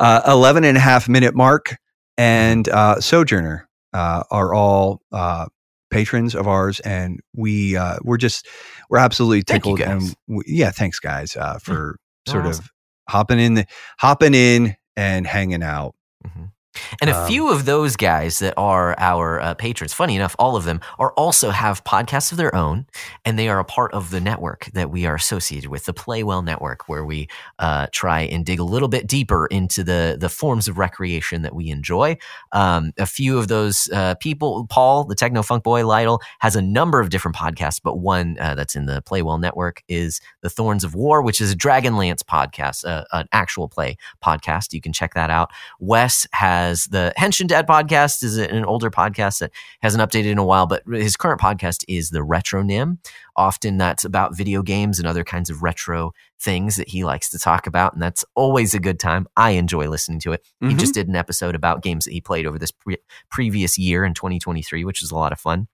uh, 0.00 0.22
11 0.26 0.64
and 0.64 0.76
a 0.76 0.80
half 0.80 1.08
minute 1.08 1.34
mark 1.36 1.76
and 2.18 2.68
uh, 2.68 3.00
sojourner 3.00 3.68
uh, 3.92 4.22
are 4.30 4.54
all 4.54 5.00
uh, 5.12 5.46
patrons 5.90 6.34
of 6.34 6.46
ours 6.46 6.80
and 6.80 7.20
we 7.34 7.76
uh, 7.76 7.96
we're 8.02 8.16
just 8.16 8.46
we're 8.88 8.98
absolutely 8.98 9.42
tickled 9.42 9.80
and 9.80 10.14
we, 10.28 10.42
yeah 10.46 10.70
thanks 10.70 11.00
guys 11.00 11.36
uh, 11.36 11.58
for 11.58 11.72
You're 11.72 11.96
sort 12.26 12.46
awesome. 12.46 12.64
of 12.64 12.70
hopping 13.08 13.40
in 13.40 13.54
the, 13.54 13.66
hopping 13.98 14.34
in 14.34 14.76
and 14.96 15.26
hanging 15.26 15.62
out 15.62 15.94
Mhm. 16.26 16.52
And 17.00 17.10
a 17.10 17.16
Um, 17.16 17.26
few 17.26 17.50
of 17.52 17.64
those 17.64 17.96
guys 17.96 18.38
that 18.38 18.54
are 18.56 18.94
our 18.98 19.40
uh, 19.40 19.54
patrons, 19.54 19.92
funny 19.92 20.16
enough, 20.16 20.34
all 20.38 20.56
of 20.56 20.64
them 20.64 20.80
are 20.98 21.12
also 21.12 21.50
have 21.50 21.84
podcasts 21.84 22.32
of 22.32 22.38
their 22.38 22.54
own, 22.54 22.86
and 23.24 23.38
they 23.38 23.48
are 23.48 23.58
a 23.58 23.64
part 23.64 23.92
of 23.92 24.10
the 24.10 24.20
network 24.20 24.70
that 24.74 24.90
we 24.90 25.06
are 25.06 25.14
associated 25.14 25.70
with, 25.70 25.84
the 25.84 25.92
Play 25.92 26.22
Well 26.22 26.42
Network, 26.42 26.88
where 26.88 27.04
we 27.04 27.28
uh, 27.58 27.86
try 27.92 28.20
and 28.22 28.46
dig 28.46 28.58
a 28.60 28.64
little 28.64 28.88
bit 28.88 29.06
deeper 29.06 29.46
into 29.46 29.84
the 29.84 30.16
the 30.18 30.28
forms 30.28 30.68
of 30.68 30.78
recreation 30.78 31.42
that 31.42 31.54
we 31.54 31.68
enjoy. 31.70 32.16
Um, 32.52 32.92
a 32.98 33.06
few 33.06 33.38
of 33.38 33.48
those 33.48 33.88
uh, 33.92 34.14
people, 34.14 34.66
Paul, 34.68 35.04
the 35.04 35.14
Techno 35.14 35.42
Funk 35.42 35.64
Boy, 35.64 35.86
Lytle, 35.86 36.20
has 36.38 36.56
a 36.56 36.62
number 36.62 37.00
of 37.00 37.10
different 37.10 37.36
podcasts, 37.36 37.80
but 37.82 37.98
one 37.98 38.36
uh, 38.40 38.54
that's 38.54 38.76
in 38.76 38.86
the 38.86 39.02
Play 39.02 39.22
Well 39.22 39.38
Network 39.38 39.82
is 39.88 40.20
the 40.42 40.50
Thorns 40.50 40.84
of 40.84 40.94
War, 40.94 41.22
which 41.22 41.40
is 41.40 41.52
a 41.52 41.56
Dragonlance 41.56 42.22
podcast, 42.22 42.86
uh, 42.86 43.04
an 43.12 43.26
actual 43.32 43.68
play 43.68 43.96
podcast. 44.24 44.72
You 44.72 44.80
can 44.80 44.92
check 44.92 45.14
that 45.14 45.30
out. 45.30 45.50
Wes 45.80 46.26
has 46.32 46.69
the 46.90 47.12
Henshin 47.18 47.46
Dad 47.46 47.66
podcast 47.66 48.22
is 48.22 48.36
an 48.38 48.64
older 48.64 48.90
podcast 48.90 49.40
that 49.40 49.50
hasn't 49.82 50.02
updated 50.02 50.30
in 50.32 50.38
a 50.38 50.44
while, 50.44 50.66
but 50.66 50.82
his 50.86 51.16
current 51.16 51.40
podcast 51.40 51.84
is 51.88 52.10
the 52.10 52.22
Retro 52.22 52.62
Nim. 52.62 52.98
Often 53.36 53.78
that's 53.78 54.04
about 54.04 54.36
video 54.36 54.62
games 54.62 54.98
and 54.98 55.06
other 55.08 55.24
kinds 55.24 55.50
of 55.50 55.62
retro 55.62 56.12
things 56.40 56.76
that 56.76 56.88
he 56.88 57.04
likes 57.04 57.28
to 57.30 57.38
talk 57.38 57.66
about, 57.66 57.92
and 57.92 58.02
that's 58.02 58.24
always 58.34 58.74
a 58.74 58.80
good 58.80 58.98
time. 58.98 59.26
I 59.36 59.50
enjoy 59.50 59.88
listening 59.88 60.20
to 60.20 60.32
it. 60.32 60.46
He 60.60 60.68
Mhm. 60.68 60.78
just 60.78 60.94
did 60.94 61.08
an 61.08 61.16
episode 61.16 61.54
about 61.54 61.82
games 61.82 62.04
that 62.06 62.12
he 62.12 62.20
played 62.20 62.46
over 62.46 62.58
this 62.58 62.70
pre- 62.70 62.98
previous 63.30 63.76
year 63.78 64.04
in 64.04 64.14
2023, 64.14 64.84
which 64.84 65.02
is 65.02 65.10
a 65.10 65.16
lot 65.16 65.32
of 65.32 65.40
fun. 65.40 65.68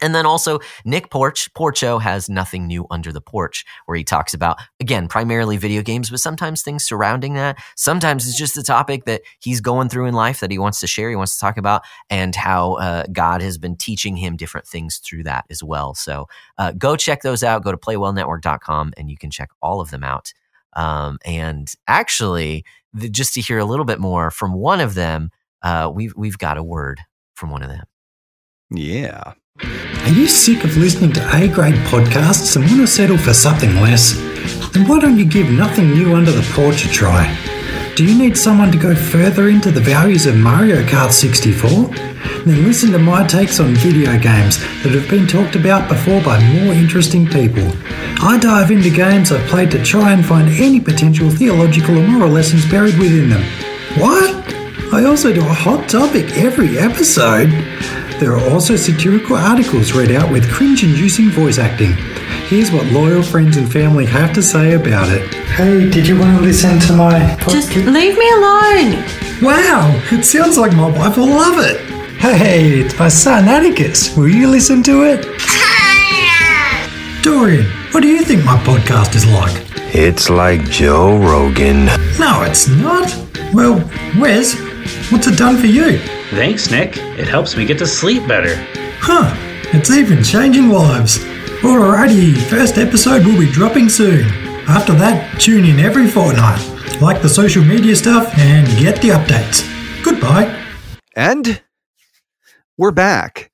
And 0.00 0.14
then 0.14 0.26
also 0.26 0.60
Nick 0.84 1.10
Porch, 1.10 1.52
Porcho 1.54 2.00
has 2.00 2.28
nothing 2.28 2.66
new 2.66 2.86
under 2.90 3.12
the 3.12 3.20
porch, 3.20 3.64
where 3.86 3.96
he 3.96 4.04
talks 4.04 4.34
about 4.34 4.58
again 4.80 5.08
primarily 5.08 5.56
video 5.56 5.82
games, 5.82 6.10
but 6.10 6.20
sometimes 6.20 6.62
things 6.62 6.84
surrounding 6.84 7.34
that. 7.34 7.58
Sometimes 7.76 8.26
it's 8.28 8.38
just 8.38 8.56
a 8.56 8.62
topic 8.62 9.04
that 9.04 9.22
he's 9.40 9.60
going 9.60 9.88
through 9.88 10.06
in 10.06 10.14
life 10.14 10.40
that 10.40 10.50
he 10.50 10.58
wants 10.58 10.80
to 10.80 10.86
share, 10.86 11.10
he 11.10 11.16
wants 11.16 11.34
to 11.34 11.40
talk 11.40 11.56
about, 11.56 11.82
and 12.10 12.34
how 12.34 12.74
uh, 12.74 13.04
God 13.12 13.42
has 13.42 13.58
been 13.58 13.76
teaching 13.76 14.16
him 14.16 14.36
different 14.36 14.66
things 14.66 14.98
through 14.98 15.24
that 15.24 15.44
as 15.50 15.62
well. 15.62 15.94
So 15.94 16.26
uh, 16.58 16.72
go 16.72 16.96
check 16.96 17.22
those 17.22 17.42
out. 17.42 17.64
Go 17.64 17.72
to 17.72 17.78
playwellnetwork.com 17.78 18.92
and 18.96 19.10
you 19.10 19.16
can 19.16 19.30
check 19.30 19.50
all 19.62 19.80
of 19.80 19.90
them 19.90 20.04
out. 20.04 20.32
Um, 20.74 21.18
and 21.24 21.72
actually, 21.86 22.64
the, 22.92 23.08
just 23.08 23.34
to 23.34 23.40
hear 23.40 23.58
a 23.58 23.64
little 23.64 23.84
bit 23.84 23.98
more 23.98 24.30
from 24.30 24.52
one 24.52 24.80
of 24.80 24.94
them, 24.94 25.30
uh, 25.62 25.90
we've 25.92 26.14
we've 26.16 26.38
got 26.38 26.56
a 26.56 26.62
word 26.62 27.00
from 27.34 27.50
one 27.50 27.62
of 27.62 27.68
them. 27.68 27.84
yeah 28.70 29.34
Are 30.08 30.12
you 30.12 30.26
sick 30.26 30.64
of 30.64 30.74
listening 30.78 31.12
to 31.12 31.36
A 31.36 31.48
grade 31.48 31.74
podcasts 31.84 32.56
and 32.56 32.64
want 32.64 32.80
to 32.80 32.86
settle 32.86 33.18
for 33.18 33.34
something 33.34 33.74
less? 33.82 34.14
Then 34.72 34.88
why 34.88 35.00
don't 35.00 35.18
you 35.18 35.26
give 35.26 35.50
nothing 35.50 35.90
new 35.90 36.14
under 36.14 36.30
the 36.32 36.50
porch 36.54 36.86
a 36.86 36.88
try? 36.88 37.28
Do 37.94 38.06
you 38.06 38.16
need 38.16 38.34
someone 38.34 38.72
to 38.72 38.78
go 38.78 38.94
further 38.94 39.48
into 39.48 39.70
the 39.70 39.82
values 39.82 40.24
of 40.24 40.34
Mario 40.34 40.82
Kart 40.84 41.12
64? 41.12 41.68
Then 42.46 42.64
listen 42.64 42.90
to 42.92 42.98
my 42.98 43.26
takes 43.26 43.60
on 43.60 43.74
video 43.74 44.18
games 44.18 44.56
that 44.82 44.94
have 44.94 45.10
been 45.10 45.26
talked 45.26 45.56
about 45.56 45.90
before 45.90 46.22
by 46.22 46.42
more 46.54 46.72
interesting 46.72 47.26
people. 47.26 47.70
I 48.22 48.38
dive 48.40 48.70
into 48.70 48.88
games 48.88 49.30
I've 49.30 49.46
played 49.50 49.70
to 49.72 49.84
try 49.84 50.14
and 50.14 50.24
find 50.24 50.48
any 50.48 50.80
potential 50.80 51.28
theological 51.28 51.98
or 51.98 52.08
moral 52.08 52.30
lessons 52.30 52.64
buried 52.70 52.98
within 52.98 53.28
them. 53.28 53.42
What? 53.98 54.54
I 54.90 55.04
also 55.04 55.34
do 55.34 55.42
a 55.42 55.52
hot 55.52 55.86
topic 55.86 56.34
every 56.38 56.78
episode. 56.78 57.52
There 58.20 58.32
are 58.32 58.50
also 58.50 58.74
satirical 58.74 59.36
articles 59.36 59.92
read 59.92 60.10
out 60.10 60.32
with 60.32 60.50
cringe 60.50 60.82
inducing 60.82 61.30
voice 61.30 61.56
acting. 61.56 61.92
Here's 62.48 62.72
what 62.72 62.84
loyal 62.86 63.22
friends 63.22 63.56
and 63.56 63.70
family 63.70 64.06
have 64.06 64.32
to 64.34 64.42
say 64.42 64.72
about 64.72 65.08
it. 65.08 65.32
Hey, 65.54 65.88
did 65.88 66.04
you 66.08 66.18
want 66.18 66.36
to 66.36 66.42
listen 66.42 66.80
to 66.80 66.94
my 66.94 67.36
Just 67.48 67.76
leave 67.76 68.18
me 68.18 68.30
alone. 68.30 69.04
Wow, 69.40 70.02
it 70.10 70.24
sounds 70.24 70.58
like 70.58 70.72
my 70.72 70.90
wife 70.90 71.16
will 71.16 71.28
love 71.28 71.64
it. 71.64 71.80
Hey, 72.18 72.80
it's 72.80 72.98
my 72.98 73.08
son 73.08 73.46
Atticus. 73.46 74.16
Will 74.16 74.28
you 74.28 74.48
listen 74.48 74.82
to 74.82 75.04
it? 75.04 75.22
Dorian, 77.22 77.66
what 77.92 78.00
do 78.00 78.08
you 78.08 78.24
think 78.24 78.44
my 78.44 78.56
podcast 78.64 79.14
is 79.14 79.26
like? 79.26 79.64
It's 79.94 80.28
like 80.28 80.64
Joe 80.64 81.18
Rogan. 81.18 81.86
No, 82.18 82.42
it's 82.42 82.66
not. 82.66 83.14
Well, 83.54 83.76
Wes, 84.18 84.58
what's 85.12 85.28
it 85.28 85.38
done 85.38 85.56
for 85.56 85.66
you? 85.66 86.00
Thanks, 86.30 86.70
Nick. 86.70 86.96
It 86.96 87.26
helps 87.26 87.56
me 87.56 87.64
get 87.64 87.78
to 87.78 87.86
sleep 87.86 88.26
better. 88.28 88.54
Huh, 89.00 89.32
it's 89.72 89.90
even 89.90 90.22
changing 90.22 90.68
lives. 90.68 91.18
Alrighty, 91.62 92.36
first 92.48 92.76
episode 92.78 93.24
will 93.24 93.38
be 93.38 93.50
dropping 93.50 93.88
soon. 93.88 94.26
After 94.68 94.92
that, 94.94 95.40
tune 95.40 95.64
in 95.64 95.80
every 95.80 96.06
fortnight. 96.06 96.60
Like 97.00 97.22
the 97.22 97.28
social 97.28 97.64
media 97.64 97.96
stuff 97.96 98.30
and 98.36 98.66
get 98.78 99.00
the 99.00 99.08
updates. 99.08 99.64
Goodbye. 100.04 100.54
and 101.16 101.62
we're 102.76 102.92
back 102.92 103.50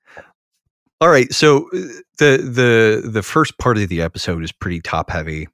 all 1.01 1.09
right 1.09 1.33
so 1.33 1.67
uh, 1.73 1.79
the 2.19 2.37
the 2.39 3.09
the 3.09 3.23
first 3.23 3.57
part 3.59 3.79
of 3.79 3.89
the 3.89 4.03
episode 4.03 4.45
is 4.45 4.53
pretty 4.53 4.81
top 4.81 5.11
heavy 5.11 5.49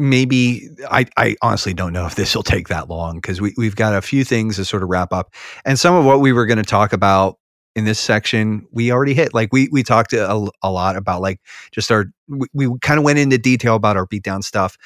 maybe 0.00 0.68
i 0.90 1.06
i 1.18 1.36
honestly 1.42 1.74
don't 1.74 1.92
know 1.92 2.06
if 2.06 2.14
this 2.14 2.34
will 2.34 2.42
take 2.42 2.68
that 2.68 2.88
long 2.88 3.16
because 3.16 3.40
we, 3.40 3.54
we've 3.58 3.76
got 3.76 3.94
a 3.94 4.00
few 4.02 4.24
things 4.24 4.56
to 4.56 4.64
sort 4.64 4.82
of 4.82 4.88
wrap 4.88 5.12
up. 5.12 5.34
And 5.64 5.78
some 5.78 5.94
of 5.94 6.04
what 6.04 6.20
we 6.20 6.32
were 6.32 6.46
going 6.46 6.56
to 6.58 6.64
talk 6.64 6.92
about 6.92 7.36
in 7.76 7.84
this 7.84 8.00
section 8.00 8.66
we 8.72 8.90
already 8.90 9.14
hit. 9.14 9.34
Like 9.34 9.52
we 9.52 9.68
we 9.70 9.82
talked 9.82 10.12
a, 10.12 10.50
a 10.62 10.72
lot 10.72 10.96
about 10.96 11.20
like 11.20 11.40
just 11.70 11.92
our 11.92 12.06
we, 12.28 12.48
we 12.54 12.78
kind 12.80 12.98
of 12.98 13.04
went 13.04 13.18
into 13.18 13.38
detail 13.38 13.76
about 13.76 13.96
our 13.96 14.06
beatdown 14.06 14.42
stuff. 14.42 14.76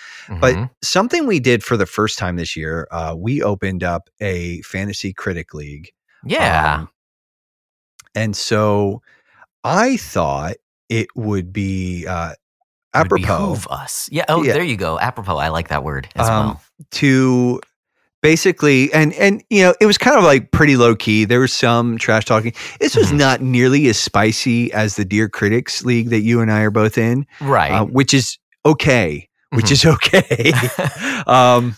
But 0.41 0.57
Mhm. 0.57 0.71
something 0.83 1.27
we 1.27 1.41
did 1.41 1.63
for 1.65 1.77
the 1.77 1.87
first 1.87 2.19
time 2.19 2.37
this 2.37 2.57
year 2.57 2.89
uh 2.91 3.15
we 3.17 3.43
opened 3.43 3.85
up 3.85 4.11
a 4.21 4.61
fantasy 4.63 5.13
critic 5.15 5.55
league 5.55 5.93
yeah, 6.27 6.75
um, 6.75 6.89
and 8.15 8.37
so 8.37 9.03
I 9.65 9.97
thought 9.97 10.57
it 10.89 11.09
would 11.17 11.53
be 11.53 12.07
uh, 12.07 12.35
apropos 12.95 13.27
behoove 13.27 13.67
us. 13.69 14.09
Yeah. 14.13 14.25
Oh, 14.29 14.43
Yeah. 14.43 14.53
there 14.55 14.63
you 14.65 14.77
go. 14.77 14.99
Apropos. 14.99 15.37
I 15.37 15.49
like 15.49 15.69
that 15.69 15.83
word 15.85 16.09
as 16.17 16.29
Um, 16.29 16.47
well. 16.47 16.63
to 16.93 17.61
basically 18.23 18.91
and 18.95 19.13
and 19.15 19.45
you 19.51 19.63
know 19.63 19.75
it 19.83 19.87
was 19.87 19.99
kind 19.99 20.17
of 20.17 20.25
like 20.25 20.51
pretty 20.51 20.79
low 20.79 20.97
key 20.97 21.27
there 21.27 21.41
was 21.41 21.53
some 21.53 21.99
trash 21.99 22.25
talking 22.25 22.55
this 22.81 22.97
was 22.97 23.09
Mhm. 23.13 23.19
not 23.19 23.43
nearly 23.43 23.87
as 23.89 23.99
spicy 23.99 24.73
as 24.73 24.97
the 24.97 25.05
dear 25.05 25.29
critics 25.29 25.85
league 25.85 26.09
that 26.09 26.21
you 26.21 26.41
and 26.41 26.51
i 26.51 26.61
are 26.63 26.71
both 26.71 26.97
in 26.97 27.27
Right. 27.43 27.71
uh, 27.71 27.85
which 27.85 28.15
is 28.15 28.39
okay 28.65 29.29
which 29.51 29.67
Mhm. 29.67 29.73
is 29.73 29.85
okay 29.95 30.53
um 31.27 31.77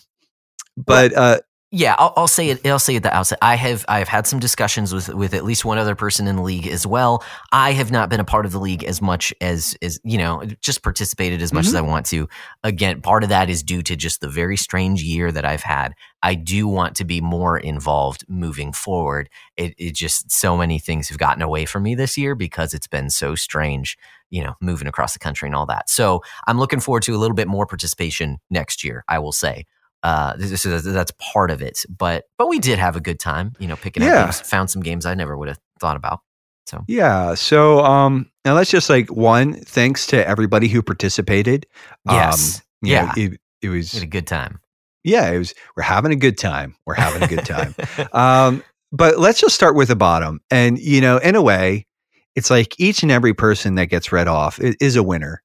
but 0.77 1.13
uh 1.15 1.41
Yeah, 1.73 1.97
I'll, 1.99 2.13
I'll 2.17 2.29
say 2.29 2.51
it. 2.51 2.65
I'll 2.65 2.79
say 2.79 2.95
at 2.95 3.03
the 3.03 3.13
outset. 3.13 3.39
I 3.43 3.57
have 3.57 3.85
I 3.89 3.99
have 3.99 4.07
had 4.07 4.29
some 4.29 4.39
discussions 4.39 4.95
with 4.95 5.09
with 5.09 5.35
at 5.35 5.45
least 5.45 5.65
one 5.65 5.79
other 5.79 5.97
person 5.97 6.29
in 6.29 6.37
the 6.37 6.43
league 6.43 6.69
as 6.69 6.87
well. 6.87 7.25
I 7.51 7.73
have 7.73 7.91
not 7.91 8.09
been 8.09 8.21
a 8.21 8.25
part 8.25 8.47
of 8.47 8.53
the 8.53 8.61
league 8.61 8.85
as 8.85 9.03
much 9.03 9.35
as 9.41 9.77
as 9.83 9.99
you 10.05 10.17
know, 10.17 10.45
just 10.61 10.85
participated 10.85 11.43
as 11.43 11.53
much 11.53 11.67
as 11.67 11.75
mm-hmm. 11.75 11.85
I 11.85 11.89
want 11.89 12.07
to. 12.07 12.29
Again, 12.63 13.01
part 13.01 13.25
of 13.25 13.31
that 13.31 13.51
is 13.51 13.65
due 13.65 13.83
to 13.83 13.97
just 13.97 14.21
the 14.21 14.29
very 14.29 14.57
strange 14.57 15.03
year 15.03 15.33
that 15.33 15.45
I've 15.45 15.65
had. 15.65 15.95
I 16.23 16.37
do 16.37 16.69
want 16.69 16.95
to 16.97 17.05
be 17.05 17.21
more 17.21 17.59
involved 17.59 18.25
moving 18.29 18.73
forward. 18.73 19.29
It, 19.57 19.75
it 19.77 19.97
just 19.97 20.31
so 20.31 20.57
many 20.57 20.79
things 20.79 21.09
have 21.09 21.19
gotten 21.19 21.43
away 21.43 21.65
from 21.65 21.83
me 21.83 21.97
this 21.97 22.17
year 22.17 22.37
because 22.37 22.75
it's 22.75 22.89
been 22.89 23.11
so 23.11 23.35
strange. 23.35 23.99
You 24.31 24.45
know, 24.45 24.55
moving 24.61 24.87
across 24.87 25.15
the 25.15 25.21
country 25.21 25.49
and 25.49 25.55
all 25.55 25.67
that. 25.67 25.91
So 25.91 26.23
I'm 26.47 26.59
looking 26.59 26.81
forward 26.81 27.03
to 27.05 27.15
a 27.15 27.19
little 27.19 27.37
bit 27.37 27.49
more 27.49 27.67
participation 27.67 28.39
next 28.51 28.85
year. 28.85 29.05
I 29.09 29.19
will 29.19 29.33
say 29.33 29.67
uh 30.07 30.37
this 30.37 30.65
is, 30.65 30.85
that's 30.85 31.13
part 31.19 31.51
of 31.51 31.61
it 31.61 31.85
but 31.89 32.25
but 32.39 32.47
we 32.49 32.59
did 32.61 32.79
have 32.79 32.95
a 32.95 33.01
good 33.01 33.19
time 33.19 33.53
you 33.59 33.67
know 33.67 33.75
picking 33.77 34.03
Yeah. 34.05 34.21
up 34.21 34.27
games 34.27 34.41
found 34.41 34.71
some 34.71 34.83
games 34.83 35.05
i 35.05 35.15
never 35.15 35.37
would 35.37 35.49
have 35.49 35.59
thought 35.81 35.97
about 35.97 36.21
so. 36.67 36.85
Yeah 36.89 37.35
so 37.35 37.85
um 37.85 38.31
now 38.45 38.55
let's 38.55 38.71
just 38.71 38.89
like 38.91 39.11
one 39.11 39.55
thanks 39.55 40.07
to 40.09 40.27
everybody 40.29 40.69
who 40.69 40.83
participated. 40.83 41.65
Yes. 42.09 42.57
Um, 42.59 42.63
you 42.83 42.95
know, 42.95 43.01
yeah. 43.01 43.13
it, 43.17 43.41
it 43.63 43.69
was 43.69 43.95
a 44.03 44.07
good 44.07 44.27
time. 44.27 44.61
Yeah 45.05 45.31
it 45.31 45.39
was 45.39 45.55
we're 45.77 45.83
having 45.85 46.13
a 46.13 46.17
good 46.17 46.39
time 46.39 46.75
we're 46.87 46.95
having 46.95 47.23
a 47.23 47.29
good 47.29 47.45
time. 47.47 47.75
Um 48.13 48.63
but 48.93 49.19
let's 49.19 49.41
just 49.41 49.55
start 49.55 49.75
with 49.77 49.89
the 49.89 49.97
bottom 49.97 50.41
and 50.51 50.79
you 50.79 51.01
know 51.01 51.19
in 51.19 51.35
a 51.37 51.43
way 51.43 51.87
it's 52.35 52.51
like 52.51 52.79
each 52.79 53.03
and 53.03 53.11
every 53.13 53.33
person 53.35 53.77
that 53.77 53.87
gets 53.87 54.11
read 54.13 54.29
off 54.29 54.59
is 54.61 54.97
a 54.97 55.03
winner 55.03 55.43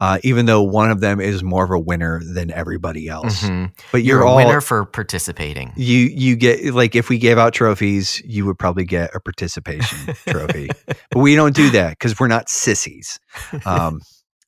uh, 0.00 0.18
even 0.22 0.46
though 0.46 0.62
one 0.62 0.90
of 0.90 1.00
them 1.00 1.20
is 1.20 1.42
more 1.42 1.64
of 1.64 1.70
a 1.70 1.78
winner 1.78 2.20
than 2.22 2.50
everybody 2.50 3.08
else. 3.08 3.42
Mhm. 3.42 3.72
But 3.92 4.02
You're, 4.02 4.18
you're, 4.18 4.26
a 4.26 4.30
all 4.30 4.36
winner 4.36 4.60
for 4.60 4.84
participating. 4.84 5.72
you 5.76 5.98
you 5.98 6.36
get 6.36 6.74
like 6.74 6.94
if 6.94 7.08
we 7.08 7.18
gave 7.18 7.38
out 7.38 7.54
trophies, 7.54 8.20
you 8.24 8.44
would 8.46 8.58
probably 8.58 8.84
get 8.84 9.14
a 9.14 9.20
participation 9.20 10.14
trophy. 10.28 10.68
But 10.86 11.18
we 11.18 11.34
don't 11.34 11.54
do 11.54 11.70
that 11.70 11.90
because 11.90 12.18
we're 12.18 12.28
not 12.28 12.48
sissies. 12.48 13.18
Um, 13.64 14.00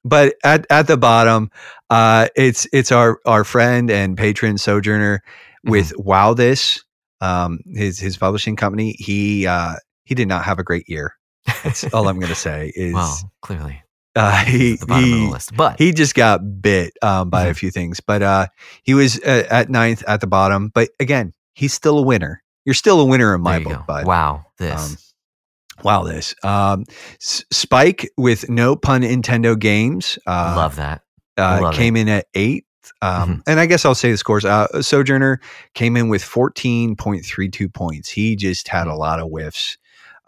but 0.05 0.35
at, 0.45 0.67
at 0.71 0.87
the 0.87 0.97
bottom, 0.97 1.51
uh, 1.91 2.29
it's 2.37 2.67
it's 2.73 2.93
our 2.93 3.19
our 3.27 3.45
friend 3.45 3.91
and 3.91 4.17
patron 4.17 4.59
Sojourner 4.59 5.23
with 5.65 5.93
Wow 5.97 6.35
This, 6.35 6.83
um, 7.21 7.59
his 7.75 7.99
his 7.99 8.17
publishing 8.17 8.57
company. 8.57 8.95
He 8.99 9.47
uh, 9.47 9.75
he 10.05 10.15
did 10.15 10.29
not 10.29 10.45
have 10.45 10.59
a 10.59 10.65
great 10.65 10.89
year. 10.89 11.15
That's 11.65 11.85
all 11.93 12.09
I'm 12.09 12.17
going 12.17 12.29
to 12.29 12.35
say. 12.35 12.73
Is 12.77 12.95
well, 12.95 13.33
clearly, 13.43 13.83
uh, 14.17 14.45
he 14.45 14.77
the 14.77 14.87
bottom 14.87 15.05
of 15.05 15.11
he 15.19 15.25
the 15.27 15.31
list. 15.33 15.57
But 15.57 15.79
he 15.79 15.93
just 15.93 16.15
got 16.15 16.63
bit 16.63 16.93
um, 17.03 17.31
by 17.31 17.47
a 17.47 17.53
Mhm. 17.53 17.57
few 17.57 17.71
things, 17.71 18.01
but 18.01 18.23
uh, 18.23 18.47
he 18.83 18.95
was 18.95 19.19
uh, 19.21 19.47
at 19.51 19.71
ninth 19.71 20.03
at 20.09 20.21
the 20.21 20.27
bottom. 20.27 20.71
But 20.75 20.91
again, 21.01 21.33
he's 21.55 21.73
still 21.73 21.99
a 21.99 22.03
winner. 22.03 22.43
You're 22.65 22.75
still 22.75 23.01
a 23.01 23.05
winner 23.05 23.35
in 23.35 23.41
my 23.41 23.59
book, 23.61 23.79
go. 23.79 23.85
bud. 23.87 24.07
Wow, 24.07 24.47
this. 24.59 24.91
Um, 24.93 25.85
wow, 25.85 26.03
this 26.03 26.35
um, 26.43 26.85
S- 27.21 27.45
Spike 27.51 28.11
with 28.17 28.49
no 28.51 28.77
pun 28.77 29.03
Nintendo 29.03 29.59
games. 29.59 30.19
Uh, 30.27 30.55
Love 30.57 30.77
that. 30.77 31.03
uh, 31.39 31.61
love 31.63 31.75
came 31.75 31.97
in 31.97 32.09
at 32.09 32.27
eighth. 32.35 32.65
Um, 33.03 33.43
And 33.47 33.61
I 33.61 33.67
guess 33.67 33.85
I'll 33.85 33.95
say 33.95 34.11
the 34.11 34.17
scores. 34.17 34.45
Uh, 34.45 34.67
Sojourner 34.83 35.41
came 35.75 35.97
in 35.97 36.09
with 36.09 36.23
14.32 36.23 37.73
points. 37.73 38.09
He 38.09 38.35
just 38.37 38.67
had 38.69 38.87
a 38.87 38.95
lot 38.95 39.21
of 39.21 39.29
whiffs. 39.29 39.77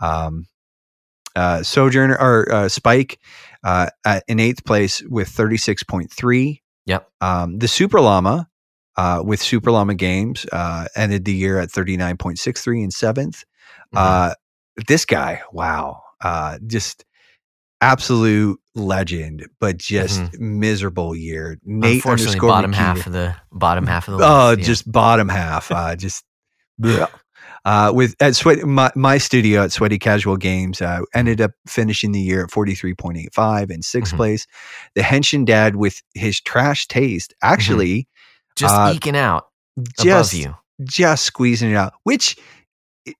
Um, 0.00 0.46
uh, 1.36 1.62
Sojourner 1.62 2.16
or 2.20 2.52
uh, 2.52 2.68
Spike 2.68 3.18
uh, 3.64 3.86
in 4.28 4.40
eighth 4.40 4.64
place 4.64 5.02
with 5.08 5.28
36.3. 5.28 6.60
Yep. 6.86 7.08
Um, 7.20 7.58
the 7.58 7.68
Super 7.68 8.00
Llama 8.00 8.48
uh, 8.96 9.22
with 9.24 9.40
Super 9.40 9.70
Llama 9.70 9.94
Games 9.94 10.46
uh, 10.52 10.86
ended 10.96 11.24
the 11.24 11.32
year 11.34 11.58
at 11.58 11.68
39.63 11.70 12.82
in 12.84 12.90
7th. 12.90 13.14
Mhm. 13.14 13.96
Uh, 13.96 14.34
this 14.88 15.04
guy, 15.04 15.42
wow, 15.52 16.02
uh, 16.22 16.58
just 16.66 17.04
absolute 17.80 18.58
legend, 18.74 19.46
but 19.58 19.78
just 19.78 20.38
miserable 20.38 21.14
year. 21.16 21.58
Nate 21.64 22.02
Mm-hmm. 22.02 22.08
Unfortunately, 22.10 22.40
bottom 22.40 22.72
McKee- 22.72 22.76
half 22.76 23.06
of 23.06 23.12
the 23.12 23.36
bottom 23.52 23.86
half 23.86 24.08
of 24.08 24.18
the 24.18 24.24
Oh, 24.24 24.48
list. 24.50 24.60
yeah. 24.60 24.64
just 24.66 24.90
bottom 24.90 25.28
half. 25.28 25.70
Uh, 25.70 25.96
just. 25.96 26.24
uh, 27.64 27.92
with 27.94 28.14
at 28.20 28.34
sweat 28.36 28.58
my, 28.66 28.90
my 28.94 29.18
studio 29.18 29.62
at 29.64 29.72
Sweaty 29.72 29.98
Casual 29.98 30.36
Games 30.36 30.80
uh, 30.80 31.00
ended 31.14 31.40
up 31.40 31.52
finishing 31.66 32.12
the 32.12 32.20
year 32.20 32.44
at 32.44 32.50
forty 32.50 32.74
three 32.74 32.94
point 32.94 33.18
eight 33.18 33.32
five 33.34 33.70
in 33.70 33.80
6th 33.80 34.12
Mhm. 34.12 34.16
place. 34.16 34.46
The 34.94 35.02
Henshin 35.02 35.44
Dad 35.44 35.76
with 35.76 36.02
his 36.14 36.40
trash 36.40 36.86
taste 36.88 37.34
actually 37.42 38.08
just 38.56 38.74
uh, 38.74 38.92
eking 38.94 39.16
out 39.16 39.46
just 39.98 40.32
above 40.34 40.40
you. 40.40 40.56
just 40.82 41.24
squeezing 41.24 41.70
it 41.70 41.76
out, 41.76 41.92
which 42.04 42.36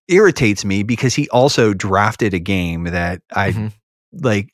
irritates 0.09 0.65
me 0.65 0.83
because 0.83 1.15
he 1.15 1.29
also 1.31 1.73
drafted 1.75 2.35
a 2.35 2.39
game 2.39 2.85
that 2.85 3.23
I 3.35 3.53
Mhm. 3.53 3.73
like. 4.13 4.53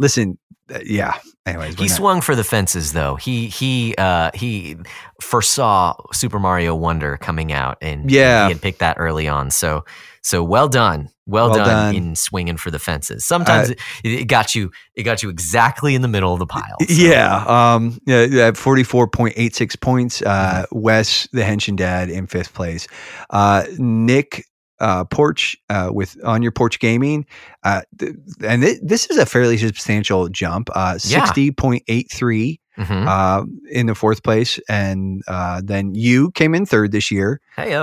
Listen, 0.00 0.38
uh, 0.74 0.78
yeah. 0.84 1.14
Anyways, 1.46 1.76
He 1.78 1.86
not- 1.86 1.96
swung 1.96 2.20
for 2.20 2.34
the 2.34 2.44
fences, 2.44 2.92
though. 2.92 3.14
He 3.16 3.46
he 3.48 3.94
uh, 3.98 4.30
he 4.34 4.76
foresaw 5.20 5.94
Super 6.12 6.38
Mario 6.38 6.74
Wonder 6.74 7.16
coming 7.16 7.52
out, 7.52 7.78
and 7.80 8.10
Yeah. 8.10 8.46
he 8.46 8.52
had 8.54 8.62
picked 8.62 8.78
that 8.80 8.96
early 8.98 9.28
on. 9.28 9.50
So 9.50 9.84
so 10.22 10.42
well 10.44 10.68
done, 10.68 11.08
well, 11.26 11.48
Well 11.48 11.58
done, 11.58 11.66
done. 11.68 11.94
in 11.94 12.14
swinging 12.16 12.56
for 12.58 12.70
the 12.70 12.78
fences. 12.78 13.24
Sometimes 13.24 13.70
Uh, 13.70 13.74
it, 14.04 14.12
it 14.20 14.24
got 14.26 14.54
you 14.54 14.70
it 14.94 15.02
got 15.04 15.22
you 15.22 15.28
exactly 15.30 15.94
in 15.94 16.02
the 16.02 16.08
middle 16.08 16.32
of 16.32 16.38
the 16.38 16.46
pile. 16.46 16.76
So, 16.80 16.86
Yeah, 16.88 17.44
um, 17.46 17.98
yeah, 18.06 18.48
at 18.48 18.56
forty 18.56 18.82
four 18.84 19.08
point 19.08 19.34
eight 19.36 19.54
six 19.56 19.76
points. 19.76 20.20
Uh, 20.22 20.66
Wes, 20.72 21.26
the 21.32 21.42
Henshin 21.42 21.76
Dad, 21.76 22.10
in 22.10 22.26
fifth 22.26 22.52
place. 22.54 22.86
Uh, 23.30 23.64
Nick 23.78 24.44
uh, 24.80 25.04
Porch 25.04 25.56
uh, 25.68 25.90
with 25.92 26.16
on 26.24 26.42
your 26.42 26.52
porch 26.52 26.78
gaming, 26.80 27.26
uh, 27.62 27.82
th- 27.98 28.14
and 28.42 28.62
th- 28.62 28.80
this 28.82 29.06
is 29.10 29.18
a 29.18 29.26
fairly 29.26 29.56
substantial 29.58 30.28
jump. 30.28 30.68
Uh, 30.74 30.98
sixty 30.98 31.50
point 31.50 31.82
eight 31.88 32.10
three 32.10 32.60
Mhm. 32.78 33.06
uh, 33.06 33.44
in 33.70 33.86
the 33.86 33.94
fourth 33.94 34.22
place, 34.22 34.58
and 34.68 35.22
uh, 35.28 35.60
then 35.62 35.94
you 35.94 36.30
came 36.32 36.54
in 36.54 36.64
third 36.64 36.92
this 36.92 37.10
year 37.10 37.40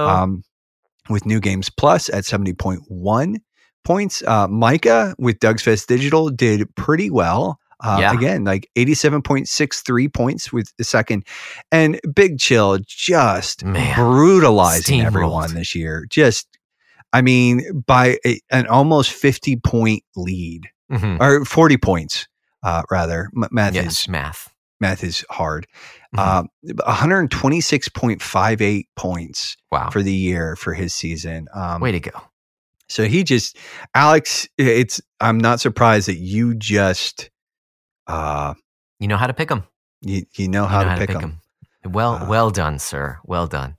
um, 0.07 0.43
with 1.09 1.25
New 1.25 1.39
Games 1.39 1.69
Plus 1.69 2.09
at 2.09 2.23
70.1 2.23 3.35
points. 3.83 4.23
Uh, 4.25 4.47
Micah 4.47 5.13
with 5.19 5.39
Doug's 5.39 5.61
Fest 5.61 5.87
Digital 5.87 6.29
did 6.29 6.73
pretty 6.75 7.09
well. 7.11 7.59
Uh, 7.79 7.97
Yeah. 8.01 8.11
Again, 8.13 8.43
like 8.43 8.69
87.63 8.75 10.11
points 10.11 10.51
with 10.51 10.75
the 10.77 10.83
second. 10.83 11.25
And 11.71 11.99
Big 12.15 12.39
Chill 12.39 12.79
just 12.85 13.63
Man, 13.63 13.95
brutalizing 13.95 15.01
everyone 15.01 15.53
this 15.53 15.75
year. 15.75 16.05
Just, 16.09 16.56
I 17.17 17.21
mean, 17.21 17.81
by 17.87 18.17
a, 18.25 18.39
an 18.51 18.67
almost 18.67 19.11
50 19.11 19.55
point 19.57 20.03
lead 20.15 20.69
Mhm. 20.91 21.19
or 21.19 21.43
40 21.45 21.77
points, 21.77 22.27
uh, 22.63 22.83
rather. 22.91 23.29
M- 23.35 23.49
math 23.51 23.73
yes, 23.75 24.03
is 24.03 24.07
math. 24.07 24.53
math 24.79 25.03
is 25.03 25.25
hard. 25.29 25.65
Mhm. 26.15 26.19
Um, 26.19 26.47
126.58 27.71 28.85
points 28.95 29.57
wow, 29.71 29.89
for 29.89 30.01
the 30.03 30.13
year 30.13 30.55
for 30.55 30.73
his 30.73 30.93
season. 30.93 31.47
Um, 31.53 31.81
way 31.81 31.91
to 31.91 31.99
go. 31.99 32.11
so 32.89 33.05
he 33.05 33.23
just, 33.23 33.57
Alex, 33.95 34.47
it's, 34.57 35.01
I'm 35.19 35.37
not 35.37 35.59
surprised 35.59 36.07
that 36.07 36.17
you 36.17 36.55
just, 36.55 37.29
uh, 38.07 38.53
You 38.99 39.07
know 39.07 39.17
how 39.17 39.27
to 39.27 39.33
pick 39.33 39.49
them. 39.49 39.63
you, 40.01 40.23
you 40.37 40.47
know 40.47 40.65
how 40.65 40.79
you 40.81 40.85
know 40.87 40.95
to 40.95 40.99
pick 41.07 41.09
them. 41.19 41.39
'em. 41.83 41.91
Well, 41.91 42.15
Uh, 42.15 42.25
well 42.27 42.49
done, 42.51 42.79
sir. 42.79 43.19
Well 43.25 43.47
done. 43.47 43.75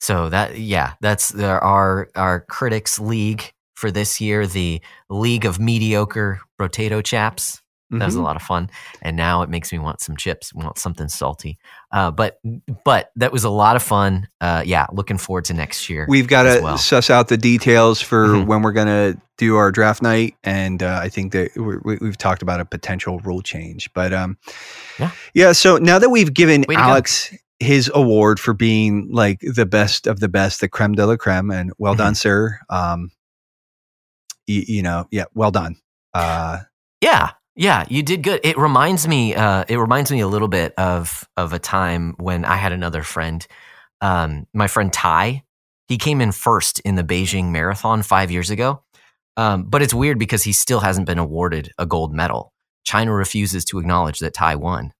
So 0.00 0.28
that, 0.28 0.58
yeah, 0.58 0.94
that's 1.00 1.30
there 1.30 1.62
our 1.62 2.08
our 2.14 2.40
critics 2.40 2.98
league 2.98 3.52
for 3.74 3.90
this 3.90 4.20
year, 4.20 4.46
the 4.46 4.80
League 5.10 5.44
of 5.44 5.58
Mediocre 5.60 6.40
Potato 6.58 7.00
Chaps. 7.02 7.60
That 7.90 8.04
was 8.04 8.16
a 8.16 8.18
Mhm. 8.18 8.24
lot 8.24 8.36
of 8.36 8.42
fun, 8.42 8.68
and 9.00 9.16
now 9.16 9.40
it 9.40 9.48
makes 9.48 9.72
me 9.72 9.78
want 9.78 10.02
some 10.02 10.14
chips, 10.14 10.52
want 10.52 10.76
something 10.76 11.08
salty. 11.08 11.56
Uh, 11.90 12.10
but 12.10 12.38
but 12.84 13.10
that 13.16 13.32
was 13.32 13.44
a 13.44 13.48
lot 13.50 13.76
of 13.76 13.82
fun. 13.82 14.28
Uh, 14.42 14.62
yeah, 14.66 14.84
looking 14.92 15.16
forward 15.16 15.46
to 15.46 15.54
next 15.54 15.88
year. 15.88 16.04
We've 16.06 16.28
got 16.28 16.42
to 16.42 16.60
well. 16.62 16.76
suss 16.76 17.08
out 17.08 17.28
the 17.28 17.38
details 17.38 18.02
for 18.02 18.26
Mhm. 18.28 18.46
when 18.46 18.60
we're 18.60 18.72
going 18.72 18.88
to 19.14 19.18
do 19.38 19.56
our 19.56 19.72
draft 19.72 20.02
night. 20.02 20.34
And 20.44 20.82
uh, 20.82 21.00
I 21.02 21.08
think 21.08 21.32
that 21.32 21.52
we 21.56 21.96
we've 21.98 22.18
talked 22.18 22.42
about 22.42 22.60
a 22.60 22.66
potential 22.66 23.20
rule 23.20 23.40
change. 23.40 23.88
But 23.94 24.12
um, 24.12 24.36
Yeah. 24.98 25.10
Yeah. 25.32 25.52
So 25.52 25.78
now 25.78 25.98
that 25.98 26.10
we've 26.10 26.34
given 26.34 26.66
Way. 26.68 26.74
Alex 26.76 27.34
his 27.60 27.90
award 27.94 28.38
for 28.38 28.54
being 28.54 29.08
like 29.10 29.40
the 29.40 29.66
best 29.66 30.06
of 30.06 30.20
the 30.20 30.28
best, 30.28 30.60
the 30.60 30.68
creme 30.68 30.94
de 30.94 31.06
la 31.06 31.16
creme, 31.16 31.50
and 31.50 31.72
well 31.78 31.94
Mm-hmm. 31.94 31.98
done, 32.02 32.14
sir. 32.14 32.60
Um, 32.70 33.10
you, 34.46 34.64
you 34.66 34.82
know, 34.82 35.06
yeah, 35.10 35.24
well 35.34 35.50
done. 35.50 35.76
Uh, 36.14 36.60
Yeah, 37.00 37.32
yeah, 37.54 37.84
you 37.88 38.02
did 38.02 38.22
good. 38.22 38.40
It 38.44 38.56
reminds 38.56 39.06
me. 39.08 39.34
Uh, 39.34 39.64
it 39.68 39.76
reminds 39.76 40.10
me 40.10 40.20
a 40.20 40.28
little 40.28 40.48
bit 40.48 40.74
of 40.78 41.28
of 41.36 41.52
a 41.52 41.58
time 41.58 42.14
when 42.18 42.44
I 42.44 42.56
had 42.56 42.72
another 42.72 43.02
friend, 43.02 43.46
um, 44.00 44.46
my 44.54 44.68
friend 44.68 44.92
Ty. 44.92 45.42
He 45.88 45.96
came 45.96 46.20
in 46.20 46.32
first 46.32 46.80
in 46.80 46.96
the 46.96 47.02
Beijing 47.04 47.50
Marathon 47.50 48.02
five 48.02 48.30
years 48.30 48.50
ago. 48.50 48.82
Um, 49.38 49.64
but 49.64 49.82
it's 49.82 49.94
weird 49.94 50.18
because 50.18 50.42
he 50.42 50.52
still 50.52 50.80
hasn't 50.80 51.06
been 51.06 51.18
awarded 51.18 51.72
a 51.78 51.86
gold 51.86 52.12
medal. 52.12 52.52
China 52.84 53.12
refuses 53.12 53.64
to 53.66 53.78
acknowledge 53.78 54.18
that 54.18 54.34
Ty 54.34 54.56
won. 54.56 54.92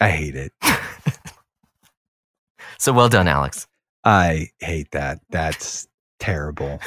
I 0.00 0.10
hate 0.10 0.36
it. 0.36 0.52
So 2.78 2.92
well 2.92 3.08
done, 3.08 3.28
Alex. 3.28 3.66
I 4.04 4.48
hate 4.60 4.90
that. 4.92 5.20
That's 5.30 5.88
terrible. 6.20 6.78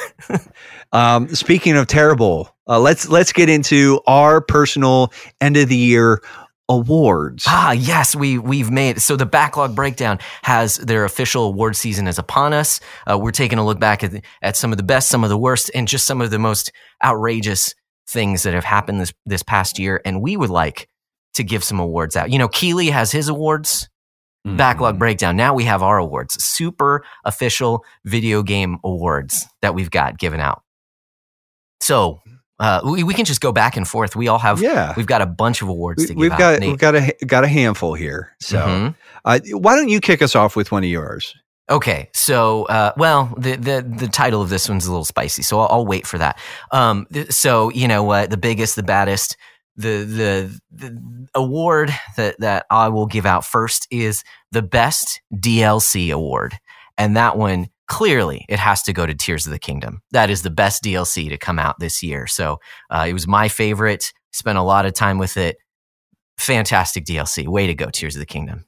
um, 0.92 1.28
speaking 1.34 1.76
of 1.76 1.86
terrible, 1.86 2.54
uh, 2.66 2.80
let's 2.80 3.08
let's 3.08 3.32
get 3.32 3.48
into 3.48 4.00
our 4.06 4.40
personal 4.40 5.12
end 5.40 5.56
of 5.56 5.68
the 5.68 5.76
year 5.76 6.22
awards. 6.68 7.44
Ah, 7.46 7.72
yes, 7.72 8.14
we 8.14 8.38
we've 8.38 8.70
made 8.70 9.02
so 9.02 9.16
the 9.16 9.26
backlog 9.26 9.74
breakdown 9.74 10.18
has 10.42 10.76
their 10.76 11.04
official 11.04 11.44
award 11.44 11.76
season 11.76 12.06
is 12.06 12.18
upon 12.18 12.52
us. 12.52 12.80
Uh, 13.10 13.18
we're 13.18 13.32
taking 13.32 13.58
a 13.58 13.66
look 13.66 13.80
back 13.80 14.02
at 14.02 14.12
at 14.42 14.56
some 14.56 14.72
of 14.72 14.78
the 14.78 14.84
best, 14.84 15.08
some 15.08 15.24
of 15.24 15.30
the 15.30 15.38
worst, 15.38 15.70
and 15.74 15.88
just 15.88 16.06
some 16.06 16.20
of 16.20 16.30
the 16.30 16.38
most 16.38 16.72
outrageous 17.04 17.74
things 18.08 18.44
that 18.44 18.54
have 18.54 18.64
happened 18.64 19.00
this 19.00 19.12
this 19.26 19.42
past 19.42 19.78
year. 19.78 20.00
And 20.04 20.22
we 20.22 20.36
would 20.36 20.50
like 20.50 20.88
to 21.34 21.42
give 21.44 21.62
some 21.64 21.78
awards 21.80 22.16
out. 22.16 22.30
You 22.30 22.38
know, 22.38 22.48
Keighley 22.48 22.90
has 22.90 23.12
his 23.12 23.28
awards. 23.28 23.88
Backlog 24.46 24.94
Mhm. 24.96 24.98
breakdown. 25.00 25.36
Now 25.36 25.52
we 25.52 25.64
have 25.64 25.82
our 25.82 25.98
awards, 25.98 26.42
super 26.42 27.04
official 27.26 27.84
video 28.06 28.42
game 28.42 28.78
awards 28.82 29.46
that 29.60 29.74
we've 29.74 29.90
got 29.90 30.18
given 30.18 30.40
out. 30.40 30.62
So 31.80 32.20
uh, 32.58 32.80
we, 32.84 33.02
we 33.04 33.14
can 33.14 33.24
just 33.24 33.40
go 33.40 33.52
back 33.52 33.76
and 33.76 33.86
forth. 33.88 34.14
We 34.16 34.28
all 34.28 34.38
have 34.38 34.60
Yeah. 34.62 34.92
we've 34.96 35.06
got 35.06 35.22
a 35.22 35.26
bunch 35.26 35.62
of 35.62 35.68
awards 35.68 36.06
to 36.06 36.14
we, 36.14 36.24
have 36.26 36.32
out. 36.34 36.38
got 36.38 36.60
Nate. 36.60 36.68
we've 36.70 36.78
got 36.78 36.94
a 36.94 37.14
got 37.26 37.44
a 37.44 37.48
handful 37.48 37.94
here. 37.94 38.34
So 38.40 38.58
Mhm. 38.58 38.94
uh, 39.24 39.40
why 39.52 39.76
don't 39.76 39.88
you 39.88 40.00
kick 40.00 40.22
us 40.22 40.34
off 40.36 40.56
with 40.56 40.70
one 40.72 40.84
of 40.84 40.90
yours? 40.90 41.34
Okay, 41.70 42.10
so 42.12 42.64
uh, 42.64 42.92
well, 42.96 43.32
the, 43.38 43.56
the 43.56 43.82
the 43.96 44.08
title 44.08 44.42
of 44.42 44.48
this 44.48 44.68
one's 44.68 44.86
a 44.86 44.90
little 44.90 45.04
spicy, 45.04 45.42
so 45.42 45.60
I'll, 45.60 45.68
I'll 45.70 45.86
wait 45.86 46.06
for 46.06 46.18
that. 46.18 46.38
Um, 46.72 47.06
so 47.30 47.70
you 47.70 47.86
know 47.86 48.02
what, 48.02 48.30
the 48.30 48.36
biggest, 48.36 48.74
the 48.74 48.82
baddest, 48.82 49.36
the, 49.80 50.04
the 50.04 50.60
the 50.70 51.28
award 51.34 51.90
that 52.16 52.38
that 52.40 52.66
I 52.70 52.88
will 52.88 53.06
give 53.06 53.26
out 53.26 53.44
first 53.44 53.86
is 53.90 54.22
the 54.52 54.62
best 54.62 55.20
DLC 55.34 56.12
award, 56.12 56.58
and 56.96 57.16
that 57.16 57.36
one 57.36 57.68
clearly 57.88 58.46
it 58.48 58.58
has 58.58 58.82
to 58.84 58.92
go 58.92 59.04
to 59.04 59.14
Tears 59.14 59.46
of 59.46 59.52
the 59.52 59.58
Kingdom. 59.58 60.02
That 60.12 60.30
is 60.30 60.42
the 60.42 60.50
best 60.50 60.84
DLC 60.84 61.28
to 61.28 61.36
come 61.36 61.58
out 61.58 61.80
this 61.80 62.02
year. 62.02 62.26
So 62.26 62.60
uh, 62.88 63.06
it 63.08 63.12
was 63.12 63.26
my 63.26 63.48
favorite. 63.48 64.12
Spent 64.32 64.58
a 64.58 64.62
lot 64.62 64.86
of 64.86 64.94
time 64.94 65.18
with 65.18 65.36
it. 65.36 65.56
Fantastic 66.38 67.04
DLC. 67.04 67.48
Way 67.48 67.66
to 67.66 67.74
go, 67.74 67.90
Tears 67.90 68.14
of 68.14 68.20
the 68.20 68.26
Kingdom. 68.26 68.64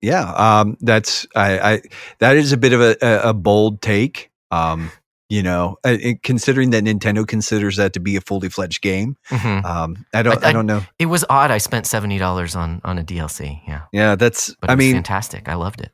Yeah, 0.00 0.32
um, 0.32 0.76
that's 0.80 1.26
I, 1.34 1.58
I 1.58 1.82
that 2.18 2.36
is 2.36 2.52
a 2.52 2.56
bit 2.56 2.72
of 2.72 2.80
a, 2.80 2.96
a, 3.00 3.32
bold 3.32 3.80
take. 3.80 4.30
Um, 4.50 4.90
you 5.28 5.42
know, 5.42 5.76
uh, 5.84 5.96
considering 6.22 6.70
that 6.70 6.84
Nintendo 6.84 7.26
considers 7.26 7.76
that 7.76 7.92
to 7.94 8.00
be 8.00 8.16
a 8.16 8.20
fully 8.20 8.48
fledged 8.48 8.82
game. 8.82 9.16
Mhm. 9.30 9.64
Um, 9.64 10.04
I 10.12 10.22
don't, 10.22 10.44
I- 10.44 10.50
I, 10.50 10.52
don't 10.52 10.66
know. 10.66 10.82
It 10.98 11.06
was 11.06 11.24
odd. 11.30 11.50
I 11.50 11.58
spent 11.58 11.86
seventy 11.86 12.18
dollars 12.18 12.54
on 12.54 12.80
on 12.84 12.98
a 12.98 13.04
DLC. 13.04 13.60
Yeah, 13.66 13.82
Yeah, 13.92 14.16
that's. 14.16 14.54
but 14.60 14.70
I 14.70 14.74
mean, 14.74 14.94
fantastic. 14.94 15.48
I 15.48 15.54
loved 15.54 15.80
it. 15.80 15.92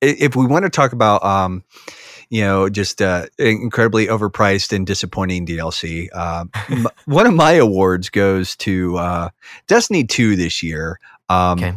if 0.00 0.36
we 0.36 0.46
want 0.46 0.64
to 0.64 0.70
talk 0.70 0.92
about, 0.92 1.24
um, 1.24 1.64
you 2.30 2.42
know, 2.42 2.68
just 2.68 3.00
uh, 3.02 3.26
incredibly 3.38 4.06
overpriced 4.06 4.72
and 4.72 4.86
disappointing 4.86 5.46
DLC, 5.46 6.14
um, 6.14 6.50
m- 6.68 6.86
one 7.06 7.26
of 7.26 7.34
my 7.34 7.52
awards 7.52 8.10
goes 8.10 8.54
to 8.56 8.96
uh, 8.98 9.28
Destiny 9.66 10.04
Two 10.04 10.36
this 10.36 10.62
year. 10.62 11.00
Um, 11.30 11.58
Okay. 11.58 11.74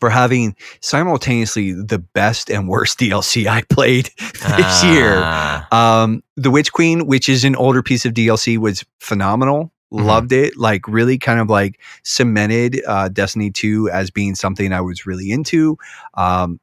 For 0.00 0.10
having 0.10 0.56
simultaneously 0.80 1.72
the 1.72 1.98
best 1.98 2.50
and 2.50 2.68
worst 2.68 2.98
DLC 3.00 3.46
I 3.46 3.62
played 3.68 4.06
this 4.16 4.82
year. 4.84 5.20
Ah, 5.22 6.02
Um, 6.02 6.22
the 6.36 6.50
Witch 6.50 6.72
Queen, 6.72 7.06
which 7.06 7.28
is 7.28 7.44
an 7.44 7.54
older 7.54 7.82
piece 7.82 8.04
of 8.06 8.14
DLC, 8.14 8.56
was 8.58 8.84
phenomenal. 8.98 9.72
Mhm. 9.92 10.04
Loved 10.06 10.32
it. 10.32 10.56
Like 10.56 10.86
really 10.88 11.18
kind 11.18 11.38
of 11.40 11.50
like 11.50 11.80
cemented 12.04 12.80
uh, 12.86 13.08
Destiny 13.08 13.50
2 13.50 13.90
as 13.90 14.10
being 14.10 14.34
something 14.34 14.72
I 14.72 14.80
was 14.80 15.04
really 15.04 15.30
into. 15.32 15.76
Um, 16.14 16.60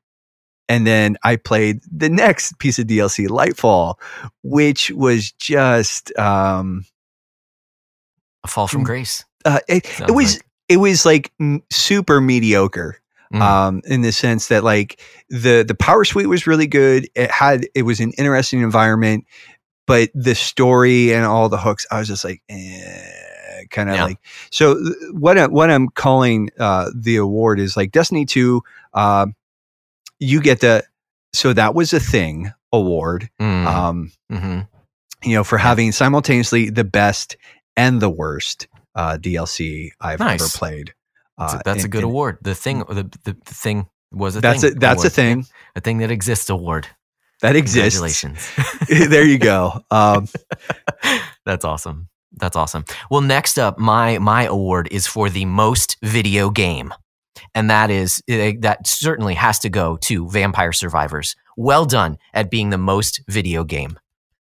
and 0.69 0.87
then 0.87 1.15
I 1.23 1.35
played 1.35 1.79
the 1.91 2.09
next 2.09 2.57
piece 2.59 2.79
of 2.79 2.87
DLC, 2.87 3.27
Lightfall, 3.27 3.95
which 4.43 4.91
was 4.91 5.31
just 5.33 6.17
um, 6.17 6.85
a 8.43 8.47
fall 8.47 8.67
from 8.67 8.81
mm, 8.81 8.85
grace. 8.85 9.25
uh, 9.45 9.59
it, 9.67 9.85
it 10.01 10.11
was 10.11 10.35
like. 10.35 10.45
it 10.69 10.77
was 10.77 11.05
like 11.05 11.31
m- 11.39 11.63
super 11.69 12.19
mediocre 12.21 12.99
Mm. 13.33 13.41
um, 13.41 13.81
in 13.85 14.01
the 14.01 14.11
sense 14.11 14.47
that 14.47 14.63
like 14.63 15.01
the 15.29 15.63
the 15.67 15.75
power 15.75 16.05
suite 16.05 16.27
was 16.29 16.47
really 16.47 16.67
good. 16.67 17.09
It 17.15 17.29
had 17.31 17.67
it 17.75 17.81
was 17.83 17.99
an 17.99 18.11
interesting 18.17 18.61
environment, 18.61 19.25
but 19.85 20.09
the 20.13 20.35
story 20.35 21.13
and 21.13 21.25
all 21.25 21.49
the 21.49 21.57
hooks, 21.57 21.85
I 21.91 21.99
was 21.99 22.07
just 22.07 22.23
like, 22.23 22.41
eh, 22.49 23.63
kind 23.69 23.89
of 23.89 23.95
Yeah. 23.95 24.03
like. 24.05 24.19
So 24.51 24.75
th- 24.75 24.95
what 25.11 25.37
I, 25.37 25.47
what 25.47 25.69
I'm 25.69 25.89
calling 25.89 26.49
uh, 26.59 26.89
the 26.95 27.17
award 27.17 27.59
is 27.59 27.75
like 27.75 27.91
Destiny 27.91 28.25
Two. 28.25 28.61
Uh, 28.93 29.27
you 30.19 30.41
get 30.41 30.61
the 30.61 30.83
so 31.33 31.53
that 31.53 31.75
was 31.75 31.93
a 31.93 31.99
thing 31.99 32.51
award. 32.71 33.29
Mm. 33.41 33.65
Um, 33.67 34.11
Mhm. 34.31 34.67
you 35.23 35.33
know, 35.35 35.43
for 35.43 35.57
having 35.57 35.91
simultaneously 35.91 36.69
the 36.69 36.83
best 36.83 37.35
and 37.75 38.01
the 38.01 38.09
worst 38.09 38.67
uh, 38.95 39.17
DLC 39.17 39.91
I've 40.01 40.19
Nice. 40.19 40.41
ever 40.41 40.49
played. 40.57 40.93
That's, 41.37 41.53
Uh, 41.53 41.57
a, 41.57 41.61
that's 41.65 41.83
a 41.83 41.87
good 41.87 41.99
and 42.03 42.11
award. 42.11 42.37
The 42.41 42.55
thing, 42.55 42.79
the, 42.79 43.03
the, 43.23 43.37
the 43.45 43.53
thing 43.53 43.87
was 44.11 44.35
a 44.35 44.41
That's 44.41 44.61
thing. 44.61 44.71
a 44.77 44.79
that's 44.79 45.03
a 45.03 45.09
thing 45.09 45.45
A 45.75 45.81
thing 45.81 45.97
that 45.99 46.11
exists 46.11 46.49
award. 46.49 46.87
that 47.41 47.55
exists. 47.55 47.99
Congratulations. 47.99 49.09
there 49.09 49.25
you 49.25 49.37
go. 49.37 49.81
Um, 49.91 50.27
That's 51.45 51.63
awesome. 51.65 52.09
That's 52.33 52.55
awesome. 52.55 52.85
Well, 53.09 53.21
next 53.21 53.57
up, 53.57 53.77
my 53.79 54.17
my 54.19 54.45
award 54.45 54.87
is 54.91 55.07
for 55.07 55.29
the 55.29 55.45
most 55.45 55.97
video 56.03 56.49
game, 56.49 56.93
and 57.55 57.69
that 57.69 57.89
is 57.89 58.21
eh, 58.27 58.53
that 58.59 58.85
certainly 58.87 59.33
has 59.35 59.59
to 59.59 59.69
go 59.69 59.97
to 60.01 60.29
Vampire 60.29 60.73
Survivors. 60.73 61.35
Well 61.55 61.85
done 61.85 62.17
at 62.33 62.51
being 62.51 62.69
the 62.69 62.77
most 62.77 63.21
video 63.27 63.63
game 63.63 63.97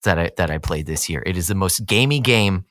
that 0.04 0.18
I 0.18 0.30
that 0.36 0.50
I 0.50 0.58
played 0.58 0.86
this 0.86 1.08
year. 1.10 1.22
It 1.26 1.36
is 1.36 1.48
the 1.48 1.54
most 1.54 1.84
gamey 1.84 2.20
game 2.20 2.64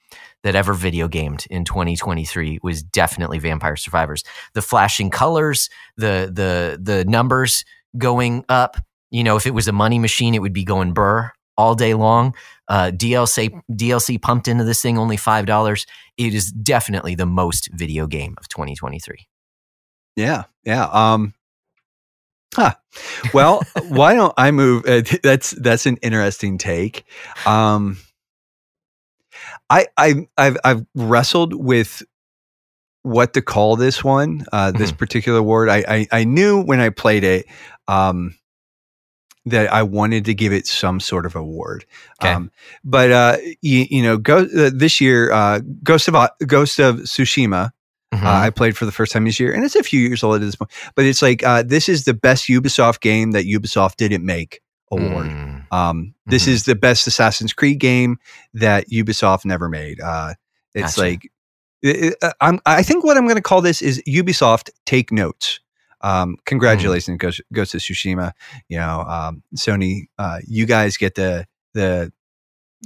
that 0.43 0.55
ever 0.55 0.73
video 0.73 1.07
gamed 1.07 1.45
in 1.49 1.65
2023 1.65 2.59
was 2.63 2.83
definitely 2.83 3.39
Vampire 3.39 3.75
Survivors. 3.75 4.23
The 4.53 4.61
flashing 4.61 5.09
colors, 5.09 5.69
the 5.97 6.31
the 6.33 6.79
the 6.81 7.05
numbers 7.05 7.63
going 7.97 8.45
up. 8.49 8.77
You 9.11 9.23
know, 9.23 9.35
if 9.35 9.45
it 9.45 9.53
was 9.53 9.67
a 9.67 9.73
money 9.73 9.99
machine, 9.99 10.33
it 10.35 10.41
would 10.41 10.53
be 10.53 10.63
going 10.63 10.93
burr 10.93 11.31
all 11.57 11.75
day 11.75 11.93
long. 11.93 12.33
Uh, 12.67 12.91
DLC 12.93 13.61
DLC 13.71 14.21
pumped 14.21 14.47
into 14.47 14.63
this 14.63 14.81
thing 14.81 14.97
only 14.97 15.17
five 15.17 15.45
dollars. 15.45 15.85
It 16.17 16.33
is 16.33 16.51
definitely 16.51 17.15
the 17.15 17.25
most 17.25 17.69
video 17.73 18.07
game 18.07 18.35
of 18.37 18.47
2023. 18.47 19.27
yeah, 20.15 20.43
yeah. 20.63 20.85
Um, 20.85 21.33
huh. 22.55 22.73
Well, 23.33 23.61
why 23.89 24.15
don't 24.15 24.33
I 24.37 24.51
move? 24.51 24.85
Uh, 24.85 25.01
that's 25.23 25.51
that's 25.51 25.85
an 25.85 25.97
interesting 25.97 26.57
take. 26.57 27.03
Um, 27.45 27.97
I 29.71 29.87
I 29.97 30.27
I've 30.37 30.57
I've 30.63 30.85
wrestled 30.95 31.53
with 31.53 32.03
what 33.03 33.33
to 33.33 33.41
call 33.41 33.77
this 33.77 34.03
one, 34.03 34.45
uh, 34.51 34.71
this 34.71 34.91
particular 34.91 35.39
award. 35.39 35.69
I, 35.69 35.83
I 35.87 36.07
I 36.11 36.23
knew 36.23 36.61
when 36.61 36.79
I 36.79 36.89
played 36.89 37.23
it. 37.23 37.45
Um, 37.87 38.35
that 39.45 39.73
I 39.73 39.81
wanted 39.81 40.25
to 40.25 40.35
give 40.35 40.53
it 40.53 40.67
some 40.67 40.99
sort 40.99 41.25
of 41.25 41.35
award. 41.35 41.83
Okay. 42.21 42.31
Um, 42.31 42.51
but 42.83 43.11
uh, 43.11 43.37
you, 43.61 43.87
you 43.89 44.03
know, 44.03 44.17
go 44.17 44.41
uh, 44.43 44.69
this 44.71 45.01
year, 45.01 45.31
uh, 45.31 45.61
Ghost 45.83 46.07
of 46.07 46.29
Ghost 46.45 46.79
of 46.79 46.97
Tsushima. 46.97 47.71
Uh, 48.13 48.19
I 48.23 48.49
played 48.49 48.77
for 48.77 48.85
the 48.85 48.91
first 48.91 49.13
time 49.13 49.25
this 49.25 49.39
year, 49.39 49.51
and 49.53 49.63
it's 49.63 49.75
a 49.75 49.81
few 49.81 49.99
years 49.99 50.21
old 50.21 50.35
at 50.35 50.41
this 50.41 50.55
point. 50.55 50.69
But 50.95 51.05
it's 51.05 51.21
like 51.21 51.43
uh, 51.43 51.63
this 51.63 51.89
is 51.89 52.03
the 52.03 52.13
best 52.13 52.47
Ubisoft 52.49 52.99
game 52.99 53.31
that 53.31 53.45
Ubisoft 53.45 53.95
didn't 53.95 54.23
make 54.23 54.61
award. 54.91 55.27
Mm. 55.27 55.50
Um, 55.71 56.13
this 56.25 56.45
Mhm. 56.45 56.49
is 56.49 56.63
the 56.65 56.75
best 56.75 57.07
Assassin's 57.07 57.53
Creed 57.53 57.79
game 57.79 58.17
that 58.53 58.89
Ubisoft 58.89 59.45
never 59.45 59.69
made. 59.69 59.99
Uh, 60.01 60.33
it's 60.75 60.95
Gotcha. 60.95 61.01
like 61.01 61.31
it- 61.81 62.15
it- 62.21 62.33
I'm, 62.39 62.59
I 62.65 62.83
think 62.83 63.03
what 63.03 63.17
I'm 63.17 63.23
going 63.23 63.37
to 63.37 63.41
call 63.41 63.61
this 63.61 63.81
is 63.81 64.01
Ubisoft 64.07 64.69
take 64.85 65.11
notes. 65.11 65.59
Um, 66.01 66.37
congratulations, 66.45 67.17
goes 67.17 67.41
goes 67.53 67.71
to 67.71 67.77
Tsushima. 67.77 68.33
You 68.69 68.77
know, 68.79 69.01
um, 69.01 69.43
Sony, 69.55 70.03
uh, 70.19 70.39
you 70.45 70.65
guys 70.65 70.97
get 70.97 71.15
the 71.15 71.47
the 71.73 72.11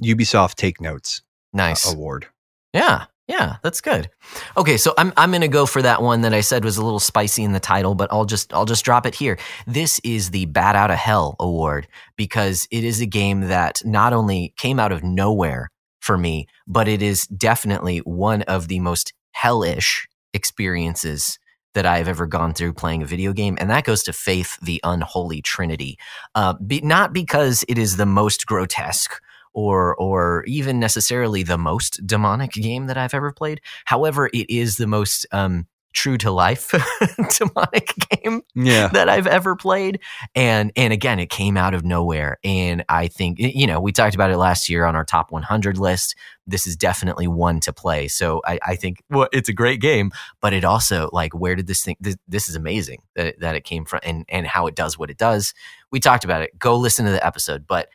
Ubisoft 0.04 0.56
take 0.56 0.80
notes 0.82 1.22
Nice. 1.54 1.92
award. 1.92 2.28
Yeah, 2.74 3.06
yeah, 3.28 3.56
that's 3.64 3.82
good. 3.82 4.10
Okay, 4.56 4.78
so 4.78 4.94
I'm 4.98 5.12
I'm 5.18 5.32
gonna 5.32 5.48
go 5.48 5.66
for 5.66 5.82
that 5.82 6.02
one 6.02 6.22
that 6.22 6.34
I 6.34 6.42
said 6.42 6.64
was 6.64 6.78
a 6.78 6.84
little 6.84 7.00
spicy 7.00 7.44
in 7.44 7.54
the 7.54 7.60
title, 7.60 7.96
but 7.96 8.12
I'll 8.14 8.26
just 8.26 8.54
I'll 8.54 8.66
just 8.66 8.86
drop 8.86 9.06
it 9.06 9.16
here. 9.16 9.40
This 9.66 10.00
is 10.04 10.30
the 10.30 10.46
Bat 10.46 10.76
Out 10.76 10.92
of 10.92 10.98
Hell 10.98 11.36
Award 11.40 11.88
because 12.18 12.68
it 12.70 12.84
is 12.84 13.02
a 13.02 13.08
game 13.08 13.42
that 13.42 13.82
not 13.84 14.14
only 14.14 14.54
came 14.58 14.80
out 14.80 14.92
of 14.92 15.04
nowhere 15.04 15.72
for 16.02 16.18
me, 16.18 16.48
but 16.68 16.88
it 16.88 17.02
is 17.02 17.26
definitely 17.28 17.98
one 18.00 18.44
of 18.44 18.68
the 18.68 18.80
most 18.80 19.14
hellish 19.32 20.08
experiences 20.34 21.40
that 21.74 21.86
I've 21.86 22.08
ever 22.08 22.28
gone 22.28 22.54
through 22.54 22.74
playing 22.74 23.02
a 23.02 23.08
video 23.08 23.34
game, 23.34 23.58
and 23.60 23.70
that 23.70 23.84
goes 23.86 24.04
to 24.04 24.14
Faith, 24.14 24.58
the 24.62 24.80
Unholy 24.84 25.42
Trinity. 25.42 25.98
Uh, 26.34 26.54
be, 26.54 26.80
not 26.82 27.12
because 27.12 27.66
it 27.68 27.78
is 27.78 27.98
the 27.98 28.06
most 28.06 28.46
grotesque 28.46 29.20
or 29.56 29.96
or 29.96 30.44
even 30.46 30.80
necessarily 30.80 31.42
the 31.42 31.58
most 31.58 32.06
demonic 32.06 32.52
game 32.52 32.88
that 32.88 32.98
I've 32.98 33.14
ever 33.16 33.32
played. 33.32 33.62
However, 33.86 34.28
it 34.28 34.50
is 34.50 34.78
the 34.78 34.86
most 34.86 35.26
um, 35.32 35.66
true 35.94 36.18
to 36.18 36.30
life 36.30 36.72
demonic 37.40 37.94
game 38.10 38.42
Yeah, 38.54 38.90
that 38.90 39.08
I've 39.08 39.28
ever 39.28 39.56
played. 39.56 40.02
And 40.36 40.74
and 40.76 40.92
again, 40.92 41.20
it 41.20 41.30
came 41.30 41.56
out 41.56 41.74
of 41.74 41.86
nowhere. 41.86 42.38
And 42.44 42.84
I 42.90 43.08
think 43.08 43.40
you 43.40 43.66
know 43.66 43.80
we 43.80 43.94
talked 43.94 44.14
about 44.14 44.30
it 44.30 44.38
last 44.38 44.68
year 44.70 44.86
on 44.86 44.96
our 44.96 45.06
top 45.06 45.32
100 45.32 45.78
list. 45.78 46.16
This 46.46 46.68
is 46.68 46.76
definitely 46.76 47.28
one 47.28 47.62
to 47.62 47.72
play. 47.74 48.10
So 48.10 48.42
I, 48.46 48.60
I 48.66 48.76
think 48.76 49.02
well, 49.10 49.30
it's 49.32 49.50
a 49.50 49.54
great 49.54 49.80
game, 49.80 50.12
but 50.42 50.54
it 50.54 50.66
also 50.66 51.10
like 51.14 51.34
where 51.34 51.56
did 51.56 51.68
this 51.68 51.82
thing? 51.82 51.96
This, 52.02 52.18
this 52.28 52.50
is 52.50 52.56
amazing 52.58 53.02
that 53.16 53.28
it, 53.28 53.40
that 53.40 53.56
it 53.56 53.64
came 53.64 53.86
from 53.86 54.02
and 54.04 54.26
and 54.28 54.46
how 54.46 54.68
it 54.68 54.76
does 54.76 55.00
what 55.00 55.10
it 55.10 55.18
does. 55.18 55.54
We 55.92 56.02
talked 56.02 56.26
about 56.26 56.42
it. 56.42 56.60
Go 56.60 56.76
listen 56.78 57.06
to 57.06 57.12
the 57.12 57.26
episode. 57.26 57.66
But 57.66 57.88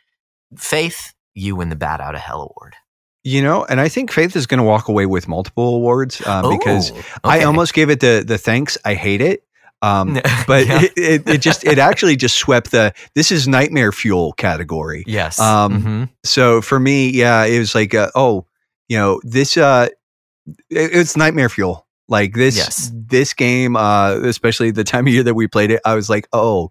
Faith, 0.57 1.13
you 1.35 1.55
win 1.55 1.69
the 1.69 1.75
Bat 1.75 2.01
Out 2.01 2.15
of 2.15 2.21
Hell 2.21 2.41
award 2.43 2.75
you 3.23 3.43
know, 3.43 3.63
and 3.65 3.79
I 3.79 3.87
think 3.87 4.11
Faith 4.11 4.35
is 4.35 4.47
going 4.47 4.57
to 4.57 4.63
walk 4.63 4.87
away 4.87 5.05
with 5.05 5.27
multiple 5.27 5.75
awards 5.75 6.23
uh, 6.25 6.41
because 6.57 6.91
Oh, 6.91 7.01
I 7.23 7.43
almost 7.43 7.75
gave 7.75 7.91
it 7.91 7.99
the 7.99 8.23
the 8.25 8.39
thanks. 8.39 8.79
I 8.83 8.95
hate 8.95 9.21
it. 9.21 9.43
Um, 9.83 10.15
but 10.47 10.65
Yeah. 10.65 10.81
it, 10.81 10.93
it, 10.97 11.29
it 11.29 11.37
just 11.39 11.63
it 11.63 11.77
actually 11.77 12.15
just 12.15 12.37
swept 12.37 12.71
the 12.71 12.93
this 13.13 13.31
is 13.31 13.47
nightmare 13.47 13.91
fuel 13.91 14.33
category. 14.33 15.03
yes. 15.05 15.39
um, 15.39 15.83
Mhm. 15.83 16.09
So 16.25 16.61
for 16.63 16.79
me, 16.79 17.11
yeah, 17.11 17.43
it 17.45 17.59
was 17.59 17.75
like 17.75 17.93
uh, 17.93 18.09
oh, 18.15 18.47
you 18.89 18.97
know, 18.97 19.21
this 19.23 19.55
uh 19.55 19.89
it, 20.71 20.89
it's 20.95 21.15
nightmare 21.15 21.49
fuel. 21.49 21.85
Like 22.07 22.33
this 22.33 22.57
Yes. 22.57 22.91
this 22.91 23.35
game, 23.35 23.75
uh, 23.75 24.13
especially 24.23 24.71
the 24.71 24.83
time 24.83 25.05
of 25.05 25.13
year 25.13 25.21
that 25.23 25.35
we 25.35 25.47
played 25.47 25.69
it, 25.69 25.81
I 25.85 25.93
was 25.93 26.09
like, 26.09 26.27
oh, 26.33 26.69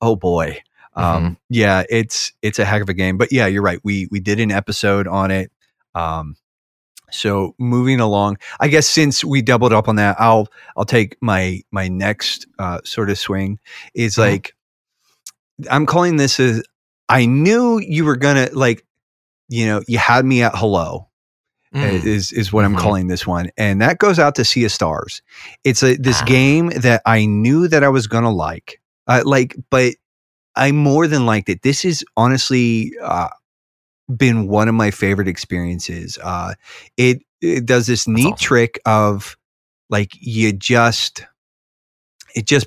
oh 0.00 0.16
boy. 0.16 0.60
Mm-hmm. 0.96 1.24
Um, 1.26 1.36
yeah, 1.48 1.84
it's 1.88 2.32
it's 2.42 2.58
a 2.58 2.64
heck 2.64 2.82
of 2.82 2.88
a 2.88 2.94
game. 2.94 3.16
But 3.18 3.32
yeah, 3.32 3.46
you're 3.46 3.62
right. 3.62 3.80
We 3.82 4.08
we 4.10 4.20
did 4.20 4.40
an 4.40 4.50
episode 4.50 5.06
on 5.08 5.30
it. 5.30 5.50
Um 5.94 6.36
So 7.10 7.54
moving 7.58 8.00
along, 8.00 8.38
I 8.60 8.68
guess 8.68 8.88
since 8.88 9.24
we 9.24 9.42
doubled 9.42 9.72
up 9.72 9.88
on 9.88 9.96
that, 9.96 10.16
I'll 10.18 10.48
I'll 10.76 10.84
take 10.84 11.16
my 11.20 11.60
my 11.70 11.88
next 11.88 12.46
uh, 12.58 12.80
sort 12.84 13.10
of 13.10 13.18
swing 13.18 13.58
is 13.94 14.14
Mhm. 14.16 14.18
like 14.18 14.54
I'm 15.70 15.86
calling 15.86 16.16
this 16.16 16.40
as 16.40 16.62
I 17.08 17.26
knew 17.26 17.78
you 17.80 18.04
were 18.04 18.16
gonna 18.16 18.48
like 18.52 18.84
you 19.48 19.66
know 19.66 19.82
you 19.88 19.98
had 19.98 20.24
me 20.24 20.42
at 20.42 20.52
hello 20.54 21.08
Mm. 21.74 22.04
is 22.04 22.32
is 22.32 22.52
what. 22.52 22.66
I'm 22.66 22.76
calling 22.76 23.06
this 23.06 23.26
one, 23.26 23.48
and 23.56 23.80
that 23.80 23.96
goes 23.96 24.18
out 24.18 24.34
to 24.34 24.44
Sea 24.44 24.66
of 24.66 24.72
Stars. 24.72 25.22
It's 25.64 25.82
a 25.82 25.96
this 25.96 26.20
Ah. 26.20 26.26
game 26.26 26.68
that 26.68 27.00
I 27.06 27.24
knew 27.24 27.66
that 27.66 27.82
I 27.82 27.88
was 27.88 28.06
gonna 28.06 28.30
like, 28.30 28.78
uh, 29.06 29.22
like, 29.24 29.56
but 29.70 29.94
I 30.56 30.72
more 30.72 31.06
than 31.06 31.26
liked 31.26 31.48
it. 31.48 31.62
This 31.62 31.84
is 31.84 32.04
honestly 32.16 32.92
uh, 33.02 33.28
been 34.16 34.48
one 34.48 34.68
of 34.68 34.74
my 34.74 34.90
favorite 34.90 35.28
experiences. 35.28 36.18
Uh, 36.22 36.54
it 36.96 37.22
it 37.40 37.66
does 37.66 37.86
this 37.86 38.08
neat 38.08 38.34
awesome. 38.34 38.38
trick 38.38 38.80
of 38.86 39.36
like 39.90 40.10
you 40.20 40.52
just 40.52 41.24
it 42.34 42.46
just 42.46 42.66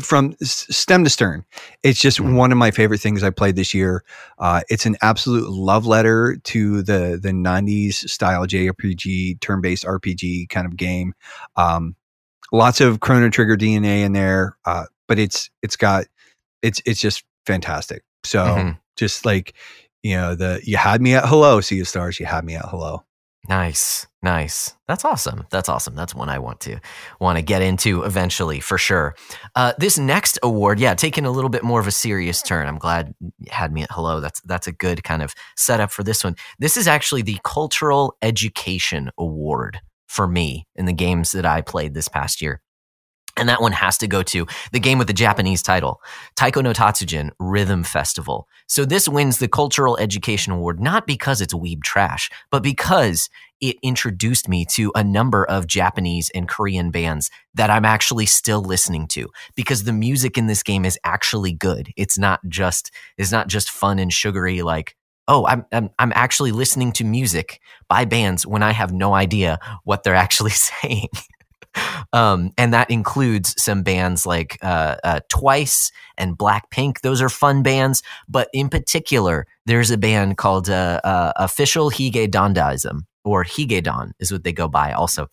from 0.00 0.36
stem 0.42 1.02
to 1.04 1.10
stern 1.10 1.44
it's 1.82 2.00
just 2.00 2.18
Mhm. 2.20 2.34
one 2.36 2.52
of 2.52 2.58
my 2.58 2.70
favorite 2.70 3.00
things 3.00 3.24
i 3.24 3.30
played 3.30 3.56
this 3.56 3.74
year 3.74 4.04
uh, 4.38 4.60
it's 4.68 4.86
an 4.86 4.96
absolute 5.02 5.48
love 5.50 5.86
letter 5.86 6.36
to 6.44 6.82
the 6.82 7.18
the 7.20 7.32
90s 7.32 8.08
style 8.10 8.46
jrpg 8.46 9.40
turn-based 9.40 9.84
rpg 9.84 10.48
kind 10.48 10.66
of 10.66 10.76
game 10.76 11.12
um, 11.56 11.96
lots 12.52 12.80
of 12.80 13.00
chrono 13.00 13.30
trigger 13.30 13.56
dna 13.56 14.04
in 14.04 14.12
there 14.12 14.56
uh, 14.66 14.84
but 15.08 15.18
it's 15.18 15.50
it's 15.62 15.76
got 15.76 16.06
it's 16.62 16.80
it's 16.86 17.00
just 17.00 17.24
fantastic 17.46 18.02
so 18.24 18.44
Mhm. 18.44 18.78
just 18.96 19.24
like 19.24 19.54
you 20.02 20.16
know 20.16 20.34
the 20.34 20.60
you 20.64 20.76
had 20.76 21.00
me 21.00 21.14
at 21.14 21.26
hello 21.26 21.60
Sea 21.60 21.80
of 21.80 21.88
Stars 21.88 22.20
you 22.20 22.26
had 22.26 22.44
me 22.44 22.54
at 22.56 22.64
hello 22.66 23.04
Nice, 23.48 24.06
nice. 24.22 24.76
That's 24.86 25.04
awesome. 25.04 25.44
That's 25.50 25.68
awesome. 25.70 25.96
That's 25.96 26.14
one 26.14 26.28
I 26.28 26.38
want 26.38 26.60
to 26.60 26.78
want 27.20 27.36
to 27.38 27.42
get 27.42 27.62
into 27.62 28.02
eventually 28.02 28.60
for 28.60 28.76
sure. 28.76 29.16
Uh, 29.56 29.72
this 29.78 29.98
next 29.98 30.38
award, 30.42 30.78
yeah, 30.78 30.94
taking 30.94 31.24
a 31.24 31.30
little 31.30 31.48
bit 31.48 31.64
more 31.64 31.80
of 31.80 31.86
a 31.86 31.90
serious 31.90 32.42
turn. 32.42 32.68
I'm 32.68 32.78
glad 32.78 33.14
you 33.20 33.32
had 33.50 33.72
me 33.72 33.82
at 33.82 33.90
hello. 33.90 34.20
That's 34.20 34.40
that's 34.42 34.66
a 34.66 34.72
good 34.72 35.02
kind 35.04 35.22
of 35.22 35.34
setup 35.56 35.90
for 35.90 36.04
this 36.04 36.22
one. 36.22 36.36
This 36.58 36.76
is 36.76 36.86
actually 36.86 37.22
the 37.22 37.38
Cultural 37.42 38.14
Education 38.20 39.10
Award 39.18 39.80
for 40.06 40.28
me 40.28 40.66
in 40.76 40.84
the 40.84 40.92
games 40.92 41.32
that 41.32 41.46
I 41.46 41.62
played 41.62 41.94
this 41.94 42.08
past 42.08 42.42
year. 42.42 42.60
And 43.40 43.48
that 43.48 43.62
one 43.62 43.72
has 43.72 43.96
to 43.98 44.06
go 44.06 44.22
to 44.24 44.46
the 44.70 44.78
game 44.78 44.98
with 44.98 45.06
the 45.06 45.14
Japanese 45.14 45.62
title, 45.62 46.00
Taiko 46.36 46.60
no 46.60 46.72
Tatsujin 46.72 47.30
Rhythm 47.38 47.82
Festival. 47.82 48.46
So 48.66 48.84
this 48.84 49.08
wins 49.08 49.38
the 49.38 49.48
Cultural 49.48 49.96
Education 49.98 50.52
Award 50.52 50.78
not 50.78 51.06
because 51.06 51.40
it's 51.40 51.54
weeb 51.54 51.82
trash, 51.82 52.30
but 52.50 52.62
because 52.62 53.30
it 53.60 53.76
introduced 53.82 54.48
me 54.48 54.64
to 54.64 54.92
a 54.94 55.04
number 55.04 55.44
of 55.44 55.66
Japanese 55.66 56.30
and 56.34 56.48
Korean 56.48 56.90
bands 56.90 57.30
that 57.54 57.70
I'm 57.70 57.84
actually 57.84 58.26
still 58.26 58.62
listening 58.62 59.06
to 59.08 59.28
because 59.54 59.84
the 59.84 59.92
music 59.92 60.38
in 60.38 60.46
this 60.46 60.62
game 60.62 60.84
is 60.84 60.98
actually 61.04 61.52
good. 61.52 61.92
It's 61.96 62.18
not 62.18 62.40
just 62.48 62.90
it's 63.18 63.32
not 63.32 63.48
just 63.48 63.70
fun 63.70 63.98
and 63.98 64.12
sugary 64.12 64.62
like 64.62 64.96
oh 65.28 65.46
I'm 65.46 65.64
I'm 65.72 65.90
I'm 65.98 66.12
actually 66.14 66.52
listening 66.52 66.92
to 66.92 67.04
music 67.04 67.60
by 67.88 68.04
bands 68.04 68.46
when 68.46 68.62
I 68.62 68.72
have 68.72 68.92
no 68.92 69.14
idea 69.14 69.58
what 69.84 70.02
they're 70.02 70.14
actually 70.14 70.50
saying. 70.82 71.08
Um, 72.12 72.50
and 72.58 72.72
that 72.74 72.90
includes 72.90 73.54
some 73.62 73.82
bands 73.82 74.26
like 74.26 74.58
uh, 74.62 74.96
uh, 75.04 75.20
Twice 75.28 75.92
and 76.18 76.36
Blackpink. 76.36 77.00
Those 77.02 77.22
are 77.22 77.28
fun 77.28 77.62
bands, 77.62 78.02
but 78.28 78.48
in 78.52 78.68
particular, 78.68 79.46
there's 79.66 79.90
a 79.90 79.98
band 79.98 80.36
called 80.36 80.68
uh, 80.68 81.00
uh, 81.04 81.32
Official 81.36 81.90
Hige 81.90 82.28
Dandism, 82.28 83.02
or 83.24 83.44
Higedan 83.44 84.12
is 84.18 84.32
what 84.32 84.44
they 84.44 84.52
go 84.52 84.68
by. 84.68 84.92
Also, 84.92 85.28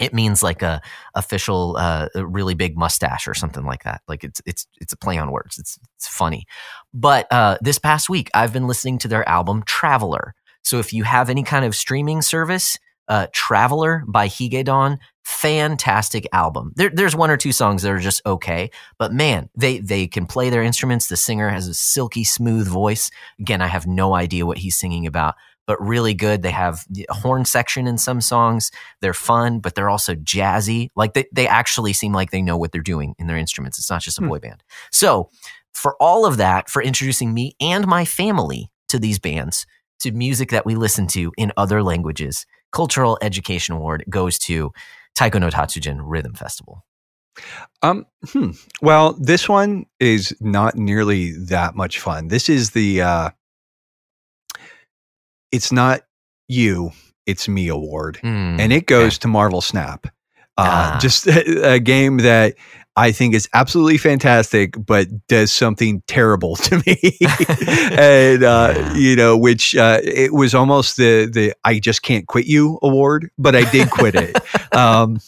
it 0.00 0.14
means 0.14 0.42
like 0.42 0.62
a 0.62 0.80
official, 1.14 1.76
uh, 1.76 2.08
a 2.14 2.24
really 2.24 2.54
big 2.54 2.78
mustache 2.78 3.26
or 3.26 3.34
something 3.34 3.64
like 3.64 3.82
that. 3.84 4.00
Like 4.08 4.24
it's 4.24 4.40
it's 4.46 4.66
it's 4.80 4.92
a 4.92 4.96
play 4.96 5.18
on 5.18 5.30
words. 5.30 5.58
It's 5.58 5.78
it's 5.96 6.08
funny. 6.08 6.46
But 6.94 7.26
uh, 7.30 7.58
this 7.60 7.78
past 7.78 8.08
week, 8.08 8.30
I've 8.32 8.52
been 8.52 8.66
listening 8.66 8.98
to 8.98 9.08
their 9.08 9.28
album 9.28 9.62
Traveler. 9.64 10.34
So 10.62 10.78
if 10.78 10.92
you 10.92 11.02
have 11.04 11.30
any 11.30 11.42
kind 11.42 11.64
of 11.64 11.74
streaming 11.74 12.22
service, 12.22 12.78
uh, 13.08 13.26
Traveler 13.32 14.04
by 14.06 14.28
Higedan, 14.28 14.98
fantastic 15.28 16.26
album. 16.32 16.72
There, 16.74 16.90
there's 16.90 17.14
one 17.14 17.30
or 17.30 17.36
two 17.36 17.52
songs 17.52 17.82
that 17.82 17.92
are 17.92 17.98
just 17.98 18.22
okay, 18.26 18.70
but 18.98 19.12
man, 19.12 19.50
they 19.56 19.78
they 19.78 20.06
can 20.06 20.26
play 20.26 20.50
their 20.50 20.62
instruments. 20.62 21.06
The 21.08 21.16
singer 21.16 21.50
has 21.50 21.68
a 21.68 21.74
silky 21.74 22.24
smooth 22.24 22.66
voice. 22.66 23.10
Again, 23.38 23.60
I 23.60 23.66
have 23.66 23.86
no 23.86 24.14
idea 24.14 24.46
what 24.46 24.58
he's 24.58 24.74
singing 24.76 25.06
about, 25.06 25.34
but 25.66 25.80
really 25.80 26.14
good. 26.14 26.42
They 26.42 26.50
have 26.50 26.84
the 26.90 27.06
horn 27.10 27.44
section 27.44 27.86
in 27.86 27.98
some 27.98 28.20
songs. 28.20 28.70
They're 29.00 29.14
fun, 29.14 29.60
but 29.60 29.74
they're 29.74 29.90
also 29.90 30.14
jazzy. 30.14 30.88
Like 30.96 31.12
they 31.12 31.26
they 31.32 31.46
actually 31.46 31.92
seem 31.92 32.12
like 32.12 32.30
they 32.30 32.42
know 32.42 32.56
what 32.56 32.72
they're 32.72 32.80
doing 32.80 33.14
in 33.18 33.26
their 33.26 33.36
instruments. 33.38 33.78
It's 33.78 33.90
not 33.90 34.02
just 34.02 34.18
a 34.18 34.22
Hmm. 34.22 34.28
boy 34.28 34.38
band. 34.38 34.64
So 34.90 35.30
for 35.72 35.94
all 36.00 36.26
of 36.26 36.38
that, 36.38 36.68
for 36.68 36.82
introducing 36.82 37.32
me 37.34 37.54
and 37.60 37.86
my 37.86 38.04
family 38.04 38.70
to 38.88 38.98
these 38.98 39.18
bands, 39.18 39.66
to 40.00 40.10
music 40.10 40.50
that 40.50 40.64
we 40.66 40.74
listen 40.74 41.06
to 41.08 41.32
in 41.36 41.52
other 41.56 41.82
languages, 41.82 42.46
Cultural 42.72 43.18
Education 43.20 43.74
Award 43.74 44.04
goes 44.08 44.38
to 44.40 44.72
Taiko 45.18 45.38
no 45.38 45.48
Tatsujin 45.50 45.98
Rhythm 46.00 46.34
Festival. 46.34 46.84
Um, 47.82 48.06
hmm. 48.32 48.50
Well, 48.82 49.12
this 49.20 49.48
one 49.48 49.86
is 50.00 50.32
not 50.40 50.76
nearly 50.76 51.32
that 51.46 51.74
much 51.74 51.98
fun. 52.00 52.28
This 52.28 52.48
is 52.48 52.70
the 52.70 53.02
uh 53.02 53.30
it's 55.52 55.72
not 55.72 56.02
you, 56.48 56.90
it's 57.26 57.48
me 57.48 57.68
award. 57.68 58.18
Mm, 58.22 58.60
And 58.60 58.72
it 58.72 58.86
goes 58.86 59.18
to 59.18 59.28
Marvel 59.28 59.60
Snap. 59.60 60.06
Uh, 60.56 60.94
Ah. 60.94 60.98
just 61.00 61.26
a, 61.26 61.72
a 61.74 61.78
game 61.78 62.18
that 62.18 62.54
I 62.98 63.12
think 63.12 63.34
is 63.34 63.48
absolutely 63.54 63.96
fantastic, 63.98 64.74
but 64.84 65.06
does 65.28 65.52
something 65.52 66.02
terrible 66.08 66.56
to 66.56 66.82
me. 66.84 67.16
and 67.96 68.42
uh, 68.42 68.74
Yeah. 68.76 68.94
you 68.94 69.16
know, 69.16 69.36
which 69.36 69.76
uh, 69.76 70.00
it 70.02 70.32
was 70.34 70.54
almost 70.54 70.96
the 70.96 71.26
the 71.32 71.54
I 71.64 71.78
just 71.78 72.02
can't 72.02 72.26
quit 72.26 72.46
you 72.46 72.78
award, 72.82 73.30
but 73.38 73.54
I 73.54 73.70
did 73.70 73.90
quit 73.90 74.14
it. 74.14 74.36
Um, 74.78 75.18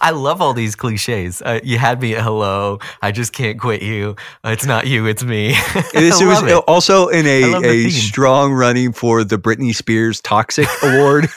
I 0.00 0.10
love 0.10 0.40
all 0.40 0.52
these 0.54 0.76
cliches. 0.76 1.42
Uh, 1.42 1.58
you 1.64 1.76
had 1.78 2.00
me 2.00 2.14
at 2.14 2.22
hello. 2.22 2.78
I 3.00 3.10
just 3.10 3.32
can't 3.32 3.58
quit 3.58 3.82
you. 3.82 4.14
It's 4.44 4.64
not 4.66 4.86
you, 4.86 5.06
it's 5.06 5.24
me. 5.24 5.54
This 5.92 6.20
I 6.20 6.26
was 6.26 6.42
it. 6.44 6.54
also 6.68 7.08
in 7.08 7.26
a, 7.26 7.42
a 7.56 7.60
theme. 7.60 7.90
strong 7.90 8.52
running 8.52 8.92
for 8.92 9.24
the 9.24 9.38
Britney 9.38 9.74
Spears 9.74 10.20
Toxic 10.20 10.68
Award. 10.84 11.28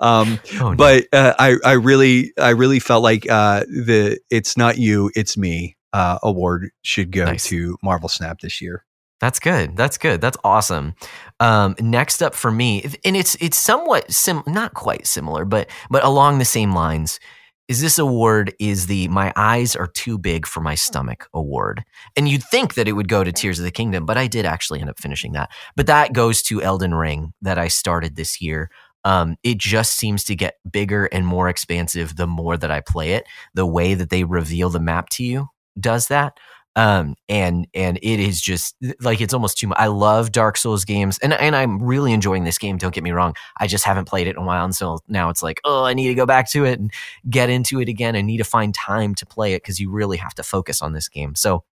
Um, 0.00 0.38
Oh, 0.60 0.70
no. 0.70 0.76
but 0.76 1.06
uh, 1.12 1.34
I, 1.38 1.56
I 1.64 1.72
really, 1.72 2.32
I 2.38 2.50
really 2.50 2.78
felt 2.80 3.02
like 3.02 3.28
uh, 3.30 3.60
the 3.60 4.18
"It's 4.30 4.56
not 4.56 4.78
you, 4.78 5.10
it's 5.14 5.36
me" 5.36 5.76
uh, 5.92 6.18
award 6.22 6.70
should 6.82 7.10
go 7.12 7.24
Nice. 7.26 7.44
to 7.48 7.76
Marvel 7.82 8.08
Snap 8.08 8.40
this 8.40 8.60
year. 8.60 8.84
That's 9.20 9.38
good. 9.38 9.76
That's 9.76 9.96
good. 9.96 10.20
That's 10.20 10.36
awesome. 10.44 10.94
Um, 11.40 11.76
next 11.80 12.22
up 12.22 12.34
for 12.34 12.50
me, 12.50 12.84
and 13.04 13.16
it's 13.16 13.36
it's 13.40 13.56
somewhat 13.56 14.10
sim, 14.12 14.42
not 14.46 14.74
quite 14.74 15.06
similar, 15.06 15.44
but 15.44 15.70
but 15.90 16.04
along 16.04 16.38
the 16.38 16.44
same 16.44 16.72
lines. 16.74 17.18
Is 17.66 17.80
this 17.80 17.98
award 17.98 18.52
is 18.60 18.88
the 18.88 19.08
"My 19.08 19.32
Eyes 19.36 19.74
Are 19.74 19.86
Too 19.86 20.18
Big 20.18 20.46
for 20.46 20.60
My 20.60 20.74
Stomach" 20.74 21.28
award, 21.32 21.82
and 22.14 22.28
you'd 22.28 22.42
think 22.42 22.74
that 22.74 22.86
it 22.88 22.92
would 22.92 23.08
go 23.08 23.24
to 23.24 23.32
Tears 23.32 23.58
of 23.58 23.64
the 23.64 23.70
Kingdom, 23.70 24.04
but 24.04 24.18
I 24.18 24.26
did 24.26 24.44
actually 24.44 24.80
end 24.82 24.90
up 24.90 25.00
finishing 25.00 25.32
that. 25.32 25.48
But 25.74 25.86
that 25.86 26.12
goes 26.12 26.42
to 26.42 26.60
Elden 26.60 26.94
Ring 26.94 27.32
that 27.40 27.58
I 27.58 27.68
started 27.68 28.16
this 28.16 28.42
year. 28.42 28.68
Um, 29.04 29.36
it 29.42 29.58
just 29.58 29.96
seems 29.96 30.24
to 30.24 30.34
get 30.34 30.54
bigger 30.70 31.06
and 31.06 31.26
more 31.26 31.48
expansive 31.48 32.16
the 32.16 32.26
more 32.26 32.56
that 32.56 32.70
I 32.70 32.80
play 32.80 33.12
it. 33.12 33.24
The 33.54 33.66
way 33.66 33.94
that 33.94 34.10
they 34.10 34.24
reveal 34.24 34.70
the 34.70 34.80
map 34.80 35.08
to 35.10 35.24
you 35.24 35.48
does 35.78 36.08
that. 36.08 36.38
Um 36.76 37.14
and 37.28 37.68
and 37.72 37.98
it 38.02 38.18
is 38.18 38.40
just 38.40 38.74
like 39.00 39.20
it's 39.20 39.32
almost 39.32 39.58
too 39.58 39.68
much 39.68 39.78
i 39.78 39.86
love 39.86 40.32
dark 40.32 40.56
souls 40.56 40.84
games 40.84 41.18
and 41.18 41.32
and 41.32 41.54
i'm 41.54 41.80
really 41.80 42.12
enjoying 42.12 42.42
this 42.42 42.58
game 42.58 42.78
don't 42.78 42.92
get 42.92 43.04
me 43.04 43.12
wrong. 43.12 43.34
I 43.60 43.68
just 43.68 43.84
haven't 43.84 44.06
played 44.08 44.26
it 44.26 44.30
in 44.36 44.42
a 44.42 44.44
while 44.44 44.64
and 44.64 44.74
so 44.74 44.98
now 45.06 45.28
it's 45.30 45.40
like 45.42 45.60
oh 45.64 45.84
i 45.84 45.94
need 45.94 46.08
to 46.08 46.14
go 46.14 46.26
back 46.26 46.50
to 46.50 46.64
it 46.64 46.80
and 46.80 46.90
get 47.30 47.48
into 47.48 47.80
it 47.80 47.88
again. 47.88 48.16
I 48.16 48.22
need 48.22 48.38
to 48.38 48.44
find 48.44 48.74
time 48.74 49.14
to 49.16 49.26
play 49.26 49.52
it 49.52 49.62
because 49.62 49.78
you 49.78 49.90
really 49.90 50.16
have 50.16 50.34
to 50.34 50.42
focus 50.42 50.82
on 50.82 50.92
this 50.94 51.08
game. 51.08 51.36
So 51.36 51.62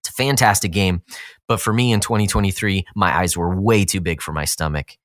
it's 0.00 0.08
a 0.10 0.12
fantastic 0.12 0.72
game 0.72 1.02
but 1.46 1.60
for 1.60 1.72
me 1.72 1.92
in 1.92 2.00
2023 2.00 2.84
my 2.96 3.16
eyes 3.16 3.36
were 3.36 3.54
way 3.54 3.84
too 3.84 4.00
big 4.00 4.20
for 4.22 4.32
my 4.32 4.44
stomach. 4.44 4.96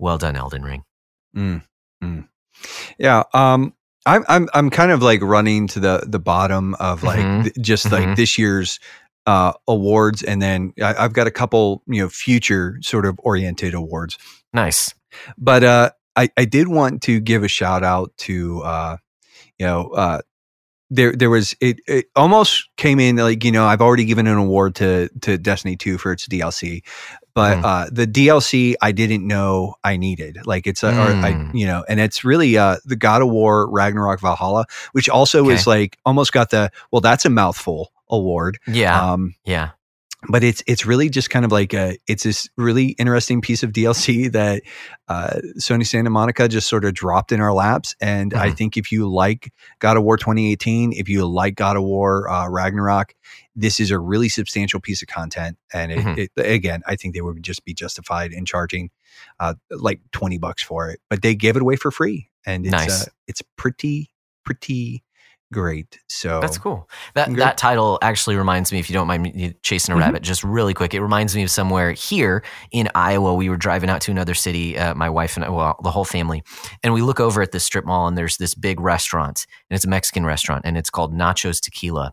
Well 0.00 0.18
done 0.18 0.34
elden 0.34 0.64
ring 0.64 0.85
Mm, 1.36 1.62
mm. 2.02 2.28
Yeah. 2.98 3.22
Um, 3.34 3.74
I'm, 4.06 4.24
I'm, 4.28 4.48
I'm 4.54 4.70
kind 4.70 4.90
of 4.92 5.02
like 5.02 5.20
running 5.22 5.66
to 5.68 5.80
the, 5.80 6.04
the 6.06 6.18
bottom 6.20 6.74
of 6.76 7.02
like 7.02 7.18
Mhm. 7.18 7.42
th- 7.44 7.56
just 7.60 7.86
Mhm. 7.86 7.92
like 7.92 8.16
this 8.16 8.38
year's 8.38 8.78
uh, 9.26 9.52
awards. 9.66 10.22
And 10.22 10.40
then 10.40 10.72
I, 10.80 10.94
I've 10.94 11.12
got 11.12 11.26
a 11.26 11.32
couple, 11.32 11.82
you 11.88 12.02
know, 12.02 12.08
future 12.08 12.78
sort 12.82 13.04
of 13.04 13.18
oriented 13.22 13.74
awards. 13.74 14.16
nice 14.52 14.94
But 15.36 15.64
uh, 15.64 15.90
I, 16.14 16.28
I 16.36 16.44
did 16.44 16.68
want 16.68 17.02
to 17.02 17.18
give 17.20 17.42
a 17.42 17.48
shout 17.48 17.82
out 17.82 18.12
to, 18.18 18.62
uh, 18.62 18.96
you 19.58 19.66
know, 19.66 19.88
uh, 19.88 20.20
there 20.88 21.10
there 21.12 21.30
was 21.30 21.52
it, 21.60 21.80
it 21.88 22.06
almost 22.14 22.68
came 22.76 23.00
in 23.00 23.16
like 23.16 23.42
you 23.42 23.50
know 23.50 23.66
I've 23.66 23.80
already 23.80 24.04
given 24.04 24.28
an 24.28 24.38
award 24.38 24.76
to 24.76 25.08
to 25.22 25.36
Destiny 25.36 25.74
2 25.76 25.98
for 25.98 26.12
its 26.12 26.28
DLC 26.28 26.84
but 27.36 27.58
Mm. 27.58 27.64
uh, 27.64 27.88
the 27.92 28.06
DLC 28.06 28.74
I 28.82 28.90
didn't 28.92 29.24
know 29.26 29.74
I 29.84 29.96
needed. 29.98 30.38
Like 30.46 30.66
it's 30.66 30.82
a, 30.82 30.88
or 30.88 31.10
I, 31.24 31.32
Mm. 31.34 31.50
you 31.54 31.66
know, 31.66 31.84
and 31.88 32.00
it's 32.00 32.24
really 32.24 32.56
uh, 32.58 32.78
the 32.86 32.96
God 32.96 33.20
of 33.22 33.28
War 33.28 33.70
Ragnarok 33.70 34.20
Valhalla, 34.20 34.64
which 34.92 35.08
also 35.08 35.48
is 35.50 35.66
like 35.66 35.98
almost 36.06 36.32
got 36.32 36.50
the 36.50 36.70
well, 36.90 37.00
that's 37.02 37.24
a 37.26 37.30
mouthful 37.30 37.92
award. 38.08 38.58
Yeah. 38.66 39.12
Um, 39.12 39.34
yeah. 39.44 39.70
but 40.28 40.42
it's 40.42 40.62
it's 40.66 40.86
really 40.86 41.08
just 41.10 41.28
kind 41.30 41.44
of 41.44 41.52
like 41.52 41.72
a 41.74 41.98
it's 42.08 42.22
this 42.24 42.48
really 42.56 42.96
interesting 42.98 43.40
piece 43.42 43.62
of 43.62 43.70
DLC 43.70 44.32
that 44.38 44.62
uh, 45.08 45.34
Sony 45.58 45.86
Santa 45.86 46.10
Monica 46.10 46.48
just 46.48 46.68
sort 46.68 46.84
of 46.84 46.94
dropped 46.94 47.30
in 47.32 47.40
our 47.40 47.52
laps. 47.52 47.94
And 48.00 48.32
I 48.34 48.48
Mhm. 48.50 48.56
think 48.56 48.76
if 48.76 48.90
you 48.90 49.06
like 49.08 49.52
God 49.78 49.96
of 49.98 50.02
War 50.04 50.16
2018, 50.16 50.92
if 50.94 51.08
you 51.08 51.26
like 51.26 51.54
God 51.54 51.76
of 51.76 51.82
War 51.84 52.28
uh, 52.28 52.48
Ragnarok, 52.48 53.14
this 53.58 53.80
is 53.80 53.90
a 53.90 53.98
really 53.98 54.28
substantial 54.28 54.78
piece 54.80 55.00
of 55.02 55.08
content. 55.08 55.56
And 55.72 55.90
it, 55.90 55.98
Mhm. 55.98 56.18
it, 56.18 56.30
again, 56.36 56.82
I 56.86 56.94
think 56.94 57.14
they 57.14 57.22
would 57.22 57.42
just 57.42 57.64
be 57.64 57.72
justified 57.74 58.32
in 58.32 58.44
charging 58.44 58.90
uh, 59.40 59.54
like 59.70 60.00
20 60.12 60.36
bucks 60.38 60.62
for 60.62 60.90
it, 60.90 61.00
but 61.08 61.22
they 61.22 61.34
gave 61.34 61.56
it 61.56 61.62
away 61.62 61.76
for 61.76 61.90
free, 61.90 62.28
and 62.44 62.66
it's 62.66 62.72
Nice. 62.72 63.02
uh, 63.02 63.06
it's 63.26 63.42
pretty 63.56 64.10
pretty 64.44 65.02
great. 65.52 65.98
So 66.08 66.40
That's 66.40 66.58
cool. 66.58 66.88
That 67.14 67.28
Good. 67.28 67.38
that 67.38 67.56
title 67.56 67.98
actually 68.02 68.36
reminds 68.36 68.72
me, 68.72 68.78
if 68.78 68.90
you 68.90 68.94
don't 68.94 69.06
mind 69.06 69.22
me 69.22 69.54
chasing 69.62 69.92
a 69.94 69.96
Mhm. 69.96 70.00
rabbit, 70.00 70.22
just 70.22 70.42
really 70.44 70.74
quick. 70.74 70.92
It 70.92 71.00
reminds 71.00 71.34
me 71.36 71.42
of 71.44 71.50
somewhere 71.50 71.92
here 71.92 72.42
in 72.72 72.88
Iowa. 72.94 73.32
We 73.34 73.48
were 73.48 73.56
driving 73.56 73.88
out 73.88 74.00
to 74.02 74.10
another 74.10 74.34
city, 74.34 74.76
uh, 74.76 74.94
my 74.94 75.08
wife 75.08 75.36
and 75.36 75.44
I, 75.44 75.48
well, 75.48 75.78
the 75.82 75.90
whole 75.92 76.04
family, 76.04 76.42
and 76.82 76.92
we 76.92 77.00
look 77.00 77.20
over 77.20 77.42
at 77.42 77.52
this 77.52 77.64
strip 77.64 77.84
mall, 77.86 78.06
and 78.08 78.18
there's 78.18 78.36
this 78.38 78.54
big 78.54 78.80
restaurant, 78.80 79.46
and 79.70 79.76
it's 79.76 79.84
a 79.84 79.88
Mexican 79.88 80.26
restaurant, 80.26 80.62
and 80.66 80.76
it's 80.76 80.90
called 80.90 81.14
Nachos 81.14 81.60
Tequila. 81.60 82.12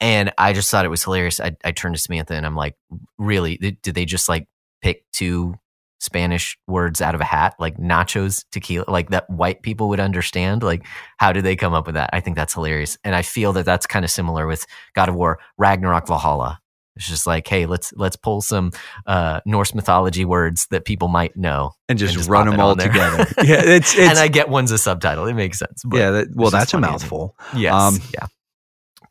And 0.00 0.32
I 0.38 0.52
just 0.52 0.70
thought 0.70 0.84
it 0.84 0.88
was 0.88 1.04
hilarious. 1.04 1.40
I, 1.40 1.56
I 1.64 1.72
turned 1.72 1.94
to 1.94 2.00
Samantha 2.00 2.34
and 2.34 2.46
I'm 2.46 2.56
like, 2.56 2.76
really? 3.18 3.56
Did, 3.56 3.94
they 3.94 4.04
just 4.04 4.28
like 4.28 4.48
pick 4.82 5.04
two 5.12 5.54
Spanish 6.00 6.58
words 6.66 7.00
out 7.00 7.14
of 7.14 7.20
a 7.20 7.24
hat, 7.24 7.54
like 7.58 7.76
nachos, 7.76 8.44
tequila, 8.50 8.84
like 8.88 9.10
that 9.10 9.28
white 9.30 9.62
people 9.62 9.88
would 9.90 10.00
understand? 10.00 10.62
Like, 10.62 10.84
how 11.18 11.32
did 11.32 11.44
they 11.44 11.56
come 11.56 11.74
up 11.74 11.86
with 11.86 11.94
that? 11.94 12.10
I 12.12 12.20
think 12.20 12.36
that's 12.36 12.54
hilarious. 12.54 12.98
And 13.04 13.14
I 13.14 13.22
feel 13.22 13.52
that 13.54 13.64
that's 13.64 13.86
kind 13.86 14.04
of 14.04 14.10
similar 14.10 14.46
with 14.46 14.66
God 14.94 15.08
of 15.08 15.14
War, 15.14 15.38
Ragnarok 15.58 16.06
Valhalla. 16.06 16.60
It's 16.96 17.08
just 17.08 17.26
like, 17.26 17.46
hey, 17.46 17.64
let's 17.64 17.92
let's 17.94 18.16
pull 18.16 18.42
some 18.42 18.72
uh, 19.06 19.40
Norse 19.46 19.74
mythology 19.74 20.26
words 20.26 20.66
that 20.66 20.84
people 20.84 21.08
might 21.08 21.34
know, 21.36 21.72
and 21.88 21.98
just, 21.98 22.12
just 22.12 22.28
run 22.28 22.46
them 22.46 22.60
all 22.60 22.76
together. 22.76 23.26
yeah, 23.42 23.62
it's 23.64 23.96
it's 23.96 24.10
and 24.10 24.18
I 24.18 24.28
get 24.28 24.50
one's 24.50 24.70
a 24.72 24.78
subtitle. 24.78 25.26
It 25.26 25.32
makes 25.32 25.58
sense. 25.58 25.82
But 25.84 25.96
yeah. 25.96 26.10
That, 26.10 26.34
well, 26.34 26.50
that's 26.50 26.74
a 26.74 26.76
funny, 26.76 26.84
I 26.84 26.90
think. 26.90 27.00
mouthful. 27.00 27.36
Yes. 27.56 27.72
Um, 27.72 27.98
yeah. 28.12 28.26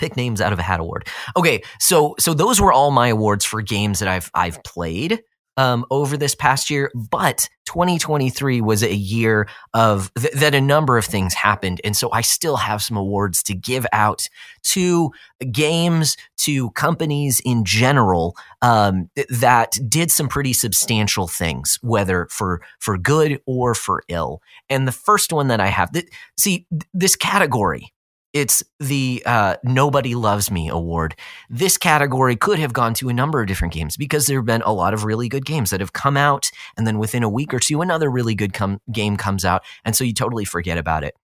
Pick 0.01 0.17
names 0.17 0.41
out 0.41 0.51
of 0.51 0.57
a 0.57 0.63
hat 0.63 0.79
award. 0.79 1.07
Okay, 1.37 1.61
so 1.79 2.15
so 2.17 2.33
those 2.33 2.59
were 2.59 2.73
all 2.73 2.89
my 2.89 3.09
awards 3.09 3.45
for 3.45 3.61
games 3.61 3.99
that 3.99 4.09
I've 4.09 4.31
I've 4.33 4.63
played 4.63 5.21
um, 5.57 5.85
over 5.91 6.17
this 6.17 6.33
past 6.33 6.71
year. 6.71 6.91
But 6.95 7.47
2023 7.65 8.61
was 8.61 8.81
a 8.81 8.95
year 8.95 9.47
of 9.75 10.11
th- 10.17 10.33
that 10.33 10.55
a 10.55 10.59
number 10.59 10.97
of 10.97 11.05
things 11.05 11.35
happened, 11.35 11.81
and 11.83 11.95
so 11.95 12.11
I 12.11 12.21
still 12.21 12.55
have 12.55 12.81
some 12.81 12.97
awards 12.97 13.43
to 13.43 13.53
give 13.53 13.85
out 13.93 14.27
to 14.63 15.11
games, 15.51 16.17
to 16.37 16.71
companies 16.71 17.39
in 17.45 17.63
general 17.63 18.35
um, 18.63 19.11
th- 19.15 19.27
that 19.27 19.77
did 19.87 20.09
some 20.09 20.27
pretty 20.27 20.53
substantial 20.53 21.27
things, 21.27 21.77
whether 21.83 22.27
for 22.31 22.63
for 22.79 22.97
good 22.97 23.39
or 23.45 23.75
for 23.75 24.01
ill. 24.07 24.41
And 24.67 24.87
the 24.87 24.91
first 24.91 25.31
one 25.31 25.49
that 25.49 25.59
I 25.59 25.67
have, 25.67 25.91
th- 25.91 26.09
see 26.39 26.65
th- 26.71 26.89
this 26.91 27.15
category 27.15 27.93
it's 28.33 28.63
the 28.79 29.21
uh, 29.25 29.55
Nobody 29.63 30.15
Loves 30.15 30.49
Me 30.49 30.69
award. 30.69 31.15
This 31.49 31.77
category 31.77 32.35
could 32.35 32.59
have 32.59 32.73
gone 32.73 32.93
to 32.95 33.09
a 33.09 33.13
number 33.13 33.41
of 33.41 33.47
different 33.47 33.73
games 33.73 33.97
because 33.97 34.27
there 34.27 34.39
have 34.39 34.45
been 34.45 34.61
a 34.63 34.73
lot 34.73 34.93
of 34.93 35.03
really 35.03 35.27
good 35.27 35.45
games 35.45 35.69
that 35.69 35.79
have 35.79 35.93
come 35.93 36.17
out, 36.17 36.49
and 36.77 36.87
then 36.87 36.97
within 36.97 37.23
a 37.23 37.29
week 37.29 37.53
or 37.53 37.59
two, 37.59 37.81
another 37.81 38.09
really 38.09 38.35
good 38.35 38.53
com- 38.53 38.81
game 38.91 39.17
comes 39.17 39.43
out, 39.43 39.63
and 39.83 39.95
so 39.95 40.03
you 40.03 40.13
totally 40.13 40.45
forget 40.45 40.77
about 40.77 41.03
it. 41.03 41.15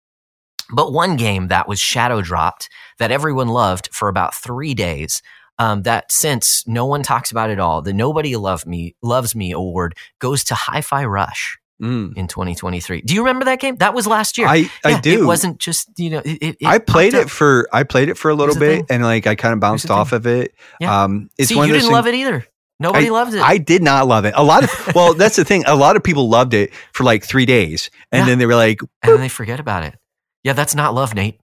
But 0.74 0.92
one 0.92 1.16
game 1.16 1.48
that 1.48 1.68
was 1.68 1.80
shadow 1.80 2.22
dropped 2.22 2.70
that 3.00 3.12
everyone 3.12 3.48
loved 3.48 3.90
for 3.94 4.10
about 4.10 4.36
three 4.36 4.74
days. 4.74 5.22
Um, 5.60 5.82
that 5.84 6.12
since 6.12 6.68
no 6.68 6.86
one 6.86 7.02
talks 7.02 7.32
about 7.32 7.50
it 7.50 7.60
all, 7.60 7.82
the 7.82 7.92
Nobody 7.92 8.36
Love 8.36 8.68
Me 8.68 8.96
Loves 9.02 9.34
Me 9.34 9.52
award 9.52 9.96
goes 10.20 10.44
to 10.44 10.54
Hi-Fi 10.54 11.04
Rush 11.06 11.58
Mm. 11.82 12.18
in 12.18 12.28
2023. 12.28 13.02
Do 13.02 13.14
you 13.14 13.22
remember 13.22 13.46
that 13.46 13.60
game? 13.60 13.76
That 13.76 13.94
was 13.94 14.08
last 14.08 14.38
year. 14.40 14.48
I 14.48 14.68
I 14.84 15.00
do. 15.00 15.22
It 15.22 15.26
wasn't 15.26 15.60
just 15.60 15.88
you 15.98 16.10
know. 16.10 16.22
It, 16.26 16.58
it, 16.60 16.66
I 16.66 16.80
played 16.80 17.14
it 17.14 17.30
for 17.30 17.68
I 17.72 17.84
played 17.84 18.10
it 18.10 18.18
for 18.18 18.32
a 18.32 18.34
little 18.34 18.56
bit 18.58 18.78
thing. 18.78 18.86
and 18.90 19.04
like 19.04 19.28
I 19.28 19.36
kind 19.36 19.54
of 19.54 19.60
bounced 19.60 19.92
off 19.92 20.12
of 20.12 20.26
it. 20.26 20.54
Yeah. 20.80 21.04
Um 21.04 21.30
it's 21.38 21.50
See, 21.50 21.56
one 21.56 21.68
you 21.68 21.74
didn't 21.76 21.92
love 21.92 22.08
it 22.08 22.16
either. 22.16 22.46
Nobody 22.80 23.10
loved 23.12 23.34
it. 23.36 23.42
I 23.42 23.58
did 23.60 23.82
not 23.84 24.08
love 24.08 24.26
it. 24.26 24.34
A 24.36 24.44
lot 24.44 24.64
of 24.64 24.92
well, 24.96 25.14
that's 25.14 25.36
the 25.36 25.46
thing. 25.46 25.64
A 25.68 25.76
lot 25.76 25.96
of 25.96 26.04
people 26.04 26.30
loved 26.30 26.54
it 26.56 26.72
for 26.94 27.04
like 27.04 27.24
three 27.24 27.46
days, 27.46 27.90
and 28.12 28.22
Yeah. 28.22 28.26
then 28.26 28.40
they 28.40 28.46
were 28.48 28.56
like, 28.56 28.82
and 29.04 29.14
then 29.14 29.20
they 29.20 29.30
forget 29.30 29.60
about 29.60 29.84
it. 29.84 29.96
Yeah, 30.44 30.54
that's 30.54 30.74
not 30.76 30.94
love, 30.96 31.14
Nate. 31.14 31.40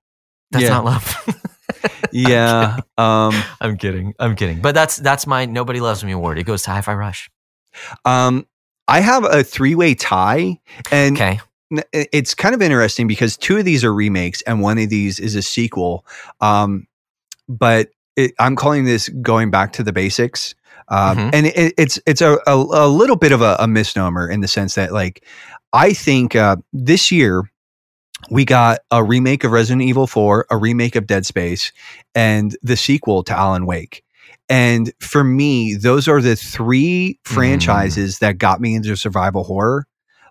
That's 0.51 0.65
Yeah. 0.65 0.71
not 0.71 0.85
love. 0.85 1.41
"Yeah." 2.13 2.79
um, 2.99 3.35
I'm 3.61 3.77
kidding. 3.77 4.15
I'm 4.19 4.37
kidding. 4.37 4.61
But 4.63 4.75
that's 4.75 4.97
that's 4.97 5.27
my 5.27 5.45
Nobody 5.47 5.81
Loves 5.81 6.05
Me 6.05 6.13
award. 6.13 6.39
It 6.39 6.45
goes 6.45 6.63
to 6.65 6.71
Hi-Fi 6.71 6.95
Rush. 6.95 7.31
um, 8.05 8.47
I 8.89 9.01
have 9.01 9.25
a 9.25 9.43
three 9.43 9.75
way 9.75 9.95
tie, 9.95 10.59
and 10.93 11.17
Okay. 11.17 11.41
it's 11.93 12.35
kind 12.35 12.55
of 12.55 12.63
interesting 12.63 13.07
because 13.07 13.37
two 13.37 13.57
of 13.57 13.65
these 13.65 13.83
are 13.85 13.93
remakes, 13.95 14.43
and 14.43 14.61
one 14.61 14.79
of 14.79 14.89
these 14.91 15.19
is 15.19 15.35
a 15.35 15.43
sequel. 15.43 16.05
Um, 16.41 16.87
but 17.49 17.89
it, 18.17 18.33
I'm 18.39 18.57
calling 18.57 18.85
this 18.85 19.09
going 19.09 19.51
back 19.51 19.73
to 19.75 19.83
the 19.83 19.93
basics. 19.93 20.55
Um, 20.89 21.17
Mhm. 21.17 21.31
and 21.33 21.47
it, 21.47 21.75
it's 21.79 21.99
it's 22.07 22.21
a, 22.21 22.39
a, 22.47 22.55
a 22.55 22.89
little 22.89 23.17
bit 23.17 23.33
of 23.33 23.41
a, 23.41 23.57
a 23.59 23.67
misnomer 23.67 24.29
in 24.29 24.41
the 24.41 24.49
sense 24.49 24.75
that 24.75 24.93
like 24.93 25.25
I 25.73 25.93
think 25.95 26.37
uh, 26.37 26.57
this 26.73 27.11
year 27.11 27.51
we 28.31 28.45
got 28.45 28.81
a 28.91 29.03
remake 29.03 29.45
of 29.45 29.51
Resident 29.53 29.83
Evil 29.83 30.07
4, 30.07 30.47
a 30.51 30.57
remake 30.57 30.95
of 30.95 31.07
Dead 31.07 31.27
Space, 31.27 31.73
and 32.15 32.57
the 32.63 32.77
sequel 32.77 33.23
to 33.25 33.37
Alan 33.37 33.67
Wake. 33.67 34.04
And 34.49 34.93
for 35.01 35.25
me, 35.25 35.75
those 35.75 36.07
are 36.09 36.21
the 36.21 36.37
three 36.37 37.19
mm. 37.25 37.29
franchises 37.29 38.19
that 38.19 38.39
got 38.39 38.61
me 38.61 38.75
into 38.75 38.97
survival 38.97 39.45
horror. 39.45 39.87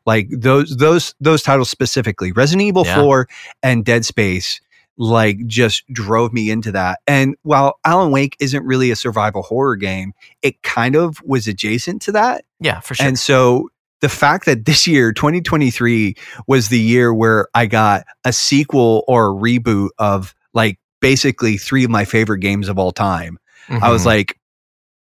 Like 0.05 0.27
those 0.29 0.75
those 0.75 1.15
those 1.19 1.41
titles 1.41 1.69
specifically, 1.69 2.31
Resident 2.31 2.67
Evil 2.67 2.85
Yeah. 2.85 3.01
4 3.01 3.27
and 3.63 3.85
Dead 3.85 4.05
Space 4.05 4.59
like 4.97 5.45
just 5.47 5.87
drove 5.91 6.33
me 6.33 6.51
into 6.51 6.71
that. 6.71 6.99
And 7.07 7.35
while 7.43 7.79
Alan 7.85 8.11
Wake 8.11 8.35
isn't 8.39 8.63
really 8.63 8.91
a 8.91 8.95
survival 8.95 9.41
horror 9.41 9.75
game, 9.75 10.13
it 10.41 10.61
kind 10.61 10.95
of 10.95 11.21
was 11.23 11.47
adjacent 11.47 12.01
to 12.03 12.11
that. 12.13 12.45
Yeah, 12.59 12.79
for 12.79 12.95
sure. 12.95 13.07
And 13.07 13.17
so 13.17 13.69
the 14.01 14.09
fact 14.09 14.45
that 14.45 14.65
this 14.65 14.85
year, 14.85 15.13
2023, 15.13 16.15
was 16.47 16.69
the 16.69 16.79
year 16.79 17.13
where 17.13 17.47
I 17.53 17.65
got 17.65 18.03
a 18.25 18.33
sequel 18.33 19.03
or 19.07 19.31
a 19.31 19.33
reboot 19.33 19.89
of 19.97 20.35
like 20.53 20.79
basically 20.99 21.57
three 21.57 21.83
of 21.83 21.89
my 21.89 22.05
favorite 22.05 22.39
games 22.39 22.69
of 22.69 22.77
all 22.77 22.91
time, 22.91 23.37
I 23.69 23.89
was 23.91 24.03
Mhm. 24.03 24.07
like, 24.07 24.39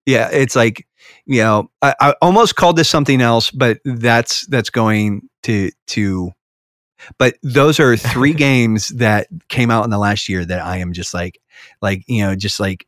yeah, 0.06 0.28
it's 0.32 0.54
like, 0.56 0.86
you 1.26 1.42
know, 1.42 1.70
I, 1.82 1.94
I 2.00 2.14
almost 2.22 2.56
called 2.56 2.76
this 2.76 2.88
something 2.88 3.20
else, 3.20 3.50
but 3.50 3.78
that's 3.84 4.46
that's 4.46 4.70
going 4.70 5.28
to 5.44 5.70
to 5.88 6.32
but 7.18 7.34
those 7.42 7.80
are 7.80 7.96
three 7.96 8.32
games 8.48 8.88
that 8.88 9.26
came 9.48 9.70
out 9.70 9.84
in 9.84 9.90
the 9.90 9.98
last 9.98 10.28
year 10.28 10.44
that 10.44 10.60
I 10.64 10.78
am 10.78 10.92
just 10.92 11.12
like 11.14 11.38
like, 11.82 12.02
you 12.06 12.22
know, 12.24 12.34
just 12.34 12.60
like 12.60 12.86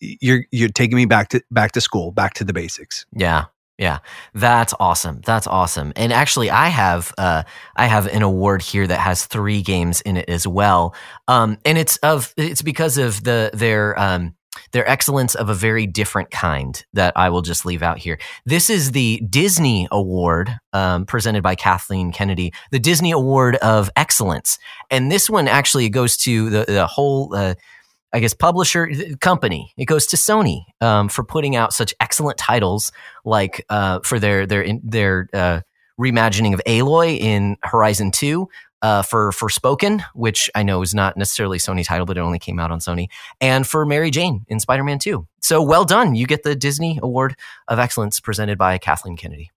you're 0.00 0.44
you're 0.50 0.68
taking 0.68 0.96
me 0.96 1.06
back 1.06 1.28
to 1.30 1.40
back 1.50 1.72
to 1.72 1.80
school, 1.80 2.12
back 2.12 2.34
to 2.34 2.44
the 2.44 2.52
basics. 2.52 3.06
Yeah. 3.12 3.46
Yeah. 3.78 3.98
That's 4.32 4.72
awesome. 4.80 5.20
That's 5.24 5.46
awesome. 5.46 5.92
And 5.96 6.12
actually 6.12 6.50
I 6.50 6.68
have 6.68 7.12
uh 7.18 7.42
I 7.76 7.86
have 7.86 8.06
an 8.06 8.22
award 8.22 8.62
here 8.62 8.86
that 8.86 9.00
has 9.00 9.26
3 9.26 9.60
games 9.62 10.00
in 10.02 10.16
it 10.16 10.28
as 10.30 10.46
well. 10.46 10.94
Um 11.28 11.58
and 11.64 11.76
it's 11.76 11.98
of 11.98 12.32
it's 12.38 12.62
because 12.62 12.96
of 12.96 13.22
the 13.24 13.50
their 13.52 13.98
um 14.00 14.34
their 14.72 14.88
excellence 14.88 15.34
of 15.34 15.48
a 15.48 15.54
very 15.54 15.86
different 15.86 16.30
kind 16.30 16.84
that 16.92 17.12
I 17.16 17.30
will 17.30 17.42
just 17.42 17.64
leave 17.64 17.82
out 17.82 17.98
here. 17.98 18.18
This 18.44 18.70
is 18.70 18.92
the 18.92 19.22
Disney 19.28 19.88
Award 19.90 20.50
um, 20.72 21.06
presented 21.06 21.42
by 21.42 21.54
Kathleen 21.54 22.12
Kennedy, 22.12 22.52
the 22.70 22.78
Disney 22.78 23.10
Award 23.10 23.56
of 23.56 23.90
Excellence. 23.96 24.58
And 24.90 25.10
this 25.10 25.30
one 25.30 25.48
actually 25.48 25.88
goes 25.88 26.16
to 26.18 26.50
the, 26.50 26.64
the 26.66 26.86
whole 26.86 27.34
uh, 27.34 27.54
I 28.12 28.20
guess 28.20 28.34
publisher 28.34 28.88
company. 29.20 29.74
It 29.76 29.84
goes 29.84 30.06
to 30.06 30.16
Sony 30.16 30.62
um, 30.80 31.08
for 31.08 31.22
putting 31.22 31.54
out 31.54 31.72
such 31.72 31.92
excellent 32.00 32.38
titles, 32.38 32.90
like 33.24 33.64
uh, 33.68 34.00
for 34.04 34.18
their 34.18 34.46
their 34.46 34.66
their 34.82 35.28
uh, 35.34 35.60
reimagining 36.00 36.54
of 36.54 36.62
Aloy 36.66 37.18
in 37.18 37.56
Horizon 37.62 38.12
Two, 38.12 38.48
uh, 38.82 39.02
for 39.02 39.30
Forspoken, 39.32 40.02
which 40.14 40.50
I 40.54 40.62
know 40.62 40.82
is 40.82 40.94
not 40.94 41.16
necessarily 41.16 41.56
a 41.56 41.60
Sony 41.60 41.84
title, 41.84 42.06
but 42.06 42.16
it 42.16 42.20
only 42.20 42.38
came 42.38 42.58
out 42.58 42.70
on 42.70 42.78
Sony, 42.78 43.08
and 43.40 43.66
for 43.66 43.84
Mary 43.86 44.10
Jane 44.10 44.44
in 44.48 44.60
Spider 44.60 44.84
Man 44.84 44.98
Two. 44.98 45.26
So 45.40 45.62
well 45.62 45.84
done! 45.84 46.14
You 46.14 46.26
get 46.26 46.42
the 46.42 46.54
Disney 46.54 46.98
Award 47.02 47.36
of 47.68 47.78
Excellence 47.78 48.20
presented 48.20 48.58
by 48.58 48.78
Kathleen 48.78 49.16
Kennedy. 49.16 49.50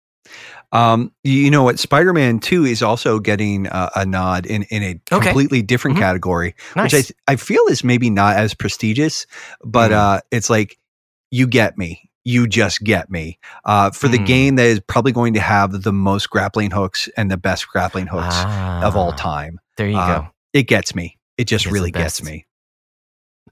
Um, 0.71 1.11
you 1.23 1.49
know 1.49 1.63
what? 1.63 1.79
Spider 1.79 2.13
Man 2.13 2.39
Two 2.39 2.63
is 2.65 2.81
also 2.83 3.19
getting 3.19 3.67
uh, 3.67 3.89
a 3.95 4.05
nod 4.05 4.45
in 4.45 4.63
in 4.63 4.83
a 4.83 5.01
Okay. 5.11 5.25
completely 5.27 5.61
different 5.61 5.97
Mhm. 5.97 6.01
category, 6.01 6.55
Nice. 6.75 6.93
which 6.93 7.11
I 7.27 7.33
I 7.33 7.35
feel 7.37 7.65
is 7.69 7.83
maybe 7.83 8.09
not 8.09 8.35
as 8.37 8.53
prestigious, 8.53 9.25
but 9.63 9.91
Mhm. 9.91 9.95
uh, 9.95 10.21
it's 10.31 10.49
like 10.49 10.77
you 11.31 11.47
get 11.47 11.77
me. 11.77 12.08
You 12.25 12.47
just 12.47 12.83
get 12.83 13.09
me. 13.09 13.39
Uh, 13.65 13.91
for 13.91 14.07
the 14.07 14.17
Hmm. 14.17 14.25
game 14.25 14.55
that 14.57 14.65
is 14.67 14.79
probably 14.87 15.11
going 15.11 15.33
to 15.33 15.39
have 15.39 15.83
the 15.83 15.93
most 15.93 16.29
grappling 16.29 16.71
hooks 16.71 17.07
and 17.17 17.31
the 17.31 17.37
best 17.37 17.67
grappling 17.69 18.07
hooks 18.07 18.35
of 18.85 18.95
all 18.95 19.11
Ah, 19.11 19.15
time, 19.15 19.59
There 19.77 19.87
you 19.89 19.97
Uh, 19.97 20.19
go. 20.21 20.27
it 20.53 20.63
gets 20.63 20.93
me. 20.93 21.17
It 21.37 21.45
just 21.45 21.65
really 21.65 21.91
gets 21.91 22.21
me. 22.21 22.45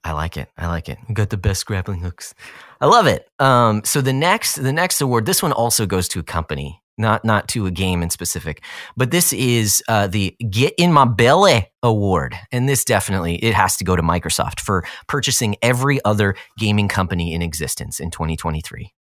I 0.04 0.12
like 0.12 0.38
it. 0.38 0.50
I 0.58 0.68
like 0.68 0.90
it. 0.90 0.98
Got 1.14 1.30
the 1.32 1.38
best 1.38 1.66
grappling 1.66 2.02
hooks. 2.02 2.34
I 2.80 2.86
love 2.86 3.08
it. 3.08 3.28
Um, 3.40 3.82
so 3.84 4.00
the 4.02 4.14
next, 4.14 4.56
the 4.56 4.72
next 4.74 5.02
award, 5.02 5.26
this 5.26 5.42
one 5.42 5.52
also 5.52 5.86
goes 5.86 6.08
to 6.10 6.20
a 6.20 6.24
company, 6.24 6.82
not 6.98 7.24
not 7.24 7.48
to 7.50 7.66
a 7.66 7.72
game 7.72 8.02
in 8.02 8.10
specific, 8.10 8.64
but 8.96 9.12
this 9.12 9.34
is 9.34 9.84
uh, 9.88 10.08
the 10.08 10.36
Get 10.50 10.74
in 10.78 10.92
My 10.92 11.06
Belly 11.06 11.68
Award, 11.84 12.36
and 12.52 12.68
this 12.68 12.84
definitely 12.84 13.36
it 13.36 13.54
has 13.54 13.78
to 13.78 13.84
go 13.84 13.96
to 13.96 14.02
Microsoft 14.02 14.60
for 14.60 14.84
purchasing 15.08 15.56
every 15.62 16.04
other 16.06 16.36
gaming 16.58 16.88
company 16.88 17.34
in 17.34 17.42
existence 17.42 18.00
in 18.00 18.12
2023. 18.12 18.94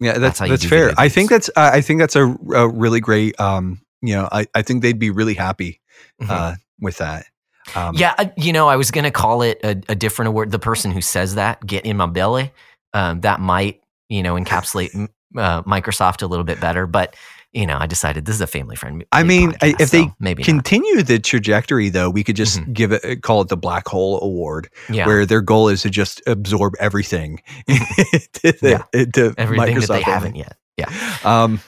Yeah, 0.00 0.18
that's 0.18 0.40
you 0.40 0.48
that's 0.48 0.64
fair. 0.64 0.92
I 0.98 1.08
think 1.08 1.30
that's 1.30 1.48
uh, 1.50 1.70
I 1.72 1.80
think 1.80 2.00
that's 2.00 2.16
a, 2.16 2.36
a 2.54 2.68
really 2.68 3.00
great. 3.00 3.38
Um, 3.40 3.80
you 4.02 4.14
know, 4.14 4.28
I, 4.30 4.46
I 4.54 4.62
think 4.62 4.82
they'd 4.82 4.98
be 4.98 5.10
really 5.10 5.34
happy 5.34 5.80
uh, 6.28 6.56
with 6.80 6.98
that. 6.98 7.26
Um, 7.74 7.94
yeah, 7.96 8.30
you 8.36 8.52
know, 8.52 8.68
I 8.68 8.76
was 8.76 8.90
going 8.90 9.04
to 9.04 9.10
call 9.10 9.42
it 9.42 9.60
a, 9.64 9.70
a 9.88 9.94
different 9.94 10.28
award. 10.28 10.50
The 10.50 10.58
person 10.58 10.90
who 10.90 11.00
says 11.00 11.36
that, 11.36 11.64
"Get 11.64 11.86
in 11.86 11.96
my 11.96 12.06
belly," 12.06 12.52
um, 12.92 13.20
that 13.22 13.40
might 13.40 13.80
you 14.08 14.22
know 14.22 14.34
encapsulate 14.34 15.08
uh, 15.36 15.62
Microsoft 15.62 16.22
a 16.22 16.26
little 16.26 16.44
bit 16.44 16.60
better, 16.60 16.86
but. 16.86 17.14
You 17.56 17.66
know, 17.68 17.78
I 17.78 17.86
decided 17.86 18.24
this 18.24 18.34
is 18.34 18.40
a 18.40 18.48
family 18.48 18.74
friendly. 18.74 19.06
I 19.12 19.22
mean, 19.22 19.52
podcast, 19.52 19.80
if 19.80 19.90
they 19.92 20.02
so 20.06 20.14
maybe 20.18 20.42
not. 20.42 20.46
continue 20.46 21.02
the 21.04 21.20
trajectory 21.20 21.88
though, 21.88 22.10
we 22.10 22.24
could 22.24 22.34
just 22.34 22.58
Mhm. 22.58 22.72
give 22.72 22.90
it 22.90 23.22
call 23.22 23.42
it 23.42 23.48
the 23.48 23.56
black 23.56 23.86
hole 23.86 24.20
award, 24.22 24.68
yeah. 24.90 25.06
where 25.06 25.24
their 25.24 25.40
goal 25.40 25.68
is 25.68 25.82
to 25.82 25.88
just 25.90 26.20
absorb 26.26 26.72
everything 26.80 27.40
to, 27.68 28.54
Yeah. 28.60 28.82
to 29.12 29.34
everything 29.38 29.78
that 29.78 29.86
they 29.86 30.00
Microsoft 30.00 30.02
haven't 30.02 30.34
yet. 30.34 30.56
Yeah, 30.76 30.90
Um, 31.22 31.60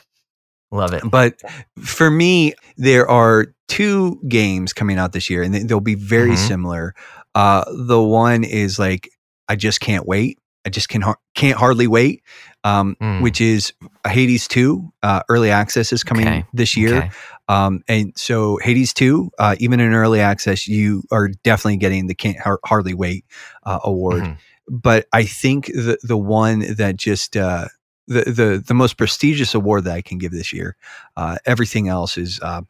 love 0.72 0.92
it. 0.92 1.04
but 1.08 1.40
for 1.78 2.10
me, 2.10 2.54
there 2.76 3.08
are 3.08 3.54
two 3.68 4.20
games 4.26 4.72
coming 4.72 4.98
out 4.98 5.12
this 5.12 5.30
year, 5.30 5.44
and 5.44 5.54
they- 5.54 5.62
they'll 5.62 5.78
be 5.78 5.94
very 5.94 6.32
Mhm. 6.32 6.48
similar. 6.48 6.94
Uh, 7.36 7.62
the 7.72 8.02
one 8.02 8.42
is 8.42 8.76
like 8.80 9.08
I 9.48 9.54
just 9.54 9.78
can't 9.80 10.04
wait. 10.04 10.40
I 10.66 10.68
just 10.68 10.88
can 10.88 11.00
har- 11.02 11.18
can't 11.34 11.56
hardly 11.56 11.86
wait. 11.86 12.22
Um, 12.64 12.96
Mm. 13.00 13.22
Which 13.22 13.40
is 13.40 13.72
Hades 14.06 14.48
two. 14.48 14.92
Uh, 15.02 15.20
early 15.28 15.50
access 15.52 15.92
is 15.92 16.02
coming 16.02 16.26
Okay. 16.26 16.44
this 16.52 16.76
year. 16.76 16.96
Okay. 16.96 17.10
Um, 17.48 17.82
and 17.86 18.12
so 18.16 18.58
Hades 18.60 18.92
2, 18.92 19.30
uh, 19.38 19.54
even 19.60 19.78
in 19.78 19.92
early 19.94 20.18
access, 20.20 20.66
you 20.66 21.04
are 21.12 21.28
definitely 21.44 21.76
getting 21.76 22.08
the 22.08 22.14
Can't 22.16 22.40
Har- 22.40 22.58
Hardly 22.64 22.92
Wait 22.92 23.24
uh, 23.64 23.78
award. 23.84 24.24
Mhm. 24.24 24.36
But 24.68 25.06
I 25.12 25.22
think 25.24 25.66
the 25.66 25.96
the 26.02 26.16
one 26.16 26.74
that 26.74 26.96
just 26.96 27.36
uh, 27.36 27.68
the 28.08 28.22
the 28.24 28.64
the 28.66 28.74
most 28.74 28.96
prestigious 28.96 29.54
award 29.54 29.84
that 29.84 29.94
I 29.94 30.02
can 30.02 30.18
give 30.18 30.32
this 30.32 30.52
year, 30.52 30.76
uh, 31.16 31.36
everything 31.46 31.86
else 31.88 32.18
is, 32.18 32.40
uh, 32.42 32.62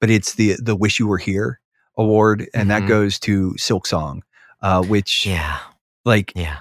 but 0.00 0.08
it's 0.08 0.32
the 0.36 0.56
the 0.58 0.74
Wish 0.74 0.98
You 0.98 1.06
Were 1.06 1.18
Here 1.18 1.60
award, 1.98 2.46
and 2.54 2.70
that 2.70 2.84
Mhm. 2.84 2.88
goes 2.88 3.18
to 3.20 3.52
Silksong, 3.58 4.20
uh, 4.62 4.82
which 4.82 5.26
Yeah, 5.26 5.58
like 6.06 6.32
yeah. 6.34 6.60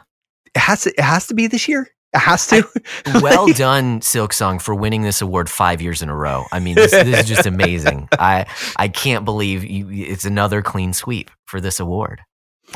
It 0.55 0.59
has 0.59 0.83
to 0.83 0.89
it 0.91 1.03
has 1.03 1.27
to 1.27 1.33
be 1.33 1.47
this 1.47 1.67
year. 1.67 1.89
It 2.13 2.19
has 2.19 2.47
to. 2.47 2.67
Well 3.21 3.47
done, 3.47 4.01
Silk 4.01 4.33
Song, 4.33 4.59
for 4.59 4.75
winning 4.75 5.01
this 5.01 5.21
award 5.21 5.49
five 5.49 5.81
years 5.81 6.01
in 6.01 6.09
a 6.09 6.15
row. 6.15 6.45
I 6.51 6.59
mean, 6.59 6.75
this, 6.75 6.91
this 6.91 7.21
is 7.21 7.27
just 7.27 7.45
amazing. 7.45 8.09
I 8.19 8.45
I 8.75 8.87
can't 8.87 9.25
believe 9.25 9.63
you, 9.63 9.87
it's 9.89 10.25
another 10.25 10.61
clean 10.61 10.93
sweep 10.93 11.31
for 11.45 11.61
this 11.61 11.79
award. 11.79 12.21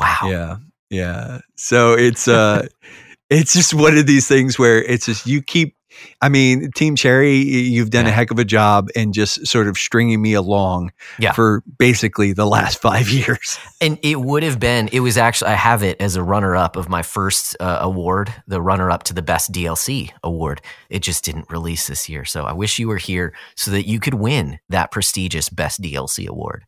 Wow. 0.00 0.18
Yeah. 0.24 0.56
Yeah. 0.90 1.40
So 1.56 1.92
it's 1.94 2.28
uh 2.28 2.66
it's 3.30 3.52
just 3.52 3.74
one 3.74 3.96
of 3.98 4.06
these 4.06 4.26
things 4.28 4.58
where 4.58 4.82
it's 4.82 5.06
just 5.06 5.26
you 5.26 5.42
keep 5.42 5.75
I 6.20 6.28
mean, 6.28 6.70
Team 6.72 6.96
Cherry, 6.96 7.36
you've 7.36 7.90
done 7.90 8.06
a 8.06 8.10
heck 8.10 8.30
of 8.30 8.38
a 8.38 8.44
job 8.44 8.88
in 8.94 9.12
just 9.12 9.46
sort 9.46 9.68
of 9.68 9.76
stringing 9.76 10.20
me 10.22 10.32
along 10.34 10.92
Yeah. 11.18 11.32
for 11.32 11.62
basically 11.78 12.32
the 12.32 12.46
last 12.46 12.78
five 12.82 13.08
years. 13.08 13.58
And 13.80 13.98
it 14.02 14.20
would 14.20 14.42
have 14.42 14.58
been, 14.58 14.88
it 14.92 15.00
was 15.00 15.16
actually, 15.18 15.50
I 15.50 15.54
have 15.54 15.82
it 15.82 16.00
as 16.00 16.16
a 16.16 16.22
runner 16.22 16.56
up 16.56 16.76
of 16.76 16.88
my 16.88 17.02
first 17.02 17.56
uh, 17.60 17.78
award, 17.80 18.32
the 18.46 18.62
runner 18.62 18.90
up 18.90 19.02
to 19.04 19.14
the 19.14 19.22
best 19.22 19.52
DLC 19.52 20.10
award. 20.22 20.62
It 20.88 21.00
just 21.02 21.24
didn't 21.24 21.50
release 21.50 21.86
this 21.86 22.08
year. 22.08 22.24
So 22.24 22.44
I 22.44 22.52
wish 22.52 22.78
you 22.78 22.88
were 22.88 22.96
here 22.98 23.34
so 23.54 23.70
that 23.72 23.86
you 23.86 24.00
could 24.00 24.14
win 24.14 24.58
that 24.70 24.90
prestigious 24.90 25.48
best 25.50 25.82
DLC 25.82 26.26
award. 26.26 26.64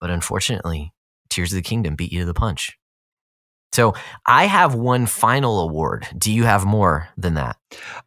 But 0.00 0.10
unfortunately, 0.10 0.92
Tears 1.28 1.52
of 1.52 1.56
the 1.56 1.62
Kingdom 1.62 1.94
beat 1.94 2.10
you 2.12 2.20
to 2.20 2.26
the 2.26 2.34
punch. 2.34 2.76
So 3.72 3.94
I 4.26 4.46
have 4.46 4.74
one 4.74 5.06
final 5.06 5.60
award. 5.60 6.06
Do 6.18 6.32
you 6.32 6.42
have 6.44 6.64
more 6.64 7.08
than 7.16 7.34
that? 7.34 7.56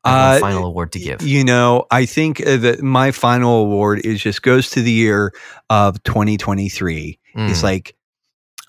Uh, 0.03 0.39
final 0.39 0.65
award 0.65 0.91
to 0.91 0.99
give. 0.99 1.21
You 1.21 1.43
know, 1.45 1.85
I 1.89 2.05
think 2.05 2.45
uh, 2.45 2.57
that 2.57 2.81
my 2.81 3.11
final 3.11 3.61
award 3.61 4.05
is 4.05 4.21
just 4.21 4.41
goes 4.41 4.69
to 4.71 4.81
the 4.81 4.91
year 4.91 5.33
of 5.69 6.01
2023. 6.03 7.17
It's 7.35 7.59
Mm, 7.61 7.63
like, 7.63 7.95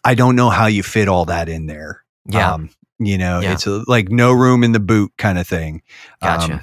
I 0.04 0.14
don't 0.14 0.36
know 0.36 0.50
how 0.50 0.66
you 0.66 0.82
fit 0.84 1.08
all 1.08 1.24
that 1.26 1.48
in 1.48 1.66
there. 1.66 2.04
yeah, 2.30 2.52
Um, 2.54 2.70
you 3.00 3.18
know, 3.18 3.40
Yeah. 3.40 3.54
it's 3.54 3.66
a, 3.66 3.82
like 3.88 4.08
no 4.10 4.32
room 4.32 4.62
in 4.62 4.70
the 4.72 4.80
boot 4.80 5.12
kind 5.18 5.38
of 5.38 5.48
thing. 5.48 5.82
gotcha. 6.22 6.52
Um, 6.54 6.60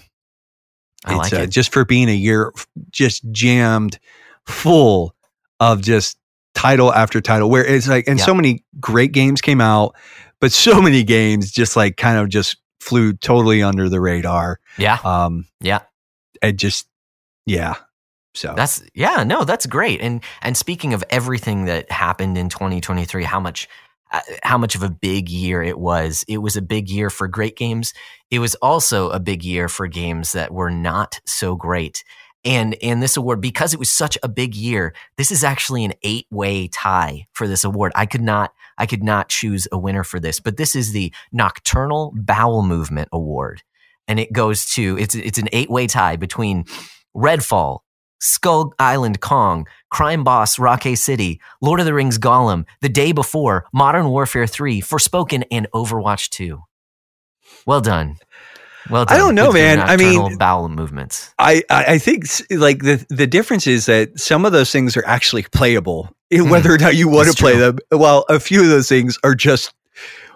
I 1.06 1.16
like 1.18 1.34
it's, 1.34 1.40
uh, 1.40 1.44
it. 1.44 1.50
just 1.50 1.74
for 1.74 1.84
being 1.84 2.08
a 2.10 2.16
year 2.16 2.54
just 2.92 3.30
jammed 3.32 4.00
full 4.46 5.14
of 5.60 5.82
just 5.82 6.18
title 6.54 6.94
after 6.94 7.22
title 7.22 7.50
where 7.50 7.66
it's 7.66 7.88
like 7.88 8.08
and 8.08 8.20
Yeah. 8.20 8.26
so 8.26 8.34
many 8.34 8.64
great 8.80 9.12
games 9.14 9.42
came 9.42 9.62
out 9.62 9.96
but 10.40 10.52
so 10.52 10.82
many 10.82 11.04
games 11.04 11.52
just 11.52 11.76
like 11.76 11.98
kind 11.98 12.18
of 12.18 12.30
just 12.30 12.58
flew 12.80 13.14
totally 13.14 13.62
under 13.64 13.88
the 13.90 14.02
radar 14.02 14.60
Yeah, 14.78 14.98
um 15.04 15.46
yeah. 15.62 15.82
and 16.42 16.58
just 16.60 16.88
yeah 17.46 17.76
so 18.34 18.54
That's 18.56 18.82
yeah, 18.94 19.24
no, 19.24 19.44
that's 19.44 19.66
great. 19.66 20.00
And 20.00 20.24
and 20.42 20.56
speaking 20.56 20.94
of 20.94 21.04
everything 21.10 21.66
that 21.66 21.92
happened 21.92 22.38
in 22.38 22.48
2023, 22.48 23.26
how 23.26 23.42
much 23.42 23.68
uh, 24.14 24.22
how 24.42 24.58
much 24.58 24.74
of 24.74 24.84
a 24.84 24.90
big 24.90 25.28
year 25.28 25.62
it 25.62 25.78
was. 25.78 26.24
It 26.30 26.38
was 26.38 26.56
a 26.56 26.62
big 26.62 26.90
year 26.90 27.10
for 27.10 27.28
great 27.28 27.58
games. 27.58 27.94
It 28.30 28.40
was 28.40 28.56
also 28.56 29.10
a 29.10 29.20
big 29.20 29.44
year 29.44 29.68
for 29.68 29.86
games 29.88 30.32
that 30.32 30.54
were 30.54 30.72
not 30.72 31.20
so 31.26 31.56
great. 31.58 32.06
And 32.44 32.76
and 32.82 33.04
this 33.04 33.18
award 33.18 33.40
because 33.40 33.74
it 33.74 33.80
was 33.80 33.92
such 33.92 34.18
a 34.24 34.28
big 34.28 34.56
year, 34.56 34.94
this 35.18 35.32
is 35.32 35.44
actually 35.44 35.86
an 35.86 35.94
eight-way 36.02 36.68
tie 36.68 37.28
for 37.34 37.48
this 37.48 37.64
award. 37.64 37.92
I 37.96 38.08
could 38.08 38.22
not 38.22 38.54
I 38.78 38.88
could 38.88 39.04
not 39.04 39.30
choose 39.30 39.68
a 39.72 39.78
winner 39.78 40.04
for 40.04 40.20
this, 40.20 40.40
but 40.40 40.58
this 40.58 40.76
is 40.76 40.92
the 40.92 41.14
Nocturnal 41.32 42.14
Bowel 42.16 42.64
Movement 42.64 43.10
Award. 43.12 43.62
And 44.08 44.20
it 44.20 44.34
goes 44.34 44.66
to 44.74 44.98
it's 44.98 45.14
it's 45.14 45.38
an 45.38 45.50
eight-way 45.52 45.86
tie 45.86 46.16
between 46.16 46.66
Redfall, 47.16 47.80
Skull 48.20 48.74
Island 48.80 49.20
Kong, 49.20 49.68
Crime 49.90 50.24
Boss 50.24 50.58
Rockay 50.58 50.96
City, 50.96 51.40
Lord 51.62 51.80
of 51.80 51.86
the 51.86 51.94
Rings 51.94 52.18
Gollum, 52.18 52.66
The 52.82 52.90
Day 52.90 53.12
Before, 53.12 53.66
Modern 53.74 54.10
Warfare 54.10 54.48
3, 54.48 54.82
Forspoken, 54.82 55.44
and 55.52 55.68
Overwatch 55.74 56.30
2. 56.30 56.62
Well 57.66 57.82
done. 57.82 58.18
Well 58.90 59.06
I 59.08 59.18
don't 59.18 59.36
know, 59.36 59.48
with 59.48 59.56
man. 59.56 59.80
I 59.80 59.96
mean- 59.98 60.38
bowel 60.38 60.68
movements. 60.70 61.34
I, 61.40 61.64
I 61.70 61.84
I 61.94 61.98
think 61.98 62.26
like 62.50 62.80
the 62.84 63.06
the 63.10 63.28
difference 63.28 63.68
is 63.68 63.86
that 63.86 64.20
some 64.20 64.46
of 64.46 64.52
those 64.54 64.72
things 64.72 64.98
are 64.98 65.06
actually 65.06 65.44
playable, 65.44 66.10
eh, 66.32 66.38
Mm, 66.38 66.50
whether 66.50 66.74
or 66.74 66.78
not 66.78 66.96
you 66.96 67.08
want 67.10 67.30
to 67.30 67.36
play 67.36 67.54
true. 67.54 67.62
them. 67.62 67.78
While 67.90 68.26
a 68.30 68.40
few 68.40 68.62
of 68.62 68.68
those 68.70 68.90
things 68.90 69.18
are 69.24 69.36
just 69.36 69.74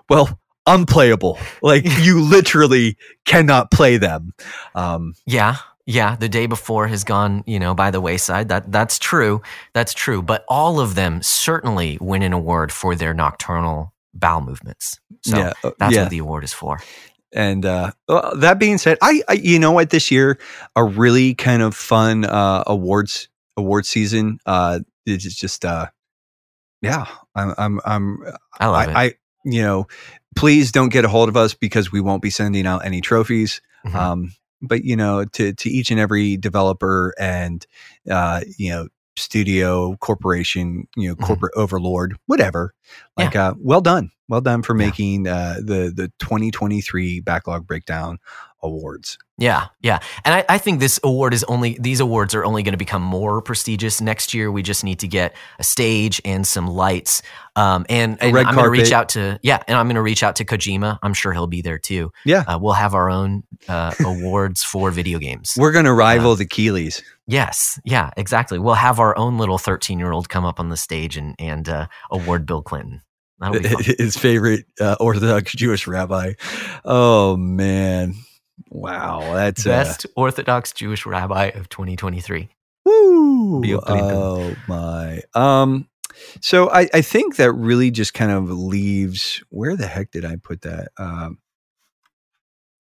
well 0.09 0.39
unplayable. 0.67 1.37
Like 1.61 1.83
you 2.01 2.21
literally 2.21 2.97
cannot 3.25 3.71
play 3.71 3.97
them. 3.97 4.33
Um, 4.75 5.13
Yeah, 5.25 5.57
yeah. 5.85 6.15
The 6.15 6.29
day 6.29 6.45
before 6.47 6.87
has 6.87 7.03
gone, 7.03 7.43
you 7.47 7.59
know, 7.59 7.73
by 7.73 7.91
the 7.91 8.01
wayside. 8.01 8.49
That 8.49 8.71
that's 8.71 8.99
true. 8.99 9.41
That's 9.73 9.93
true. 9.93 10.21
But 10.21 10.43
all 10.47 10.79
of 10.79 10.95
them 10.95 11.21
certainly 11.23 11.97
win 12.01 12.21
an 12.23 12.33
award 12.33 12.71
for 12.71 12.95
their 12.95 13.13
nocturnal 13.13 13.93
bowel 14.13 14.41
movements. 14.41 14.99
So 15.23 15.37
yeah, 15.37 15.53
uh, 15.63 15.71
that's 15.79 15.95
yeah. 15.95 16.01
what 16.03 16.09
the 16.11 16.19
award 16.19 16.43
is 16.43 16.53
for. 16.53 16.79
And 17.35 17.65
uh, 17.65 17.91
well, 18.07 18.31
that 18.37 18.59
being 18.59 18.77
said, 18.77 18.97
I, 19.01 19.21
I 19.27 19.33
you 19.33 19.59
know 19.59 19.73
what 19.73 19.89
this 19.89 20.09
year 20.09 20.39
a 20.75 20.83
really 20.83 21.35
kind 21.35 21.61
of 21.61 21.75
fun 21.75 22.23
uh, 22.25 22.63
awards 22.65 23.27
award 23.57 23.85
season. 23.85 24.39
Uh, 24.45 24.79
it's 25.05 25.35
just 25.35 25.65
uh, 25.65 25.87
yeah, 26.81 27.05
I'm 27.35 27.53
I'm 27.57 27.81
I'm 27.85 28.17
I 28.59 28.67
love 28.67 28.89
it. 28.89 28.95
I, 28.95 29.03
I 29.03 29.13
you 29.43 29.61
know 29.61 29.87
please 30.35 30.71
don't 30.71 30.89
get 30.89 31.05
a 31.05 31.09
hold 31.09 31.29
of 31.29 31.37
us 31.37 31.53
because 31.53 31.91
we 31.91 32.01
won't 32.01 32.21
be 32.21 32.29
sending 32.29 32.65
out 32.65 32.85
any 32.85 33.01
trophies. 33.01 33.61
Mhm. 33.85 33.95
Um, 33.95 34.31
but 34.61 34.85
you 34.85 34.95
know 34.95 35.25
to 35.25 35.53
to 35.53 35.69
each 35.69 35.91
and 35.91 35.99
every 35.99 36.37
developer 36.37 37.13
and 37.19 37.67
uh, 38.09 38.41
you 38.57 38.71
know 38.71 38.87
studio 39.17 39.95
corporation 39.97 40.87
you 40.95 41.09
know 41.09 41.15
Mhm. 41.15 41.25
corporate 41.25 41.53
overlord 41.55 42.17
whatever 42.27 42.73
like 43.17 43.35
uh, 43.35 43.53
well 43.59 43.81
done 43.81 44.11
Well 44.27 44.41
done 44.41 44.63
for 44.63 44.73
Yeah. 44.73 44.87
making 44.87 45.27
uh, 45.27 45.55
the 45.59 45.91
the 45.95 46.11
2023 46.19 47.21
backlog 47.21 47.67
breakdown 47.67 48.17
awards. 48.65 49.17
Yeah, 49.37 49.67
yeah. 49.81 49.99
And 50.23 50.33
I, 50.33 50.45
I 50.47 50.57
think 50.57 50.79
this 50.79 50.99
award 51.03 51.33
is 51.33 51.43
only, 51.45 51.77
these 51.79 51.99
awards 51.99 52.33
are 52.33 52.45
only 52.45 52.63
going 52.63 52.73
to 52.73 52.77
become 52.77 53.01
more 53.01 53.41
prestigious 53.41 53.99
next 53.99 54.33
year. 54.33 54.51
We 54.51 54.63
just 54.63 54.83
need 54.83 54.99
to 54.99 55.07
get 55.07 55.35
a 55.59 55.63
stage 55.63 56.21
and 56.23 56.47
some 56.47 56.67
lights. 56.67 57.21
Um, 57.55 57.85
and, 57.89 58.21
and 58.21 58.37
I'm 58.37 58.55
going 58.55 58.65
to 58.65 58.69
reach 58.69 58.91
out 58.91 59.09
to, 59.09 59.39
yeah, 59.41 59.61
and 59.67 59.77
I'm 59.77 59.87
going 59.87 59.95
to 59.95 60.01
reach 60.01 60.23
out 60.23 60.37
to 60.37 60.45
Kojima. 60.45 60.99
I'm 61.03 61.13
sure 61.13 61.33
he'll 61.33 61.47
be 61.47 61.61
there 61.61 61.79
too. 61.79 62.11
Yeah. 62.25 62.43
Uh, 62.47 62.57
we'll 62.59 62.73
have 62.73 62.93
our 62.93 63.09
own 63.09 63.43
uh, 63.67 63.93
awards 64.05 64.63
for 64.63 64.89
video 64.91 65.19
games. 65.19 65.53
We're 65.57 65.73
going 65.73 65.85
to 65.85 65.93
rival 65.93 66.35
the 66.35 66.45
Keighleys. 66.45 67.01
Yes, 67.27 67.79
yeah, 67.83 68.11
exactly. 68.17 68.59
We'll 68.59 68.75
have 68.75 68.99
our 68.99 69.17
own 69.17 69.37
little 69.37 69.57
13 69.57 69.99
year 69.99 70.11
old 70.11 70.29
come 70.29 70.45
up 70.45 70.59
on 70.59 70.69
the 70.69 70.77
stage 70.77 71.17
and, 71.17 71.35
and 71.39 71.67
uh, 71.67 71.87
award 72.11 72.45
Bill 72.45 72.61
Clinton. 72.61 73.01
That'll 73.39 73.59
be 73.61 73.67
fun. 73.67 73.83
His 73.97 74.15
favorite 74.15 74.65
uh, 74.79 74.95
Orthodox 74.99 75.53
Jewish 75.53 75.87
rabbi. 75.87 76.33
Oh 76.83 77.35
man, 77.35 78.15
wow, 78.75 79.33
that's 79.33 79.65
uh, 79.65 79.69
Best 79.69 80.05
Orthodox 80.15 80.71
Jewish 80.71 81.05
rabbi 81.05 81.45
of 81.47 81.69
2023. 81.69 82.49
Woo! 82.85 83.61
Bill 83.61 83.81
Clinton. 83.81 84.17
Oh 84.17 84.55
my. 84.67 85.21
Um. 85.33 85.87
So 86.41 86.69
I 86.69 86.87
I 86.93 87.01
think 87.01 87.37
that 87.37 87.51
really 87.51 87.91
just 87.91 88.13
kind 88.13 88.31
of 88.31 88.49
leaves. 88.49 89.43
Where 89.49 89.75
the 89.75 89.87
heck 89.87 90.11
did 90.11 90.25
I 90.25 90.35
put 90.37 90.61
that? 90.61 90.89
Um. 90.97 91.39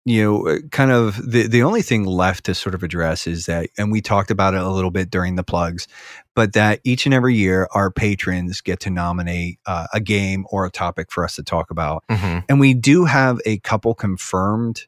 You 0.07 0.23
know, 0.23 0.47
uh, 0.47 0.59
kind 0.71 0.91
of 0.91 1.15
the 1.31 1.47
the 1.47 1.63
only 1.63 1.81
thing 1.81 2.03
left 2.03 2.45
to 2.45 2.53
sort 2.53 2.75
of 2.75 2.83
address 2.83 3.25
is 3.25 3.47
that, 3.47 3.69
and 3.75 3.91
we 3.91 4.01
talked 4.01 4.29
about 4.29 4.53
it 4.53 4.61
a 4.61 4.69
little 4.69 4.91
bit 4.91 5.09
during 5.09 5.35
the 5.35 5.43
plugs, 5.43 5.87
but 6.35 6.53
that 6.53 6.79
each 6.83 7.07
and 7.07 7.13
every 7.13 7.33
year 7.33 7.67
our 7.71 7.89
patrons 7.89 8.61
get 8.61 8.79
to 8.81 8.91
nominate 8.91 9.57
uh, 9.65 9.87
a 9.93 9.99
game 9.99 10.45
or 10.51 10.63
a 10.63 10.69
topic 10.69 11.11
for 11.11 11.23
us 11.23 11.35
to 11.37 11.43
talk 11.43 11.71
about 11.71 12.03
hmm 12.09 12.39
and 12.49 12.59
we 12.59 12.73
do 12.73 13.05
have 13.05 13.39
a 13.45 13.57
couple 13.59 13.95
confirmed 13.95 14.85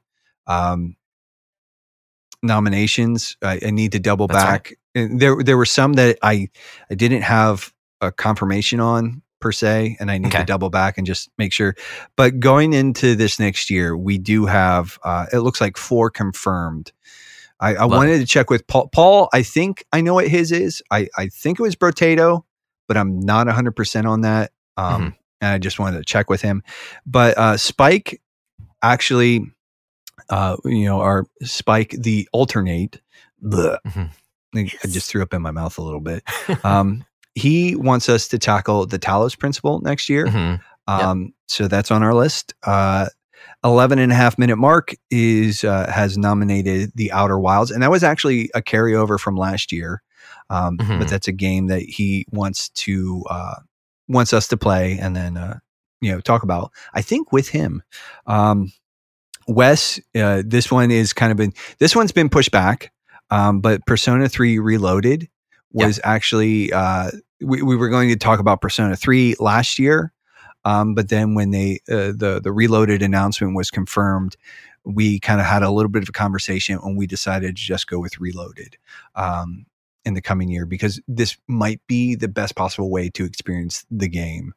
um, 0.47 0.95
nominations. 2.47 3.37
I, 3.43 3.59
I 3.65 3.71
need 3.71 3.91
to 3.91 3.99
double 3.99 4.27
That's 4.27 4.43
back. 4.43 4.73
And 4.95 5.19
There, 5.19 5.43
there 5.43 5.57
were 5.57 5.65
some 5.65 5.93
that 5.93 6.17
I, 6.23 6.49
I 6.89 6.95
didn't 6.95 7.21
have 7.21 7.71
a 8.01 8.11
confirmation 8.11 8.79
on 8.79 9.21
per 9.39 9.51
se, 9.51 9.97
and 9.99 10.09
I 10.09 10.17
need 10.17 10.27
Okay. 10.29 10.39
to 10.39 10.45
double 10.45 10.69
back 10.71 10.97
and 10.97 11.05
just 11.05 11.29
make 11.37 11.53
sure. 11.53 11.75
But 12.15 12.39
going 12.39 12.73
into 12.73 13.15
this 13.15 13.39
next 13.39 13.69
year, 13.69 13.95
we 13.95 14.17
do 14.17 14.45
have. 14.47 14.97
Uh, 15.03 15.27
it 15.31 15.39
looks 15.39 15.61
like 15.61 15.77
four 15.77 16.09
confirmed. 16.09 16.91
I, 17.59 17.75
I 17.75 17.85
wanted 17.85 18.19
to 18.19 18.25
check 18.25 18.49
with 18.49 18.65
Paul. 18.67 18.87
Paul, 18.89 19.29
I 19.33 19.43
think 19.43 19.85
I 19.91 20.01
know 20.01 20.13
what 20.15 20.27
his 20.27 20.51
is. 20.51 20.81
I, 20.91 21.07
I 21.17 21.27
think 21.27 21.59
it 21.59 21.63
was 21.63 21.75
Brotato, 21.75 22.43
but 22.87 22.97
I'm 22.97 23.19
not 23.19 23.47
100% 23.47 24.05
on 24.05 24.21
that. 24.21 24.51
Um, 24.77 25.15
And 25.41 25.51
I 25.51 25.57
just 25.59 25.79
wanted 25.79 25.97
to 25.97 26.03
check 26.03 26.29
with 26.29 26.41
him. 26.41 26.61
But 27.05 27.37
uh, 27.37 27.57
Spike 27.57 28.21
actually, 28.81 29.51
uh, 30.29 30.57
you 30.65 30.85
know, 30.85 30.99
our 31.01 31.25
Spike, 31.43 31.91
the 31.97 32.27
alternate, 32.33 33.01
bleh, 33.43 33.77
Mhm. 33.87 34.09
I 34.55 34.87
just 34.87 35.09
threw 35.09 35.21
up 35.21 35.33
in 35.33 35.41
my 35.41 35.51
mouth 35.51 35.77
a 35.77 35.81
little 35.81 35.99
bit. 35.99 36.23
Um, 36.63 37.03
he 37.35 37.75
wants 37.75 38.09
us 38.09 38.27
to 38.29 38.39
tackle 38.39 38.85
the 38.87 38.97
Talos 38.97 39.37
principle 39.37 39.79
next 39.81 40.09
year. 40.09 40.25
Mhm. 40.25 40.59
Um, 40.87 41.33
So 41.47 41.67
that's 41.67 41.91
on 41.91 42.01
our 42.03 42.13
list. 42.13 42.53
Uh, 42.63 43.07
11 43.63 43.99
and 43.99 44.11
a 44.11 44.15
half 44.15 44.37
minute 44.37 44.57
mark 44.57 44.93
is 45.11 45.63
uh, 45.63 45.89
has 45.91 46.17
nominated 46.17 46.91
the 46.95 47.11
Outer 47.11 47.39
Wilds, 47.39 47.71
and 47.71 47.81
that 47.83 47.91
was 47.91 48.03
actually 48.03 48.49
a 48.55 48.61
carryover 48.61 49.19
from 49.19 49.35
last 49.35 49.71
year. 49.71 50.01
Um, 50.49 50.77
Mhm. 50.77 50.99
But 50.99 51.07
that's 51.09 51.27
a 51.27 51.31
game 51.33 51.67
that 51.67 51.81
he 51.83 52.25
wants 52.31 52.69
to 52.69 53.23
uh, 53.29 53.55
wants 54.07 54.33
us 54.33 54.47
to 54.47 54.57
play 54.57 54.97
and 54.97 55.15
then 55.15 55.37
uh, 55.37 55.59
you 56.01 56.11
know 56.11 56.19
talk 56.21 56.43
about. 56.43 56.71
I 56.93 57.01
think 57.01 57.31
with 57.31 57.49
him, 57.49 57.83
um, 58.25 58.71
Wes. 59.47 59.99
Uh, 60.15 60.43
this 60.45 60.71
one 60.71 60.91
is 60.91 61.13
kind 61.13 61.31
of 61.31 61.37
been 61.37 61.53
this 61.79 61.95
one's 61.95 62.11
been 62.11 62.29
pushed 62.29 62.51
back, 62.51 62.91
um, 63.29 63.61
but 63.61 63.85
Persona 63.85 64.29
Three 64.29 64.59
Reloaded 64.59 65.29
was 65.71 65.99
actually 66.03 66.71
uh, 66.73 67.11
we, 67.41 67.61
we 67.61 67.75
were 67.75 67.89
going 67.89 68.09
to 68.09 68.15
talk 68.15 68.39
about 68.39 68.61
Persona 68.61 68.95
Three 68.95 69.35
last 69.39 69.79
year. 69.79 70.13
Um, 70.65 70.95
but 70.95 71.09
then 71.09 71.33
when 71.33 71.51
they 71.51 71.79
uh, 71.89 72.11
the 72.15 72.41
the 72.43 72.51
reloaded 72.51 73.01
announcement 73.01 73.55
was 73.55 73.71
confirmed, 73.71 74.35
we 74.83 75.19
kind 75.19 75.39
of 75.39 75.45
had 75.45 75.63
a 75.63 75.71
little 75.71 75.89
bit 75.89 76.03
of 76.03 76.09
a 76.09 76.13
conversation 76.13 76.79
and 76.83 76.97
we 76.97 77.07
decided 77.07 77.55
to 77.55 77.61
just 77.61 77.87
go 77.87 77.99
with 77.99 78.19
reloaded 78.19 78.77
um, 79.15 79.65
in 80.05 80.13
the 80.13 80.21
coming 80.21 80.49
year 80.49 80.65
because 80.65 80.99
this 81.07 81.37
might 81.47 81.81
be 81.87 82.15
the 82.15 82.27
best 82.27 82.55
possible 82.55 82.89
way 82.89 83.09
to 83.09 83.25
experience 83.25 83.85
the 83.91 84.07
game. 84.07 84.53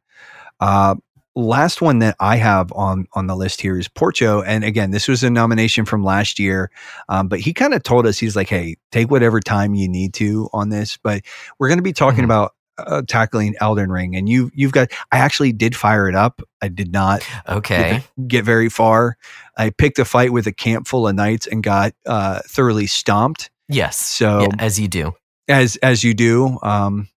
Uh, 0.60 0.94
last 1.36 1.80
one 1.80 2.00
that 2.00 2.16
I 2.20 2.36
have 2.36 2.72
on 2.72 3.06
on 3.14 3.26
the 3.26 3.36
list 3.36 3.60
here 3.60 3.78
is 3.78 3.88
Porcho, 3.88 4.42
and 4.46 4.64
again, 4.64 4.90
this 4.90 5.08
was 5.08 5.22
a 5.22 5.30
nomination 5.30 5.84
from 5.84 6.02
last 6.02 6.38
year, 6.38 6.70
um, 7.08 7.28
but 7.28 7.40
he 7.40 7.52
kind 7.52 7.74
of 7.74 7.82
told 7.82 8.06
us 8.06 8.18
he's 8.18 8.36
like, 8.36 8.48
"Hey, 8.48 8.76
take 8.92 9.10
whatever 9.10 9.40
time 9.40 9.74
you 9.74 9.88
need 9.88 10.14
to 10.14 10.48
on 10.52 10.68
this." 10.70 10.98
But 11.02 11.22
we're 11.58 11.68
going 11.68 11.78
to 11.78 11.82
be 11.82 11.92
talking 11.92 12.20
Mhm. 12.22 12.24
about 12.24 12.54
uh, 12.78 13.02
tackling 13.06 13.54
Elden 13.60 13.90
Ring, 13.92 14.16
and 14.16 14.28
you 14.28 14.50
you've 14.54 14.72
got. 14.72 14.90
I 15.12 15.18
actually 15.18 15.52
did 15.52 15.76
fire 15.76 16.08
it 16.08 16.14
up. 16.14 16.40
I 16.62 16.68
did 16.68 16.92
not 16.92 17.22
Okay. 17.48 18.02
get 18.26 18.44
very 18.44 18.70
far. 18.70 19.16
I 19.58 19.68
picked 19.70 19.98
a 19.98 20.04
fight 20.06 20.32
with 20.32 20.46
a 20.46 20.52
camp 20.52 20.88
full 20.88 21.06
of 21.06 21.14
knights 21.14 21.46
and 21.46 21.62
got 21.62 21.92
uh, 22.06 22.40
thoroughly 22.46 22.86
stomped. 22.86 23.50
Yes. 23.68 23.98
So 23.98 24.42
Yeah, 24.42 24.48
as 24.58 24.80
you 24.80 24.88
do. 24.88 25.12
as 25.46 25.76
as 25.76 26.02
you 26.02 26.14
do. 26.14 26.58
Um, 26.62 27.08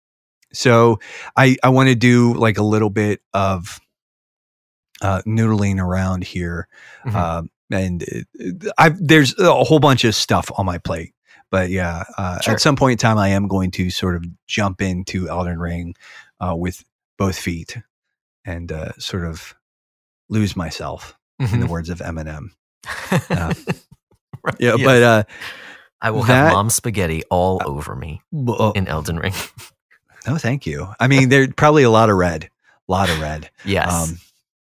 so 0.52 0.98
I 1.36 1.56
I 1.62 1.68
want 1.68 1.88
to 1.90 1.94
do 1.94 2.34
like 2.34 2.58
a 2.58 2.64
little 2.64 2.90
bit 2.90 3.20
of 3.32 3.78
uh, 5.02 5.20
noodling 5.26 5.78
around 5.80 6.24
here, 6.24 6.68
Mhm. 7.04 7.14
um, 7.14 7.50
and 7.70 8.04
I 8.78 8.90
there's 8.98 9.38
a 9.38 9.64
whole 9.64 9.78
bunch 9.80 10.04
of 10.04 10.14
stuff 10.14 10.50
on 10.56 10.64
my 10.66 10.78
plate. 10.78 11.12
But 11.50 11.68
yeah, 11.68 12.04
uh, 12.16 12.40
Sure. 12.40 12.54
at 12.54 12.60
some 12.60 12.76
point 12.76 12.92
in 12.92 12.98
time, 12.98 13.18
I 13.18 13.28
am 13.28 13.46
going 13.48 13.70
to 13.72 13.90
sort 13.90 14.16
of 14.16 14.24
jump 14.46 14.80
into 14.80 15.28
Elden 15.28 15.58
Ring 15.58 15.94
uh, 16.40 16.54
with 16.56 16.82
both 17.18 17.36
feet 17.38 17.76
and 18.46 18.72
uh, 18.72 18.92
sort 18.98 19.24
of 19.26 19.54
lose 20.30 20.56
myself, 20.56 21.14
in 21.38 21.60
the 21.60 21.66
Mhm. 21.66 21.68
words 21.68 21.90
of 21.90 21.98
Eminem. 21.98 22.50
Right, 24.44 24.56
Yeah, 24.58 24.74
yes. 24.76 24.84
but 24.84 25.02
uh, 25.02 25.22
I 26.00 26.10
will 26.10 26.22
that- 26.24 26.26
have 26.46 26.52
mom 26.52 26.68
spaghetti 26.70 27.22
all 27.30 27.60
over 27.64 27.94
me 27.94 28.22
uh, 28.48 28.72
in 28.74 28.88
Elden 28.88 29.18
Ring. 29.18 29.34
no, 30.26 30.36
thank 30.36 30.66
you. 30.66 30.88
I 30.98 31.06
mean, 31.06 31.28
there's 31.28 31.48
probably 31.56 31.84
a 31.84 31.90
lot 31.90 32.10
of 32.10 32.16
red, 32.16 32.50
a 32.88 32.92
lot 32.92 33.08
of 33.08 33.20
red. 33.20 33.50
yes. 33.64 33.92
Um, 33.92 34.18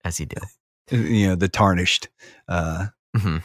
as 0.04 0.20
you 0.20 0.26
do. 0.26 0.40
you 0.96 1.28
know 1.28 1.34
the 1.34 1.48
tarnished 1.48 2.08
uh 2.48 2.86
Mhm. 3.16 3.42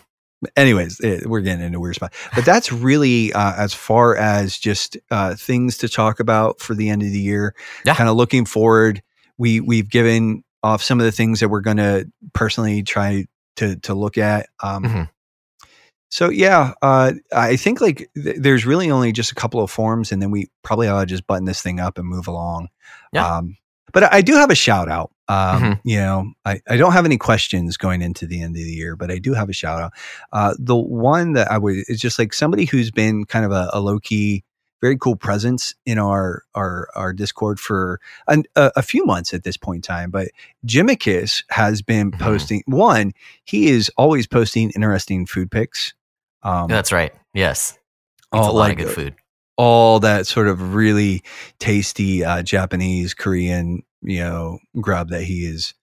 anyways 0.57 0.99
eh, 1.03 1.19
we're 1.25 1.41
getting 1.41 1.63
into 1.65 1.77
a 1.77 1.81
weird 1.81 1.95
spot 1.95 2.13
but 2.35 2.43
that's 2.43 2.71
really 2.71 3.31
uh 3.33 3.53
as 3.55 3.73
far 3.73 4.15
as 4.17 4.57
just 4.57 4.97
uh 5.11 5.35
things 5.35 5.77
to 5.77 5.87
talk 5.89 6.19
about 6.19 6.59
for 6.59 6.73
the 6.75 6.89
end 6.89 7.01
of 7.01 7.09
the 7.11 7.19
year 7.19 7.55
Yeah. 7.85 7.95
kind 7.95 8.09
of 8.09 8.15
looking 8.17 8.45
forward 8.45 9.01
we 9.37 9.59
we've 9.61 9.89
given 9.89 10.43
off 10.63 10.81
some 10.83 10.99
of 10.99 11.05
the 11.05 11.11
things 11.13 11.39
that 11.39 11.47
we're 11.49 11.61
going 11.61 11.77
to 11.77 12.11
personally 12.33 12.83
try 12.83 13.25
to 13.57 13.75
to 13.77 13.93
look 13.93 14.17
at 14.17 14.49
um 14.61 14.83
Mhm. 14.83 15.09
so 16.09 16.29
yeah 16.29 16.73
uh 16.81 17.13
i 17.33 17.55
think 17.55 17.79
like 17.79 18.09
th- 18.15 18.37
there's 18.39 18.65
really 18.65 18.89
only 18.91 19.11
just 19.13 19.31
a 19.31 19.35
couple 19.35 19.61
of 19.61 19.69
forms 19.71 20.11
and 20.11 20.21
then 20.21 20.31
we 20.31 20.47
probably 20.63 20.87
ought 20.89 21.01
to 21.01 21.05
just 21.05 21.27
button 21.27 21.45
this 21.45 21.61
thing 21.61 21.79
up 21.79 21.97
and 21.97 22.07
move 22.07 22.27
along 22.27 22.67
Yeah. 23.13 23.37
um 23.37 23.55
but 23.93 24.11
I 24.13 24.21
do 24.21 24.33
have 24.35 24.49
a 24.51 24.55
shout 24.55 24.89
out. 24.89 25.11
Um, 25.27 25.61
Mhm. 25.61 25.81
You 25.83 25.97
know, 25.99 26.31
I, 26.45 26.59
I 26.67 26.77
don't 26.77 26.91
have 26.93 27.05
any 27.05 27.17
questions 27.17 27.77
going 27.77 28.01
into 28.01 28.25
the 28.25 28.41
end 28.41 28.55
of 28.55 28.63
the 28.63 28.71
year, 28.71 28.95
but 28.95 29.11
I 29.11 29.19
do 29.19 29.33
have 29.33 29.49
a 29.49 29.53
shout 29.53 29.79
out. 29.81 29.93
Uh, 30.33 30.53
the 30.57 30.75
one 30.75 31.33
that 31.33 31.51
I 31.51 31.57
would 31.57 31.75
is 31.87 31.99
just 31.99 32.17
like 32.17 32.33
somebody 32.33 32.65
who's 32.65 32.91
been 32.91 33.25
kind 33.25 33.45
of 33.45 33.51
a, 33.51 33.69
a 33.73 33.79
low 33.79 33.99
key, 33.99 34.43
very 34.81 34.97
cool 34.97 35.15
presence 35.15 35.75
in 35.85 35.99
our 35.99 36.43
our 36.55 36.87
our 36.95 37.13
Discord 37.13 37.59
for 37.59 37.99
an, 38.27 38.45
a, 38.55 38.71
a 38.77 38.81
few 38.81 39.05
months 39.05 39.33
at 39.33 39.43
this 39.43 39.57
point 39.57 39.77
in 39.77 39.81
time. 39.81 40.09
But 40.09 40.29
Jimicus 40.65 41.43
has 41.49 41.81
been 41.81 42.11
Mhm. 42.11 42.19
posting. 42.19 42.63
One, 42.65 43.11
he 43.43 43.67
is 43.69 43.91
always 43.97 44.25
posting 44.25 44.71
interesting 44.71 45.25
food 45.25 45.51
pics. 45.51 45.93
Um, 46.43 46.67
That's 46.69 46.91
right. 46.91 47.11
Yes. 47.33 47.77
It's 48.33 48.47
a 48.47 48.51
lot 48.51 48.53
like 48.53 48.79
of 48.79 48.85
good 48.85 48.95
food. 48.95 49.15
All 49.59 49.99
that 49.99 50.25
sort 50.25 50.47
of 50.47 50.73
really 50.73 51.21
tasty 51.59 52.23
uh, 52.23 52.41
Japanese, 52.41 53.13
Korean, 53.13 53.83
you 54.01 54.19
know, 54.21 54.59
grub 54.79 55.09
that 55.09 55.23
he 55.23 55.45
is 55.45 55.73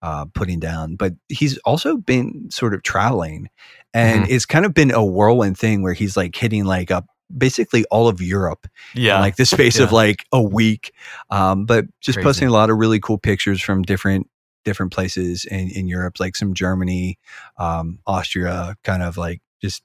uh, 0.00 0.24
putting 0.34 0.58
down. 0.58 0.96
But 0.96 1.12
he's 1.28 1.58
also 1.58 1.98
been 1.98 2.50
sort 2.50 2.72
of 2.72 2.82
traveling, 2.82 3.48
and 3.92 4.24
Mhm. 4.24 4.30
it's 4.30 4.46
kind 4.46 4.64
of 4.64 4.72
been 4.72 4.90
a 4.90 5.04
whirlwind 5.04 5.58
thing 5.58 5.82
where 5.82 5.92
he's 5.92 6.16
like 6.16 6.34
hitting 6.34 6.64
like 6.64 6.90
up 6.90 7.04
basically 7.36 7.84
all 7.90 8.08
of 8.08 8.22
Europe 8.22 8.66
Yeah. 8.94 9.16
in 9.16 9.20
like 9.20 9.36
the 9.36 9.44
space 9.44 9.78
of 9.80 9.92
like 9.92 10.24
a 10.32 10.40
week. 10.40 10.92
Um, 11.28 11.66
but 11.66 11.84
just 12.00 12.16
Crazy. 12.16 12.24
posting 12.24 12.48
a 12.48 12.52
lot 12.52 12.70
of 12.70 12.78
really 12.78 13.00
cool 13.00 13.18
pictures 13.18 13.60
from 13.60 13.82
different 13.82 14.28
different 14.64 14.92
places 14.92 15.44
in, 15.44 15.68
in 15.70 15.86
Europe, 15.88 16.18
like 16.20 16.36
some 16.36 16.54
Germany, 16.54 17.18
um, 17.58 17.98
Austria, 18.06 18.76
kind 18.82 19.02
of 19.02 19.16
like 19.18 19.40
just 19.60 19.82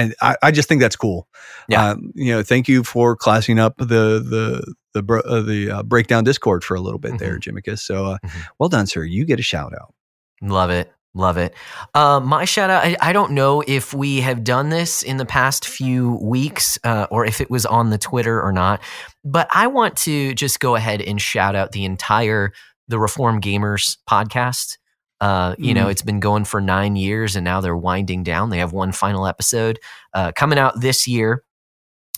and 0.00 0.14
I, 0.20 0.36
I 0.42 0.50
just 0.50 0.68
think 0.68 0.80
that's 0.80 0.96
cool. 0.96 1.28
Yeah. 1.68 1.90
Um, 1.90 2.12
you 2.14 2.32
know, 2.32 2.42
thank 2.42 2.68
you 2.68 2.84
for 2.84 3.16
classing 3.16 3.58
up 3.58 3.76
the 3.78 3.84
the 3.84 4.74
the 4.94 5.02
bro- 5.02 5.20
uh, 5.20 5.42
the 5.42 5.70
uh, 5.70 5.82
breakdown 5.82 6.24
Discord 6.24 6.64
for 6.64 6.74
a 6.74 6.80
little 6.80 6.98
bit 6.98 7.18
there, 7.18 7.38
Jimicus. 7.38 7.80
So 7.80 8.06
uh, 8.06 8.18
Mhm. 8.24 8.42
well 8.58 8.68
done, 8.68 8.86
sir. 8.86 9.04
You 9.04 9.24
get 9.24 9.38
a 9.38 9.42
shout 9.42 9.72
out. 9.74 9.94
Love 10.42 10.70
it. 10.70 10.92
Love 11.14 11.36
it. 11.38 11.54
Uh, 11.92 12.20
my 12.20 12.44
shout 12.44 12.70
out, 12.70 12.84
I, 12.84 12.96
I, 13.00 13.12
don't 13.12 13.32
know 13.32 13.64
if 13.66 13.92
we 13.92 14.20
have 14.20 14.44
done 14.44 14.68
this 14.68 15.02
in 15.02 15.16
the 15.16 15.26
past 15.26 15.66
few 15.66 16.14
weeks 16.22 16.78
uh, 16.84 17.08
or 17.10 17.24
if 17.26 17.40
it 17.40 17.50
was 17.50 17.66
on 17.66 17.90
the 17.90 17.98
Twitter 17.98 18.40
or 18.40 18.52
not, 18.52 18.80
but 19.24 19.48
I 19.50 19.66
want 19.66 19.96
to 19.98 20.34
just 20.34 20.60
go 20.60 20.76
ahead 20.76 21.02
and 21.02 21.20
shout 21.20 21.56
out 21.56 21.72
the 21.72 21.84
entire 21.84 22.52
The 22.86 23.00
Reform 23.00 23.40
Gamers 23.40 23.96
podcast. 24.08 24.78
Uh, 25.20 25.54
you 25.58 25.72
mm. 25.72 25.76
know, 25.76 25.88
it's 25.88 26.02
been 26.02 26.20
going 26.20 26.44
for 26.44 26.60
nine 26.60 26.96
years 26.96 27.36
and 27.36 27.44
now 27.44 27.60
they're 27.60 27.76
winding 27.76 28.22
down. 28.22 28.50
They 28.50 28.58
have 28.58 28.72
one 28.72 28.92
final 28.92 29.26
episode 29.26 29.78
uh, 30.14 30.32
coming 30.32 30.58
out 30.58 30.80
this 30.80 31.06
year 31.06 31.44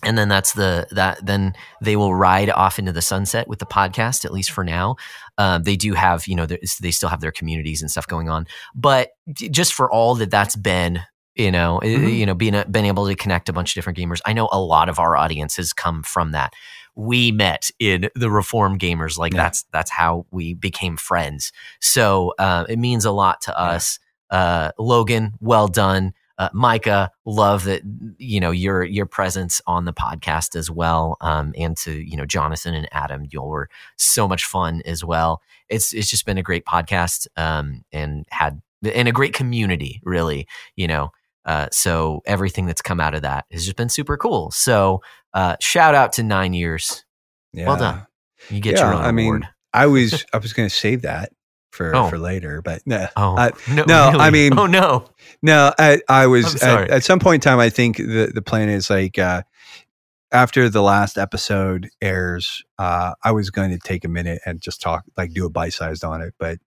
and 0.03 0.19
then 0.19 0.29
that's 0.29 0.53
the 0.53 0.87
that 0.91 1.24
then 1.24 1.55
they 1.81 1.97
will 1.97 2.15
ride 2.15 2.51
off 2.51 2.79
into 2.79 2.93
the 2.93 3.03
sunset 3.03 3.49
with 3.49 3.59
the 3.59 3.66
podcast 3.66 4.24
at 4.24 4.33
least 4.33 4.51
for 4.51 4.65
now 4.65 4.97
um, 5.39 5.62
they 5.62 5.77
do 5.77 5.95
have 5.95 6.27
you 6.27 6.35
know 6.35 6.47
they 6.47 6.91
still 6.91 7.09
have 7.09 7.20
their 7.20 7.33
communities 7.33 7.81
and 7.81 7.91
stuff 7.91 8.07
going 8.07 8.29
on 8.29 8.47
but 8.74 9.11
just 9.33 9.73
for 9.73 9.91
all 9.91 10.15
that 10.15 10.31
that's 10.31 10.57
been 10.57 11.01
you 11.35 11.51
know 11.51 11.81
mm-hmm. 11.83 12.09
you 12.09 12.27
know 12.27 12.35
being 12.35 12.62
being 12.70 12.87
able 12.87 13.07
to 13.07 13.15
connect 13.15 13.49
a 13.49 13.53
bunch 13.53 13.70
of 13.70 13.74
different 13.74 13.99
gamers 13.99 14.20
i 14.27 14.33
know 14.33 14.49
a 14.53 14.61
lot 14.61 14.89
of 14.89 14.99
our 14.99 15.16
audience 15.16 15.57
has 15.57 15.73
come 15.73 16.03
from 16.03 16.33
that 16.33 16.53
we 16.94 17.32
met 17.32 17.70
in 17.78 18.09
the 18.14 18.31
reform 18.31 18.78
gamers 18.78 19.19
like 19.19 19.32
yeah. 19.32 19.43
that's 19.43 19.64
that's 19.73 19.90
how 19.90 20.27
we 20.31 20.55
became 20.55 20.97
friends 20.97 21.52
so 21.81 22.35
uh, 22.39 22.64
it 22.69 22.78
means 22.78 23.05
a 23.05 23.10
lot 23.10 23.40
to 23.40 23.59
us 23.59 23.98
uh, 24.31 24.70
logan 24.78 25.32
well 25.40 25.69
done 25.69 26.12
uh, 26.39 26.48
Micah, 26.52 27.10
love 27.24 27.64
that 27.64 27.82
you 28.19 28.40
know 28.40 28.51
your 28.51 28.82
your 28.82 29.06
presence 29.06 29.60
on 29.66 29.85
the 29.85 29.93
podcast 29.93 30.56
as 30.56 30.70
well, 30.70 31.16
um, 31.20 31.52
and 31.56 31.77
to 31.77 31.93
you 31.93 32.16
know 32.16 32.27
Jonathan 32.27 32.74
and 32.74 32.89
Adam, 32.90 33.27
you 33.31 33.40
were 33.43 33.69
so 33.97 34.27
much 34.27 34.44
fun 34.44 34.82
as 34.85 35.05
well. 35.05 35.40
It's 35.69 35.93
it's 35.93 36.10
just 36.10 36.27
been 36.27 36.39
a 36.39 36.43
great 36.43 36.64
podcast, 36.64 37.27
um, 37.36 37.85
and 37.93 38.27
had 38.31 38.60
and 38.82 39.06
a 39.06 39.12
great 39.12 39.35
community, 39.35 40.01
really. 40.05 40.48
You 40.74 40.89
know, 40.89 41.12
uh, 41.44 41.69
so 41.73 42.23
everything 42.27 42.66
that's 42.66 42.82
come 42.82 43.01
out 43.01 43.14
of 43.14 43.23
that 43.23 43.47
has 43.51 43.64
just 43.64 43.77
been 43.77 43.89
super 43.89 44.16
cool. 44.16 44.51
So 44.51 45.01
uh, 45.35 45.56
shout 45.60 45.94
out 45.94 46.12
to 46.14 46.23
nine 46.23 46.55
years. 46.55 47.05
Yeah. 47.52 47.66
Well 47.66 47.77
done. 47.77 48.06
You 48.51 48.60
get 48.60 48.74
yeah, 48.74 48.86
your 48.86 48.94
own 48.94 49.01
I 49.01 49.09
award. 49.09 49.14
mean, 49.14 49.48
I 49.73 49.86
was 49.86 50.24
I 50.32 50.39
was 50.39 50.52
going 50.52 50.69
to 50.69 50.74
save 50.74 51.02
that 51.02 51.32
for 51.70 51.94
oh. 51.94 52.09
for 52.09 52.19
later. 52.19 52.62
But 52.62 52.82
no, 52.86 53.06
oh, 53.16 53.36
I, 53.36 53.51
no, 53.69 53.85
no 53.85 54.06
really? 54.09 54.20
I 54.20 54.31
mean, 54.31 54.59
oh 54.59 54.66
no, 54.66 55.06
no. 55.43 55.73
I, 55.78 56.01
I 56.09 56.27
was 56.27 56.62
at, 56.62 56.90
at, 56.90 57.05
some 57.05 57.19
point 57.19 57.44
in 57.44 57.51
time. 57.51 57.59
I 57.59 57.70
think 57.70 57.97
the 57.97 58.31
the 58.32 58.43
plan 58.43 58.69
is 58.69 58.90
like 58.90 59.19
uh, 59.19 59.43
after 60.32 60.69
the 60.69 60.82
last 60.82 61.19
episode 61.19 61.89
airs, 62.01 62.62
uh, 62.78 63.14
I 63.23 63.32
was 63.32 63.51
going 63.51 63.70
to 63.70 63.78
take 63.78 64.05
a 64.05 64.09
minute 64.09 64.40
and 64.47 64.60
just 64.60 64.81
talk, 64.81 65.05
like 65.16 65.32
do 65.32 65.47
a 65.47 65.51
bite 65.51 65.74
sized 65.74 66.05
on 66.05 66.23
it. 66.23 66.35
But 66.39 66.59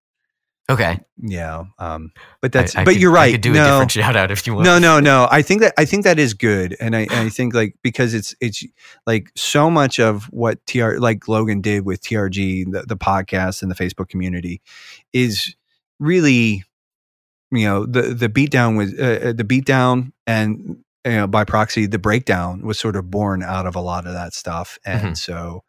Okay. 0.69 0.99
Yeah. 1.21 1.65
Um, 1.77 2.11
but 2.41 2.51
that's, 2.51 2.75
I, 2.75 2.81
I 2.81 2.85
but 2.85 2.93
could, 2.93 3.01
you're 3.01 3.11
right. 3.11 3.29
I 3.29 3.31
could 3.33 3.41
do 3.41 3.53
no, 3.53 3.61
a 3.61 3.67
different 3.67 3.91
shout 3.91 4.15
out 4.15 4.31
if 4.31 4.47
you 4.47 4.55
want. 4.55 4.65
No, 4.65 4.79
no, 4.79 4.99
no. 4.99 5.27
I 5.29 5.43
think 5.43 5.61
that, 5.61 5.73
I 5.77 5.85
think 5.85 6.05
that 6.05 6.17
is 6.17 6.33
good. 6.33 6.75
And 6.79 6.95
I, 6.95 7.01
and 7.01 7.13
I 7.13 7.29
think 7.29 7.53
like, 7.53 7.75
because 7.83 8.15
it's, 8.15 8.35
it's 8.41 8.65
like 9.05 9.31
so 9.35 9.69
much 9.69 9.99
of 9.99 10.25
what 10.25 10.65
TR, 10.65 10.97
like 10.97 11.27
Logan 11.27 11.61
did 11.61 11.85
with 11.85 12.01
TRG, 12.01 12.71
the, 12.71 12.81
the 12.87 12.97
podcast 12.97 13.61
and 13.61 13.69
the 13.69 13.75
Facebook 13.75 14.09
community 14.09 14.61
is 15.13 15.55
really, 15.99 16.63
you 17.51 17.65
know, 17.65 17.85
the, 17.85 18.01
the 18.01 18.29
beatdown 18.29 18.75
was, 18.75 18.93
uh, 18.95 19.29
uh 19.29 19.33
the 19.33 19.43
beatdown 19.43 20.13
and, 20.25 20.83
you 21.05 21.11
know, 21.11 21.27
by 21.27 21.43
proxy, 21.43 21.85
the 21.85 21.99
breakdown 21.99 22.61
was 22.61 22.79
sort 22.79 22.95
of 22.95 23.11
born 23.11 23.43
out 23.43 23.67
of 23.67 23.75
a 23.75 23.81
lot 23.81 24.07
of 24.07 24.13
that 24.13 24.33
stuff. 24.33 24.79
And 24.83 25.01
mm-hmm. 25.01 25.13
so, 25.13 25.63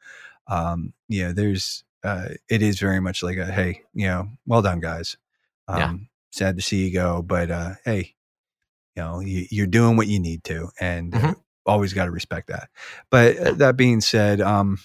um, 0.48 0.94
yeah, 1.10 1.32
there's, 1.32 1.84
uh, 2.04 2.28
it 2.48 2.62
is 2.62 2.78
very 2.78 3.00
much 3.00 3.22
like 3.22 3.36
a 3.36 3.46
hey, 3.46 3.82
you 3.94 4.06
know, 4.06 4.28
well 4.46 4.62
done, 4.62 4.80
guys. 4.80 5.16
Um, 5.68 5.78
yeah. 5.78 5.94
Sad 6.32 6.56
to 6.56 6.62
see 6.62 6.86
you 6.86 6.92
go, 6.92 7.22
but 7.22 7.50
uh, 7.50 7.74
hey, 7.84 8.14
you 8.94 9.02
know, 9.02 9.20
you, 9.20 9.62
are 9.62 9.66
doing 9.66 9.96
what 9.96 10.06
you 10.06 10.20
need 10.20 10.44
to, 10.44 10.68
and 10.80 11.14
uh, 11.14 11.18
mm-hmm. 11.18 11.32
always 11.64 11.92
got 11.92 12.06
to 12.06 12.10
respect 12.10 12.48
that. 12.48 12.68
But 13.10 13.36
uh, 13.38 13.52
that 13.52 13.76
being 13.76 14.00
said, 14.00 14.40
um, 14.40 14.78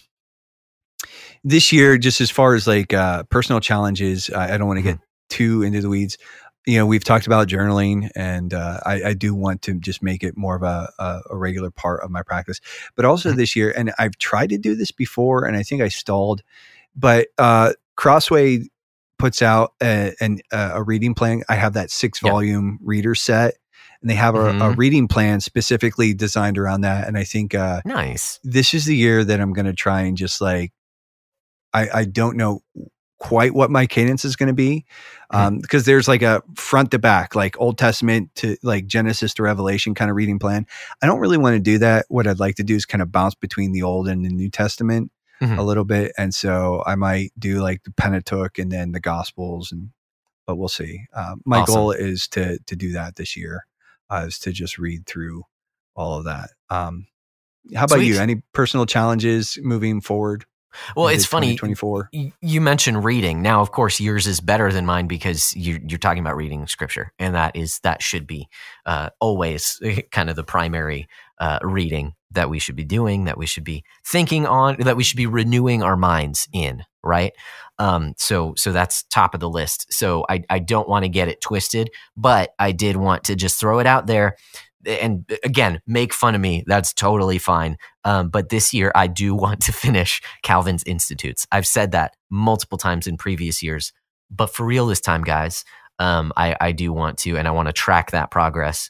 this 1.43 1.71
year, 1.71 1.97
just 1.97 2.21
as 2.21 2.29
far 2.29 2.53
as 2.53 2.67
like 2.67 2.93
uh, 2.93 3.23
personal 3.23 3.59
challenges, 3.59 4.29
I, 4.29 4.53
I 4.53 4.57
don't 4.57 4.67
want 4.67 4.77
to 4.77 4.83
mm-hmm. 4.83 4.99
get 4.99 5.07
too 5.29 5.63
into 5.63 5.81
the 5.81 5.89
weeds. 5.89 6.17
You 6.67 6.77
know, 6.77 6.85
we've 6.85 7.03
talked 7.03 7.25
about 7.25 7.47
journaling, 7.47 8.09
and 8.15 8.53
uh, 8.53 8.79
I, 8.85 9.03
I, 9.03 9.13
do 9.13 9.33
want 9.33 9.63
to 9.63 9.79
just 9.79 10.03
make 10.03 10.21
it 10.23 10.37
more 10.37 10.55
of 10.55 10.61
a, 10.61 10.91
a, 10.99 11.21
a 11.31 11.35
regular 11.35 11.71
part 11.71 12.03
of 12.03 12.11
my 12.11 12.21
practice. 12.21 12.61
But 12.95 13.03
also 13.03 13.29
mm-hmm. 13.29 13.39
this 13.39 13.55
year, 13.55 13.73
and 13.75 13.91
I've 13.97 14.17
tried 14.17 14.49
to 14.49 14.59
do 14.59 14.75
this 14.75 14.91
before, 14.91 15.45
and 15.45 15.57
I 15.57 15.63
think 15.63 15.81
I 15.81 15.87
stalled 15.87 16.43
but 16.95 17.27
uh, 17.37 17.73
Crossway 17.95 18.67
puts 19.17 19.41
out 19.41 19.73
a, 19.81 20.13
an, 20.19 20.39
a 20.51 20.81
reading 20.81 21.13
plan. 21.13 21.43
I 21.47 21.55
have 21.55 21.73
that 21.73 21.91
six 21.91 22.19
volume 22.19 22.79
reader 22.81 23.13
set, 23.15 23.55
and 24.01 24.09
they 24.09 24.15
have 24.15 24.35
a, 24.35 24.39
mm-hmm. 24.39 24.61
a, 24.61 24.71
reading 24.71 25.07
plan 25.07 25.41
specifically 25.41 26.13
designed 26.13 26.57
around 26.57 26.81
that. 26.81 27.07
And 27.07 27.17
I 27.17 27.23
think 27.23 27.53
uh, 27.53 27.81
nice. 27.85 28.39
This 28.43 28.73
is 28.73 28.85
the 28.85 28.95
year 28.95 29.23
that 29.23 29.39
I'm 29.39 29.53
going 29.53 29.67
to 29.67 29.73
try 29.73 30.01
and 30.01 30.17
just 30.17 30.41
like 30.41 30.73
I, 31.73 31.89
I 31.93 32.05
don't 32.05 32.37
know 32.37 32.61
quite 33.19 33.53
what 33.53 33.69
my 33.69 33.85
cadence 33.85 34.25
is 34.25 34.35
going 34.35 34.47
to 34.47 34.53
be 34.53 34.83
mm-hmm. 35.31 35.37
um, 35.37 35.59
because 35.59 35.85
there's 35.85 36.07
like 36.07 36.23
a 36.23 36.41
front 36.55 36.89
to 36.89 36.97
back 36.97 37.35
like 37.35 37.59
old 37.61 37.77
testament 37.77 38.33
to 38.33 38.57
like 38.63 38.87
genesis 38.87 39.35
to 39.35 39.43
revelation 39.43 39.93
kind 39.93 40.09
of 40.09 40.17
reading 40.17 40.39
plan 40.39 40.65
i 41.03 41.05
don't 41.05 41.19
really 41.19 41.37
want 41.37 41.53
to 41.53 41.59
do 41.59 41.77
that 41.77 42.03
what 42.09 42.25
i'd 42.25 42.39
like 42.39 42.55
to 42.55 42.63
do 42.63 42.75
is 42.75 42.83
kind 42.83 42.99
of 42.99 43.11
bounce 43.11 43.35
between 43.35 43.73
the 43.73 43.83
old 43.83 44.07
and 44.07 44.25
the 44.25 44.29
new 44.29 44.49
testament 44.49 45.11
mm-hmm. 45.41 45.57
a 45.57 45.63
little 45.63 45.85
bit, 45.85 46.11
and 46.17 46.33
so 46.33 46.83
I 46.85 46.95
might 46.95 47.31
do 47.37 47.61
like 47.61 47.83
the 47.83 47.91
Pentateuch 47.91 48.59
and 48.59 48.71
then 48.71 48.91
the 48.91 48.99
Gospels, 48.99 49.71
and 49.71 49.89
but 50.45 50.55
we'll 50.55 50.69
see. 50.69 51.05
Uh, 51.13 51.35
my 51.45 51.59
awesome. 51.59 51.75
goal 51.75 51.91
is 51.91 52.27
to 52.29 52.59
to 52.67 52.75
do 52.75 52.93
that 52.93 53.15
this 53.15 53.35
year, 53.35 53.65
uh, 54.09 54.25
is 54.27 54.39
to 54.39 54.51
just 54.51 54.77
read 54.77 55.05
through 55.05 55.43
all 55.95 56.17
of 56.17 56.25
that. 56.25 56.51
Um, 56.69 57.07
how 57.75 57.85
about 57.85 57.97
Sweet. 57.97 58.07
you? 58.07 58.19
Any 58.19 58.41
personal 58.53 58.85
challenges 58.85 59.57
moving 59.61 60.01
forward? 60.01 60.45
Well, 60.95 61.09
it's 61.09 61.25
funny. 61.25 61.57
You 62.41 62.61
mentioned 62.61 63.03
reading. 63.03 63.41
Now, 63.41 63.61
of 63.61 63.71
course, 63.71 63.99
yours 63.99 64.25
is 64.25 64.39
better 64.39 64.71
than 64.71 64.85
mine 64.85 65.07
because 65.07 65.53
you, 65.55 65.81
are 65.93 65.97
talking 65.97 66.21
about 66.21 66.37
reading 66.37 66.65
scripture, 66.67 67.11
and 67.19 67.35
that 67.35 67.55
is 67.55 67.79
that 67.83 68.01
should 68.01 68.25
be 68.25 68.47
uh, 68.85 69.09
always 69.19 69.81
kind 70.11 70.29
of 70.29 70.35
the 70.35 70.43
primary 70.43 71.07
uh, 71.39 71.59
reading 71.61 72.13
that 72.31 72.49
we 72.49 72.59
should 72.59 72.75
be 72.75 72.85
doing, 72.85 73.25
that 73.25 73.37
we 73.37 73.45
should 73.45 73.63
be 73.63 73.83
thinking 74.05 74.45
on, 74.45 74.77
that 74.79 74.97
we 74.97 75.03
should 75.03 75.17
be 75.17 75.27
renewing 75.27 75.83
our 75.83 75.97
minds 75.97 76.47
in, 76.53 76.83
right? 77.03 77.33
Um, 77.79 78.13
so, 78.17 78.53
so 78.55 78.71
that's 78.71 79.03
top 79.03 79.33
of 79.33 79.39
the 79.39 79.49
list. 79.49 79.91
So 79.91 80.25
I, 80.29 80.43
I 80.49 80.59
don't 80.59 80.87
want 80.87 81.03
to 81.03 81.09
get 81.09 81.27
it 81.27 81.41
twisted, 81.41 81.89
but 82.15 82.51
I 82.59 82.71
did 82.71 82.95
want 82.95 83.25
to 83.25 83.35
just 83.35 83.59
throw 83.59 83.79
it 83.79 83.87
out 83.87 84.07
there. 84.07 84.35
And 84.85 85.29
again, 85.43 85.81
make 85.85 86.13
fun 86.13 86.35
of 86.35 86.41
me. 86.41 86.63
That's 86.65 86.93
totally 86.93 87.37
fine. 87.37 87.77
Um, 88.03 88.29
but 88.29 88.49
this 88.49 88.73
year, 88.73 88.91
I 88.95 89.07
do 89.07 89.35
want 89.35 89.61
to 89.61 89.73
finish 89.73 90.21
Calvin's 90.43 90.83
Institutes. 90.83 91.45
I've 91.51 91.67
said 91.67 91.91
that 91.91 92.15
multiple 92.29 92.77
times 92.77 93.07
in 93.07 93.17
previous 93.17 93.61
years, 93.61 93.93
but 94.29 94.53
for 94.53 94.65
real 94.65 94.87
this 94.87 95.01
time, 95.01 95.23
guys, 95.23 95.65
um, 95.99 96.31
I, 96.35 96.55
I 96.59 96.71
do 96.71 96.93
want 96.93 97.19
to, 97.19 97.37
and 97.37 97.47
I 97.47 97.51
want 97.51 97.67
to 97.67 97.73
track 97.73 98.11
that 98.11 98.31
progress 98.31 98.89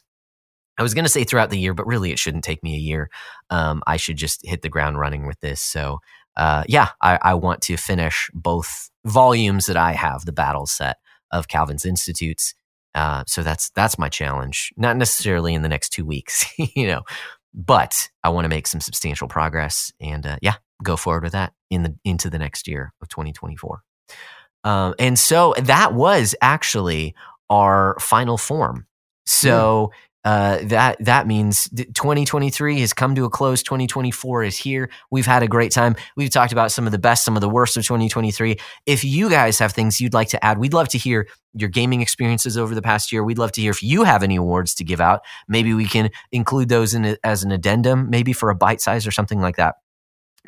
I 0.82 0.84
was 0.84 0.94
going 0.94 1.04
to 1.04 1.08
say 1.08 1.22
throughout 1.22 1.50
the 1.50 1.58
year, 1.58 1.74
but 1.74 1.86
really 1.86 2.10
it 2.10 2.18
shouldn't 2.18 2.42
take 2.42 2.60
me 2.60 2.74
a 2.74 2.80
year. 2.80 3.08
Um, 3.50 3.84
I 3.86 3.96
should 3.96 4.16
just 4.16 4.44
hit 4.44 4.62
the 4.62 4.68
ground 4.68 4.98
running 4.98 5.28
with 5.28 5.38
this. 5.38 5.60
So, 5.60 6.00
uh, 6.36 6.64
yeah, 6.66 6.88
I, 7.00 7.20
I, 7.22 7.34
want 7.34 7.60
to 7.62 7.76
finish 7.76 8.28
both 8.34 8.90
volumes 9.04 9.66
that 9.66 9.76
I 9.76 9.92
have, 9.92 10.24
the 10.24 10.32
Battles 10.32 10.72
set 10.72 10.96
of 11.30 11.46
Calvin's 11.46 11.84
Institutes. 11.84 12.54
Uh, 12.96 13.22
so 13.28 13.44
that's 13.44 13.70
that's 13.70 13.96
my 13.96 14.08
challenge. 14.08 14.72
Not 14.76 14.96
necessarily 14.96 15.54
in 15.54 15.62
the 15.62 15.68
next 15.68 15.90
two 15.90 16.04
weeks, 16.04 16.52
you 16.58 16.88
know, 16.88 17.02
but 17.54 18.10
I 18.24 18.30
want 18.30 18.46
to 18.46 18.48
make 18.48 18.66
some 18.66 18.80
substantial 18.80 19.28
progress 19.28 19.92
and 20.00 20.26
uh, 20.26 20.38
yeah, 20.42 20.54
go 20.82 20.96
forward 20.96 21.22
with 21.22 21.32
that 21.32 21.52
in 21.70 21.84
the 21.84 21.94
into 22.04 22.28
the 22.28 22.38
next 22.40 22.66
year 22.66 22.92
of 23.00 23.08
2024. 23.08 23.82
Um, 24.64 24.94
and 24.98 25.16
so 25.16 25.54
that 25.58 25.94
was 25.94 26.34
actually 26.40 27.14
our 27.50 27.96
final 28.00 28.38
form. 28.38 28.86
So 29.26 29.92
uh, 30.24 30.58
that 30.64 30.96
that 31.00 31.26
means 31.26 31.68
2023 31.68 32.80
has 32.80 32.92
come 32.92 33.14
to 33.14 33.24
a 33.24 33.30
close. 33.30 33.62
2024 33.62 34.44
is 34.44 34.56
here. 34.56 34.90
We've 35.10 35.26
had 35.26 35.42
a 35.42 35.48
great 35.48 35.72
time. 35.72 35.96
We've 36.16 36.30
talked 36.30 36.52
about 36.52 36.70
some 36.70 36.86
of 36.86 36.92
the 36.92 36.98
best, 36.98 37.24
some 37.24 37.36
of 37.36 37.40
the 37.40 37.48
worst 37.48 37.76
of 37.76 37.84
2023. 37.84 38.56
If 38.86 39.04
you 39.04 39.28
guys 39.28 39.58
have 39.58 39.72
things 39.72 40.00
you'd 40.00 40.14
like 40.14 40.28
to 40.28 40.44
add, 40.44 40.58
we'd 40.58 40.74
love 40.74 40.88
to 40.90 40.98
hear 40.98 41.26
your 41.54 41.68
gaming 41.68 42.00
experiences 42.00 42.56
over 42.56 42.74
the 42.74 42.82
past 42.82 43.12
year. 43.12 43.24
We'd 43.24 43.38
love 43.38 43.52
to 43.52 43.60
hear 43.60 43.70
if 43.72 43.82
you 43.82 44.04
have 44.04 44.22
any 44.22 44.36
awards 44.36 44.74
to 44.76 44.84
give 44.84 45.00
out. 45.00 45.22
Maybe 45.48 45.74
we 45.74 45.86
can 45.86 46.10
include 46.30 46.68
those 46.68 46.94
in 46.94 47.04
a, 47.04 47.16
as 47.24 47.42
an 47.42 47.50
addendum, 47.50 48.08
maybe 48.08 48.32
for 48.32 48.50
a 48.50 48.54
bite 48.54 48.80
size 48.80 49.06
or 49.06 49.10
something 49.10 49.40
like 49.40 49.56
that. 49.56 49.74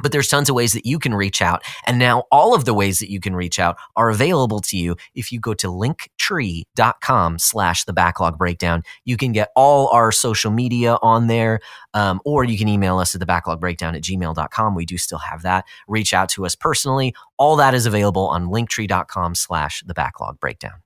But 0.02 0.12
there's 0.12 0.28
tons 0.28 0.48
of 0.48 0.56
ways 0.56 0.72
that 0.72 0.86
you 0.86 0.98
can 0.98 1.14
reach 1.14 1.40
out. 1.40 1.62
And 1.86 1.98
now 1.98 2.24
all 2.32 2.54
of 2.54 2.64
the 2.64 2.74
ways 2.74 2.98
that 2.98 3.10
you 3.10 3.20
can 3.20 3.36
reach 3.36 3.58
out 3.58 3.76
are 3.94 4.10
available 4.10 4.60
to 4.60 4.76
you 4.76 4.96
if 5.14 5.30
you 5.30 5.38
go 5.38 5.54
to 5.54 5.68
linktree.com 5.68 7.38
slash 7.38 7.84
the 7.84 7.92
backlog 7.92 8.36
breakdown. 8.36 8.82
You 9.04 9.16
can 9.16 9.32
get 9.32 9.50
all 9.54 9.88
our 9.88 10.10
social 10.10 10.50
media 10.50 10.98
on 11.00 11.28
there, 11.28 11.60
um, 11.94 12.20
or 12.24 12.44
you 12.44 12.58
can 12.58 12.68
email 12.68 12.98
us 12.98 13.14
at 13.14 13.20
the 13.20 13.26
backlog 13.26 13.60
breakdown 13.60 13.94
at 13.94 14.02
gmail.com. 14.02 14.74
We 14.74 14.84
do 14.84 14.98
still 14.98 15.18
have 15.18 15.42
that. 15.42 15.64
Reach 15.86 16.12
out 16.12 16.28
to 16.30 16.44
us 16.44 16.56
personally. 16.56 17.14
All 17.36 17.56
that 17.56 17.74
is 17.74 17.86
available 17.86 18.26
on 18.26 18.46
linktree.com 18.46 19.36
slash 19.36 19.82
the 19.86 19.94
backlog 19.94 20.40
breakdown. 20.40 20.82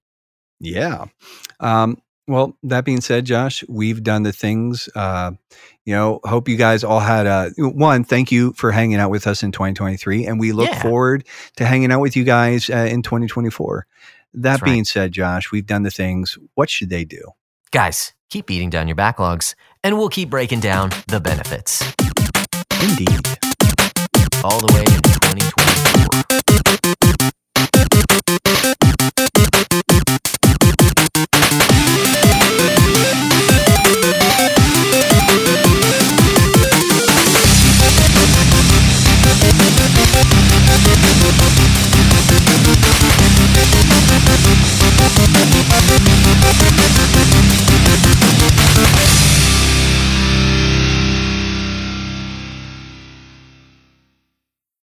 Yeah. 0.61 1.07
Um, 1.61 1.99
well, 2.29 2.57
that 2.63 2.85
being 2.85 3.01
said, 3.01 3.25
Josh, 3.25 3.65
we've 3.69 4.03
done 4.03 4.23
the 4.23 4.33
things. 4.33 4.89
Uh, 4.95 5.33
you 5.85 5.95
know, 5.95 6.21
hope 6.25 6.49
you 6.49 6.57
guys 6.57 6.85
all 6.85 7.01
had 7.01 7.27
a 7.27 7.51
one. 7.59 8.05
Thank 8.05 8.31
you 8.31 8.53
for 8.53 8.71
hanging 8.71 8.99
out 8.99 9.11
with 9.11 9.27
us 9.27 9.43
in 9.43 9.51
2023, 9.51 10.27
and 10.27 10.39
we 10.39 10.53
look 10.53 10.69
Yeah. 10.69 10.83
forward 10.83 11.27
to 11.57 11.65
hanging 11.65 11.91
out 11.91 12.01
with 12.01 12.17
you 12.17 12.25
guys 12.25 12.69
uh, 12.71 12.87
in 12.91 13.03
2024. 13.03 13.87
That 14.35 14.43
That's 14.43 14.63
right. 14.63 14.71
being 14.71 14.85
said, 14.85 15.13
Josh, 15.13 15.51
we've 15.51 15.67
done 15.67 15.83
the 15.85 15.91
things. 15.91 16.37
What 16.55 16.69
should 16.69 16.91
they 16.91 17.05
do? 17.05 17.23
Guys, 17.71 18.13
keep 18.29 18.47
beating 18.47 18.69
down 18.71 18.87
your 18.87 18.97
backlogs, 18.97 19.55
and 19.83 19.97
we'll 19.97 20.11
keep 20.11 20.29
breaking 20.29 20.61
down 20.61 20.91
the 21.09 21.21
benefits 21.21 21.81
Indeed. 22.83 23.09
all 24.45 24.61
the 24.61 24.73
way 24.75 24.81
into 24.81 25.19
2024. 25.21 27.31